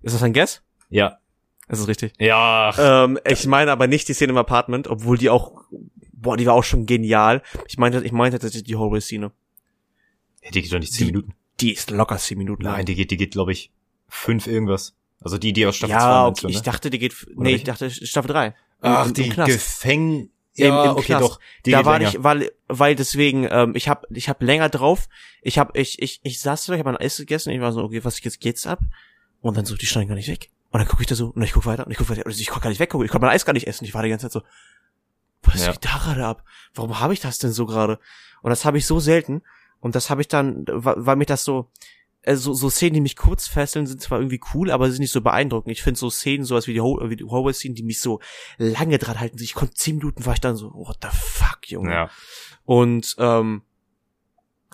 Ist 0.04 0.14
das 0.14 0.24
ein 0.24 0.34
Guess? 0.34 0.62
Ja. 0.90 1.18
Das 1.68 1.80
ist 1.80 1.88
richtig. 1.88 2.14
Ja. 2.20 2.74
Ähm, 3.06 3.18
ich 3.26 3.48
meine 3.48 3.72
aber 3.72 3.88
nicht 3.88 4.08
die 4.08 4.14
Szene 4.14 4.32
im 4.34 4.38
Apartment, 4.38 4.88
obwohl 4.88 5.18
die 5.18 5.30
auch, 5.30 5.64
boah, 6.12 6.38
die 6.38 6.46
war 6.46 6.54
auch 6.54 6.64
schon 6.64 6.86
genial. 6.86 7.42
Ich 7.68 7.78
meinte, 7.78 8.04
ich 8.04 8.12
meinte 8.12 8.38
tatsächlich 8.38 8.66
die 8.68 8.76
Hallway-Szene. 8.76 9.32
Ja, 10.44 10.52
die 10.52 10.62
geht 10.62 10.72
doch 10.74 10.80
nicht 10.80 10.94
zehn 10.94 11.08
Minuten. 11.08 11.34
Die 11.62 11.72
ist 11.74 11.90
locker 11.90 12.18
zehn 12.18 12.38
Minuten 12.38 12.64
lang. 12.64 12.74
Nein, 12.74 12.86
die 12.86 12.96
geht, 12.96 13.12
die 13.12 13.18
geht, 13.18 13.32
glaube 13.32 13.54
ich, 13.54 13.72
fünf 14.10 14.46
irgendwas. 14.48 14.96
Also 15.22 15.38
die, 15.38 15.54
die 15.54 15.66
aus 15.66 15.78
Staffel 15.78 15.96
2 15.96 16.00
ja, 16.02 16.28
okay, 16.28 16.48
ich 16.50 16.56
ne? 16.58 16.62
dachte, 16.64 16.90
die 16.90 17.00
geht, 17.00 17.14
Oder 17.28 17.44
nee, 17.44 17.50
ich 17.52 17.66
welche? 17.66 17.86
dachte 17.88 17.90
Staffel 17.90 18.28
3. 18.28 18.56
Ach, 18.82 19.04
Im- 19.04 19.08
im 19.10 19.14
die 19.14 19.30
Knast. 19.30 19.52
Gefäng... 19.52 20.30
Im- 20.56 20.66
Ja, 20.66 20.84
im 20.92 20.98
okay, 20.98 21.06
Knast. 21.06 21.24
doch. 21.24 21.40
Die 21.66 21.72
da 21.72 21.78
geht 21.78 21.86
war 21.86 21.98
länger. 22.00 22.10
ich, 22.12 22.24
weil, 22.24 22.52
weil 22.68 22.96
deswegen, 22.96 23.48
ähm, 23.50 23.74
ich 23.76 23.88
hab, 23.88 24.06
ich 24.12 24.28
hab 24.28 24.42
länger 24.44 24.68
drauf. 24.70 25.08
Ich 25.42 25.58
hab, 25.58 25.78
ich, 25.78 26.02
ich, 26.02 26.20
ich 26.24 26.42
saß 26.42 26.66
da, 26.66 26.74
ich 26.74 26.80
hab 26.80 26.88
ein 26.88 26.98
Eis 26.98 27.18
gegessen, 27.18 27.52
ich 27.52 27.62
war 27.62 27.72
so, 27.72 27.82
okay, 27.84 28.04
was 28.04 28.22
jetzt 28.22 28.42
geht's 28.42 28.68
ab? 28.68 28.80
Und 29.44 29.58
dann 29.58 29.66
so, 29.66 29.76
die 29.76 29.86
schneiden 29.86 30.08
gar 30.08 30.16
nicht 30.16 30.30
weg. 30.30 30.50
Und 30.72 30.80
dann 30.80 30.88
gucke 30.88 31.04
ich 31.04 31.08
da 31.08 31.16
so, 31.16 31.28
und 31.28 31.42
ich 31.44 31.52
guck 31.52 31.66
weiter, 31.66 31.86
und 31.86 31.92
ich 31.92 31.98
guck 31.98 32.10
weiter, 32.10 32.26
und 32.26 32.32
ich 32.32 32.48
konnte 32.48 32.64
gar 32.64 32.70
nicht 32.70 32.80
weggucken, 32.80 33.06
ich 33.06 33.12
konnte 33.12 33.26
mein 33.26 33.36
Eis 33.36 33.46
gar 33.46 33.54
nicht 33.54 33.68
essen. 33.68 33.84
Ich 33.86 33.94
war 33.94 34.02
die 34.02 34.10
ganze 34.10 34.26
Zeit 34.30 34.32
so, 34.32 34.42
was 35.44 35.66
Ja. 35.66 35.72
geht 35.74 35.84
da 35.86 35.98
gerade 35.98 36.26
ab? 36.26 36.44
Warum 36.74 37.00
habe 37.00 37.14
ich 37.14 37.20
das 37.20 37.38
denn 37.38 37.52
so 37.52 37.66
gerade? 37.66 38.00
Und 38.42 38.50
das 38.50 38.64
habe 38.66 38.78
ich 38.78 38.86
so 38.88 39.00
selten. 39.00 39.44
Und 39.82 39.96
das 39.96 40.10
habe 40.10 40.22
ich 40.22 40.30
dann, 40.30 40.64
weil 40.68 41.18
mich 41.18 41.28
das 41.28 41.44
so, 41.44 41.70
äh, 42.22 42.36
so, 42.38 42.70
Szenen, 42.70 42.94
die 42.94 43.02
mich 43.02 43.18
kurz 43.18 43.48
fesseln, 43.48 43.86
sind 43.86 44.02
zwar 44.02 44.20
irgendwie 44.20 44.40
cool, 44.54 44.72
aber 44.72 44.86
sie 44.86 44.94
sind 44.94 45.02
nicht 45.02 45.12
so 45.12 45.20
beeindruckend. 45.20 45.74
Ich 45.74 45.84
finde 45.84 46.00
so 46.00 46.10
Szenen, 46.10 46.46
sowas 46.46 46.68
wie 46.68 46.74
die, 46.74 46.80
Ho 46.80 46.98
wie 47.04 47.18
die 47.18 47.26
Hallway-Szenen, 47.26 47.76
die 47.76 47.84
mich 47.84 48.00
so 48.00 48.22
lange 48.58 48.98
dran 48.98 49.20
halten. 49.20 49.38
Ich 49.42 49.54
konnte 49.56 49.74
zehn 49.74 49.98
Minuten 49.98 50.26
war 50.26 50.34
ich 50.34 50.40
dann 50.42 50.56
so, 50.56 50.74
what 50.74 51.00
the 51.02 51.10
fuck, 51.12 51.70
Junge. 51.70 51.92
Ja. 51.92 52.10
Und 52.64 53.16
ähm, 53.20 53.64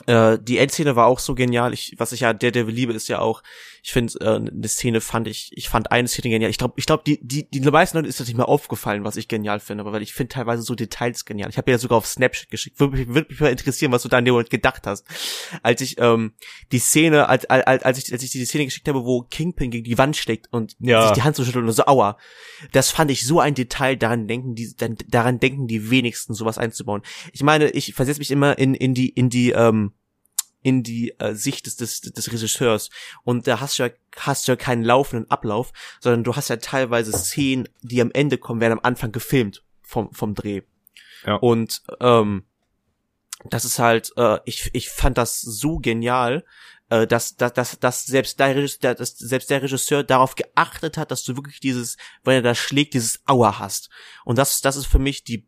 äh, 0.07 0.37
die 0.41 0.57
Endszene 0.57 0.95
war 0.95 1.07
auch 1.07 1.19
so 1.19 1.35
genial. 1.35 1.73
Ich, 1.73 1.95
was 1.97 2.11
ich 2.11 2.21
ja 2.21 2.33
der 2.33 2.51
Devil 2.51 2.73
liebe, 2.73 2.93
ist 2.93 3.07
ja 3.07 3.19
auch, 3.19 3.41
ich 3.81 3.91
finde, 3.91 4.13
äh, 4.21 4.35
eine 4.35 4.67
Szene 4.67 5.01
fand 5.01 5.27
ich, 5.27 5.51
ich 5.53 5.69
fand 5.69 5.91
eine 5.91 6.07
Szene 6.07 6.29
genial. 6.29 6.49
Ich 6.49 6.57
glaube, 6.57 6.73
ich 6.77 6.85
glaube, 6.85 7.03
die, 7.05 7.19
die, 7.21 7.49
die 7.49 7.61
meisten 7.61 7.97
Leuten 7.97 8.09
ist 8.09 8.19
das 8.19 8.27
nicht 8.27 8.35
mehr 8.35 8.49
aufgefallen, 8.49 9.03
was 9.03 9.15
ich 9.15 9.27
genial 9.27 9.59
finde, 9.59 9.81
aber 9.81 9.93
weil 9.93 10.01
ich 10.01 10.13
finde 10.13 10.33
teilweise 10.33 10.63
so 10.63 10.75
Details 10.75 11.25
genial. 11.25 11.49
Ich 11.49 11.57
habe 11.57 11.71
ja 11.71 11.77
sogar 11.77 11.97
auf 11.97 12.05
Snapchat 12.07 12.49
geschickt. 12.49 12.79
Würde 12.79 12.97
mich, 12.97 13.07
würde 13.07 13.27
mich 13.29 13.39
mal 13.39 13.51
interessieren, 13.51 13.91
was 13.91 14.03
du 14.03 14.09
da 14.09 14.19
in 14.19 14.25
dem 14.25 14.33
Moment 14.33 14.49
gedacht 14.49 14.85
hast. 14.85 15.05
Als 15.63 15.81
ich 15.81 15.95
ähm, 15.99 16.33
die 16.71 16.79
Szene, 16.79 17.29
als, 17.29 17.45
als, 17.45 17.83
als 17.83 17.97
ich, 17.97 18.11
als 18.11 18.23
ich 18.23 18.31
die 18.31 18.45
Szene 18.45 18.65
geschickt 18.65 18.87
habe, 18.87 19.05
wo 19.05 19.21
Kingpin 19.21 19.71
gegen 19.71 19.85
die 19.85 19.97
Wand 19.97 20.17
schlägt 20.17 20.51
und 20.51 20.75
Ja. 20.79 21.03
sich 21.03 21.11
die 21.13 21.23
Hand 21.23 21.35
so 21.35 21.43
schüttelt 21.45 21.65
und 21.65 21.71
so, 21.71 21.85
aua. 21.85 22.17
Das 22.71 22.91
fand 22.91 23.11
ich 23.11 23.25
so 23.25 23.39
ein 23.39 23.53
Detail, 23.55 23.95
daran 23.95 24.27
denken 24.27 24.55
die, 24.55 24.75
daran 25.07 25.39
denken 25.39 25.67
die 25.67 25.89
wenigsten, 25.89 26.33
sowas 26.33 26.57
einzubauen. 26.57 27.01
Ich 27.31 27.43
meine, 27.43 27.69
ich 27.69 27.93
versetze 27.93 28.19
mich 28.19 28.31
immer 28.31 28.57
in, 28.57 28.73
in 28.73 28.93
die, 28.93 29.09
in 29.09 29.29
die, 29.29 29.51
ähm, 29.51 29.88
in 30.61 30.83
die 30.83 31.17
äh, 31.19 31.33
Sicht 31.33 31.65
des, 31.65 31.77
des, 31.77 32.01
des 32.01 32.31
Regisseurs. 32.31 32.89
Und 33.23 33.47
da 33.47 33.59
hast 33.59 33.79
du 33.79 33.83
ja, 33.83 33.89
hast 34.17 34.47
du 34.47 34.51
ja 34.51 34.55
keinen 34.55 34.83
laufenden 34.83 35.29
Ablauf, 35.31 35.71
sondern 35.99 36.23
du 36.23 36.35
hast 36.35 36.49
ja 36.49 36.57
teilweise 36.57 37.11
Szenen, 37.11 37.69
die 37.81 38.01
am 38.01 38.11
Ende 38.11 38.37
kommen, 38.37 38.61
werden 38.61 38.73
am 38.73 38.83
Anfang 38.83 39.11
gefilmt 39.11 39.63
vom, 39.81 40.13
vom 40.13 40.35
Dreh. 40.35 40.61
Ja. 41.25 41.35
Und 41.35 41.81
ähm, 41.99 42.43
das 43.45 43.65
ist 43.65 43.79
halt, 43.79 44.11
äh, 44.17 44.39
ich, 44.45 44.69
ich 44.73 44.89
fand 44.89 45.17
das 45.17 45.41
so 45.41 45.77
genial, 45.77 46.43
äh, 46.89 47.07
dass, 47.07 47.35
dass, 47.35 47.53
dass, 47.53 47.79
dass 47.79 48.05
selbst 48.05 48.39
der 48.39 48.55
Regisseur, 48.55 48.95
dass 48.95 49.17
selbst 49.17 49.49
der 49.49 49.61
Regisseur 49.61 50.03
darauf 50.03 50.35
geachtet 50.35 50.97
hat, 50.97 51.11
dass 51.11 51.23
du 51.23 51.35
wirklich 51.35 51.59
dieses, 51.59 51.97
wenn 52.23 52.35
er 52.35 52.41
da 52.41 52.55
schlägt, 52.55 52.93
dieses 52.93 53.21
Aua 53.25 53.59
hast. 53.59 53.89
Und 54.25 54.37
das, 54.37 54.61
das 54.61 54.75
ist 54.75 54.87
für 54.87 54.99
mich 54.99 55.23
die 55.23 55.47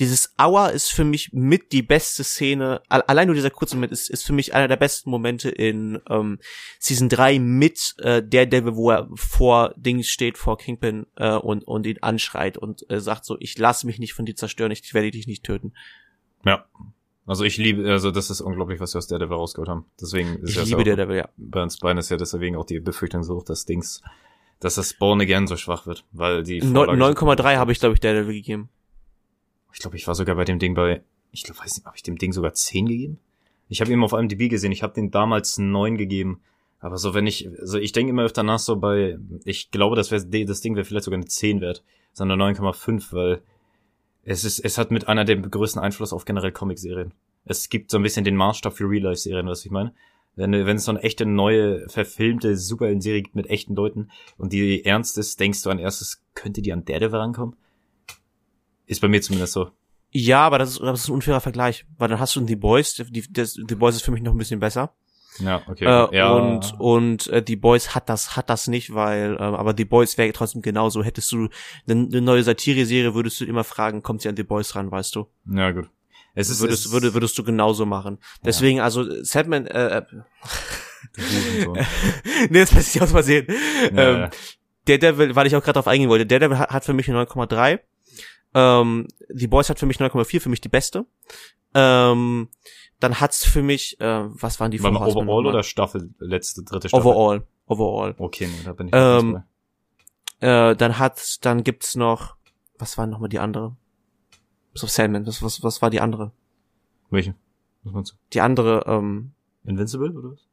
dieses 0.00 0.34
Aua 0.38 0.68
ist 0.68 0.90
für 0.92 1.04
mich 1.04 1.32
mit 1.32 1.70
die 1.72 1.82
beste 1.82 2.24
Szene, 2.24 2.82
al- 2.88 3.02
allein 3.06 3.26
nur 3.28 3.34
dieser 3.36 3.50
kurze 3.50 3.76
Moment 3.76 3.92
ist, 3.92 4.10
ist 4.10 4.24
für 4.24 4.32
mich 4.32 4.52
einer 4.54 4.66
der 4.66 4.76
besten 4.76 5.08
Momente 5.10 5.48
in 5.50 6.00
ähm, 6.10 6.38
Season 6.80 7.08
3 7.08 7.38
mit 7.38 7.94
äh, 7.98 8.22
der 8.22 8.46
Devil, 8.46 8.74
wo 8.74 8.90
er 8.90 9.08
vor 9.14 9.72
Dings 9.76 10.08
steht, 10.08 10.36
vor 10.36 10.58
Kingpin 10.58 11.06
äh, 11.16 11.34
und, 11.36 11.62
und 11.66 11.86
ihn 11.86 11.98
anschreit 12.00 12.58
und 12.58 12.88
äh, 12.90 13.00
sagt 13.00 13.24
so, 13.24 13.36
ich 13.38 13.56
lasse 13.56 13.86
mich 13.86 13.98
nicht 14.00 14.14
von 14.14 14.24
dir 14.26 14.34
zerstören, 14.34 14.72
ich 14.72 14.92
werde 14.94 15.10
dich 15.12 15.26
nicht 15.28 15.44
töten. 15.44 15.72
Ja. 16.44 16.64
Also 17.26 17.44
ich 17.44 17.56
liebe, 17.56 17.90
also 17.90 18.10
das 18.10 18.28
ist 18.28 18.42
unglaublich, 18.42 18.80
was 18.80 18.92
wir 18.94 18.98
aus 18.98 19.06
Daredevil 19.06 19.36
rausgeholt 19.36 19.68
haben. 19.70 19.86
Deswegen 19.98 20.40
ist 20.40 20.50
Ich 20.50 20.56
das 20.56 20.66
liebe 20.68 20.80
auch, 20.80 20.84
der 20.84 20.96
Devil, 20.96 21.16
ja. 21.16 21.28
bei 21.38 21.62
uns 21.62 21.78
beiden 21.78 21.98
ist 21.98 22.10
ja 22.10 22.18
deswegen 22.18 22.56
auch 22.56 22.66
die 22.66 22.80
Befürchtung 22.80 23.22
so 23.22 23.36
hoch, 23.36 23.44
dass 23.44 23.64
Dings, 23.64 24.02
dass 24.60 24.74
das 24.74 24.92
Born 24.92 25.22
Again 25.22 25.46
so 25.46 25.56
schwach 25.56 25.86
wird, 25.86 26.04
weil 26.12 26.42
die 26.42 26.60
Neun- 26.60 26.86
Vorlage 26.86 26.98
so- 27.20 27.26
9,3 27.26 27.56
habe 27.56 27.72
ich, 27.72 27.78
glaube 27.80 27.94
ich, 27.94 28.00
der 28.00 28.12
Devil 28.12 28.34
gegeben. 28.34 28.68
Ich 29.74 29.80
glaube, 29.80 29.96
ich 29.96 30.06
war 30.06 30.14
sogar 30.14 30.36
bei 30.36 30.44
dem 30.44 30.60
Ding 30.60 30.74
bei, 30.74 31.02
ich 31.32 31.42
glaube, 31.42 31.60
weiß 31.60 31.76
nicht, 31.76 31.84
habe 31.84 31.96
ich 31.96 32.04
dem 32.04 32.16
Ding 32.16 32.32
sogar 32.32 32.54
10 32.54 32.86
gegeben? 32.86 33.18
Ich 33.68 33.80
habe 33.80 33.92
ihn 33.92 34.02
auf 34.02 34.12
IMDb 34.12 34.48
gesehen, 34.48 34.72
ich 34.72 34.84
habe 34.84 34.94
den 34.94 35.10
damals 35.10 35.58
9 35.58 35.98
gegeben. 35.98 36.40
Aber 36.78 36.96
so, 36.96 37.12
wenn 37.12 37.26
ich, 37.26 37.48
also 37.58 37.78
ich 37.78 37.92
denke 37.92 38.10
immer 38.10 38.22
öfter 38.22 38.44
nach 38.44 38.60
so 38.60 38.76
bei, 38.76 39.18
ich 39.44 39.70
glaube, 39.72 39.96
das, 39.96 40.10
wär, 40.10 40.44
das 40.44 40.60
Ding 40.60 40.76
wäre 40.76 40.84
vielleicht 40.84 41.06
sogar 41.06 41.18
eine 41.18 41.26
10 41.26 41.60
wert, 41.60 41.82
sondern 42.12 42.40
9,5, 42.40 43.12
weil 43.12 43.42
es 44.22 44.44
ist, 44.44 44.60
es 44.60 44.78
hat 44.78 44.92
mit 44.92 45.08
einer 45.08 45.24
der 45.24 45.36
größten 45.36 45.82
Einfluss 45.82 46.12
auf 46.12 46.24
generell 46.24 46.52
Comic-Serien. 46.52 47.12
Es 47.44 47.68
gibt 47.68 47.90
so 47.90 47.98
ein 47.98 48.02
bisschen 48.02 48.24
den 48.24 48.36
Maßstab 48.36 48.74
für 48.74 48.88
Real-Life-Serien, 48.88 49.48
was 49.48 49.64
ich 49.64 49.72
meine. 49.72 49.92
Wenn, 50.36 50.52
wenn 50.52 50.76
es 50.76 50.84
so 50.84 50.92
eine 50.92 51.02
echte 51.02 51.26
neue, 51.26 51.88
verfilmte 51.88 52.56
Superhelden-Serie 52.56 53.22
gibt 53.22 53.34
mit 53.34 53.50
echten 53.50 53.74
Leuten 53.74 54.08
und 54.38 54.52
die 54.52 54.84
ernst 54.84 55.18
ist, 55.18 55.40
denkst 55.40 55.62
du 55.62 55.70
an 55.70 55.78
erstes, 55.78 56.22
könnte 56.34 56.62
die 56.62 56.72
an 56.72 56.84
Daredevil 56.84 57.18
rankommen? 57.18 57.56
Ist 58.86 59.00
bei 59.00 59.08
mir 59.08 59.22
zumindest 59.22 59.52
so. 59.52 59.70
Ja, 60.10 60.40
aber 60.46 60.58
das 60.58 60.70
ist, 60.70 60.80
das 60.80 61.00
ist 61.00 61.08
ein 61.08 61.14
unfairer 61.14 61.40
Vergleich, 61.40 61.86
weil 61.98 62.08
dann 62.08 62.20
hast 62.20 62.36
du 62.36 62.40
die 62.42 62.56
Boys, 62.56 62.94
die, 62.94 63.32
das, 63.32 63.54
die 63.54 63.74
Boys 63.74 63.96
ist 63.96 64.04
für 64.04 64.12
mich 64.12 64.22
noch 64.22 64.32
ein 64.32 64.38
bisschen 64.38 64.60
besser. 64.60 64.94
Ja, 65.40 65.62
okay. 65.66 65.84
Äh, 65.84 66.16
ja. 66.16 66.30
Und 66.32 66.78
und 66.78 67.26
äh, 67.26 67.42
die 67.42 67.56
Boys 67.56 67.94
hat 67.94 68.08
das 68.08 68.36
hat 68.36 68.48
das 68.48 68.68
nicht, 68.68 68.94
weil 68.94 69.34
äh, 69.34 69.42
aber 69.42 69.72
die 69.72 69.84
Boys 69.84 70.16
wäre 70.16 70.32
trotzdem 70.32 70.62
genauso. 70.62 71.02
Hättest 71.02 71.32
du 71.32 71.48
eine, 71.88 72.06
eine 72.06 72.20
neue 72.20 72.44
Satire-Serie, 72.44 73.14
würdest 73.14 73.40
du 73.40 73.44
immer 73.44 73.64
fragen, 73.64 74.02
kommt 74.02 74.22
sie 74.22 74.28
an 74.28 74.36
die 74.36 74.44
Boys 74.44 74.76
ran, 74.76 74.90
weißt 74.90 75.16
du? 75.16 75.26
ja, 75.50 75.72
gut. 75.72 75.90
Es 76.36 76.50
ist, 76.50 76.60
Würdest 76.60 76.86
es, 76.86 76.92
würde, 76.92 77.14
würdest 77.14 77.38
du 77.38 77.44
genauso 77.44 77.86
machen. 77.86 78.18
Deswegen 78.44 78.80
also 78.80 79.22
Sandman 79.22 79.66
äh, 79.66 79.98
äh, 79.98 80.02
nee, 82.50 82.60
das 82.60 82.72
lässt 82.72 82.92
sich 82.92 83.02
Versehen. 83.02 83.46
Ja, 83.94 84.02
ähm, 84.02 84.20
ja. 84.20 84.30
Der 84.86 84.98
Devil, 84.98 85.36
weil 85.36 85.46
ich 85.46 85.54
auch 85.54 85.62
gerade 85.62 85.74
drauf 85.74 85.86
eingehen 85.86 86.10
wollte, 86.10 86.26
der 86.26 86.40
Devil 86.40 86.58
hat, 86.58 86.70
hat 86.70 86.84
für 86.84 86.92
mich 86.92 87.08
eine 87.08 87.22
9,3. 87.22 87.80
Ähm, 88.54 89.08
die 89.28 89.46
Boys 89.46 89.68
hat 89.68 89.78
für 89.78 89.86
mich 89.86 89.98
9,4, 89.98 90.40
für 90.40 90.48
mich 90.48 90.60
die 90.60 90.68
beste. 90.68 91.06
Ähm, 91.74 92.48
dann 93.00 93.20
hat's 93.20 93.44
für 93.44 93.62
mich, 93.62 94.00
äh, 94.00 94.24
was 94.28 94.60
waren 94.60 94.70
die 94.70 94.82
War 94.82 94.92
mal 94.92 95.00
Horsemen 95.00 95.28
Overall 95.28 95.46
oder 95.46 95.62
Staffel, 95.62 96.14
letzte, 96.18 96.62
dritte 96.62 96.88
Staffel? 96.88 97.06
Overall. 97.06 97.46
Overall. 97.66 98.14
Okay, 98.18 98.46
nee, 98.46 98.64
da 98.64 98.72
bin 98.72 98.88
ich 98.88 98.92
Ähm. 98.94 99.42
Äh, 100.40 100.76
dann 100.76 100.98
hat, 100.98 101.38
dann 101.44 101.64
gibt's 101.64 101.94
noch, 101.94 102.36
was 102.78 102.98
war 102.98 103.06
nochmal 103.06 103.28
die 103.28 103.38
andere? 103.38 103.76
Bis 104.72 104.84
auf 104.84 104.90
Sandman, 104.90 105.26
was, 105.26 105.42
was, 105.42 105.62
was 105.62 105.80
war 105.80 105.90
die 105.90 106.00
andere? 106.00 106.32
Welche? 107.10 107.34
Was 107.84 107.92
meinst 107.92 108.12
du? 108.12 108.16
Die 108.32 108.40
andere, 108.40 108.84
ähm, 108.86 109.32
Invincible 109.64 110.10
oder 110.10 110.32
was? 110.32 110.46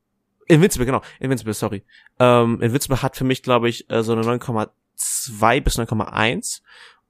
Invincible, 0.47 0.85
genau. 0.85 1.01
Invincible, 1.19 1.53
sorry. 1.53 1.83
Ähm, 2.19 2.61
Invincible 2.61 3.01
hat 3.01 3.17
für 3.17 3.23
mich, 3.23 3.43
glaube 3.43 3.69
ich, 3.69 3.89
äh, 3.89 4.03
so 4.03 4.13
eine 4.13 4.21
9,2 4.21 5.61
bis 5.61 5.79
9,1. 5.79 6.61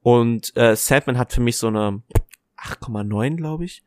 Und 0.02 0.56
äh, 0.56 0.74
Sandman 0.76 1.18
hat 1.18 1.32
für 1.32 1.40
mich 1.40 1.56
so 1.58 1.68
eine 1.68 2.02
8,9, 2.58 3.36
glaube 3.36 3.64
ich. 3.64 3.82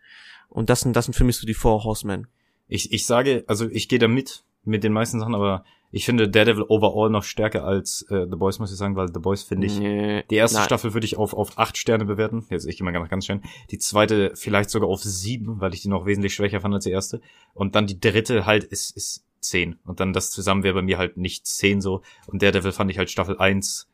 Und 0.50 0.70
das 0.70 0.82
sind, 0.82 0.96
das 0.96 1.06
sind 1.06 1.14
für 1.14 1.24
mich 1.24 1.38
so 1.38 1.46
die 1.46 1.54
Four 1.54 1.84
Horsemen. 1.84 2.28
Ich, 2.68 2.92
ich 2.94 3.06
sage, 3.06 3.44
also 3.48 3.68
ich 3.70 3.90
gehe 3.90 4.00
da 4.00 4.08
mit, 4.08 4.44
mit 4.64 4.84
den 4.84 4.94
meisten 4.94 5.20
Sachen, 5.20 5.36
aber 5.36 5.66
ich 5.92 6.06
finde 6.06 6.28
Daredevil 6.30 6.66
overall 6.68 7.10
noch 7.10 7.24
stärker 7.24 7.64
als 7.64 8.02
äh, 8.10 8.26
The 8.30 8.36
Boys, 8.36 8.60
muss 8.60 8.72
ich 8.72 8.78
sagen, 8.78 8.96
weil 8.96 9.08
The 9.14 9.20
Boys 9.20 9.44
finde 9.44 9.68
ich, 9.68 9.78
Nee. 9.80 10.24
die 10.30 10.36
erste 10.36 10.58
Nein. 10.58 10.66
Staffel 10.66 10.94
würde 10.94 11.06
ich 11.06 11.16
auf, 11.18 11.34
auf 11.34 11.58
acht 11.58 11.78
Sterne 11.78 12.06
bewerten. 12.06 12.46
Jetzt, 12.50 12.66
ich 12.66 12.78
gehe 12.78 12.86
mal 12.86 12.92
ganz, 12.92 13.10
ganz 13.10 13.26
schnell. 13.26 13.42
Die 13.72 13.78
zweite 13.78 14.32
vielleicht 14.36 14.70
sogar 14.70 14.90
auf 14.90 15.04
sieben, 15.04 15.62
weil 15.62 15.74
ich 15.74 15.82
die 15.82 15.90
noch 15.90 16.06
wesentlich 16.06 16.34
schwächer 16.34 16.60
fand 16.62 16.74
als 16.74 16.84
die 16.86 16.92
erste. 16.92 17.22
Und 17.54 17.76
dann 17.76 17.88
die 17.88 18.00
dritte 18.00 18.46
halt 18.46 18.64
ist, 18.64 18.96
ist 18.98 19.24
zehn. 19.40 19.78
Und 19.86 20.00
dann 20.00 20.12
das 20.12 20.32
zusammen 20.32 20.64
wäre 20.64 20.74
bei 20.74 20.82
mir 20.82 20.98
halt 20.98 21.18
nicht 21.18 21.46
zehn 21.46 21.80
so. 21.82 22.02
Und 22.26 22.42
Daredevil 22.42 22.72
fand 22.72 22.90
ich 22.92 22.98
halt 22.98 23.10
Staffel 23.12 23.38
eins 23.38 23.88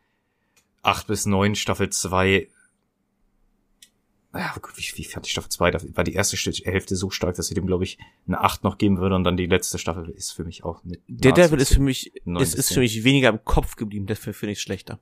acht 0.82 1.08
bis 1.08 1.26
neun 1.26 1.56
Staffel 1.56 1.90
zwei 1.90 2.48
ja, 4.34 4.54
gut, 4.62 4.78
wie, 4.78 4.98
wie 4.98 5.04
fand 5.04 5.26
ich 5.26 5.34
Staffel 5.34 5.50
2? 5.50 5.72
Da 5.72 5.80
war 5.94 6.06
die 6.06 6.14
erste 6.14 6.38
St- 6.38 6.64
Hälfte 6.66 6.96
so 6.96 7.10
stark, 7.10 7.36
dass 7.36 7.50
ich 7.50 7.56
dem, 7.56 7.68
glaube 7.68 7.84
ich, 7.84 7.98
eine 8.28 8.40
8 8.40 8.64
noch 8.64 8.78
geben 8.78 8.98
würde 8.98 9.16
und 9.16 9.26
dann 9.26 9.36
die 9.36 9.46
letzte 9.46 9.78
Staffel 9.78 10.08
ist 10.10 10.32
für 10.32 10.46
mich 10.46 10.64
auch 10.64 10.82
mit 10.86 11.02
Der 11.10 11.32
nahezu 11.32 11.50
Devil 11.50 11.60
ist 11.62 11.68
10. 11.68 11.76
für 11.76 11.84
mich, 11.84 12.16
ist, 12.40 12.56
ist 12.56 12.74
für 12.74 12.80
mich 12.80 13.04
weniger 13.04 13.28
im 13.28 13.44
Kopf 13.44 13.76
geblieben, 13.76 14.06
dafür 14.06 14.34
finde 14.34 14.54
ich 14.54 14.60
es 14.60 14.64
schlechter. 14.64 15.00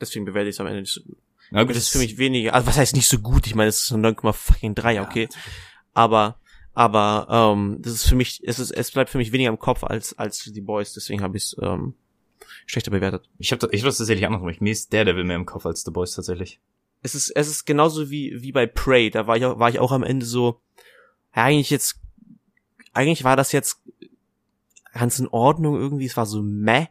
Deswegen 0.00 0.24
bewerte 0.24 0.48
ich 0.48 0.56
es 0.56 0.60
am 0.60 0.66
Ende 0.66 0.80
nicht 0.80 0.92
so 0.92 1.02
gut. 1.02 1.18
Na 1.52 1.62
gut, 1.62 1.70
Das 1.70 1.84
ist 1.84 1.90
für 1.90 1.98
mich 1.98 2.18
weniger, 2.18 2.52
also 2.52 2.66
was 2.66 2.76
heißt 2.76 2.96
nicht 2.96 3.08
so 3.08 3.20
gut, 3.20 3.46
ich 3.46 3.54
meine, 3.54 3.68
es 3.68 3.78
ist 3.78 3.86
so 3.86 3.94
9,3, 3.96 4.90
Ja, 4.90 5.02
okay. 5.04 5.28
Aber, 5.94 6.40
aber, 6.74 7.28
ähm, 7.30 7.76
das 7.80 7.92
ist 7.92 8.08
für 8.08 8.16
mich, 8.16 8.42
es 8.44 8.58
ist, 8.58 8.72
es 8.72 8.90
bleibt 8.90 9.10
für 9.10 9.18
mich 9.18 9.30
weniger 9.30 9.50
im 9.50 9.58
Kopf 9.60 9.84
als, 9.84 10.18
als 10.18 10.42
die 10.42 10.60
Boys, 10.60 10.94
deswegen 10.94 11.22
habe 11.22 11.36
ich 11.36 11.44
es, 11.44 11.56
ähm, 11.62 11.94
schlechter 12.66 12.90
bewertet. 12.90 13.28
Ich 13.38 13.52
habe 13.52 13.68
ich 13.72 13.80
hab 13.82 13.88
das 13.88 13.98
tatsächlich 13.98 14.26
andersrum. 14.26 14.52
Mir 14.60 14.72
ist 14.72 14.92
Daredevil 14.92 15.24
mehr 15.24 15.36
im 15.36 15.46
Kopf 15.46 15.66
als 15.66 15.82
The 15.82 15.90
Boys 15.90 16.14
tatsächlich. 16.14 16.60
Es 17.02 17.14
ist, 17.14 17.30
es 17.30 17.48
ist 17.48 17.64
genauso 17.64 18.10
wie, 18.10 18.42
wie 18.42 18.52
bei 18.52 18.66
Prey, 18.66 19.10
da 19.10 19.26
war 19.26 19.36
ich 19.36 19.44
auch, 19.44 19.58
war 19.58 19.68
ich 19.68 19.78
auch 19.78 19.92
am 19.92 20.02
Ende 20.02 20.26
so, 20.26 20.60
ja, 21.34 21.44
eigentlich 21.44 21.70
jetzt, 21.70 22.00
eigentlich 22.92 23.22
war 23.22 23.36
das 23.36 23.52
jetzt 23.52 23.80
ganz 24.92 25.18
in 25.18 25.28
Ordnung 25.28 25.76
irgendwie, 25.76 26.06
es 26.06 26.16
war 26.16 26.26
so 26.26 26.42
meh. 26.42 26.80
Und 26.80 26.86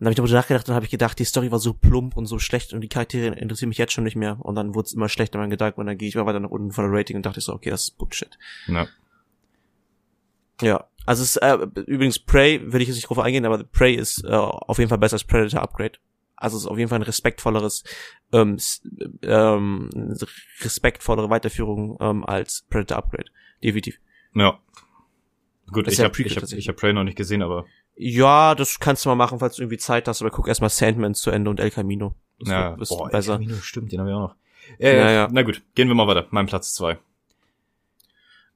dann 0.00 0.06
habe 0.06 0.10
ich 0.10 0.16
darüber 0.16 0.34
nachgedacht 0.34 0.68
und 0.68 0.74
habe 0.74 0.84
ich 0.84 0.90
gedacht, 0.90 1.18
die 1.18 1.24
Story 1.24 1.52
war 1.52 1.60
so 1.60 1.74
plump 1.74 2.16
und 2.16 2.26
so 2.26 2.40
schlecht 2.40 2.72
und 2.72 2.80
die 2.80 2.88
Charaktere 2.88 3.36
interessieren 3.36 3.68
mich 3.68 3.78
jetzt 3.78 3.92
schon 3.92 4.02
nicht 4.02 4.16
mehr. 4.16 4.38
Und 4.40 4.56
dann 4.56 4.74
wurde 4.74 4.86
es 4.86 4.94
immer 4.94 5.08
schlechter, 5.08 5.38
mein 5.38 5.50
Gedanken, 5.50 5.80
und 5.80 5.86
dann 5.86 5.96
gehe 5.96 6.08
ich 6.08 6.16
immer 6.16 6.26
weiter 6.26 6.40
nach 6.40 6.50
unten 6.50 6.72
von 6.72 6.84
der 6.84 6.98
Rating 6.98 7.16
und 7.16 7.24
dachte 7.24 7.38
ich 7.38 7.44
so, 7.44 7.52
okay, 7.52 7.70
das 7.70 7.84
ist 7.84 7.98
Bullshit. 7.98 8.36
Ja. 8.66 8.88
Ja. 10.60 10.88
Also 11.06 11.22
es 11.22 11.36
ist, 11.36 11.42
äh, 11.42 11.58
übrigens 11.86 12.18
Prey, 12.18 12.60
würde 12.62 12.82
ich 12.82 12.88
jetzt 12.88 12.96
nicht 12.96 13.08
drauf 13.08 13.18
eingehen, 13.18 13.44
aber 13.44 13.62
Prey 13.64 13.94
ist 13.94 14.24
äh, 14.24 14.28
auf 14.30 14.78
jeden 14.78 14.88
Fall 14.88 14.98
besser 14.98 15.14
als 15.14 15.24
Predator 15.24 15.62
Upgrade. 15.62 15.98
Also 16.36 16.56
es 16.56 16.64
ist 16.64 16.68
auf 16.68 16.78
jeden 16.78 16.88
Fall 16.88 16.98
ein 16.98 17.04
respektvolleres, 17.04 17.84
ähm, 18.32 18.58
ähm, 19.22 19.90
respektvollere 20.60 21.30
Weiterführung 21.30 21.96
ähm, 22.00 22.24
als 22.24 22.66
Predator 22.68 22.98
Upgrade. 22.98 23.30
Definitiv. 23.62 24.00
Ja. 24.34 24.58
Gut, 25.70 25.88
ich 25.88 25.98
ja 25.98 26.04
habe 26.04 26.22
ich 26.22 26.36
hab, 26.36 26.44
ich 26.44 26.68
hab 26.68 26.76
Prey 26.76 26.92
noch 26.92 27.04
nicht 27.04 27.16
gesehen, 27.16 27.42
aber 27.42 27.64
Ja, 27.96 28.54
das 28.54 28.78
kannst 28.80 29.04
du 29.04 29.08
mal 29.08 29.14
machen, 29.14 29.38
falls 29.38 29.56
du 29.56 29.62
irgendwie 29.62 29.78
Zeit 29.78 30.08
hast, 30.08 30.20
aber 30.20 30.30
guck 30.30 30.48
erstmal 30.48 30.70
Sandman 30.70 31.14
zu 31.14 31.30
Ende 31.30 31.50
und 31.50 31.60
El 31.60 31.70
Camino. 31.70 32.14
Das 32.40 32.48
ja, 32.48 32.70
wird, 32.70 32.82
ist 32.82 32.88
boah, 32.88 33.08
besser. 33.08 33.34
El 33.34 33.38
Camino, 33.38 33.56
stimmt, 33.62 33.92
den 33.92 34.00
haben 34.00 34.06
wir 34.06 34.16
auch 34.16 34.28
noch. 34.28 34.36
Äh, 34.78 34.96
Ja, 34.98 35.10
ja. 35.10 35.28
Na 35.30 35.42
gut, 35.42 35.62
gehen 35.74 35.88
wir 35.88 35.94
mal 35.94 36.06
weiter. 36.06 36.26
Mein 36.30 36.46
Platz 36.46 36.74
zwei. 36.74 36.98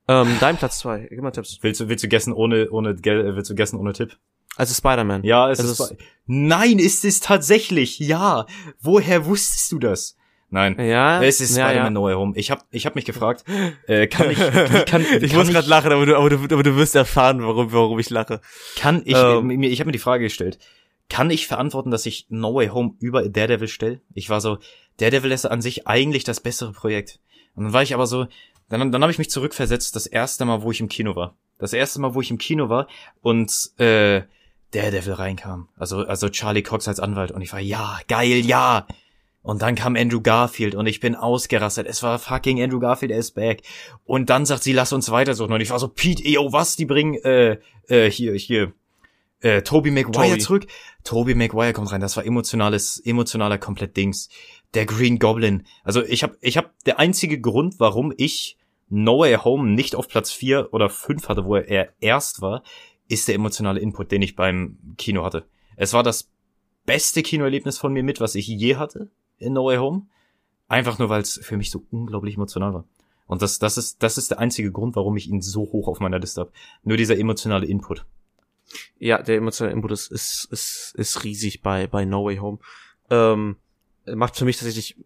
Ähm, 0.09 0.37
dein 0.41 0.57
Platz 0.57 0.79
zwei. 0.79 1.07
Gib 1.11 1.21
mal 1.21 1.31
Tipps. 1.33 1.59
Willst 1.63 1.81
du, 1.81 1.89
willst 1.89 2.05
du 2.05 2.09
guessen 2.09 2.33
ohne, 2.33 2.71
ohne, 2.71 2.91
äh, 2.91 3.37
willst 3.37 3.51
du 3.51 3.55
guessen 3.55 3.79
ohne 3.79 3.93
Tipp? 3.93 4.17
Also 4.57 4.73
Spider-Man. 4.75 5.23
Ja, 5.25 5.51
es 5.51 5.59
Es 5.59 5.67
ist, 5.73 5.81
ist- 5.81 5.97
Nein, 6.27 6.79
ist 6.79 7.05
es 7.05 7.21
tatsächlich. 7.21 7.99
Ja. 7.99 8.47
Woher 8.81 9.27
wusstest 9.27 9.71
du 9.73 9.79
das? 9.79 10.17
Nein. 10.49 10.77
Ja. 10.81 11.23
Es 11.23 11.41
ist 11.41 11.57
ja, 11.57 11.67
Spider-Man 11.67 11.87
ja. 11.95 12.01
No 12.01 12.05
Way 12.05 12.15
Home. 12.15 12.33
Ich 12.37 12.51
hab, 12.51 12.65
ich 12.71 12.87
hab 12.87 12.95
mich 12.95 13.05
gefragt, 13.05 13.45
äh, 13.89 14.07
kann 14.07 14.31
ich, 14.31 14.39
wie 14.41 14.85
kann, 14.85 15.03
ich 15.03 15.31
kann 15.31 15.39
muss 15.41 15.49
gerade 15.51 15.69
lachen, 15.69 15.93
aber 15.93 16.07
du, 16.07 16.17
aber, 16.17 16.31
du, 16.31 16.37
aber 16.37 16.63
du 16.63 16.77
wirst 16.77 16.95
erfahren, 16.95 17.43
warum, 17.43 17.73
warum 17.73 17.99
ich 17.99 18.09
lache. 18.11 18.41
Kann 18.77 19.03
ich, 19.05 19.17
Ähm. 19.17 19.49
mir, 19.49 19.69
ich 19.69 19.81
habe 19.81 19.89
mir 19.89 19.93
die 19.93 19.99
Frage 19.99 20.25
gestellt, 20.25 20.59
kann 21.11 21.31
ich 21.31 21.47
verantworten, 21.49 21.91
dass 21.91 22.07
ich 22.07 22.27
No 22.31 22.55
Way 22.55 22.69
Home 22.69 22.95
über 23.01 23.29
Daredevil 23.29 23.69
stelle? 23.69 24.01
Ich 24.15 24.31
war 24.31 24.41
so, 24.41 24.59
Daredevil 24.99 25.33
ist 25.33 25.45
an 25.47 25.61
sich 25.61 25.87
eigentlich 25.87 26.25
das 26.25 26.41
bessere 26.41 26.73
Projekt. 26.73 27.19
Und 27.55 27.65
dann 27.65 27.73
war 27.73 27.83
ich 27.83 27.93
aber 27.95 28.07
so, 28.07 28.27
dann, 28.69 28.93
dann 28.93 29.03
habe 29.03 29.13
ich 29.13 29.19
mich 29.19 29.31
zurückversetzt, 29.31 29.95
das 29.97 30.07
erste 30.07 30.45
Mal, 30.45 30.63
wo 30.63 30.71
ich 30.71 30.81
im 30.81 30.89
Kino 30.89 31.17
war. 31.17 31.37
Das 31.59 31.73
erste 31.73 32.01
Mal, 32.01 32.15
wo 32.15 32.21
ich 32.21 32.31
im 32.31 32.39
Kino 32.39 32.69
war 32.69 32.87
und 33.23 33.71
äh, 33.79 34.23
Daredevil 34.73 35.15
reinkam. 35.15 35.69
Also, 35.77 35.99
also 35.99 36.29
Charlie 36.29 36.63
Cox 36.63 36.89
als 36.89 37.01
Anwalt. 37.01 37.31
Und 37.31 37.43
ich 37.43 37.53
war, 37.53 37.61
ja, 37.61 37.99
geil, 38.09 38.45
ja. 38.45 38.87
Und 39.43 39.63
dann 39.63 39.77
kam 39.77 39.95
Andrew 39.95 40.21
Garfield 40.21 40.75
und 40.75 40.87
ich 40.87 40.99
bin 40.99 41.15
ausgerastet. 41.15 41.87
Es 41.87 42.03
war 42.03 42.19
fucking 42.19 42.61
Andrew 42.61 42.81
Garfield, 42.81 43.13
er 43.13 43.19
ist 43.19 43.33
back. 43.33 43.63
Und 44.05 44.29
dann 44.29 44.45
sagt 44.45 44.65
sie, 44.65 44.73
lass 44.73 44.93
uns 44.93 45.11
weitersuchen. 45.11 45.53
Und 45.53 45.61
ich 45.61 45.71
war 45.71 45.79
so, 45.79 45.89
Pete, 45.89 46.29
yo, 46.29 46.53
was? 46.53 46.75
Die 46.77 46.85
bringen, 46.85 47.15
äh, 47.23 47.59
äh, 47.89 48.11
hier, 48.11 48.35
hier, 48.35 48.73
äh, 49.41 49.63
Toby 49.63 49.93
Maguire 49.93 50.31
Toby. 50.31 50.39
zurück. 50.39 50.67
Toby 51.05 51.35
Maguire 51.35 51.73
kommt 51.73 51.93
rein. 51.93 52.01
Das 52.01 52.17
war 52.17 52.27
emotionales, 52.27 53.01
emotionaler 53.05 53.59
komplett 53.59 53.97
Dings. 53.97 54.29
Der 54.75 54.85
Green 54.85 55.19
Goblin. 55.21 55.65
Also 55.85 56.03
ich 56.03 56.25
habe, 56.25 56.37
ich 56.41 56.57
habe 56.57 56.71
der 56.85 56.99
einzige 56.99 57.41
Grund, 57.41 57.79
warum 57.79 58.13
ich 58.17 58.56
No 58.89 59.19
Way 59.19 59.37
Home 59.37 59.71
nicht 59.71 59.95
auf 59.95 60.09
Platz 60.09 60.31
vier 60.31 60.73
oder 60.73 60.89
fünf 60.89 61.29
hatte, 61.29 61.45
wo 61.45 61.57
er 61.57 61.93
erst 62.01 62.41
war, 62.41 62.63
ist 63.09 63.29
der 63.29 63.35
emotionale 63.35 63.81
Input, 63.81 64.13
den 64.13 64.23
ich 64.23 64.37
beim 64.37 64.79
Kino 64.97 65.25
hatte. 65.25 65.47
Es 65.77 65.93
war 65.93 66.03
das 66.03 66.31
beste 66.85 67.23
Kinoerlebnis 67.23 67.79
von 67.79 67.93
mir 67.93 68.03
mit, 68.03 68.21
was 68.21 68.35
ich 68.35 68.47
je 68.47 68.77
hatte 68.77 69.11
in 69.39 69.53
No 69.53 69.67
Way 69.67 69.79
Home. 69.79 70.07
Einfach 70.69 70.99
nur, 70.99 71.09
weil 71.09 71.23
es 71.23 71.39
für 71.43 71.57
mich 71.57 71.71
so 71.71 71.85
unglaublich 71.91 72.37
emotional 72.37 72.75
war. 72.75 72.85
Und 73.27 73.43
das, 73.43 73.59
das 73.59 73.77
ist, 73.77 74.03
das 74.03 74.19
ist 74.19 74.31
der 74.31 74.39
einzige 74.39 74.73
Grund, 74.73 74.97
warum 74.97 75.17
ich 75.17 75.29
ihn 75.29 75.43
so 75.43 75.63
hoch 75.63 75.89
auf 75.89 76.01
meiner 76.01 76.19
Liste 76.19 76.43
habe. 76.43 76.53
Nur 76.83 76.97
dieser 76.97 77.19
emotionale 77.19 77.67
Input. 77.67 78.05
Ja, 78.99 79.23
der 79.23 79.37
emotionale 79.37 79.75
Input 79.75 79.93
ist, 79.93 80.11
ist, 80.11 80.49
ist, 80.51 80.95
ist 80.97 81.25
riesig 81.25 81.63
bei, 81.63 81.87
bei 81.87 82.05
No 82.05 82.25
Way 82.25 82.37
Home. 82.39 82.59
Ähm, 83.11 83.57
macht 84.07 84.37
für 84.37 84.45
mich 84.45 84.57
tatsächlich, 84.57 84.97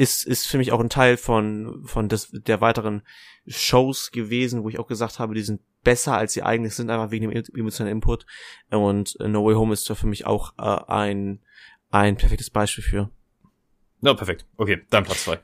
ist, 0.00 0.26
ist 0.26 0.48
für 0.48 0.56
mich 0.56 0.72
auch 0.72 0.80
ein 0.80 0.88
Teil 0.88 1.18
von, 1.18 1.82
von 1.84 2.08
des, 2.08 2.30
der 2.32 2.62
weiteren 2.62 3.02
Shows 3.46 4.10
gewesen, 4.10 4.64
wo 4.64 4.70
ich 4.70 4.78
auch 4.78 4.86
gesagt 4.86 5.18
habe, 5.18 5.34
die 5.34 5.42
sind 5.42 5.60
besser 5.84 6.16
als 6.16 6.32
sie 6.32 6.42
eigentlich 6.42 6.74
sind, 6.74 6.88
einfach 6.88 7.10
wegen 7.10 7.28
dem 7.28 7.44
emotionalen 7.54 7.98
Input. 7.98 8.24
Und 8.70 9.18
äh, 9.20 9.28
No 9.28 9.44
Way 9.44 9.54
Home 9.56 9.74
ist 9.74 9.88
da 9.90 9.94
für 9.94 10.06
mich 10.06 10.26
auch 10.26 10.54
äh, 10.58 10.90
ein, 10.90 11.40
ein 11.90 12.16
perfektes 12.16 12.48
Beispiel 12.48 12.82
für. 12.82 13.10
Na, 14.00 14.14
perfekt. 14.14 14.46
Okay, 14.56 14.80
dein 14.88 15.04
Platz 15.04 15.24
zwei. 15.24 15.38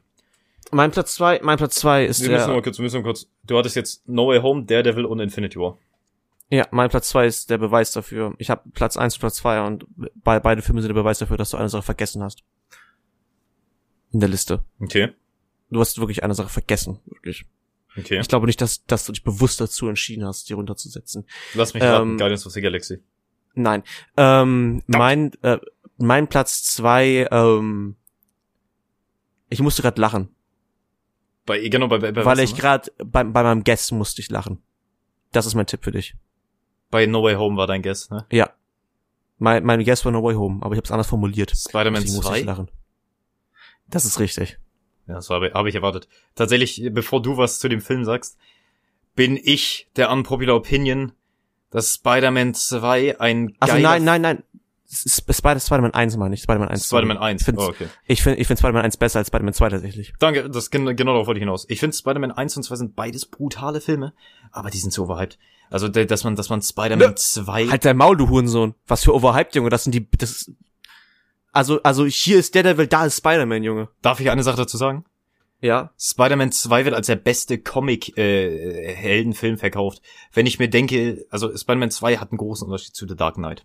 Mein 0.70 0.90
Platz 0.90 1.14
zwei, 1.14 1.38
mein 1.42 1.58
Platz 1.58 1.74
zwei 1.76 2.06
ist 2.06 2.22
Wir 2.22 2.30
müssen 2.30 2.46
der, 2.46 2.54
mal 2.54 2.62
kurz, 2.62 2.78
wir 2.78 2.82
müssen 2.82 3.02
mal 3.02 3.04
kurz. 3.04 3.28
Du 3.44 3.58
hattest 3.58 3.76
jetzt 3.76 4.08
No 4.08 4.28
Way 4.28 4.40
Home, 4.40 4.64
Daredevil 4.64 5.04
und 5.04 5.20
Infinity 5.20 5.58
War. 5.58 5.76
ja, 6.48 6.66
mein 6.70 6.88
Platz 6.88 7.10
zwei 7.10 7.26
ist 7.26 7.50
der 7.50 7.58
Beweis 7.58 7.92
dafür. 7.92 8.34
Ich 8.38 8.48
habe 8.48 8.62
Platz 8.72 8.96
eins 8.96 9.16
und 9.16 9.20
Platz 9.20 9.36
zwei 9.36 9.60
und 9.60 9.84
bei, 10.14 10.40
beide 10.40 10.62
Filme 10.62 10.80
sind 10.80 10.88
der 10.88 11.00
Beweis 11.00 11.18
dafür, 11.18 11.36
dass 11.36 11.50
du 11.50 11.58
eine 11.58 11.68
Sache 11.68 11.82
vergessen 11.82 12.22
hast. 12.22 12.42
In 14.16 14.20
der 14.20 14.30
Liste. 14.30 14.64
Okay. 14.80 15.10
Du 15.68 15.78
hast 15.78 15.98
wirklich 15.98 16.24
eine 16.24 16.34
Sache 16.34 16.48
vergessen, 16.48 17.00
wirklich. 17.04 17.44
Okay. 17.98 18.18
Ich 18.18 18.28
glaube 18.28 18.46
nicht, 18.46 18.62
dass, 18.62 18.82
dass 18.86 19.04
du 19.04 19.12
dich 19.12 19.22
bewusst 19.22 19.60
dazu 19.60 19.88
entschieden 19.88 20.24
hast, 20.24 20.48
die 20.48 20.54
runterzusetzen. 20.54 21.26
Lass 21.52 21.74
mich 21.74 21.82
raten, 21.82 22.12
ähm, 22.12 22.16
Guardians 22.16 22.46
of 22.46 22.52
the 22.54 22.62
Galaxy. 22.62 23.02
Nein. 23.52 23.82
Ähm, 24.16 24.82
mein, 24.86 25.32
äh, 25.42 25.58
mein 25.98 26.28
Platz 26.28 26.64
zwei, 26.64 27.28
ähm, 27.30 27.96
ich 29.50 29.60
musste 29.60 29.82
gerade 29.82 30.00
lachen, 30.00 30.30
Bei, 31.44 31.68
genau, 31.68 31.88
bei, 31.88 31.98
bei, 31.98 32.12
bei 32.12 32.24
weil 32.24 32.40
ich 32.40 32.56
gerade 32.56 32.90
bei, 32.96 33.22
bei 33.22 33.42
meinem 33.42 33.64
Guest 33.64 33.92
musste 33.92 34.22
ich 34.22 34.30
lachen. 34.30 34.62
Das 35.32 35.44
ist 35.44 35.54
mein 35.54 35.66
Tipp 35.66 35.84
für 35.84 35.92
dich. 35.92 36.14
Bei 36.90 37.04
No 37.04 37.22
Way 37.22 37.34
Home 37.34 37.58
war 37.58 37.66
dein 37.66 37.82
Guess, 37.82 38.08
ne? 38.08 38.24
Ja. 38.32 38.48
Mein, 39.36 39.62
mein 39.62 39.84
Guest 39.84 40.06
war 40.06 40.12
No 40.12 40.22
Way 40.22 40.36
Home, 40.36 40.64
aber 40.64 40.72
ich 40.74 40.78
habe 40.78 40.86
es 40.86 40.90
anders 40.90 41.06
formuliert. 41.08 41.50
Spider-Man 41.54 42.00
Deswegen 42.00 42.16
musste 42.16 42.32
2? 42.32 42.38
ich 42.38 42.46
lachen. 42.46 42.70
Das 43.88 44.04
ist 44.04 44.18
richtig. 44.20 44.58
Ja, 45.06 45.14
das 45.14 45.30
habe 45.30 45.52
hab 45.54 45.66
ich 45.66 45.74
erwartet. 45.74 46.08
Tatsächlich, 46.34 46.82
bevor 46.92 47.22
du 47.22 47.36
was 47.36 47.58
zu 47.58 47.68
dem 47.68 47.80
Film 47.80 48.04
sagst, 48.04 48.36
bin 49.14 49.38
ich 49.42 49.88
der 49.96 50.10
unpopular 50.10 50.56
Opinion, 50.56 51.12
dass 51.70 51.94
Spider-Man 51.94 52.54
2 52.54 53.20
ein 53.20 53.54
Also 53.60 53.78
nein, 53.78 54.04
nein, 54.04 54.20
nein. 54.22 54.42
Sp- 54.88 55.34
Spider- 55.34 55.58
Spider-Man 55.58 55.94
1 55.94 56.16
meine 56.16 56.34
ich, 56.34 56.42
Spider-Man 56.42 56.68
1. 56.68 56.86
Spider-Man 56.86 57.18
1. 57.18 57.40
Ich 57.40 57.44
finde 57.44 57.60
Oh, 57.60 57.68
okay. 57.68 57.88
ich 58.06 58.22
find, 58.22 58.38
ich 58.38 58.46
find 58.46 58.58
Spider-Man 58.58 58.84
1 58.84 58.96
besser 58.98 59.18
als 59.18 59.28
Spider-Man 59.28 59.52
2 59.54 59.68
tatsächlich. 59.70 60.12
Danke, 60.20 60.48
das 60.48 60.70
genau 60.70 60.92
darauf 60.92 61.26
wollte 61.26 61.38
ich 61.38 61.42
hinaus. 61.42 61.66
Ich 61.68 61.80
finde 61.80 61.96
Spider-Man 61.96 62.30
1 62.30 62.56
und 62.56 62.62
2 62.62 62.76
sind 62.76 62.94
beides 62.96 63.26
brutale 63.26 63.80
Filme, 63.80 64.12
aber 64.52 64.70
die 64.70 64.78
sind 64.78 64.92
so 64.92 65.04
overhyped. 65.04 65.38
Also, 65.70 65.88
dass 65.88 66.22
man, 66.22 66.36
dass 66.36 66.50
man 66.50 66.62
Spider-Man 66.62 67.08
Ne. 67.10 67.14
2 67.16 67.66
Halt 67.68 67.84
dein 67.84 67.96
Maul, 67.96 68.16
du 68.16 68.28
Hurensohn. 68.28 68.74
Was 68.86 69.02
für 69.02 69.12
Overhyped, 69.12 69.56
Junge. 69.56 69.70
Das 69.70 69.82
sind 69.82 69.92
die, 69.92 70.08
das 70.08 70.52
also, 71.56 71.82
also 71.82 72.06
hier 72.06 72.38
ist 72.38 72.54
Daredevil, 72.54 72.86
da 72.86 73.06
ist 73.06 73.16
Spider-Man, 73.16 73.62
Junge. 73.62 73.88
Darf 74.02 74.20
ich 74.20 74.30
eine 74.30 74.42
Sache 74.42 74.58
dazu 74.58 74.76
sagen? 74.76 75.04
Ja. 75.60 75.90
Spider-Man 75.98 76.52
2 76.52 76.84
wird 76.84 76.94
als 76.94 77.06
der 77.06 77.16
beste 77.16 77.58
Comic-Heldenfilm 77.58 79.56
verkauft. 79.56 80.02
Wenn 80.32 80.44
ich 80.46 80.58
mir 80.58 80.68
denke, 80.68 81.24
also 81.30 81.56
Spider-Man 81.56 81.90
2 81.90 82.18
hat 82.18 82.30
einen 82.30 82.38
großen 82.38 82.66
Unterschied 82.66 82.94
zu 82.94 83.08
The 83.08 83.16
Dark 83.16 83.36
Knight. 83.36 83.64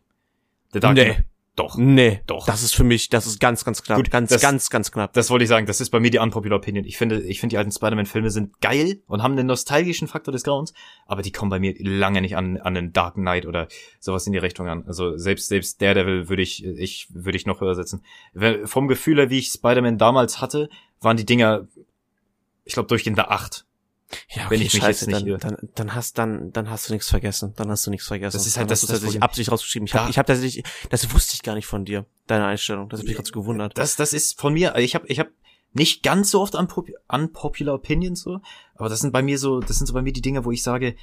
The 0.72 0.80
Dark 0.80 0.96
Nee. 0.96 1.04
Knight. 1.04 1.26
Doch. 1.58 1.76
Nee. 1.78 2.22
Doch. 2.28 2.46
Das 2.46 2.64
ist 2.64 2.74
für 2.74 2.86
mich, 2.86 3.10
das 3.10 3.28
ist 3.28 3.40
ganz, 3.42 3.66
ganz 3.66 3.84
knapp. 3.84 3.98
Gut, 3.98 4.10
ganz, 4.10 4.30
das- 4.30 4.42
ganz, 4.42 4.70
ganz 4.70 4.90
knapp. 4.92 5.12
Das 5.14 5.30
wollte 5.30 5.44
ich 5.44 5.50
sagen, 5.50 5.66
das 5.66 5.82
ist 5.82 5.90
bei 5.90 6.00
mir 6.00 6.10
die 6.10 6.18
unpopular 6.20 6.58
Opinion. 6.60 6.86
Ich 6.86 6.98
finde, 6.98 7.22
ich 7.22 7.42
finde 7.42 7.54
die 7.54 7.58
alten 7.58 7.72
Spider-Man-Filme 7.72 8.32
sind 8.32 8.62
geil 8.62 9.02
und 9.08 9.22
haben 9.22 9.36
den 9.36 9.48
nostalgischen 9.48 10.08
Faktor 10.08 10.32
des 10.32 10.44
Grauens, 10.44 10.74
aber 11.08 11.22
die 11.22 11.34
kommen 11.34 11.50
bei 11.50 11.60
mir 11.60 11.76
lange 11.80 12.22
nicht 12.22 12.38
an, 12.38 12.56
an 12.58 12.74
den 12.74 12.94
Dark 12.94 13.16
Knight 13.16 13.46
oder 13.46 13.68
sowas 14.00 14.26
in 14.28 14.32
die 14.34 14.40
Richtung 14.40 14.70
an. 14.70 14.86
Also 14.88 15.18
selbst, 15.18 15.50
selbst 15.50 15.82
Daredevil 15.82 16.30
würde 16.30 16.42
ich, 16.42 16.64
ich, 16.66 17.08
würde 17.14 17.36
ich 17.38 17.46
noch 17.46 17.60
höher 17.60 17.76
setzen. 17.76 18.02
Wenn- 18.34 18.66
Vom 18.66 18.88
Gefühl 18.88 19.18
her, 19.18 19.30
wie 19.30 19.40
ich 19.40 19.50
Spider-Man 19.50 19.98
damals 19.98 20.40
hatte, 20.40 20.70
waren 21.02 21.18
die 21.18 21.26
Dinger, 21.26 21.68
ich 22.64 22.74
glaube, 22.74 22.88
durchgehend 22.88 23.20
eine 23.20 23.30
8. 23.30 23.66
Ja, 24.30 24.50
wenn 24.50 24.62
ich 24.62 24.74
mich 24.74 24.82
scheiße, 24.84 25.10
jetzt 25.10 25.24
nicht 25.24 25.44
dann, 25.44 25.56
dann, 25.58 25.70
dann 25.76 25.96
hast, 25.96 26.18
dann, 26.18 26.52
dann 26.52 26.70
hast 26.70 26.90
du 26.90 26.94
nichts 26.94 27.10
vergessen. 27.10 27.54
Dann 27.56 27.70
hast 27.70 27.86
du 27.86 27.92
nichts 27.92 28.08
vergessen. 28.08 28.38
Das 28.38 28.46
ist 28.48 28.58
halt 28.58 28.66
dann 28.66 28.70
das- 28.70 28.82
das 28.82 28.90
tatsächlich 28.90 29.14
Problem. 29.16 29.24
Absicht 29.24 29.52
rausgeschrieben. 29.52 29.86
Ich 29.88 29.94
habe, 29.96 30.10
ich 30.10 30.18
habe 30.18 30.28
tatsächlich, 30.28 30.64
das 30.90 31.14
wusste 31.14 31.36
ich 31.36 31.44
gar 31.44 31.56
nicht 31.56 31.66
von 31.68 31.86
dir, 31.86 32.06
deine 32.28 32.46
Einstellung. 32.46 32.90
Das 32.90 33.00
hat 33.00 33.08
mich 33.08 33.16
gerade 33.16 33.28
so 33.28 33.34
gewundert. 33.40 33.78
Das, 33.78 33.96
das 33.96 34.14
ist 34.14 34.40
von 34.40 34.54
mir, 34.54 34.76
ich 34.78 34.96
habe 34.96 35.08
ich 35.08 35.20
hab 35.20 35.28
nicht 35.74 36.04
ganz 36.04 36.32
so 36.32 36.42
oft 36.42 36.56
unpop 36.56 36.90
unpopular 37.08 37.76
Opinions 37.76 38.22
so, 38.22 38.42
aber 38.76 38.90
das 38.90 39.00
sind 39.00 39.14
bei 39.14 39.22
mir 39.22 39.40
so, 39.40 39.60
das 39.62 39.78
sind 39.78 39.88
so 39.88 39.94
bei 39.94 40.02
mir 40.02 40.12
die 40.12 40.22
Dinge, 40.22 40.44
wo 40.44 40.52
ich 40.52 40.64
sage, 40.64 40.96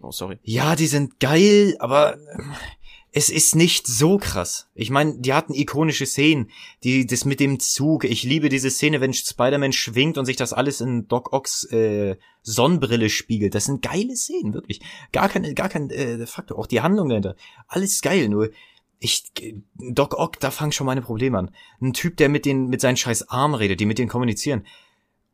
Oh, 0.00 0.12
sorry. 0.12 0.38
ja, 0.44 0.76
die 0.76 0.86
sind 0.86 1.18
geil, 1.20 1.76
aber 1.80 2.14
ähm, 2.16 2.54
es 3.18 3.30
ist 3.30 3.56
nicht 3.56 3.88
so 3.88 4.16
krass. 4.16 4.70
Ich 4.76 4.90
meine, 4.90 5.18
die 5.18 5.34
hatten 5.34 5.52
ikonische 5.52 6.06
Szenen, 6.06 6.52
die 6.84 7.04
das 7.04 7.24
mit 7.24 7.40
dem 7.40 7.58
Zug. 7.58 8.04
Ich 8.04 8.22
liebe 8.22 8.48
diese 8.48 8.70
Szene, 8.70 9.00
wenn 9.00 9.12
Spider-Man 9.12 9.72
schwingt 9.72 10.18
und 10.18 10.24
sich 10.24 10.36
das 10.36 10.52
alles 10.52 10.80
in 10.80 11.08
Doc 11.08 11.32
Ocks 11.32 11.64
äh, 11.72 12.16
Sonnenbrille 12.42 13.10
spiegelt. 13.10 13.56
Das 13.56 13.64
sind 13.64 13.82
geile 13.82 14.14
Szenen, 14.14 14.54
wirklich. 14.54 14.80
Gar 15.10 15.28
kein, 15.28 15.52
gar 15.56 15.68
kein 15.68 15.90
äh, 15.90 16.28
Faktor. 16.28 16.60
Auch 16.60 16.68
die 16.68 16.80
Handlung 16.80 17.08
dahinter. 17.08 17.34
Alles 17.66 18.02
geil, 18.02 18.28
nur 18.28 18.50
ich 19.00 19.24
Doc 19.74 20.16
Ock, 20.16 20.38
da 20.38 20.52
fangen 20.52 20.70
schon 20.70 20.86
meine 20.86 21.02
Probleme 21.02 21.38
an. 21.38 21.50
Ein 21.80 21.94
Typ, 21.94 22.18
der 22.18 22.28
mit 22.28 22.46
den 22.46 22.68
mit 22.68 22.80
seinen 22.80 22.96
scheiß 22.96 23.30
Armen 23.30 23.56
redet, 23.56 23.80
die 23.80 23.86
mit 23.86 23.98
denen 23.98 24.08
kommunizieren. 24.08 24.64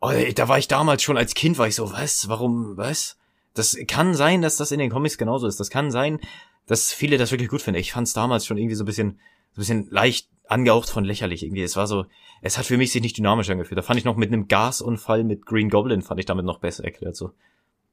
Oh, 0.00 0.10
da 0.34 0.48
war 0.48 0.58
ich 0.58 0.68
damals 0.68 1.02
schon 1.02 1.18
als 1.18 1.34
Kind, 1.34 1.58
war 1.58 1.68
ich 1.68 1.74
so, 1.74 1.92
was? 1.92 2.30
Warum, 2.30 2.78
was? 2.78 3.18
Das 3.52 3.76
kann 3.86 4.14
sein, 4.14 4.40
dass 4.40 4.56
das 4.56 4.72
in 4.72 4.78
den 4.78 4.90
Comics 4.90 5.18
genauso 5.18 5.46
ist. 5.46 5.60
Das 5.60 5.68
kann 5.68 5.90
sein, 5.90 6.18
dass 6.66 6.92
viele 6.92 7.18
das 7.18 7.30
wirklich 7.30 7.48
gut 7.48 7.62
finden. 7.62 7.80
Ich 7.80 7.92
fand 7.92 8.06
es 8.06 8.14
damals 8.14 8.46
schon 8.46 8.58
irgendwie 8.58 8.74
so 8.74 8.84
ein 8.84 8.86
bisschen, 8.86 9.20
so 9.52 9.60
ein 9.60 9.62
bisschen 9.62 9.90
leicht 9.90 10.28
angehaucht 10.48 10.90
von 10.90 11.04
lächerlich 11.04 11.42
irgendwie. 11.42 11.62
Es 11.62 11.76
war 11.76 11.86
so, 11.86 12.06
es 12.42 12.58
hat 12.58 12.66
für 12.66 12.76
mich 12.76 12.92
sich 12.92 13.02
nicht 13.02 13.16
dynamisch 13.16 13.50
angefühlt. 13.50 13.78
Da 13.78 13.82
fand 13.82 13.98
ich 13.98 14.04
noch 14.04 14.16
mit 14.16 14.32
einem 14.32 14.48
Gasunfall 14.48 15.24
mit 15.24 15.46
Green 15.46 15.70
Goblin 15.70 16.02
fand 16.02 16.20
ich 16.20 16.26
damit 16.26 16.44
noch 16.44 16.58
besser 16.58 16.84
erklärt 16.84 17.16
so. 17.16 17.32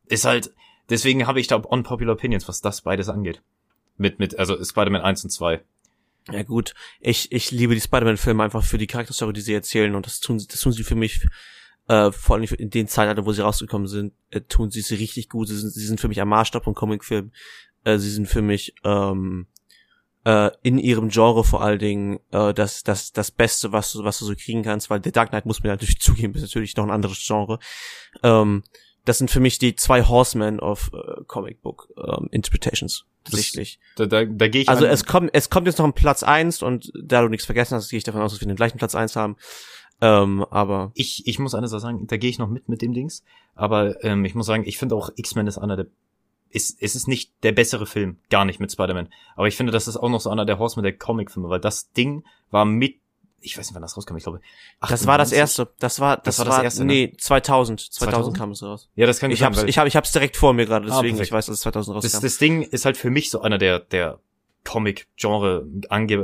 Ist 0.05 0.25
halt, 0.25 0.53
deswegen 0.89 1.27
habe 1.27 1.39
ich 1.39 1.47
da 1.47 1.55
unpopular 1.55 2.13
Opinions, 2.13 2.47
was 2.47 2.61
das 2.61 2.81
beides 2.81 3.09
angeht. 3.09 3.41
Mit, 3.97 4.19
mit, 4.19 4.37
also 4.37 4.61
Spider-Man 4.61 5.01
1 5.01 5.23
und 5.23 5.29
2. 5.29 5.61
Ja 6.31 6.43
gut, 6.43 6.73
ich, 6.99 7.31
ich 7.31 7.51
liebe 7.51 7.73
die 7.73 7.81
Spider-Man-Filme 7.81 8.43
einfach 8.43 8.63
für 8.63 8.77
die 8.77 8.87
Charakterstory, 8.87 9.33
die 9.33 9.41
sie 9.41 9.53
erzählen 9.53 9.95
und 9.95 10.05
das 10.05 10.19
tun 10.19 10.39
sie, 10.39 10.47
das 10.47 10.59
tun 10.59 10.71
sie 10.71 10.83
für 10.83 10.95
mich, 10.95 11.25
äh, 11.87 12.11
vor 12.11 12.35
allem 12.35 12.43
in 12.57 12.69
den 12.69 12.87
Zeitaltern, 12.87 13.25
wo 13.25 13.33
sie 13.33 13.41
rausgekommen 13.41 13.87
sind, 13.87 14.13
äh, 14.29 14.41
tun 14.41 14.69
sie 14.69 14.81
sie 14.81 14.95
richtig 14.95 15.29
gut. 15.29 15.47
Sie 15.47 15.57
sind, 15.57 15.71
sie 15.71 15.85
sind 15.85 15.99
für 15.99 16.07
mich 16.07 16.21
am 16.21 16.29
Maßstab 16.29 16.63
von 16.63 16.75
Comicfilmen. 16.75 17.33
Äh, 17.83 17.97
sie 17.97 18.09
sind 18.11 18.27
für 18.27 18.41
mich 18.41 18.73
ähm, 18.83 19.47
äh, 20.23 20.51
in 20.61 20.77
ihrem 20.77 21.09
Genre 21.09 21.43
vor 21.43 21.61
allen 21.61 21.79
Dingen 21.79 22.19
äh, 22.31 22.53
das, 22.53 22.83
das, 22.83 23.11
das 23.11 23.31
Beste, 23.31 23.71
was 23.71 23.91
du, 23.93 24.03
was 24.03 24.19
du 24.19 24.25
so 24.25 24.33
kriegen 24.35 24.61
kannst, 24.63 24.89
weil 24.89 25.03
The 25.03 25.11
Dark 25.11 25.29
Knight 25.29 25.45
muss 25.45 25.63
mir 25.63 25.69
natürlich 25.69 25.99
zugeben, 25.99 26.33
ist 26.35 26.41
natürlich 26.41 26.75
noch 26.77 26.83
ein 26.85 26.91
anderes 26.91 27.23
Genre. 27.25 27.59
Ähm, 28.23 28.63
das 29.05 29.17
sind 29.17 29.31
für 29.31 29.39
mich 29.39 29.57
die 29.57 29.75
zwei 29.75 30.03
Horsemen 30.03 30.59
of 30.59 30.91
äh, 30.93 31.23
Comic 31.25 31.61
Book 31.63 31.89
ähm, 31.97 32.27
Interpretations. 32.31 33.05
Tatsächlich. 33.23 33.79
Da, 33.95 34.05
da, 34.05 34.25
da 34.25 34.47
gehe 34.47 34.61
ich 34.63 34.69
Also 34.69 34.85
an- 34.85 34.91
es 34.91 35.05
kommt, 35.05 35.29
es 35.33 35.49
kommt 35.49 35.65
jetzt 35.67 35.77
noch 35.79 35.85
ein 35.85 35.93
Platz 35.93 36.21
eins 36.23 36.61
und 36.61 36.91
da 37.03 37.21
du 37.21 37.29
nichts 37.29 37.45
vergessen 37.45 37.75
hast, 37.75 37.89
gehe 37.89 37.97
ich 37.97 38.03
davon 38.03 38.21
aus, 38.21 38.31
dass 38.31 38.41
wir 38.41 38.47
den 38.47 38.55
gleichen 38.55 38.77
Platz 38.77 38.93
eins 38.95 39.15
haben. 39.15 39.37
Ähm, 40.01 40.43
aber 40.49 40.91
ich, 40.95 41.27
ich 41.27 41.37
muss 41.39 41.53
eine 41.55 41.67
Sache 41.67 41.81
sagen, 41.81 42.07
da 42.07 42.17
gehe 42.17 42.29
ich 42.29 42.39
noch 42.39 42.47
mit 42.49 42.67
mit 42.69 42.81
dem 42.81 42.93
Dings. 42.93 43.23
Aber 43.55 44.03
ähm, 44.03 44.25
ich 44.25 44.33
muss 44.35 44.45
sagen, 44.47 44.63
ich 44.65 44.77
finde 44.79 44.95
auch 44.95 45.11
X-Men 45.15 45.45
ist 45.47 45.59
einer 45.59 45.75
der 45.77 45.87
ist, 46.53 46.77
es 46.81 46.95
ist 46.95 47.07
nicht 47.07 47.31
der 47.43 47.51
bessere 47.51 47.85
Film, 47.85 48.17
gar 48.29 48.45
nicht 48.45 48.59
mit 48.59 48.71
Spider-Man. 48.71 49.09
Aber 49.35 49.47
ich 49.47 49.55
finde, 49.55 49.71
das 49.71 49.87
ist 49.87 49.97
auch 49.97 50.09
noch 50.09 50.21
so 50.21 50.29
einer 50.29 50.45
der 50.45 50.59
Horsemen 50.59 50.83
der 50.83 50.97
Comic-Filme, 50.97 51.49
weil 51.49 51.59
das 51.59 51.91
Ding 51.91 52.23
war 52.49 52.65
mit, 52.65 52.95
ich 53.39 53.57
weiß 53.57 53.67
nicht, 53.67 53.75
wann 53.75 53.81
das 53.81 53.97
rauskam, 53.97 54.15
ich 54.17 54.23
glaube. 54.23 54.41
das 54.81 55.07
war 55.07 55.17
das 55.17 55.29
98? 55.33 55.37
erste. 55.37 55.73
Das 55.79 55.99
war, 55.99 56.17
das, 56.17 56.37
Das 56.37 56.39
war 56.39 56.45
das 56.57 56.63
erste, 56.63 56.81
ne? 56.85 56.93
nee, 56.93 57.13
2000. 57.17 57.79
2000, 57.79 57.93
2000? 58.11 58.37
kam 58.37 58.51
es 58.51 58.61
raus. 58.63 58.89
Ja, 58.95 59.07
das 59.07 59.19
kann 59.19 59.31
Ich 59.31 59.39
sein, 59.39 59.47
hab's, 59.47 59.63
ich 59.63 59.77
hab, 59.77 59.87
ich 59.87 59.95
hab's 59.95 60.11
direkt 60.11 60.37
vor 60.37 60.53
mir 60.53 60.65
gerade, 60.65 60.85
Ah, 60.85 60.95
deswegen, 60.95 61.17
perfekt. 61.17 61.27
ich 61.27 61.31
weiß, 61.31 61.45
dass 61.47 61.55
es 61.55 61.61
2000 61.61 61.95
rauskam. 61.95 62.11
das, 62.11 62.21
das 62.21 62.37
Ding 62.37 62.61
ist 62.61 62.85
halt 62.85 62.97
für 62.97 63.09
mich 63.09 63.29
so 63.31 63.41
einer 63.41 63.57
der, 63.57 63.79
der 63.79 64.19
Comic-Genre 64.63 65.65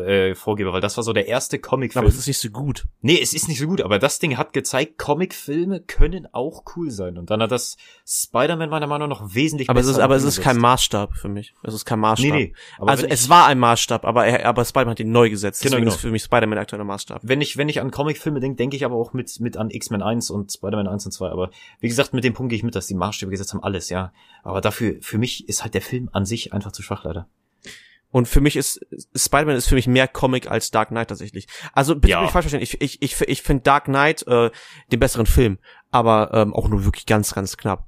äh, 0.05 0.35
Vorgeber, 0.35 0.73
weil 0.73 0.81
das 0.81 0.95
war 0.97 1.03
so 1.03 1.13
der 1.13 1.27
erste 1.27 1.59
Comic-Film. 1.59 2.03
aber 2.03 2.09
es 2.09 2.17
ist 2.17 2.27
nicht 2.27 2.39
so 2.39 2.49
gut. 2.49 2.85
Nee, 3.01 3.19
es 3.21 3.33
ist 3.33 3.47
nicht 3.47 3.59
so 3.59 3.67
gut, 3.67 3.81
aber 3.81 3.99
das 3.99 4.19
Ding 4.19 4.37
hat 4.37 4.53
gezeigt, 4.53 4.97
Comicfilme 4.97 5.81
können 5.81 6.27
auch 6.31 6.63
cool 6.75 6.91
sein. 6.91 7.17
Und 7.17 7.29
dann 7.29 7.41
hat 7.41 7.51
das 7.51 7.77
Spider-Man 8.05 8.69
meiner 8.69 8.87
Meinung 8.87 9.09
nach 9.09 9.21
noch 9.21 9.35
wesentlich 9.35 9.69
Aber 9.69 9.79
es 9.79 9.87
besser 9.87 9.99
ist, 9.99 10.03
aber 10.03 10.15
es 10.15 10.23
ist 10.23 10.41
kein 10.41 10.57
Maßstab 10.57 11.15
für 11.15 11.29
mich. 11.29 11.53
Es 11.63 11.73
ist 11.73 11.85
kein 11.85 11.99
Maßstab. 11.99 12.31
Nee, 12.31 12.47
nee. 12.47 12.53
Aber 12.77 12.91
also 12.91 13.05
es 13.07 13.29
war 13.29 13.47
ein 13.47 13.59
Maßstab, 13.59 14.05
aber 14.05 14.25
er, 14.25 14.45
aber 14.45 14.63
Spider-Man 14.65 14.91
hat 14.91 14.99
ihn 14.99 15.11
neu 15.11 15.29
gesetzt. 15.29 15.61
Genau, 15.61 15.71
Deswegen 15.71 15.85
genau. 15.85 15.95
ist 15.95 16.01
für 16.01 16.11
mich 16.11 16.23
Spider-Man 16.23 16.55
der 16.55 16.61
aktuelle 16.61 16.85
Maßstab. 16.85 17.21
wenn 17.23 17.41
ich, 17.41 17.57
wenn 17.57 17.69
ich 17.69 17.81
an 17.81 17.91
Comicfilme 17.91 18.39
denke, 18.39 18.57
denke 18.57 18.75
ich 18.75 18.85
aber 18.85 18.95
auch 18.95 19.13
mit, 19.13 19.39
mit 19.39 19.57
an 19.57 19.69
X-Men 19.69 20.01
1 20.01 20.29
und 20.29 20.51
Spider-Man 20.51 20.87
1 20.87 21.05
und 21.05 21.11
2. 21.11 21.29
Aber 21.29 21.49
wie 21.79 21.87
gesagt, 21.87 22.13
mit 22.13 22.23
dem 22.23 22.33
Punkt 22.33 22.49
gehe 22.51 22.57
ich 22.57 22.63
mit, 22.63 22.75
dass 22.75 22.87
die 22.87 22.95
Maßstäbe 22.95 23.31
gesetzt 23.31 23.53
haben, 23.53 23.63
alles, 23.63 23.89
ja. 23.89 24.13
Aber 24.43 24.61
dafür, 24.61 24.97
für 25.01 25.17
mich 25.17 25.47
ist 25.49 25.63
halt 25.63 25.73
der 25.73 25.81
Film 25.81 26.09
an 26.13 26.25
sich 26.25 26.53
einfach 26.53 26.71
zu 26.71 26.83
schwach, 26.83 27.03
leider. 27.03 27.27
Und 28.17 28.27
für 28.27 28.41
mich 28.41 28.55
ist 28.55 28.83
Spider-Man 29.15 29.55
ist 29.55 29.67
für 29.67 29.75
mich 29.75 29.85
mehr 29.85 30.07
Comic 30.07 30.49
als 30.49 30.71
Dark 30.71 30.89
Knight 30.89 31.09
tatsächlich. 31.09 31.47
Also 31.73 31.93
bitte 31.93 32.13
Ja. 32.13 32.23
nicht 32.23 32.31
falsch 32.31 32.45
verstehen. 32.45 32.63
Ich 32.63 32.81
ich 32.81 32.99
ich, 33.03 33.21
ich 33.21 33.43
finde 33.43 33.61
Dark 33.61 33.83
Knight 33.83 34.25
äh, 34.25 34.49
den 34.91 34.99
besseren 34.99 35.27
Film, 35.27 35.59
aber 35.91 36.31
ähm, 36.33 36.51
auch 36.51 36.67
nur 36.67 36.83
wirklich 36.83 37.05
ganz 37.05 37.35
ganz 37.35 37.57
knapp. 37.57 37.85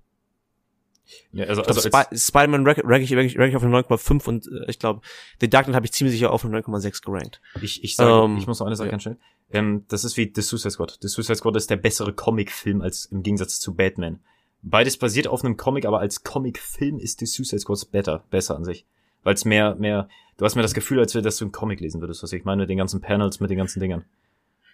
Ja, 1.32 1.46
also, 1.46 1.64
also 1.64 1.82
als, 1.90 2.06
Spi 2.06 2.16
Spider-Man 2.16 2.68
rank, 2.68 2.80
rank, 2.84 3.04
ich, 3.04 3.12
rank, 3.16 3.26
ich, 3.26 3.40
rank 3.40 3.50
ich 3.50 3.56
auf 3.56 3.64
eine 3.64 3.76
9,5 3.76 4.28
und 4.28 4.46
äh, 4.46 4.70
ich 4.70 4.78
glaube, 4.78 5.02
The 5.42 5.50
Dark 5.50 5.66
Knight 5.66 5.78
habe 5.78 5.88
ich 5.88 5.94
ziemlich 5.94 6.14
sicher 6.14 6.30
auf 6.30 6.46
eine 6.46 6.60
9,6 6.60 7.04
gerankt. 7.04 7.42
ich, 7.60 7.84
ich 7.84 7.96
sage, 7.96 8.26
ähm, 8.26 8.38
ich 8.38 8.46
muss 8.46 8.60
noch 8.60 8.68
eine 8.68 8.76
Sache 8.76 8.90
ja. 8.90 8.92
ganz 8.92 9.02
schnell. 9.02 9.18
Ähm, 9.50 9.86
das 9.88 10.04
ist 10.04 10.16
wie 10.16 10.32
The 10.32 10.44
Suicide 10.44 10.70
Squad. 10.70 11.00
The 11.02 11.08
Suicide 11.08 11.38
Squad 11.38 11.56
ist 11.56 11.72
der 11.72 11.78
bessere 11.78 12.14
Comicfilm 12.14 12.84
als 12.84 13.06
im 13.06 13.24
Gegensatz 13.24 13.60
zu 13.60 13.74
Batman. 13.74 14.20
Beides 14.62 14.96
basiert 14.98 15.28
auf 15.28 15.44
einem 15.44 15.58
Comic, 15.58 15.88
aber 15.88 16.00
als 16.00 16.24
Comicfilm 16.24 17.00
ist 17.00 17.18
The 17.18 17.26
Suicide 17.26 17.62
Squad 17.62 17.92
better, 17.92 18.26
besser 18.30 18.56
an 18.56 18.64
sich. 18.64 18.86
Weil 19.24 19.34
es 19.34 19.46
mehr, 19.46 19.76
mehr, 19.76 20.08
du 20.38 20.46
hast 20.46 20.56
mir 20.56 20.62
das 20.62 20.74
Gefühl, 20.74 21.00
als 21.00 21.14
würdest 21.16 21.40
du 21.42 21.46
einen 21.46 21.52
Comic 21.52 21.80
lesen 21.80 22.02
würdest, 22.02 22.24
was 22.24 22.32
ich 22.34 22.46
meine, 22.46 22.62
mit 22.64 22.70
den 22.70 22.78
ganzen 22.78 23.02
Panels, 23.02 23.40
mit 23.40 23.50
den 23.50 23.58
ganzen 23.58 23.80
Dingern. 23.80 24.06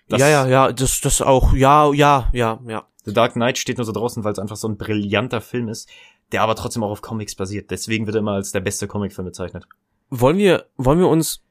Das- 0.08 0.20
ja, 0.22 0.28
ja, 0.30 0.48
ja, 0.48 0.72
das 0.72 1.02
das 1.02 1.22
auch, 1.22 1.54
ja, 1.54 1.92
ja, 1.94 2.30
ja, 2.34 2.60
ja. 2.68 2.86
The 3.06 3.14
Dark 3.14 3.34
Knight 3.34 3.58
steht 3.58 3.78
nur 3.78 3.86
so 3.86 3.92
draußen, 3.92 4.24
weil 4.24 4.34
es 4.34 4.40
einfach 4.40 4.56
so 4.56 4.68
ein 4.68 4.78
brillanter 4.78 5.42
Film 5.42 5.68
ist, 5.68 5.90
der 6.32 6.42
aber 6.42 6.56
trotzdem 6.56 6.84
auch 6.84 6.90
auf 6.92 7.02
Comics 7.02 7.36
basiert. 7.36 7.70
Deswegen 7.72 8.06
wird 8.08 8.16
er 8.16 8.20
immer 8.20 8.34
als 8.34 8.52
der 8.52 8.60
beste 8.62 8.88
Comicfilm 8.88 9.26
bezeichnet. 9.26 9.68
Wollen 10.10 10.38
wir 10.38 10.66
wollen 10.78 11.00
wir 11.00 11.08
uns 11.08 11.42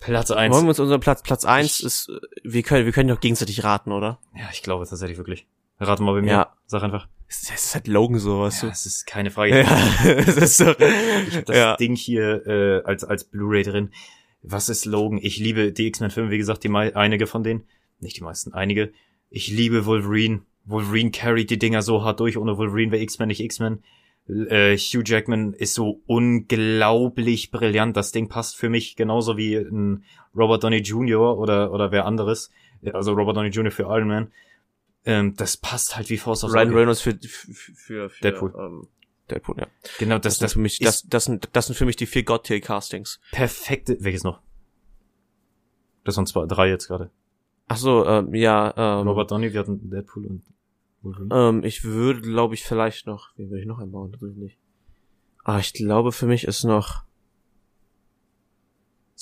Platz 0.00 0.30
eins. 0.30 0.54
wollen 0.54 0.64
wir 0.64 0.70
uns 0.70 0.80
unseren 0.80 1.00
Platz 1.00 1.22
Platz 1.22 1.44
eins 1.44 1.80
ist 1.80 2.08
äh, 2.08 2.18
wir 2.44 2.62
können 2.62 2.84
wir 2.84 2.92
können 2.92 3.08
doch 3.08 3.20
gegenseitig 3.20 3.62
raten, 3.64 3.90
oder? 3.92 4.18
Ja, 4.36 4.44
ich 4.52 4.62
glaube 4.62 4.86
tatsächlich 4.86 5.18
wirklich. 5.18 5.46
Rate 5.80 6.02
mal 6.02 6.12
bei 6.14 6.22
mir. 6.22 6.30
Ja. 6.32 6.52
Sag 6.66 6.82
einfach. 6.82 7.08
Es 7.28 7.50
ist 7.50 7.74
halt 7.74 7.88
Logan 7.88 8.18
so, 8.18 8.40
weißt 8.40 8.62
Ja, 8.62 8.68
du. 8.68 8.72
das 8.72 8.86
ist 8.86 9.06
keine 9.06 9.30
Frage. 9.30 9.50
Ja, 9.64 10.10
es 10.16 10.36
ist 10.36 10.56
so. 10.58 10.70
Ich 10.70 11.34
habe 11.36 11.42
das 11.46 11.56
ja. 11.56 11.76
Ding 11.76 11.94
hier 11.94 12.46
äh, 12.46 12.82
als 12.84 13.04
als 13.04 13.24
Blu-ray 13.24 13.62
drin. 13.64 13.90
Was 14.42 14.68
ist 14.68 14.84
Logan? 14.86 15.18
Ich 15.22 15.38
liebe 15.38 15.72
die 15.72 15.86
X-Men-Filme, 15.88 16.30
wie 16.30 16.38
gesagt, 16.38 16.64
die 16.64 16.70
einige 16.70 17.26
von 17.26 17.42
denen, 17.42 17.64
nicht 18.00 18.16
die 18.16 18.22
meisten, 18.22 18.54
einige. 18.54 18.92
Ich 19.30 19.48
liebe 19.50 19.84
Wolverine. 19.84 20.42
Wolverine 20.64 21.10
carried 21.10 21.50
die 21.50 21.58
Dinger 21.58 21.82
so 21.82 22.02
hart 22.04 22.20
durch. 22.20 22.38
Ohne 22.38 22.56
Wolverine 22.56 22.92
wäre 22.92 23.02
X-Men 23.02 23.28
nicht 23.28 23.40
X-Men. 23.40 23.82
Äh, 24.28 24.76
Hugh 24.76 25.02
Jackman 25.04 25.54
ist 25.54 25.74
so 25.74 26.02
unglaublich 26.06 27.50
brillant. 27.50 27.96
Das 27.96 28.12
Ding 28.12 28.28
passt 28.28 28.56
für 28.56 28.68
mich 28.68 28.96
genauso 28.96 29.36
wie 29.36 29.56
ein 29.56 30.04
Robert 30.36 30.62
Downey 30.64 30.78
Jr. 30.78 31.38
oder 31.38 31.72
oder 31.72 31.90
wer 31.92 32.04
anderes. 32.06 32.50
Also 32.92 33.12
Robert 33.12 33.36
Downey 33.36 33.48
Jr. 33.48 33.70
für 33.70 33.84
Iron 33.84 34.08
Man. 34.08 34.32
Ähm, 35.08 35.34
das 35.36 35.56
passt 35.56 35.96
halt 35.96 36.10
wie 36.10 36.18
Faust 36.18 36.44
aufs 36.44 36.52
Ryan 36.52 36.68
Auge. 36.68 36.76
Reynolds 36.80 37.00
für, 37.00 37.18
für, 37.18 37.54
für, 37.54 38.10
für 38.10 38.20
Deadpool. 38.22 38.54
Ähm, 38.58 38.86
Deadpool, 39.30 39.56
ja. 39.58 39.66
Genau, 39.98 40.18
Das, 40.18 40.38
das, 40.38 40.38
das, 40.38 40.38
das 40.38 40.50
sind 40.52 40.52
für 40.52 40.58
mich, 40.60 40.80
ist 40.82 40.86
das, 40.86 41.02
das 41.08 41.24
sind, 41.24 41.48
das 41.54 41.66
sind 41.66 41.74
für 41.76 41.86
mich 41.86 41.96
die 41.96 42.04
vier 42.06 42.24
God-Tier-Castings. 42.24 43.18
perfekte. 43.32 43.96
Welches 44.00 44.22
noch? 44.22 44.42
Das 46.04 46.16
waren 46.18 46.26
zwei, 46.26 46.44
drei 46.44 46.68
jetzt 46.68 46.88
gerade. 46.88 47.10
Ach 47.68 47.78
so, 47.78 48.06
ähm, 48.06 48.34
ja, 48.34 48.74
ähm, 48.76 49.08
Robert 49.08 49.30
Downey, 49.30 49.52
wir 49.52 49.60
hatten 49.60 49.88
Deadpool 49.90 50.26
und 50.26 50.42
Wolverine. 51.00 51.34
ähm, 51.34 51.64
ich 51.64 51.84
würde, 51.84 52.20
glaube 52.20 52.52
ich, 52.54 52.64
vielleicht 52.64 53.06
noch, 53.06 53.30
wen 53.36 53.48
würde 53.48 53.60
ich 53.62 53.66
noch 53.66 53.78
einbauen? 53.78 54.10
Natürlich 54.10 54.36
nicht. 54.36 54.58
Ah, 55.44 55.58
ich 55.58 55.72
glaube, 55.72 56.12
für 56.12 56.26
mich 56.26 56.44
ist 56.44 56.64
noch, 56.64 57.04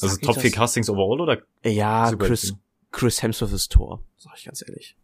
also 0.01 0.17
Top 0.17 0.35
4 0.35 0.51
das? 0.51 0.53
Castings 0.53 0.91
overall 0.91 1.21
oder? 1.21 1.43
ja, 1.65 2.13
Chris? 2.17 2.55
Chris 2.91 3.23
Hemsworth 3.23 3.53
ist 3.53 3.71
Tor, 3.71 4.03
sag 4.17 4.37
ich 4.37 4.45
ganz 4.47 4.63
ehrlich. 4.67 4.97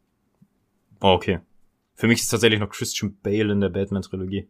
Oh, 1.03 1.13
okay. 1.13 1.41
Für 1.95 2.07
mich 2.07 2.21
ist 2.21 2.29
tatsächlich 2.29 2.61
noch 2.61 2.71
Christian 2.71 3.17
Bale 3.23 3.53
in 3.53 3.61
der 3.61 3.69
Batman-Trilogie. 3.69 4.49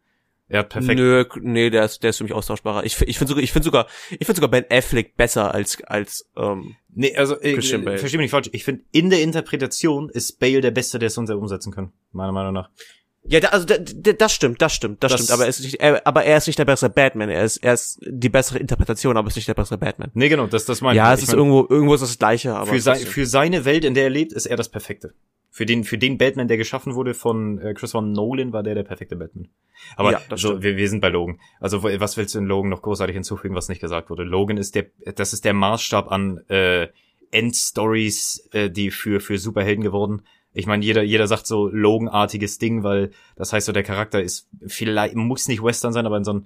Er 0.49 0.61
hat 0.61 0.69
perfekt. 0.69 0.99
Nö, 1.01 1.25
nee, 1.41 1.71
der 1.71 1.85
ist, 1.85 2.03
der 2.03 2.11
ist 2.11 2.19
für 2.19 2.25
mich 2.25 2.33
austauschbarer. 2.35 2.85
Ich, 2.85 3.01
ich 3.01 3.17
finde 3.17 3.31
sogar, 3.31 3.43
ich 3.43 3.53
finde 3.53 3.65
sogar, 3.65 3.87
ich 4.11 4.19
finde 4.27 4.35
sogar 4.37 4.51
Ben 4.51 4.65
Affleck 4.71 5.17
besser 5.17 5.55
als, 5.55 5.83
als, 5.85 6.29
ähm, 6.37 6.77
Nee, 6.95 7.17
also, 7.17 7.41
äh, 7.41 7.55
Christian 7.55 7.85
Bale. 7.85 7.97
versteh 7.99 8.19
mich 8.19 8.25
nicht 8.25 8.31
falsch. 8.33 8.51
Ich 8.53 8.65
finde, 8.65 8.85
in 8.93 9.09
der 9.09 9.23
Interpretation 9.23 10.11
ist 10.11 10.39
Bale 10.41 10.61
der 10.61 10.71
Beste, 10.73 10.99
der 10.99 11.07
es 11.07 11.17
uns 11.17 11.31
umsetzen 11.31 11.73
kann. 11.73 11.93
Meiner 12.13 12.33
Meinung 12.33 12.53
nach. 12.53 12.69
Ja, 13.25 13.39
da, 13.41 13.49
also 13.49 13.65
da, 13.65 13.79
da, 13.79 14.13
das 14.13 14.33
stimmt, 14.35 14.61
das 14.61 14.75
stimmt, 14.75 15.03
das, 15.03 15.13
Das- 15.13 15.21
stimmt. 15.23 15.31
Aber 15.33 15.45
er 15.45 15.49
ist 15.49 15.61
nicht, 15.61 15.77
er, 15.81 16.07
aber 16.07 16.25
er 16.25 16.37
ist 16.37 16.49
nicht 16.49 16.59
der 16.59 16.65
bessere 16.67 16.91
Batman. 16.91 17.31
Er 17.31 17.45
ist, 17.45 17.59
er 17.59 17.73
ist 17.75 17.99
die 18.05 18.29
bessere 18.29 18.59
Interpretation, 18.59 19.17
aber 19.17 19.29
ist 19.29 19.37
nicht 19.37 19.49
der 19.49 19.55
bessere 19.55 19.79
Batman. 19.79 20.11
Nee, 20.13 20.29
genau, 20.29 20.49
das, 20.49 20.65
das 20.67 20.81
meine 20.83 20.97
Ja, 20.99 21.09
ich. 21.13 21.15
es 21.15 21.21
Ich 21.21 21.29
ist 21.29 21.31
mein, 21.31 21.39
irgendwo, 21.39 21.67
irgendwo 21.73 21.95
ist 21.95 22.01
das 22.03 22.19
Gleiche, 22.19 22.55
aber 22.57 22.67
für, 22.67 22.81
sein, 22.81 22.99
für 22.99 23.25
seine 23.25 23.65
Welt, 23.65 23.85
in 23.85 23.95
der 23.95 24.05
er 24.05 24.11
lebt, 24.11 24.33
ist 24.33 24.47
er 24.47 24.57
das 24.57 24.69
Perfekte. 24.69 25.15
Für 25.55 25.67
den, 25.67 25.85
für 25.85 25.99
den 25.99 26.17
Batman, 26.17 26.49
der 26.49 26.57
geschaffen 26.57 26.95
wurde 26.95 27.13
von 27.13 27.59
äh, 27.59 27.75
Christopher 27.75 28.01
Nolan, 28.01 28.55
war 28.55 28.63
der 28.63 28.75
der 28.75 28.85
perfekte 28.85 29.17
Batman. 29.17 29.51
Aber 29.97 30.13
Ja, 30.13 30.21
so, 30.35 30.63
wir, 30.63 30.79
wir 30.79 30.89
sind 30.89 31.01
bei 31.01 31.11
Logan. 31.11 31.41
Also 31.61 31.83
was 31.83 32.17
willst 32.17 32.35
du 32.35 32.39
in 32.39 32.47
Logan 32.47 32.71
noch 32.71 32.81
großartig 32.81 33.13
hinzufügen, 33.13 33.55
was 33.55 33.69
nicht 33.69 33.83
gesagt 33.83 34.09
wurde? 34.09 34.23
Logan 34.23 34.57
ist 34.57 34.75
der, 34.75 34.87
das 35.15 35.35
ist 35.35 35.45
der 35.45 35.53
Maßstab 35.53 36.11
an 36.11 36.39
äh, 36.49 36.89
Endstories, 37.31 38.49
äh, 38.53 38.71
die 38.71 38.91
für 38.91 39.21
für 39.21 39.37
Superhelden 39.37 39.85
geworden. 39.85 40.23
Ich 40.55 40.67
meine, 40.67 40.85
jeder 40.85 41.03
jeder 41.03 41.27
sagt 41.27 41.47
so 41.47 41.69
Logan-artiges 41.69 42.59
Ding, 42.59 42.83
weil 42.83 43.11
das 43.37 43.53
heißt 43.53 43.67
so, 43.67 43.73
der 43.73 43.83
Charakter 43.83 44.23
ist 44.23 44.49
vielleicht 44.67 45.17
muss 45.17 45.49
nicht 45.49 45.63
Western 45.63 45.93
sein, 45.93 46.07
aber 46.07 46.17
in 46.17 46.25
so 46.25 46.31
einem 46.31 46.45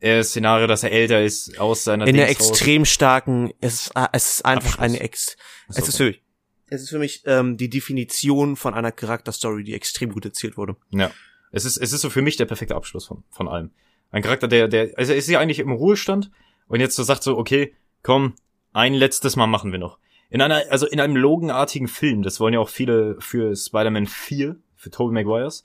äh, 0.00 0.22
Szenario, 0.22 0.66
dass 0.66 0.82
er 0.82 0.92
älter 0.92 1.22
ist 1.22 1.58
aus 1.58 1.84
seiner 1.84 2.06
in 2.06 2.16
der 2.16 2.26
Dings 2.26 2.40
raus. 2.40 2.50
extrem 2.50 2.84
starken, 2.84 3.52
es 3.60 3.86
ist, 3.86 3.92
es 4.12 4.26
ist 4.26 4.44
einfach 4.44 4.78
Abschluss. 4.78 4.84
eine 4.84 5.00
Ex, 5.00 5.36
So. 5.68 5.80
es 5.80 5.88
ist 5.88 5.96
für 5.96 6.04
mich, 6.04 6.22
es 6.68 6.82
ist 6.82 6.90
für 6.90 6.98
mich 6.98 7.22
ähm, 7.26 7.56
die 7.56 7.70
Definition 7.70 8.56
von 8.56 8.74
einer 8.74 8.92
Charakterstory, 8.92 9.64
die 9.64 9.74
extrem 9.74 10.12
gut 10.12 10.24
erzählt 10.24 10.56
wurde. 10.56 10.76
Ja. 10.90 11.10
Es 11.52 11.64
ist, 11.64 11.76
es 11.76 11.92
ist 11.92 12.00
so 12.00 12.10
für 12.10 12.22
mich 12.22 12.36
der 12.36 12.46
perfekte 12.46 12.74
Abschluss 12.74 13.06
von, 13.06 13.22
von 13.30 13.48
allem. 13.48 13.70
Ein 14.10 14.22
Charakter, 14.22 14.48
der, 14.48 14.68
der, 14.68 14.90
also 14.96 15.12
er 15.12 15.18
ist 15.18 15.28
ja 15.28 15.38
eigentlich 15.40 15.58
im 15.58 15.72
Ruhestand 15.72 16.30
und 16.68 16.80
jetzt 16.80 16.96
so 16.96 17.02
sagt 17.02 17.22
so, 17.22 17.38
okay, 17.38 17.74
komm, 18.02 18.34
ein 18.72 18.94
letztes 18.94 19.36
Mal 19.36 19.46
machen 19.46 19.72
wir 19.72 19.78
noch. 19.78 19.98
In 20.28 20.42
einer, 20.42 20.62
also 20.70 20.86
in 20.86 21.00
einem 21.00 21.16
Logan-artigen 21.16 21.88
Film, 21.88 22.22
das 22.22 22.40
wollen 22.40 22.54
ja 22.54 22.60
auch 22.60 22.68
viele 22.68 23.16
für 23.20 23.54
Spider-Man 23.54 24.06
4, 24.06 24.56
für 24.74 24.90
Tobey 24.90 25.14
Maguires. 25.14 25.64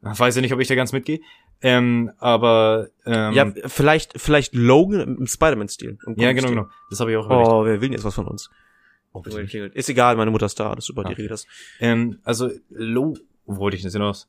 Weiß 0.00 0.36
ja 0.36 0.42
nicht, 0.42 0.52
ob 0.52 0.60
ich 0.60 0.68
da 0.68 0.76
ganz 0.76 0.92
mitgehe. 0.92 1.20
Ähm, 1.60 2.12
aber, 2.18 2.88
ähm, 3.04 3.32
ja, 3.32 3.52
vielleicht, 3.66 4.20
vielleicht 4.20 4.54
Logan 4.54 5.16
im 5.18 5.26
Spider-Man-Stil. 5.26 5.98
ja, 6.16 6.32
genau, 6.32 6.48
genau. 6.48 6.66
Das 6.90 7.00
habe 7.00 7.10
ich 7.10 7.16
auch 7.16 7.26
überlegt. 7.26 7.48
Oh, 7.48 7.64
wer 7.64 7.80
will 7.80 7.88
denn 7.88 7.92
jetzt 7.92 8.04
was 8.04 8.14
von 8.14 8.28
uns? 8.28 8.50
Oh, 9.16 9.22
bitte 9.22 9.42
nicht. 9.42 9.54
Ist 9.54 9.88
egal, 9.88 10.16
meine 10.16 10.30
Mutter 10.30 10.46
ist 10.46 10.60
da, 10.60 10.70
alles 10.70 10.84
super, 10.84 11.02
die 11.04 11.12
Okay. 11.12 11.22
redet 11.22 11.30
das. 11.32 11.46
Ähm, 11.80 12.18
also, 12.22 12.50
Lo 12.68 13.16
wo 13.46 13.56
wollte 13.58 13.76
ich 13.76 13.82
denn 13.82 13.92
hinaus? 13.92 14.28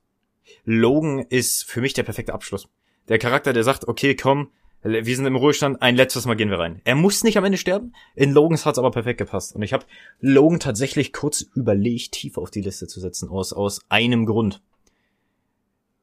Logan 0.64 1.20
ist 1.30 1.66
für 1.66 1.82
mich 1.82 1.94
der 1.94 2.04
perfekte 2.04 2.34
Abschluss. 2.34 2.70
Der 3.10 3.18
Charakter, 3.20 3.52
der 3.52 3.64
sagt, 3.64 3.88
okay, 3.88 4.16
komm, 4.16 4.52
wir 4.84 5.04
sind 5.16 5.26
im 5.26 5.36
Ruhestand, 5.36 5.82
ein 5.82 5.96
letztes 5.96 6.26
Mal 6.26 6.36
gehen 6.36 6.50
wir 6.52 6.60
rein. 6.60 6.82
Er 6.86 6.96
muss 6.96 7.24
nicht 7.24 7.38
am 7.38 7.44
Ende 7.44 7.58
sterben. 7.58 7.94
In 8.16 8.32
Logans 8.32 8.66
hat's 8.66 8.78
aber 8.78 8.92
perfekt 8.92 9.18
gepasst. 9.18 9.56
Und 9.56 9.64
ich 9.64 9.74
habe 9.74 9.86
Logan 10.22 10.60
tatsächlich 10.60 11.12
kurz 11.12 11.42
überlegt, 11.42 12.14
tief 12.14 12.38
auf 12.38 12.52
die 12.52 12.62
Liste 12.62 12.88
zu 12.88 13.00
setzen, 13.02 13.28
aus, 13.30 13.52
aus 13.52 13.82
einem 13.90 14.26
Grund. 14.26 14.62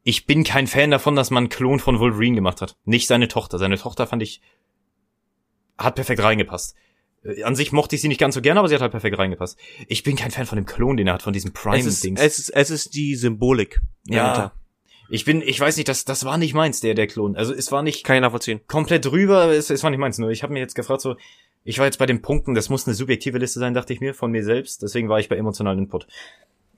Ich 0.02 0.26
bin 0.26 0.44
kein 0.44 0.66
Fan 0.66 0.90
davon, 0.90 1.16
dass 1.16 1.30
man 1.30 1.44
einen 1.44 1.48
Klon 1.48 1.78
von 1.78 1.98
Wolverine 2.00 2.34
gemacht 2.34 2.60
hat. 2.60 2.76
Nicht 2.84 3.06
seine 3.06 3.28
Tochter. 3.28 3.58
Seine 3.58 3.78
Tochter 3.78 4.06
fand 4.06 4.22
ich, 4.22 4.42
hat 5.78 5.94
perfekt 5.94 6.22
reingepasst. 6.22 6.74
Äh, 7.24 7.42
An 7.42 7.56
sich 7.56 7.72
mochte 7.72 7.96
ich 7.96 8.02
sie 8.02 8.08
nicht 8.08 8.20
ganz 8.20 8.34
so 8.34 8.40
gerne, 8.40 8.60
aber 8.60 8.68
sie 8.68 8.74
hat 8.74 8.82
halt 8.82 8.92
perfekt 8.92 9.18
reingepasst. 9.18 9.58
Ich 9.88 10.02
bin 10.02 10.16
kein 10.16 10.30
Fan 10.30 10.46
von 10.46 10.56
dem 10.56 10.66
Klon, 10.66 10.96
den 10.96 11.06
er 11.06 11.14
hat, 11.14 11.22
von 11.22 11.32
diesem 11.32 11.52
Es 11.54 11.60
Prime-Dings. 11.62 12.20
es 12.20 12.38
ist, 12.38 12.50
es 12.50 12.70
ist 12.70 12.94
die 12.94 13.14
Symbolik. 13.16 13.80
Ja. 14.06 14.22
dahinter. 14.24 14.52
Ich 15.10 15.24
bin, 15.24 15.42
ich 15.42 15.60
weiß 15.60 15.76
nicht, 15.76 15.88
das, 15.88 16.04
das 16.06 16.24
war 16.24 16.38
nicht 16.38 16.54
meins, 16.54 16.80
der, 16.80 16.94
der 16.94 17.06
Klon. 17.06 17.36
Also 17.36 17.52
es 17.52 17.70
war 17.70 17.82
nicht 17.82 18.04
Kann 18.04 18.16
ich 18.16 18.22
nachvollziehen. 18.22 18.60
komplett 18.66 19.04
drüber, 19.04 19.48
es, 19.52 19.68
es 19.70 19.82
war 19.82 19.90
nicht 19.90 20.00
meins. 20.00 20.18
Nur 20.18 20.30
ich 20.30 20.42
habe 20.42 20.52
mir 20.52 20.60
jetzt 20.60 20.74
gefragt, 20.74 21.02
so, 21.02 21.16
ich 21.62 21.78
war 21.78 21.86
jetzt 21.86 21.98
bei 21.98 22.06
den 22.06 22.22
Punkten, 22.22 22.54
das 22.54 22.68
muss 22.70 22.86
eine 22.86 22.94
subjektive 22.94 23.38
Liste 23.38 23.58
sein, 23.60 23.74
dachte 23.74 23.92
ich 23.92 24.00
mir, 24.00 24.14
von 24.14 24.30
mir 24.30 24.42
selbst. 24.44 24.82
Deswegen 24.82 25.08
war 25.08 25.20
ich 25.20 25.28
bei 25.28 25.36
emotionalen 25.36 25.78
Input. 25.78 26.06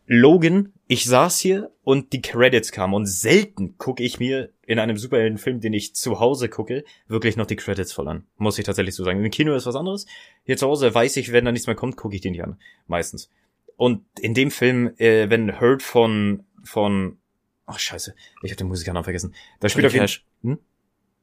Logan, 0.07 0.73
ich 0.87 1.05
saß 1.05 1.39
hier 1.41 1.73
und 1.83 2.13
die 2.13 2.23
Credits 2.23 2.71
kamen 2.71 2.95
und 2.95 3.07
selten 3.07 3.77
gucke 3.77 4.05
ich 4.05 4.21
mir 4.21 4.51
in 4.65 4.79
einem 4.79 4.97
Superheldenfilm, 4.97 5.61
den 5.61 5.73
ich 5.73 5.95
zu 5.95 6.21
Hause 6.21 6.49
gucke, 6.49 6.85
wirklich 7.09 7.37
noch 7.37 7.47
die 7.47 7.57
Credits 7.57 7.93
voll 7.93 8.09
an. 8.09 8.25
Muss 8.37 8.59
ich 8.59 8.65
tatsächlich 8.65 8.95
so 8.95 9.05
sagen. 9.05 9.25
Im 9.25 9.31
Kino 9.31 9.55
ist 9.55 9.67
was 9.67 9.75
anderes. 9.75 10.07
Hier 10.45 10.57
zu 10.57 10.67
Hause 10.67 10.95
weiß 10.95 11.17
ich, 11.17 11.33
wenn 11.33 11.45
da 11.45 11.53
nichts 11.53 11.67
mehr 11.67 11.77
kommt, 11.77 11.97
gucke 11.97 12.15
ich 12.15 12.21
den 12.21 12.33
nicht 12.33 12.45
an. 12.45 12.59
Meistens. 12.87 13.31
Und 13.77 14.05
in 14.21 14.33
dem 14.33 14.51
Film, 14.51 14.93
äh, 14.99 15.29
wenn 15.29 15.61
Hurt 15.61 15.83
von, 15.83 16.45
von, 16.63 17.19
ach 17.67 17.79
scheiße, 17.79 18.15
ich 18.43 18.51
habe 18.51 18.57
den 18.57 18.69
Musikernamen 18.69 19.05
vergessen. 19.05 19.35
Da 19.61 19.69
spielt 19.69 19.85
Johnny 19.85 19.87
auf 19.87 19.95
jeden 19.95 20.05
Cash. 20.05 20.25
Hm? 20.43 20.59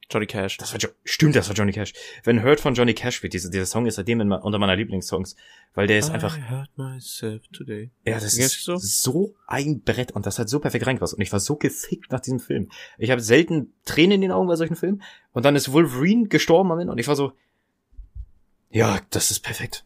Johnny 0.10 0.26
Cash. 0.26 0.58
das 0.58 0.74
war 0.74 0.80
jo 0.80 0.90
stimmt, 1.04 1.36
das 1.36 1.48
war 1.48 1.56
Johnny 1.56 1.72
Cash. 1.72 1.94
Wenn 2.24 2.44
Hurt 2.44 2.60
von 2.60 2.74
Johnny 2.74 2.94
Cash 2.94 3.16
spielt, 3.16 3.34
dieser, 3.34 3.50
dieser 3.50 3.66
Song 3.66 3.86
ist 3.86 3.96
seitdem 3.96 4.22
in, 4.22 4.32
unter 4.32 4.60
meiner 4.60 4.76
Lieblingssongs, 4.76 5.36
weil 5.74 5.88
der 5.88 6.00
ist 6.00 6.10
einfach, 6.10 6.38
I 6.38 6.42
today. 7.52 7.92
ja, 8.06 8.16
das 8.16 8.38
ist 8.38 8.68
du 8.68 8.78
so? 8.78 9.36
ein 9.48 9.82
Brett 9.82 10.12
und 10.12 10.26
das 10.26 10.40
hat 10.40 10.50
so 10.50 10.60
perfekt 10.60 10.86
reingepasst 10.86 11.14
und 11.14 11.22
ich 11.22 11.32
war 11.32 11.40
so 11.40 11.56
gefickt 11.56 12.12
nach 12.12 12.20
diesem 12.20 12.40
Film. 12.40 12.70
Ich 12.98 13.12
habe 13.12 13.22
selten 13.22 13.74
Tränen 13.86 14.14
in 14.14 14.22
den 14.22 14.32
Augen 14.32 14.48
bei 14.48 14.56
solchen 14.56 14.76
Filmen 14.76 15.02
und 15.32 15.46
dann 15.46 15.56
ist 15.56 15.72
Wolverine 15.72 16.28
gestorben 16.28 16.72
am 16.72 16.80
Ende 16.80 16.92
und 16.92 17.00
ich 17.00 17.08
war 17.08 17.16
so, 17.16 17.34
ja, 18.70 19.00
das 19.10 19.32
ist 19.32 19.40
perfekt. 19.40 19.86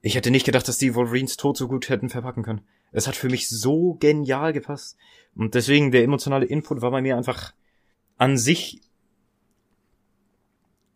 Ich 0.00 0.14
hätte 0.14 0.30
nicht 0.30 0.46
gedacht, 0.46 0.68
dass 0.68 0.78
die 0.78 0.94
Wolverines 0.94 1.36
Tod 1.36 1.56
so 1.56 1.68
gut 1.68 1.88
hätten 1.88 2.08
verpacken 2.08 2.44
können. 2.44 2.60
Es 2.92 3.06
hat 3.06 3.16
für 3.16 3.28
mich 3.28 3.48
so 3.48 3.94
genial 3.94 4.52
gepasst 4.52 4.96
und 5.34 5.54
deswegen 5.54 5.90
der 5.90 6.04
emotionale 6.04 6.46
Input 6.46 6.80
war 6.80 6.90
bei 6.90 7.02
mir 7.02 7.16
einfach 7.16 7.52
an 8.16 8.36
sich 8.36 8.80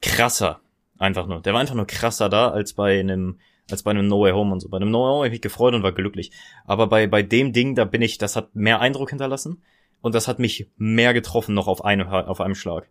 krasser. 0.02 0.60
Einfach 0.98 1.26
nur. 1.26 1.40
Der 1.40 1.52
war 1.52 1.60
einfach 1.60 1.74
nur 1.74 1.86
krasser 1.86 2.28
da 2.28 2.50
als 2.50 2.74
bei 2.74 3.00
einem, 3.00 3.40
als 3.70 3.82
bei 3.82 3.90
einem 3.90 4.06
No 4.06 4.20
Way 4.20 4.32
Home 4.32 4.52
und 4.52 4.60
so. 4.60 4.68
Bei 4.68 4.76
einem 4.76 4.90
No 4.90 5.00
Way 5.00 5.08
Home 5.08 5.16
habe 5.16 5.26
ich 5.28 5.32
mich 5.32 5.40
gefreut 5.40 5.74
und 5.74 5.82
war 5.82 5.92
glücklich. 5.92 6.30
Aber 6.64 6.86
bei, 6.86 7.06
bei 7.06 7.22
dem 7.22 7.52
Ding, 7.52 7.74
da 7.74 7.84
bin 7.84 8.02
ich, 8.02 8.18
das 8.18 8.36
hat 8.36 8.54
mehr 8.54 8.80
Eindruck 8.80 9.10
hinterlassen 9.10 9.62
und 10.00 10.14
das 10.14 10.28
hat 10.28 10.38
mich 10.38 10.68
mehr 10.76 11.14
getroffen 11.14 11.54
noch 11.54 11.66
auf 11.66 11.84
einem, 11.84 12.08
auf 12.08 12.40
einem 12.40 12.54
Schlag. 12.54 12.88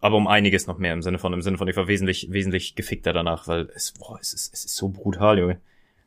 Aber 0.00 0.16
um 0.16 0.26
einiges 0.26 0.66
noch 0.66 0.78
mehr 0.78 0.92
im 0.92 1.02
Sinne 1.02 1.18
von, 1.18 1.32
im 1.32 1.42
Sinne 1.42 1.58
von, 1.58 1.68
ich 1.68 1.76
war 1.76 1.88
wesentlich, 1.88 2.30
wesentlich 2.30 2.74
gefickter 2.74 3.12
danach, 3.12 3.48
weil 3.48 3.70
es, 3.74 3.92
boah, 3.92 4.18
es 4.20 4.34
ist, 4.34 4.52
es 4.52 4.64
ist 4.64 4.76
so 4.76 4.88
brutal, 4.88 5.38
Junge. 5.38 5.60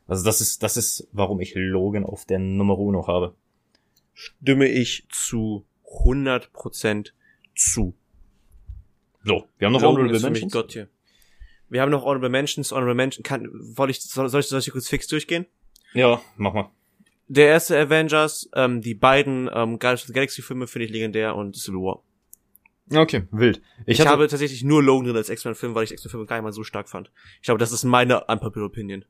Also 0.06 0.24
das 0.24 0.40
ist, 0.40 0.62
das 0.62 0.76
ist, 0.76 1.08
warum 1.12 1.40
ich 1.40 1.54
Logan 1.54 2.04
auf 2.04 2.24
der 2.24 2.38
Nummer 2.38 2.78
uno 2.78 3.06
habe. 3.06 3.34
Stimme 4.14 4.66
ich 4.66 5.06
zu 5.10 5.66
100% 5.84 7.10
zu. 7.54 7.94
So, 9.24 9.48
wir 9.58 9.66
haben 9.66 9.72
noch 9.72 9.82
Logan 9.82 9.96
Honorable 9.96 10.16
ist 10.16 10.24
für 10.24 10.30
mich 10.30 10.42
Mentions. 10.42 10.52
Gott 10.52 10.72
hier. 10.72 10.88
Wir 11.68 11.82
haben 11.82 11.90
noch 11.90 12.02
Honorable 12.02 12.30
Mentions, 12.30 12.72
Honorable 12.72 12.94
Mentions. 12.94 13.26
Kann, 13.26 13.50
soll 13.76 13.90
ich, 13.90 14.00
soll, 14.00 14.28
soll 14.28 14.40
ich, 14.40 14.46
soll 14.46 14.60
ich 14.60 14.70
kurz 14.70 14.88
fix 14.88 15.06
durchgehen? 15.06 15.46
Ja, 15.92 16.20
mach 16.36 16.54
mal. 16.54 16.70
Der 17.28 17.48
erste 17.48 17.78
Avengers, 17.78 18.48
ähm, 18.54 18.80
die 18.80 18.94
beiden 18.94 19.50
ähm, 19.52 19.78
Guardians 19.78 20.02
of 20.02 20.06
the 20.06 20.12
Galaxy 20.14 20.40
Filme 20.40 20.66
finde 20.66 20.86
ich 20.86 20.92
legendär 20.92 21.36
und 21.36 21.56
Civil 21.56 21.80
War. 21.80 22.02
Okay, 22.90 23.24
wild. 23.30 23.60
Ich, 23.84 24.06
habe 24.06 24.28
tatsächlich 24.28 24.64
nur 24.64 24.82
Logan 24.82 25.06
drin 25.08 25.16
als 25.16 25.28
X-Men-Film, 25.28 25.74
weil 25.74 25.84
ich 25.84 25.92
X-Men-Filme 25.92 26.24
gar 26.24 26.36
nicht 26.36 26.44
mal 26.44 26.52
so 26.52 26.64
stark 26.64 26.88
fand. 26.88 27.10
Ich 27.36 27.42
glaube, 27.42 27.58
das 27.58 27.70
ist 27.70 27.84
meine 27.84 28.24
unpopular 28.24 28.66
Opinion. 28.66 29.04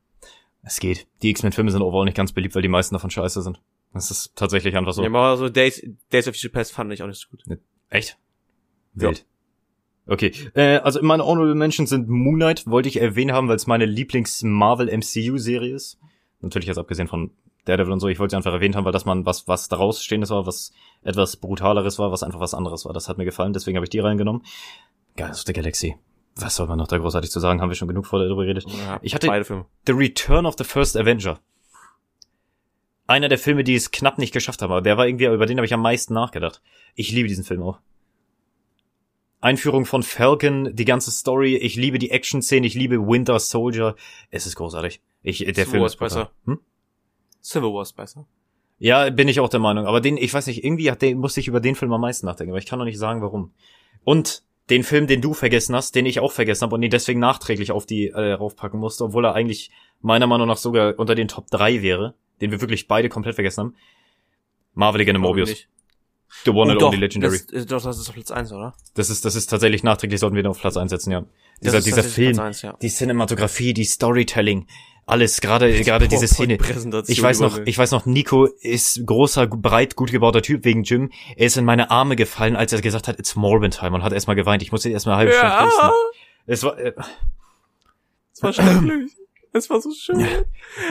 Es 0.63 0.81
geht. 0.81 1.07
Die 1.21 1.29
X-Men-Filme 1.29 1.71
sind 1.71 1.81
overall 1.81 2.03
nicht 2.03 2.17
ganz 2.17 2.33
beliebt, 2.33 2.55
weil 2.55 2.61
die 2.61 2.67
meisten 2.67 2.93
davon 2.93 3.09
scheiße 3.09 3.41
sind. 3.41 3.61
Das 3.93 4.11
ist 4.11 4.35
tatsächlich 4.35 4.75
einfach 4.75 4.91
so. 4.91 5.01
Ja, 5.01 5.07
aber 5.07 5.37
so 5.37 5.47
Days, 5.47 5.81
Days 6.11 6.27
of 6.27 6.35
Future 6.35 6.51
Past 6.51 6.73
fand 6.73 6.91
ich 6.91 7.01
auch 7.01 7.07
nicht 7.07 7.19
so 7.19 7.29
gut. 7.29 7.43
Echt? 7.89 8.17
Wild. 8.93 9.25
Okay, 10.09 10.31
äh, 10.55 10.77
also 10.77 11.01
meine 11.03 11.23
Honorable 11.25 11.55
Mentions 11.55 11.89
sind 11.89 12.09
Moon 12.09 12.35
Knight, 12.35 12.65
wollte 12.67 12.89
ich 12.89 12.99
erwähnen 12.99 13.31
haben, 13.33 13.47
weil 13.47 13.55
es 13.57 13.67
meine 13.67 13.85
Lieblings-Marvel-MCU-Serie 13.85 15.73
ist. 15.75 15.99
Natürlich 16.41 16.67
jetzt 16.67 16.77
abgesehen 16.77 17.07
von 17.07 17.31
Daredevil 17.65 17.93
und 17.93 17.99
so, 17.99 18.07
ich 18.07 18.19
wollte 18.19 18.31
sie 18.31 18.37
einfach 18.37 18.53
erwähnt 18.53 18.75
haben, 18.75 18.85
weil 18.85 18.91
das 18.91 19.05
man 19.05 19.25
was, 19.25 19.47
was 19.47 19.67
daraus 19.69 20.01
stehendes 20.03 20.29
war, 20.31 20.45
was 20.47 20.71
etwas 21.03 21.37
brutaleres 21.37 21.99
war, 21.99 22.11
was 22.11 22.23
einfach 22.23 22.39
was 22.39 22.53
anderes 22.53 22.85
war. 22.85 22.93
Das 22.93 23.07
hat 23.09 23.17
mir 23.17 23.25
gefallen, 23.25 23.53
deswegen 23.53 23.77
habe 23.77 23.85
ich 23.85 23.89
die 23.89 23.99
reingenommen. 23.99 24.43
Guardians 25.15 25.39
of 25.41 25.45
the 25.45 25.53
Galaxy. 25.53 25.95
Was 26.35 26.55
soll 26.55 26.67
man 26.67 26.77
noch 26.77 26.87
da 26.87 26.97
großartig 26.97 27.29
zu 27.29 27.39
sagen? 27.39 27.61
Haben 27.61 27.69
wir 27.69 27.75
schon 27.75 27.87
genug 27.89 28.05
vor 28.07 28.19
darüber 28.19 28.43
geredet. 28.43 28.65
Ja, 28.69 28.99
Ich 29.01 29.13
hatte- 29.13 29.27
beide 29.27 29.43
Filme. 29.45 29.65
The 29.85 29.91
Return 29.93 30.45
of 30.45 30.55
the 30.57 30.63
First 30.63 30.95
Avenger. 30.95 31.39
Einer 33.07 33.27
der 33.27 33.37
Filme, 33.39 33.63
die 33.63 33.75
es 33.75 33.91
knapp 33.91 34.17
nicht 34.19 34.31
geschafft 34.33 34.61
haben, 34.61 34.71
aber 34.71 34.81
der 34.81 34.97
war 34.97 35.07
irgendwie, 35.07 35.25
über 35.25 35.45
den 35.45 35.57
habe 35.57 35.65
ich 35.65 35.73
am 35.73 35.81
meisten 35.81 36.13
nachgedacht. 36.13 36.61
Ich 36.95 37.11
liebe 37.11 37.27
diesen 37.27 37.43
Film 37.43 37.61
auch. 37.63 37.79
Einführung 39.41 39.85
von 39.85 40.03
Falcon, 40.03 40.75
die 40.75 40.85
ganze 40.85 41.11
Story, 41.11 41.55
ich 41.55 41.75
liebe 41.75 41.97
die 41.97 42.11
Action-Szene, 42.11 42.67
ich 42.67 42.73
liebe 42.73 42.97
Winter 42.99 43.39
Soldier. 43.39 43.95
Es 44.31 44.45
ist 44.45 44.55
großartig. 44.55 45.01
Ich, 45.21 45.39
der 45.39 45.53
Civil 45.53 45.65
Film 45.65 45.81
War 45.81 45.87
ist 45.87 45.97
besser. 45.97 46.31
Hm? 46.45 46.59
Civil 47.41 47.73
War 47.73 47.83
ist 47.83 47.93
besser. 47.93 48.27
Ja, 48.77 49.09
bin 49.09 49.27
ich 49.27 49.39
auch 49.39 49.49
der 49.49 49.59
Meinung. 49.59 49.85
Aber 49.85 50.01
den, 50.01 50.17
ich 50.17 50.33
weiß 50.33 50.47
nicht, 50.47 50.63
irgendwie 50.63 50.91
hat 50.91 51.01
den, 51.01 51.19
musste 51.19 51.39
ich 51.39 51.47
über 51.47 51.59
den 51.59 51.75
Film 51.75 51.91
am 51.93 52.01
meisten 52.01 52.25
nachdenken, 52.25 52.51
aber 52.51 52.59
ich 52.59 52.65
kann 52.65 52.79
noch 52.79 52.85
nicht 52.85 52.97
sagen, 52.97 53.21
warum. 53.21 53.53
Und 54.03 54.43
den 54.69 54.83
Film, 54.83 55.07
den 55.07 55.21
du 55.21 55.33
vergessen 55.33 55.75
hast, 55.75 55.95
den 55.95 56.05
ich 56.05 56.19
auch 56.19 56.31
vergessen 56.31 56.63
habe 56.63 56.75
und 56.75 56.81
den 56.81 56.91
deswegen 56.91 57.19
nachträglich 57.19 57.71
auf 57.71 57.85
die 57.85 58.07
äh, 58.07 58.33
raufpacken 58.33 58.79
musste, 58.79 59.03
obwohl 59.05 59.25
er 59.25 59.33
eigentlich 59.33 59.71
meiner 60.01 60.27
Meinung 60.27 60.47
nach 60.47 60.57
sogar 60.57 60.97
unter 60.99 61.15
den 61.15 61.27
Top 61.27 61.47
3 61.49 61.81
wäre, 61.81 62.15
den 62.41 62.51
wir 62.51 62.61
wirklich 62.61 62.87
beide 62.87 63.09
komplett 63.09 63.35
vergessen 63.35 63.61
haben. 63.61 63.75
Marvel 64.73 65.01
ich 65.01 65.17
Morbius. 65.17 65.49
nicht. 65.49 65.69
The 66.45 66.51
One 66.51 66.71
Oh, 66.71 66.73
and 66.73 66.83
Only 66.83 66.97
Legendary. 66.97 67.39
Das, 67.51 67.63
äh, 67.63 67.65
doch, 67.65 67.81
das 67.81 67.99
ist 67.99 68.09
auf 68.09 68.15
Platz 68.15 68.31
1, 68.31 68.51
oder? 68.51 68.73
Das 68.95 69.09
ist, 69.09 69.25
das 69.25 69.35
ist 69.35 69.47
tatsächlich 69.47 69.83
nachträglich, 69.83 70.19
sollten 70.19 70.35
wir 70.35 70.43
den 70.43 70.49
auf 70.49 70.59
Platz 70.59 70.77
einsetzen, 70.77 71.11
ja. 71.11 71.21
Das 71.21 71.29
Dieser, 71.61 71.77
ist 71.79 71.87
dieser 71.87 72.03
Film, 72.03 72.33
Platz 72.33 72.45
1, 72.45 72.61
ja. 72.61 72.77
die 72.81 72.89
Cinematografie, 72.89 73.73
die 73.73 73.83
Storytelling, 73.83 74.67
alles, 75.09 75.41
gerade, 75.41 75.71
gerade 75.81 76.07
diese 76.07 76.27
Szene. 76.27 76.59
Ich 77.07 77.21
weiß 77.21 77.39
noch, 77.39 77.59
ich 77.65 77.77
weiß 77.77 77.91
noch, 77.91 78.05
Nico 78.05 78.45
ist 78.45 79.05
großer, 79.05 79.47
breit, 79.47 79.95
gut 79.95 80.11
gebauter 80.11 80.43
Typ 80.43 80.65
wegen 80.65 80.83
Jim. 80.83 81.09
Er 81.35 81.47
ist 81.47 81.57
in 81.57 81.65
meine 81.65 81.89
Arme 81.89 82.15
gefallen, 82.15 82.55
als 82.55 82.73
er 82.73 82.81
gesagt 82.81 83.07
hat, 83.07 83.17
it's 83.17 83.35
Morbin 83.35 83.71
time 83.71 83.95
und 83.95 84.03
hat 84.03 84.13
erstmal 84.13 84.35
geweint. 84.35 84.61
Ich 84.61 84.71
musste 84.71 84.89
erstmal 84.89 85.27
Stunde 85.27 85.35
ja, 85.35 85.65
pusten. 85.65 85.89
Es 86.45 86.63
war, 86.63 86.77
äh, 86.77 86.93
es 88.33 88.43
war 88.43 88.53
schrecklich. 88.53 89.11
Es 89.51 89.69
war 89.69 89.81
so 89.81 89.89
schön. 89.91 90.23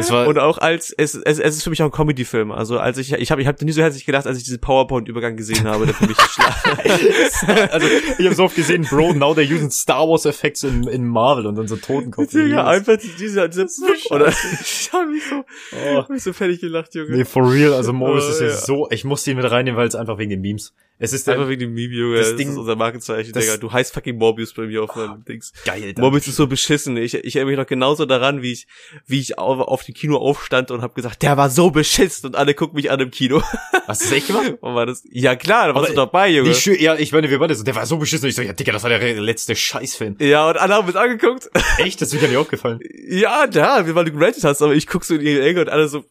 es 0.01 0.11
war, 0.11 0.27
Und 0.27 0.39
auch 0.39 0.59
als 0.59 0.93
es, 0.97 1.15
es, 1.15 1.39
es 1.39 1.57
ist 1.57 1.63
für 1.63 1.71
mich 1.71 1.81
auch 1.81 1.87
ein 1.87 1.93
Comedy-Film. 1.93 2.51
Also 2.51 2.79
als 2.81 2.99
ich 2.99 3.13
ich 3.13 3.31
habe 3.31 3.41
ich 3.41 3.47
habe 3.47 3.65
nie 3.65 3.71
so 3.71 3.81
herzlich 3.81 4.05
gedacht, 4.05 4.27
als 4.27 4.37
ich 4.37 4.45
diesen 4.45 4.61
PowerPoint-Übergang 4.61 5.37
gesehen 5.37 5.65
habe, 5.69 5.87
der 5.87 5.95
für 5.95 6.07
mich 6.07 6.17
also, 7.71 7.87
ich 8.19 8.25
habe 8.27 8.35
so 8.35 8.45
oft 8.45 8.57
gesehen, 8.57 8.83
Bro, 8.89 9.15
now 9.15 9.33
they're 9.33 9.43
using 9.49 9.71
Star 9.71 10.09
Wars 10.09 10.27
Effects 10.27 10.65
in, 10.65 10.89
in 10.89 11.07
Marvel 11.07 11.47
und 11.47 11.55
dann 11.55 11.69
so 11.69 11.77
Totenkopf. 11.77 12.31
Digga, 12.33 12.67
einfach 12.67 12.97
dieser, 13.19 13.47
dieser 13.49 13.69
so 13.69 13.87
oder 14.11 14.29
ich 14.29 14.91
habe 14.93 15.07
mich 15.07 15.23
so 15.29 15.45
Oh. 15.73 15.97
hab 15.97 16.11
mich 16.11 16.23
so 16.23 16.33
fertig 16.33 16.61
gelacht, 16.61 16.95
Junge. 16.95 17.17
Nee, 17.17 17.25
for 17.25 17.49
real, 17.51 17.73
also 17.75 17.93
Morbius 17.93 18.25
Oh, 18.27 18.31
ist 18.31 18.41
ja, 18.41 18.47
ja. 18.49 18.57
so, 18.57 18.89
ich 18.91 19.05
muss 19.05 19.27
ihn 19.27 19.37
mit 19.37 19.49
reinnehmen, 19.51 19.79
weil 19.79 19.87
es 19.87 19.95
einfach 19.95 20.19
wegen 20.19 20.31
den 20.31 20.41
Memes. 20.41 20.75
Es 21.01 21.13
ist 21.13 21.27
der, 21.29 21.35
Einfach 21.35 21.49
wegen 21.49 21.61
dem 21.61 21.75
Meme, 21.75 21.95
Junge. 21.95 22.17
das 22.17 22.29
Das, 22.31 22.37
Ding- 22.37 22.51
ist 22.51 22.57
unser 22.57 22.75
Markenzeichen, 22.77 23.33
das- 23.33 23.45
Digga. 23.45 23.57
Du 23.57 23.73
heißt 23.73 23.95
fucking 23.95 24.17
Morbius 24.19 24.53
bei 24.53 24.67
mir 24.67 24.83
auf 24.83 24.97
meinem 24.97 25.25
Dings. 25.25 25.53
geil. 25.65 25.93
da. 25.95 26.03
Morbius 26.03 26.27
ist 26.27 26.37
so 26.37 26.47
beschissen. 26.49 26.97
Ich, 26.97 27.15
ich 27.15 27.37
erinnere 27.37 27.51
mich 27.53 27.59
noch 27.59 27.67
genauso 27.67 28.05
daran, 28.05 28.43
wie 28.43 28.53
ich, 28.53 28.67
wie 29.07 29.21
ich 29.21 29.39
auf, 29.39 29.61
auf 29.61 29.85
dem 29.85 29.95
Kino 29.95 30.17
aufstand 30.17 30.71
und 30.73 30.83
habe 30.83 30.95
gesagt, 30.95 31.23
der 31.23 31.37
war 31.37 31.51
so 31.51 31.71
beschissen 31.71 32.27
und 32.31 32.37
alle 32.37 32.55
gucken 32.55 32.75
mich 32.77 32.91
an 32.91 32.99
im 33.01 33.11
Kino. 33.11 33.43
Hast 33.87 34.03
du 34.03 34.05
das 34.07 34.13
echt 34.13 34.27
gemacht? 34.27 34.55
Und 34.61 34.75
war 34.75 34.87
das, 34.87 35.03
ja 35.11 35.35
klar, 35.37 35.69
da 35.69 35.75
warst 35.75 35.91
du 35.91 35.95
dabei, 35.95 36.29
Junge. 36.31 36.55
Schön, 36.55 36.77
ja, 36.81 36.95
ich 36.97 37.13
meine, 37.13 37.31
wir 37.31 37.39
beide 37.39 37.55
so, 37.55 37.63
der 37.65 37.75
war 37.75 37.87
so 37.87 37.97
beschissen. 37.97 38.25
Und 38.27 38.31
ich 38.31 38.35
so, 38.37 38.43
ja, 38.43 38.53
Digga, 38.53 38.73
das 38.73 38.83
war 38.83 38.91
der 38.91 39.21
letzte 39.21 39.55
Scheißfilm. 39.57 40.17
Ja, 40.21 40.49
und 40.51 40.59
alle 40.59 40.75
haben 40.75 40.87
uns 40.87 40.97
angeguckt. 40.97 41.49
Echt? 41.79 42.01
Das 42.03 42.09
ist 42.09 42.15
mir 42.15 42.21
gar 42.21 42.29
nicht 42.29 42.37
aufgefallen. 42.37 42.81
ja, 43.09 43.47
da, 43.47 43.95
weil 43.95 44.05
du 44.05 44.13
gerantet 44.13 44.45
hast, 44.45 44.61
aber 44.63 44.75
ich 44.75 44.87
guck 44.87 45.05
so 45.05 45.15
in 45.15 45.23
ihre 45.23 45.43
Ecke 45.47 45.61
und 45.63 45.69
alle 45.71 45.89
so, 45.89 46.05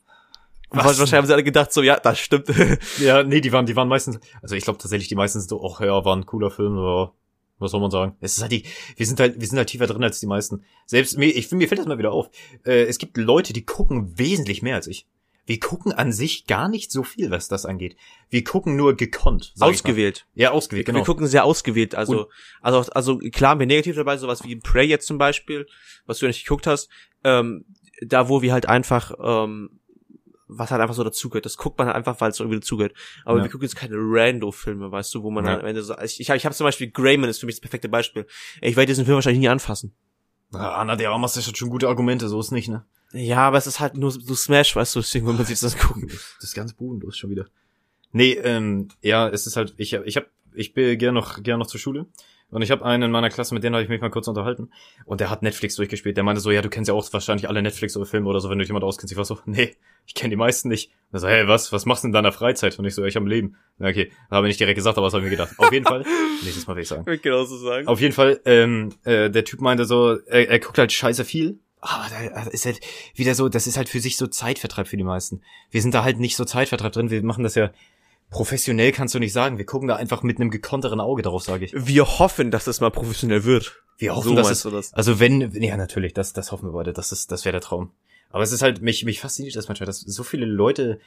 Was? 0.69 0.85
wahrscheinlich 0.85 1.13
haben 1.13 1.27
sie 1.27 1.33
alle 1.33 1.43
gedacht 1.43 1.71
so, 1.71 1.81
ja, 1.81 1.99
das 1.99 2.19
stimmt. 2.19 2.47
Ja, 2.99 3.23
nee, 3.23 3.41
die 3.41 3.51
waren, 3.51 3.65
die 3.65 3.75
waren 3.75 3.87
meistens, 3.87 4.19
also 4.41 4.55
ich 4.55 4.63
glaube 4.63 4.79
tatsächlich, 4.79 5.07
die 5.07 5.15
meisten 5.15 5.39
sind 5.39 5.49
so, 5.49 5.63
ach 5.65 5.79
ja, 5.81 6.03
war 6.03 6.15
ein 6.15 6.25
cooler 6.25 6.51
Film, 6.51 6.77
aber 6.77 7.13
was 7.59 7.71
soll 7.71 7.81
man 7.81 7.91
sagen? 7.91 8.15
Es 8.19 8.35
ist 8.35 8.41
halt 8.41 8.51
die, 8.51 8.63
wir 8.95 9.05
sind 9.05 9.19
halt, 9.19 9.39
wir 9.39 9.47
sind 9.47 9.57
halt 9.57 9.69
tiefer 9.69 9.87
drin 9.87 10.03
als 10.03 10.19
die 10.19 10.27
meisten. 10.27 10.63
Selbst 10.85 11.17
mir, 11.17 11.27
ich 11.27 11.47
finde, 11.47 11.63
mir 11.63 11.67
fällt 11.67 11.79
das 11.79 11.87
mal 11.87 11.97
wieder 11.97 12.11
auf. 12.11 12.29
Äh, 12.65 12.83
es 12.83 12.97
gibt 12.97 13.17
Leute, 13.17 13.53
die 13.53 13.65
gucken 13.65 14.17
wesentlich 14.17 14.61
mehr 14.61 14.75
als 14.75 14.87
ich. 14.87 15.07
Wir 15.47 15.59
gucken 15.61 15.93
an 15.93 16.11
sich 16.11 16.45
gar 16.45 16.67
nicht 16.67 16.91
so 16.91 17.03
viel, 17.03 17.31
was 17.31 17.47
das 17.47 17.65
angeht. 17.65 17.95
Wir 18.29 18.43
gucken 18.43 18.75
nur 18.75 18.95
gekonnt. 18.95 19.53
Ausgewählt. 19.59 20.27
Ja, 20.35 20.51
ausgewählt, 20.51 20.85
genau. 20.85 20.99
Wir 20.99 21.05
gucken 21.05 21.25
sehr 21.25 21.45
ausgewählt, 21.45 21.95
also, 21.95 22.29
also, 22.61 22.91
also 22.91 23.17
klar 23.17 23.51
haben 23.51 23.61
wir 23.61 23.67
negativ 23.67 23.95
dabei, 23.95 24.17
sowas 24.17 24.43
wie 24.43 24.57
Prey 24.57 24.85
jetzt 24.85 25.07
zum 25.07 25.17
Beispiel, 25.17 25.65
was 26.05 26.19
du 26.19 26.27
nicht 26.27 26.43
geguckt 26.43 26.67
hast, 26.67 26.89
ähm, 27.23 27.63
da 28.01 28.27
wo 28.27 28.41
wir 28.41 28.51
halt 28.51 28.67
einfach, 28.67 29.13
ähm, 29.23 29.79
was 30.47 30.71
halt 30.71 30.81
einfach 30.81 30.95
so 30.95 31.03
dazugehört. 31.03 31.45
Das 31.45 31.57
guckt 31.57 31.77
man 31.77 31.87
halt 31.87 31.95
einfach, 31.97 32.19
weil 32.21 32.31
es 32.31 32.39
irgendwie 32.39 32.59
dazugehört. 32.59 32.93
Aber 33.25 33.37
Ja. 33.39 33.43
wir 33.43 33.51
gucken 33.51 33.65
jetzt 33.67 33.75
keine 33.75 33.95
Rando-Filme, 33.97 34.91
weißt 34.91 35.13
du, 35.15 35.23
wo 35.23 35.31
man 35.31 35.45
Ja. 35.45 35.51
halt 35.51 35.61
am 35.61 35.67
Ende 35.67 35.83
so, 35.83 35.97
ich, 35.99 36.19
ich 36.19 36.29
habe 36.29 36.37
ich 36.37 36.45
hab 36.45 36.53
zum 36.53 36.65
Beispiel 36.65 36.89
Greyman 36.89 37.29
ist 37.29 37.39
für 37.39 37.45
mich 37.45 37.55
das 37.55 37.61
perfekte 37.61 37.89
Beispiel. 37.89 38.25
Ich 38.61 38.75
werde 38.75 38.87
diesen 38.87 39.05
Film 39.05 39.15
wahrscheinlich 39.15 39.39
nie 39.41 39.49
anfassen. 39.49 39.93
Ah, 40.53 40.75
Anna 40.81 40.95
de 40.95 41.07
Armas 41.07 41.33
das 41.33 41.47
hat 41.47 41.57
schon 41.57 41.69
gute 41.69 41.87
Argumente, 41.89 42.29
so 42.29 42.39
ist 42.39 42.51
nicht, 42.51 42.69
ne? 42.69 42.85
Ja, 43.11 43.39
aber 43.47 43.57
es 43.57 43.67
ist 43.67 43.79
halt 43.81 43.95
nur 43.97 44.11
so 44.11 44.35
Smash, 44.35 44.75
weißt 44.75 44.95
du, 44.95 44.99
deswegen 44.99 45.25
will 45.27 45.33
man 45.33 45.45
sich 45.45 45.59
das 45.59 45.77
gucken. 45.77 46.09
Das 46.39 46.53
ganze 46.53 46.75
bodenlos 46.75 47.17
schon 47.17 47.29
wieder. 47.29 47.47
Nee, 48.13 48.33
ähm, 48.33 48.87
ja, 49.01 49.27
es 49.27 49.45
ist 49.47 49.57
halt, 49.57 49.73
ich, 49.77 49.93
ich 49.93 50.15
hab, 50.17 50.27
ich 50.53 50.73
bin 50.73 50.97
gern 50.97 51.13
noch, 51.13 51.43
gern 51.43 51.59
noch 51.59 51.67
zur 51.67 51.79
Schule. 51.79 52.05
Und 52.49 52.61
ich 52.61 52.71
habe 52.71 52.85
einen 52.85 53.03
in 53.03 53.11
meiner 53.11 53.29
Klasse, 53.29 53.53
mit 53.53 53.63
dem 53.63 53.73
habe 53.73 53.83
ich 53.83 53.89
mich 53.89 53.99
mal 53.99 54.09
kurz 54.09 54.27
unterhalten. 54.27 54.71
Und 55.05 55.19
der 55.19 55.29
hat 55.29 55.43
Netflix 55.43 55.75
durchgespielt. 55.75 56.15
Der 56.15 56.23
meinte 56.23 56.39
so, 56.39 56.49
ja, 56.49 56.61
du 56.61 56.69
kennst 56.69 56.87
ja 56.87 56.93
auch 56.93 57.11
wahrscheinlich 57.11 57.49
alle 57.49 57.61
Netflix-Filme 57.61 58.27
oder 58.27 58.39
so, 58.39 58.49
wenn 58.49 58.57
du 58.57 58.63
dich 58.63 58.69
jemand 58.69 58.85
auskennst. 58.85 59.11
Ich 59.11 59.17
war 59.17 59.25
so, 59.25 59.39
nee, 59.45 59.75
ich 60.05 60.13
kenne 60.13 60.29
die 60.29 60.37
meisten 60.37 60.69
nicht. 60.69 60.91
Und 61.11 61.17
er 61.17 61.19
so, 61.19 61.27
hey, 61.27 61.47
was, 61.47 61.73
was 61.73 61.85
machst 61.85 62.03
du 62.03 62.07
in 62.07 62.13
deiner 62.13 62.31
Freizeit? 62.31 62.79
Und 62.79 62.85
ich 62.85 62.95
so, 62.95 63.01
ja, 63.01 63.07
ich 63.07 63.17
am 63.17 63.27
Leben. 63.27 63.57
Na, 63.77 63.89
okay, 63.89 64.11
habe 64.31 64.47
ich 64.47 64.51
nicht 64.51 64.59
direkt 64.61 64.77
gesagt, 64.77 64.97
aber 64.97 65.07
was 65.07 65.13
habe 65.13 65.23
ich 65.25 65.29
mir 65.29 65.37
gedacht. 65.37 65.53
Auf 65.57 65.73
jeden 65.73 65.85
Fall, 65.85 66.05
nächstes 66.43 66.67
Mal 66.67 66.75
will 66.75 66.83
ich 66.83 66.87
sagen. 66.87 67.01
Ich 67.01 67.07
will 67.07 67.17
genauso 67.17 67.57
sagen. 67.57 67.87
Auf 67.87 67.99
jeden 67.99 68.13
Fall, 68.13 68.39
ähm, 68.45 68.93
äh, 69.03 69.29
der 69.29 69.43
Typ 69.43 69.59
meinte 69.59 69.83
so, 69.83 70.17
er, 70.25 70.49
er 70.49 70.59
guckt 70.59 70.77
halt 70.77 70.93
scheiße 70.93 71.25
viel. 71.25 71.59
Aber 71.79 72.05
da 72.09 72.43
ist 72.49 72.65
halt 72.65 72.79
wieder 73.13 73.35
so, 73.35 73.49
das 73.49 73.67
ist 73.67 73.77
halt 73.77 73.89
für 73.89 73.99
sich 73.99 74.17
so 74.17 74.25
Zeitvertreib 74.25 74.87
für 74.87 74.97
die 74.97 75.03
meisten. 75.03 75.41
Wir 75.69 75.81
sind 75.81 75.93
da 75.93 76.03
halt 76.03 76.19
nicht 76.19 76.35
so 76.35 76.43
Zeitvertreib 76.43 76.93
drin, 76.93 77.11
wir 77.11 77.21
machen 77.23 77.43
das 77.43 77.55
ja 77.55 77.71
professionell, 78.29 78.91
kannst 78.91 79.15
du 79.15 79.19
nicht 79.19 79.33
sagen. 79.33 79.57
Wir 79.57 79.65
gucken 79.65 79.87
da 79.87 79.95
einfach 79.95 80.23
mit 80.23 80.39
einem 80.39 80.49
gekonteren 80.49 80.99
Auge 80.99 81.21
drauf, 81.21 81.43
sage 81.43 81.65
ich. 81.65 81.73
Wir 81.75 82.19
hoffen, 82.19 82.51
dass 82.51 82.65
das 82.65 82.81
mal 82.81 82.91
professionell 82.91 83.43
wird. 83.43 83.81
Wir 83.97 84.15
hoffen, 84.15 84.29
so 84.29 84.35
dass 84.35 84.49
es, 84.49 84.61
du 84.63 84.69
das? 84.69 84.93
also 84.93 85.19
wenn, 85.19 85.51
ja 85.61 85.75
natürlich, 85.75 86.13
das, 86.13 86.33
das 86.33 86.51
hoffen 86.51 86.69
wir 86.69 86.73
beide, 86.73 86.93
das 86.93 87.11
ist, 87.11 87.31
das 87.31 87.45
wäre 87.45 87.53
der 87.53 87.61
Traum. 87.61 87.91
Aber 88.29 88.43
es 88.43 88.51
ist 88.51 88.61
halt, 88.61 88.81
mich, 88.81 89.05
mich 89.05 89.21
fasziniert 89.21 89.55
das 89.55 89.67
manchmal, 89.67 89.87
dass 89.87 90.01
so 90.01 90.23
viele 90.23 90.45
Leute 90.45 90.99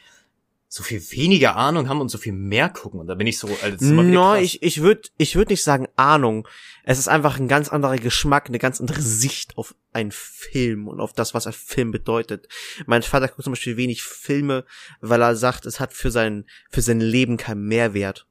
so 0.72 0.84
viel 0.84 1.02
weniger 1.10 1.56
Ahnung 1.56 1.88
haben 1.88 2.00
und 2.00 2.10
so 2.10 2.16
viel 2.16 2.32
mehr 2.32 2.68
gucken. 2.68 3.00
Und 3.00 3.08
da 3.08 3.16
bin 3.16 3.26
ich 3.26 3.38
so, 3.38 3.48
also 3.60 3.84
No, 3.84 4.34
krass. 4.34 4.42
ich, 4.42 4.62
ich 4.62 4.80
würde 4.82 5.08
ich 5.18 5.34
würd 5.34 5.50
nicht 5.50 5.64
sagen 5.64 5.88
Ahnung. 5.96 6.46
Es 6.84 7.00
ist 7.00 7.08
einfach 7.08 7.40
ein 7.40 7.48
ganz 7.48 7.68
anderer 7.68 7.96
Geschmack, 7.96 8.46
eine 8.46 8.60
ganz 8.60 8.80
andere 8.80 9.00
Sicht 9.02 9.58
auf 9.58 9.74
einen 9.92 10.12
Film 10.12 10.86
und 10.86 11.00
auf 11.00 11.12
das, 11.12 11.34
was 11.34 11.48
ein 11.48 11.52
Film 11.54 11.90
bedeutet. 11.90 12.46
Mein 12.86 13.02
Vater 13.02 13.26
guckt 13.26 13.42
zum 13.42 13.52
Beispiel 13.52 13.76
wenig 13.76 14.04
Filme, 14.04 14.64
weil 15.00 15.20
er 15.20 15.34
sagt, 15.34 15.66
es 15.66 15.80
hat 15.80 15.92
für 15.92 16.12
sein, 16.12 16.44
für 16.70 16.82
sein 16.82 17.00
Leben 17.00 17.36
keinen 17.36 17.64
Mehrwert. 17.66 18.28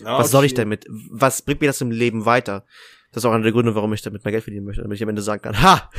Ja, 0.00 0.18
Was 0.20 0.30
soll 0.30 0.44
ich 0.44 0.54
damit? 0.54 0.86
Was 0.88 1.42
bringt 1.42 1.60
mir 1.60 1.66
das 1.66 1.80
im 1.80 1.90
Leben 1.90 2.24
weiter? 2.24 2.64
Das 3.10 3.24
ist 3.24 3.26
auch 3.28 3.32
einer 3.32 3.42
der 3.42 3.52
Gründe, 3.52 3.74
warum 3.74 3.92
ich 3.92 4.02
damit 4.02 4.24
mehr 4.24 4.30
Geld 4.30 4.44
verdienen 4.44 4.64
möchte, 4.64 4.82
damit 4.82 4.96
ich 4.96 5.02
am 5.02 5.08
Ende 5.08 5.22
sagen 5.22 5.42
kann, 5.42 5.60
ha, 5.60 5.90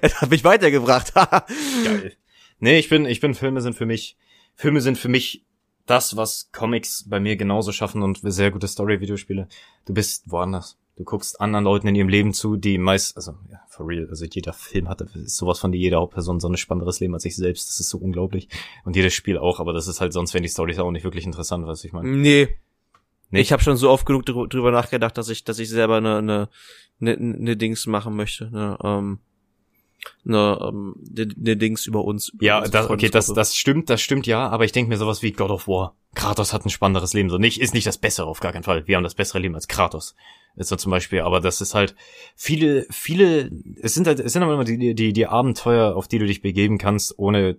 es 0.00 0.14
hat 0.22 0.30
mich 0.30 0.42
weitergebracht, 0.42 1.14
ha. 1.14 1.46
Geil. 1.84 2.16
Nee, 2.58 2.78
ich 2.78 2.88
bin, 2.88 3.06
ich 3.06 3.20
bin, 3.20 3.34
Filme 3.34 3.60
sind 3.60 3.74
für 3.74 3.86
mich, 3.86 4.16
Filme 4.54 4.80
sind 4.80 4.98
für 4.98 5.08
mich 5.08 5.44
das, 5.86 6.16
was 6.16 6.50
Comics 6.52 7.04
bei 7.08 7.20
mir 7.20 7.36
genauso 7.36 7.70
schaffen 7.72 8.02
und 8.02 8.20
sehr 8.22 8.50
gute 8.50 8.66
Story-Videospiele. 8.68 9.48
Du 9.84 9.94
bist 9.94 10.30
woanders. 10.30 10.78
Du 10.96 11.04
guckst 11.04 11.38
anderen 11.42 11.66
Leuten 11.66 11.88
in 11.88 11.94
ihrem 11.94 12.08
Leben 12.08 12.32
zu, 12.32 12.56
die 12.56 12.78
meist, 12.78 13.16
also, 13.16 13.34
ja, 13.52 13.60
for 13.68 13.86
real, 13.86 14.08
also 14.08 14.24
jeder 14.24 14.54
Film 14.54 14.88
hat 14.88 15.02
ist 15.02 15.36
sowas 15.36 15.58
von 15.58 15.70
die 15.70 15.78
jede 15.78 15.96
Hauptperson 15.96 16.40
so 16.40 16.48
ein 16.48 16.56
spannenderes 16.56 17.00
Leben 17.00 17.12
als 17.12 17.26
ich 17.26 17.36
selbst. 17.36 17.68
Das 17.68 17.80
ist 17.80 17.90
so 17.90 17.98
unglaublich. 17.98 18.48
Und 18.84 18.96
jedes 18.96 19.12
Spiel 19.12 19.36
auch, 19.36 19.60
aber 19.60 19.74
das 19.74 19.88
ist 19.88 20.00
halt, 20.00 20.14
sonst 20.14 20.32
wären 20.32 20.42
die 20.42 20.48
Storys 20.48 20.78
auch 20.78 20.90
nicht 20.90 21.04
wirklich 21.04 21.26
interessant, 21.26 21.66
was 21.66 21.84
ich 21.84 21.92
meine. 21.92 22.08
Nee. 22.08 22.48
Nee. 23.30 23.40
Ich 23.40 23.52
habe 23.52 23.62
schon 23.62 23.76
so 23.76 23.90
oft 23.90 24.06
genug 24.06 24.22
drü- 24.22 24.48
drüber 24.48 24.70
nachgedacht, 24.70 25.18
dass 25.18 25.28
ich, 25.28 25.44
dass 25.44 25.58
ich 25.58 25.68
selber 25.68 25.96
eine, 25.96 26.18
eine, 26.18 26.48
eine, 27.00 27.16
eine 27.16 27.56
Dings 27.56 27.86
machen 27.86 28.16
möchte. 28.16 28.50
Ne, 28.50 28.78
ähm, 28.82 29.18
eine, 30.26 30.58
ähm, 30.60 30.94
eine, 31.16 31.28
eine 31.36 31.56
Dings 31.56 31.86
über 31.86 32.04
uns. 32.04 32.30
Über 32.30 32.44
Ja, 32.44 32.60
das, 32.62 32.90
okay, 32.90 33.08
das, 33.08 33.32
das 33.32 33.56
stimmt, 33.56 33.90
das 33.90 34.00
stimmt 34.00 34.26
ja, 34.26 34.48
aber 34.48 34.64
ich 34.64 34.72
denke 34.72 34.88
mir 34.88 34.96
sowas 34.96 35.22
wie 35.22 35.32
God 35.32 35.50
of 35.50 35.68
War. 35.68 35.94
Kratos 36.14 36.52
hat 36.52 36.64
ein 36.64 36.70
spannenderes 36.70 37.12
Leben. 37.12 37.30
So 37.30 37.38
nicht, 37.38 37.60
ist 37.60 37.74
nicht 37.74 37.86
das 37.86 37.98
Bessere 37.98 38.26
auf 38.26 38.40
gar 38.40 38.52
keinen 38.52 38.62
Fall. 38.62 38.86
Wir 38.86 38.96
haben 38.96 39.04
das 39.04 39.14
bessere 39.14 39.38
Leben 39.38 39.54
als 39.54 39.68
Kratos. 39.68 40.14
Ist 40.56 40.70
so 40.70 40.76
zum 40.76 40.90
Beispiel, 40.90 41.20
aber 41.20 41.40
das 41.40 41.60
ist 41.60 41.74
halt 41.74 41.94
viele, 42.34 42.86
viele, 42.90 43.50
es 43.82 43.92
sind 43.92 44.06
halt, 44.06 44.20
es 44.20 44.32
sind 44.32 44.42
aber 44.42 44.54
immer 44.54 44.64
die, 44.64 44.94
die, 44.94 45.12
die 45.12 45.26
Abenteuer, 45.26 45.94
auf 45.94 46.08
die 46.08 46.18
du 46.18 46.26
dich 46.26 46.40
begeben 46.40 46.78
kannst, 46.78 47.18
ohne 47.18 47.58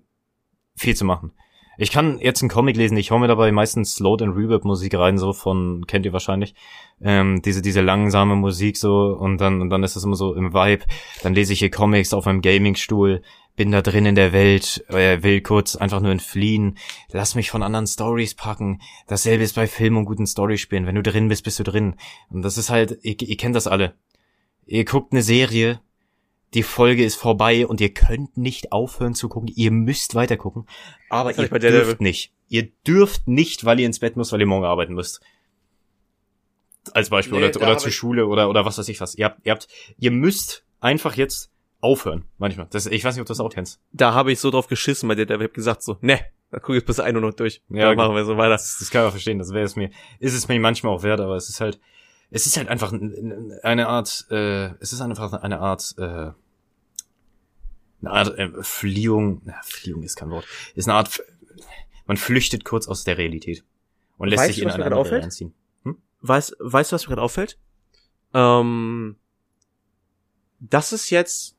viel 0.76 0.96
zu 0.96 1.06
machen. 1.06 1.32
Ich 1.78 1.92
kann 1.92 2.20
jetzt 2.20 2.42
einen 2.42 2.50
Comic 2.50 2.76
lesen, 2.76 2.98
ich 2.98 3.12
hau 3.12 3.20
mir 3.20 3.28
dabei 3.28 3.52
meistens 3.52 3.94
Slow 3.96 4.18
and 4.24 4.36
Reverb 4.36 4.66
Musik 4.66 4.96
rein, 4.96 5.20
so 5.20 5.32
von, 5.32 5.86
kennt 5.86 6.06
ihr 6.08 6.14
wahrscheinlich, 6.14 6.56
ähm, 7.02 7.42
diese, 7.44 7.62
diese 7.62 7.82
langsame 7.82 8.36
Musik 8.36 8.78
so 8.78 9.16
und 9.20 9.40
dann, 9.40 9.62
und 9.62 9.70
dann 9.70 9.84
ist 9.84 9.96
das 9.96 10.04
immer 10.04 10.16
so 10.16 10.34
im 10.34 10.54
Vibe. 10.54 10.86
Dann 11.22 11.36
lese 11.36 11.54
ich 11.54 11.60
hier 11.60 11.70
Comics 11.70 12.14
auf 12.14 12.26
meinem 12.26 12.42
Gamingstuhl, 12.42 13.22
bin 13.56 13.72
da 13.72 13.84
drin 13.84 14.08
in 14.08 14.16
der 14.16 14.34
Welt, 14.34 14.86
äh, 14.90 15.22
will 15.22 15.42
kurz 15.42 15.76
einfach 15.76 16.00
nur 16.00 16.12
entfliehen, 16.12 16.78
lass 17.12 17.36
mich 17.36 17.52
von 17.52 17.62
anderen 17.62 17.88
Stories 17.88 18.34
packen. 18.34 18.82
Dasselbe 19.08 19.44
ist 19.44 19.56
bei 19.56 19.68
Filmen 19.68 19.98
und 19.98 20.06
guten 20.06 20.26
Storyspielen. 20.26 20.88
Wenn 20.88 20.96
du 20.96 21.04
drin 21.04 21.28
bist, 21.28 21.44
bist 21.44 21.60
du 21.60 21.64
drin. 21.64 21.96
Und 22.30 22.42
das 22.42 22.58
ist 22.58 22.72
halt, 22.72 23.00
ihr, 23.04 23.20
ihr 23.22 23.38
kennt 23.38 23.56
das 23.56 23.68
alle. 23.68 23.94
Ihr 24.66 24.84
guckt 24.84 25.12
eine 25.12 25.22
Serie, 25.22 25.80
die 26.58 26.64
Folge 26.64 27.06
ist 27.06 27.16
vorbei 27.16 27.66
und 27.68 27.80
ihr 27.80 27.94
könnt 27.94 28.36
nicht 28.36 28.72
aufhören 28.72 29.14
zu 29.16 29.30
gucken. 29.30 29.52
Ihr 29.56 29.72
müsst 29.72 30.16
weiter 30.16 30.38
gucken. 30.38 30.66
Aber 31.10 31.30
Das 31.32 31.38
ihr 31.40 31.48
dürft 31.50 31.64
Level. 31.64 31.96
nicht. 32.00 32.34
Ihr 32.50 32.70
dürft 32.86 33.28
nicht, 33.28 33.64
weil 33.64 33.80
ihr 33.80 33.86
ins 33.86 34.00
Bett 34.00 34.18
müsst, 34.18 34.32
weil 34.32 34.40
ihr 34.42 34.48
morgen 34.48 34.66
arbeiten 34.66 34.94
müsst. 34.94 35.22
Als 36.94 37.10
Beispiel. 37.10 37.40
Nee, 37.40 37.48
oder 37.50 37.62
oder 37.62 37.88
ich- 37.88 37.96
Schule 37.96 38.28
oder, 38.28 38.50
oder 38.50 38.66
was 38.66 38.78
weiß 38.78 38.88
ich 38.90 39.00
was. 39.02 39.16
Ihr 39.16 39.26
habt, 39.26 39.46
ihr 39.46 39.52
habt, 39.52 39.68
ihr 40.00 40.12
müsst 40.12 40.64
einfach 40.80 41.16
jetzt 41.16 41.52
aufhören. 41.82 42.26
Manchmal. 42.38 42.68
Das, 42.72 42.86
ich 42.86 43.04
weiß 43.04 43.16
nicht, 43.16 43.22
ob 43.22 43.28
du 43.28 43.32
das 43.32 43.40
auch 43.40 43.50
kennst. 43.54 43.80
Da 43.92 44.14
habe 44.14 44.32
ich 44.32 44.40
so 44.40 44.50
drauf 44.50 44.68
geschissen 44.68 45.08
bei 45.10 45.16
der, 45.16 45.26
der 45.26 45.40
hab 45.40 45.54
gesagt 45.54 45.84
so, 45.84 45.98
ne, 46.02 46.20
da 46.50 46.60
guck 46.60 46.70
ich 46.76 46.76
jetzt 46.82 46.88
bis 46.88 47.00
ein 47.00 47.16
Uhr 47.16 47.22
noch 47.22 47.34
durch. 47.34 47.62
Ja, 47.70 47.90
Ja, 47.92 47.96
machen 47.96 48.16
wir 48.16 48.26
so 48.26 48.38
weiter. 48.38 48.50
Das, 48.52 48.78
das 48.80 48.90
kann 48.90 49.04
ich 49.04 49.08
auch 49.08 49.12
verstehen. 49.12 49.38
Das 49.38 49.52
wäre 49.54 49.66
es 49.66 49.76
mir, 49.76 49.92
ist 50.20 50.34
es 50.34 50.48
mir 50.48 50.60
manchmal 50.60 50.94
auch 50.94 51.04
wert, 51.04 51.20
aber 51.20 51.36
es 51.36 51.50
ist 51.50 51.60
halt, 51.62 51.80
es 52.32 52.46
ist 52.46 52.58
halt 52.58 52.70
einfach 52.70 52.94
eine 53.64 53.88
Art, 53.88 54.26
äh, 54.32 54.72
es 54.80 54.92
ist 54.94 55.02
einfach 55.02 55.34
eine 55.34 55.60
Art, 55.60 55.94
äh, 55.98 56.32
eine 58.02 58.12
Art 58.12 58.38
äh, 58.38 58.52
Fliehung, 58.62 59.42
na, 59.46 59.60
Fliehung 59.64 60.04
ist 60.04 60.16
kein 60.16 60.30
Wort, 60.30 60.46
ist 60.76 60.88
eine 60.88 60.98
Art, 60.98 61.24
man 62.06 62.18
flüchtet 62.18 62.64
kurz 62.66 62.88
aus 62.88 63.04
der 63.04 63.18
Realität 63.18 63.64
und 64.18 64.30
lässt 64.30 64.44
Weißt 64.44 64.54
sich 64.54 64.64
in 64.64 64.70
eine 64.70 64.86
andere 64.86 65.22
reinziehen. 65.22 65.54
Weißt, 66.22 66.56
weißt 66.60 66.92
du, 66.92 66.96
was 66.96 67.04
mir 67.06 67.10
gerade 67.10 67.22
auffällt? 67.22 67.60
Ähm, 68.34 69.18
das 70.60 70.94
ist 70.94 71.10
jetzt, 71.10 71.56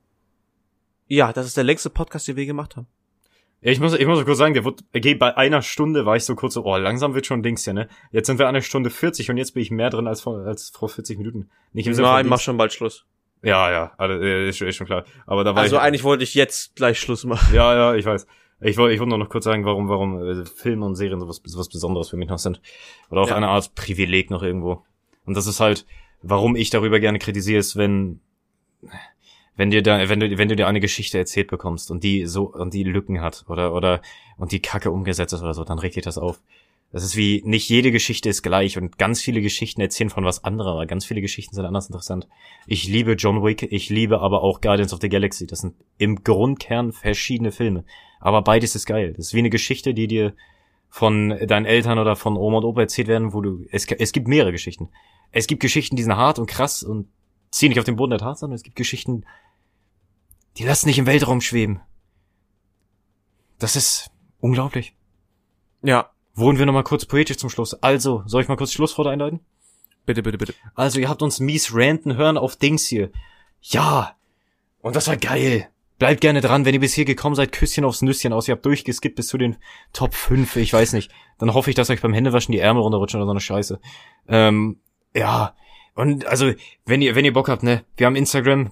ja, 1.06 1.32
das 1.32 1.46
ist 1.46 1.56
der 1.56 1.64
längste 1.64 1.90
Podcast, 1.90 2.28
den 2.28 2.36
wir 2.36 2.46
gemacht 2.46 2.76
haben. 2.76 2.86
Ja, 3.60 3.72
ich 3.72 3.80
muss, 3.80 3.94
ich 3.94 4.06
muss 4.06 4.24
kurz 4.24 4.38
sagen, 4.38 4.54
der 4.54 4.64
wurde, 4.64 4.84
okay, 4.94 5.14
bei 5.14 5.36
einer 5.36 5.62
Stunde 5.62 6.06
war 6.06 6.16
ich 6.16 6.24
so 6.24 6.36
kurz 6.36 6.54
so, 6.54 6.64
oh, 6.64 6.76
langsam 6.76 7.14
wird 7.14 7.26
schon 7.26 7.42
Dings 7.42 7.64
hier, 7.64 7.72
ne? 7.72 7.88
Jetzt 8.12 8.26
sind 8.28 8.38
wir 8.38 8.46
an 8.46 8.54
einer 8.54 8.62
Stunde 8.62 8.90
40 8.90 9.30
und 9.30 9.36
jetzt 9.36 9.54
bin 9.54 9.62
ich 9.62 9.70
mehr 9.70 9.90
drin 9.90 10.06
als 10.06 10.20
vor, 10.20 10.46
als 10.46 10.70
vor 10.70 10.88
40 10.88 11.18
Minuten. 11.18 11.50
Nicht 11.72 11.86
im 11.86 11.96
Nein, 11.96 12.28
mach 12.28 12.40
schon 12.40 12.56
bald 12.56 12.72
Schluss. 12.72 13.04
Ja, 13.42 13.70
ja, 13.70 13.92
also, 13.98 14.14
ist, 14.18 14.58
schon- 14.58 14.68
ist 14.68 14.76
schon 14.76 14.86
klar. 14.86 15.04
Aber 15.26 15.44
da 15.44 15.54
war 15.54 15.62
Also 15.62 15.76
ich, 15.76 15.82
eigentlich 15.82 16.02
wollte 16.04 16.24
ich 16.24 16.34
jetzt 16.34 16.74
gleich 16.76 16.98
Schluss 16.98 17.24
machen. 17.24 17.54
Ja, 17.54 17.74
ja, 17.74 17.94
ich 17.94 18.04
weiß. 18.04 18.26
Ich 18.60 18.76
wollte, 18.76 18.92
ich 18.94 18.98
wollte 19.00 19.10
nur 19.10 19.18
noch 19.18 19.28
kurz 19.28 19.44
sagen, 19.44 19.64
warum, 19.64 19.88
warum 19.88 20.20
äh, 20.20 20.44
Filme 20.44 20.84
und 20.84 20.96
Serien 20.96 21.20
sowas, 21.20 21.40
sowas 21.44 21.68
Besonderes 21.68 22.08
für 22.10 22.16
mich 22.16 22.28
noch 22.28 22.38
sind. 22.38 22.60
Oder 23.10 23.20
auch 23.22 23.28
Ja. 23.28 23.36
eine 23.36 23.48
Art 23.48 23.74
Privileg 23.76 24.30
noch 24.30 24.42
irgendwo. 24.42 24.84
Und 25.24 25.36
das 25.36 25.46
ist 25.46 25.60
halt, 25.60 25.86
warum 26.22 26.56
ich 26.56 26.70
darüber 26.70 26.98
gerne 26.98 27.20
kritisiere, 27.20 27.60
ist, 27.60 27.76
wenn, 27.76 28.20
wenn 29.56 29.70
dir 29.70 29.82
da, 29.82 30.08
wenn 30.08 30.18
du, 30.20 30.38
wenn 30.38 30.48
du 30.48 30.56
dir 30.56 30.66
eine 30.66 30.80
Geschichte 30.80 31.18
erzählt 31.18 31.48
bekommst 31.48 31.90
und 31.92 32.02
die 32.02 32.26
so, 32.26 32.52
und 32.52 32.74
die 32.74 32.82
Lücken 32.82 33.20
hat 33.20 33.44
oder, 33.48 33.72
oder, 33.74 34.00
und 34.36 34.50
die 34.50 34.60
Kacke 34.62 34.90
umgesetzt 34.90 35.32
ist 35.32 35.42
oder 35.42 35.54
so, 35.54 35.62
dann 35.64 35.78
regt 35.78 35.94
dich 35.96 36.04
das 36.04 36.18
auf. 36.18 36.40
Das 36.90 37.04
ist 37.04 37.16
wie, 37.16 37.42
nicht 37.44 37.68
jede 37.68 37.92
Geschichte 37.92 38.30
ist 38.30 38.42
gleich 38.42 38.78
und 38.78 38.96
ganz 38.96 39.20
viele 39.20 39.42
Geschichten 39.42 39.82
erzählen 39.82 40.08
von 40.08 40.24
was 40.24 40.42
anderem, 40.42 40.72
aber 40.72 40.86
ganz 40.86 41.04
viele 41.04 41.20
Geschichten 41.20 41.54
sind 41.54 41.66
anders 41.66 41.88
interessant. 41.88 42.26
Ich 42.66 42.88
liebe 42.88 43.12
John 43.12 43.44
Wick, 43.44 43.62
ich 43.62 43.90
liebe 43.90 44.20
aber 44.20 44.42
auch 44.42 44.62
Guardians 44.62 44.94
of 44.94 45.00
the 45.02 45.10
Galaxy. 45.10 45.46
Das 45.46 45.60
sind 45.60 45.74
im 45.98 46.24
Grundkern 46.24 46.92
verschiedene 46.92 47.52
Filme. 47.52 47.84
Aber 48.20 48.40
beides 48.40 48.74
ist 48.74 48.86
geil. 48.86 49.12
Das 49.14 49.26
ist 49.26 49.34
wie 49.34 49.40
eine 49.40 49.50
Geschichte, 49.50 49.92
die 49.92 50.06
dir 50.06 50.34
von 50.88 51.28
deinen 51.46 51.66
Eltern 51.66 51.98
oder 51.98 52.16
von 52.16 52.38
Oma 52.38 52.58
und 52.58 52.64
Opa 52.64 52.80
erzählt 52.80 53.08
werden, 53.08 53.34
wo 53.34 53.42
du, 53.42 53.66
es, 53.70 53.86
es 53.86 54.12
gibt 54.12 54.26
mehrere 54.26 54.52
Geschichten. 54.52 54.88
Es 55.30 55.46
gibt 55.46 55.60
Geschichten, 55.60 55.96
die 55.96 56.02
sind 56.02 56.16
hart 56.16 56.38
und 56.38 56.46
krass 56.46 56.82
und 56.82 57.08
ziehen 57.50 57.70
dich 57.70 57.78
auf 57.78 57.84
den 57.84 57.96
Boden 57.96 58.10
der 58.10 58.18
Tatsachen. 58.18 58.54
Es 58.54 58.62
gibt 58.62 58.76
Geschichten, 58.76 59.26
die 60.56 60.64
lassen 60.64 60.88
dich 60.88 60.98
im 60.98 61.06
Weltraum 61.06 61.42
schweben. 61.42 61.80
Das 63.58 63.76
ist 63.76 64.10
unglaublich. 64.40 64.94
Ja, 65.82 66.10
Wurden 66.38 66.58
wir 66.58 66.66
noch 66.66 66.72
mal 66.72 66.84
kurz 66.84 67.04
poetisch 67.04 67.36
zum 67.38 67.50
Schluss. 67.50 67.74
Also, 67.82 68.22
soll 68.26 68.42
ich 68.42 68.48
mal 68.48 68.56
kurz 68.56 68.72
Schlusswort 68.72 69.08
einleiten? 69.08 69.40
bitte, 70.06 70.22
bitte, 70.22 70.38
bitte. 70.38 70.54
Also, 70.76 71.00
ihr 71.00 71.08
habt 71.08 71.20
uns 71.20 71.40
mies 71.40 71.74
ranten 71.74 72.16
hören 72.16 72.38
auf 72.38 72.54
Dings 72.54 72.86
hier. 72.86 73.10
Ja. 73.60 74.14
Und 74.80 74.94
das 74.94 75.08
war 75.08 75.16
geil. 75.16 75.68
Bleibt 75.98 76.20
gerne 76.20 76.40
dran, 76.40 76.64
wenn 76.64 76.74
ihr 76.74 76.80
bis 76.80 76.94
hier 76.94 77.04
gekommen 77.04 77.34
seid, 77.34 77.50
Küsschen 77.50 77.84
aufs 77.84 78.02
Nüsschen 78.02 78.32
aus. 78.32 78.46
Ihr 78.46 78.52
habt 78.52 78.64
durchgeskippt 78.64 79.16
bis 79.16 79.26
zu 79.26 79.36
den 79.36 79.56
Top 79.92 80.14
5, 80.14 80.54
ich 80.56 80.72
weiß 80.72 80.92
nicht. 80.92 81.10
Dann 81.38 81.54
hoffe 81.54 81.70
ich, 81.70 81.76
dass 81.76 81.90
euch 81.90 82.00
beim 82.00 82.14
Händewaschen 82.14 82.52
die 82.52 82.60
Ärmel 82.60 82.84
runterrutschen 82.84 83.18
oder 83.18 83.26
so 83.26 83.32
eine 83.32 83.40
Scheiße. 83.40 83.80
Ähm, 84.28 84.78
ja. 85.16 85.56
Und 85.94 86.24
also, 86.26 86.52
wenn 86.86 87.02
ihr, 87.02 87.16
wenn 87.16 87.24
ihr 87.24 87.32
Bock 87.32 87.48
habt, 87.48 87.64
ne, 87.64 87.84
wir 87.96 88.06
haben 88.06 88.14
Instagram, 88.14 88.70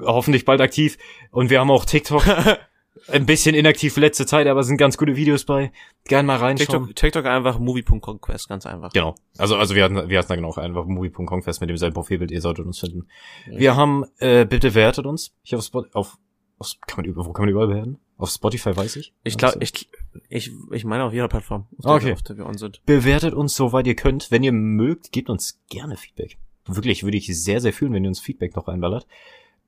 hoffentlich 0.00 0.44
bald 0.44 0.60
aktiv. 0.60 0.96
Und 1.32 1.50
wir 1.50 1.58
haben 1.58 1.72
auch 1.72 1.84
TikTok. 1.84 2.24
Ein 3.08 3.26
bisschen 3.26 3.54
inaktiv 3.54 3.96
letzte 3.96 4.24
Zeit, 4.24 4.46
aber 4.46 4.62
sind 4.62 4.76
ganz 4.76 4.96
gute 4.96 5.16
Videos 5.16 5.44
bei. 5.44 5.72
Gerne 6.04 6.26
mal 6.26 6.36
reinschauen. 6.36 6.86
TikTok, 6.86 6.96
TikTok 6.96 7.26
einfach 7.26 7.58
movie.conquest, 7.58 8.48
ganz 8.48 8.66
einfach. 8.66 8.92
Genau. 8.92 9.14
Also, 9.36 9.56
also 9.56 9.74
wir 9.74 9.84
hatten, 9.84 10.08
wir 10.08 10.18
hatten 10.18 10.28
da 10.28 10.36
genau 10.36 10.52
einfach 10.54 10.86
movie.conquest 10.86 11.60
mit 11.60 11.70
demselben 11.70 11.94
Profilbild, 11.94 12.30
ihr 12.30 12.40
solltet 12.40 12.64
uns 12.66 12.78
finden. 12.78 13.06
Wir 13.46 13.76
haben, 13.76 14.04
äh, 14.18 14.44
bitte 14.46 14.68
bewertet 14.68 15.06
uns. 15.06 15.32
Ich 15.42 15.54
auf 15.56 15.62
Spot, 15.64 15.84
auf, 15.92 16.16
auf, 16.58 16.72
kann 16.86 16.98
man, 16.98 17.04
über- 17.06 17.26
wo 17.26 17.32
kann 17.32 17.42
man 17.44 17.50
überall 17.50 17.66
bewerten? 17.68 17.98
Auf 18.16 18.30
Spotify 18.30 18.76
weiß 18.76 18.94
ich. 18.96 19.12
Ich 19.24 19.36
glaube, 19.36 19.58
ich, 19.60 19.88
ich, 20.28 20.52
ich 20.70 20.84
meine 20.84 21.02
auf 21.02 21.12
jeder 21.12 21.26
Plattform, 21.26 21.66
auf 21.78 21.84
der, 21.84 21.90
Okay. 21.94 22.06
wir, 22.06 22.12
auf 22.14 22.22
der 22.22 22.36
wir 22.38 22.46
on 22.46 22.56
sind. 22.56 22.80
Bewertet 22.86 23.34
uns 23.34 23.56
soweit 23.56 23.88
ihr 23.88 23.96
könnt. 23.96 24.30
Wenn 24.30 24.44
ihr 24.44 24.52
mögt, 24.52 25.10
gebt 25.10 25.28
uns 25.30 25.60
gerne 25.68 25.96
Feedback. 25.96 26.38
Wirklich, 26.66 27.02
würde 27.02 27.16
ich 27.16 27.26
sehr, 27.42 27.60
sehr 27.60 27.72
fühlen, 27.72 27.92
wenn 27.92 28.04
ihr 28.04 28.08
uns 28.08 28.20
Feedback 28.20 28.54
noch 28.54 28.68
einballert. 28.68 29.06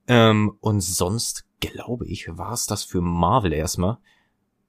Ähm, 0.07 0.57
und 0.61 0.81
sonst, 0.81 1.44
glaube 1.61 2.07
ich, 2.07 2.28
war's 2.31 2.66
das 2.66 2.85
für 2.85 3.01
Marvel 3.01 3.53
erstmal. 3.53 3.99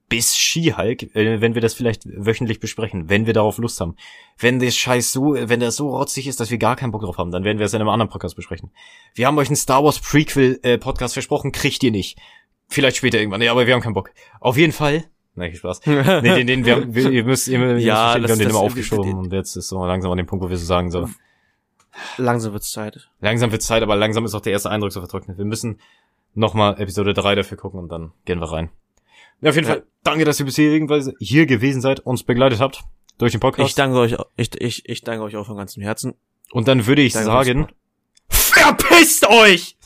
Bis 0.08 0.34
She-Hulk, 0.36 1.14
äh, 1.14 1.42
wenn 1.42 1.54
wir 1.54 1.60
das 1.60 1.74
vielleicht 1.74 2.04
wöchentlich 2.06 2.60
besprechen, 2.60 3.10
wenn 3.10 3.26
wir 3.26 3.34
darauf 3.34 3.58
Lust 3.58 3.78
haben. 3.80 3.94
Wenn 4.38 4.58
der 4.58 4.70
Scheiß 4.70 5.12
so, 5.12 5.34
wenn 5.34 5.60
der 5.60 5.70
so 5.70 5.90
rotzig 5.90 6.26
ist, 6.26 6.40
dass 6.40 6.50
wir 6.50 6.56
gar 6.56 6.76
keinen 6.76 6.92
Bock 6.92 7.02
drauf 7.02 7.18
haben, 7.18 7.30
dann 7.30 7.44
werden 7.44 7.58
wir 7.58 7.66
es 7.66 7.74
in 7.74 7.80
einem 7.82 7.90
anderen 7.90 8.08
Podcast 8.10 8.34
besprechen. 8.34 8.70
Wir 9.14 9.26
haben 9.26 9.36
euch 9.36 9.48
einen 9.48 9.56
Star 9.56 9.84
Wars 9.84 10.00
Prequel 10.00 10.60
äh, 10.62 10.78
Podcast 10.78 11.12
versprochen, 11.12 11.52
kriegt 11.52 11.82
ihr 11.82 11.90
nicht. 11.90 12.18
Vielleicht 12.68 12.96
später 12.96 13.18
irgendwann, 13.18 13.40
nee, 13.40 13.48
aber 13.48 13.66
wir 13.66 13.74
haben 13.74 13.82
keinen 13.82 13.92
Bock. 13.94 14.10
Auf 14.40 14.56
jeden 14.56 14.72
Fall. 14.72 15.04
Nein, 15.34 15.54
Spaß. 15.54 15.82
Nee, 15.86 16.22
den, 16.22 16.46
den, 16.46 16.64
wir 16.64 16.76
haben, 16.76 16.94
wir, 16.94 17.10
ihr 17.10 17.24
müsst, 17.24 17.46
ihr 17.48 17.58
müsst 17.58 17.84
Ja, 17.84 18.12
verstehen, 18.12 18.22
wir 18.24 18.32
haben 18.32 18.38
den 18.38 18.50
immer 18.50 18.58
aufgeschoben 18.60 19.14
und 19.14 19.32
jetzt 19.32 19.56
ist 19.56 19.68
so 19.68 19.84
langsam 19.84 20.10
an 20.10 20.16
dem 20.16 20.26
Punkt, 20.26 20.42
wo 20.44 20.48
wir 20.48 20.56
so 20.56 20.64
sagen, 20.64 20.90
so, 20.90 21.08
Langsam 22.16 22.52
wird's 22.52 22.70
Zeit. 22.70 23.10
langsam 23.20 23.52
wird 23.52 23.62
Zeit, 23.62 23.82
aber 23.82 23.96
langsam 23.96 24.24
ist 24.24 24.34
auch 24.34 24.40
der 24.40 24.52
erste 24.52 24.70
Eindruck 24.70 24.92
so 24.92 25.00
vertrocknet. 25.00 25.36
Wir 25.36 25.44
müssen 25.44 25.80
nochmal 26.38 26.80
Episode 26.80 27.14
3 27.14 27.34
dafür 27.34 27.56
gucken 27.58 27.80
und 27.80 27.88
dann 27.90 28.12
gehen 28.24 28.40
wir 28.40 28.50
rein. 28.50 28.70
Ja, 29.40 29.50
auf 29.50 29.56
jeden 29.56 29.68
Ja. 29.68 29.74
Fall, 29.74 29.86
danke, 30.02 30.24
dass 30.24 30.40
ihr 30.40 30.46
bisher 30.46 30.70
hier 31.20 31.46
gewesen 31.46 31.80
seid, 31.80 32.00
uns 32.00 32.22
begleitet 32.22 32.60
habt 32.60 32.82
durch 33.18 33.32
den 33.32 33.40
Podcast. 33.40 33.68
Ich 33.68 33.74
danke 33.74 33.98
euch, 33.98 34.16
ich, 34.36 34.60
ich, 34.60 34.88
ich 34.88 35.02
danke 35.02 35.22
euch 35.24 35.36
auch 35.36 35.46
von 35.46 35.56
ganzem 35.56 35.82
Herzen. 35.82 36.14
und 36.52 36.66
dann 36.68 36.86
würde 36.86 37.02
ich 37.02 37.12
fürs 37.12 37.24
sagen, 37.24 37.68
verpisst 38.28 39.28
euch! 39.28 39.77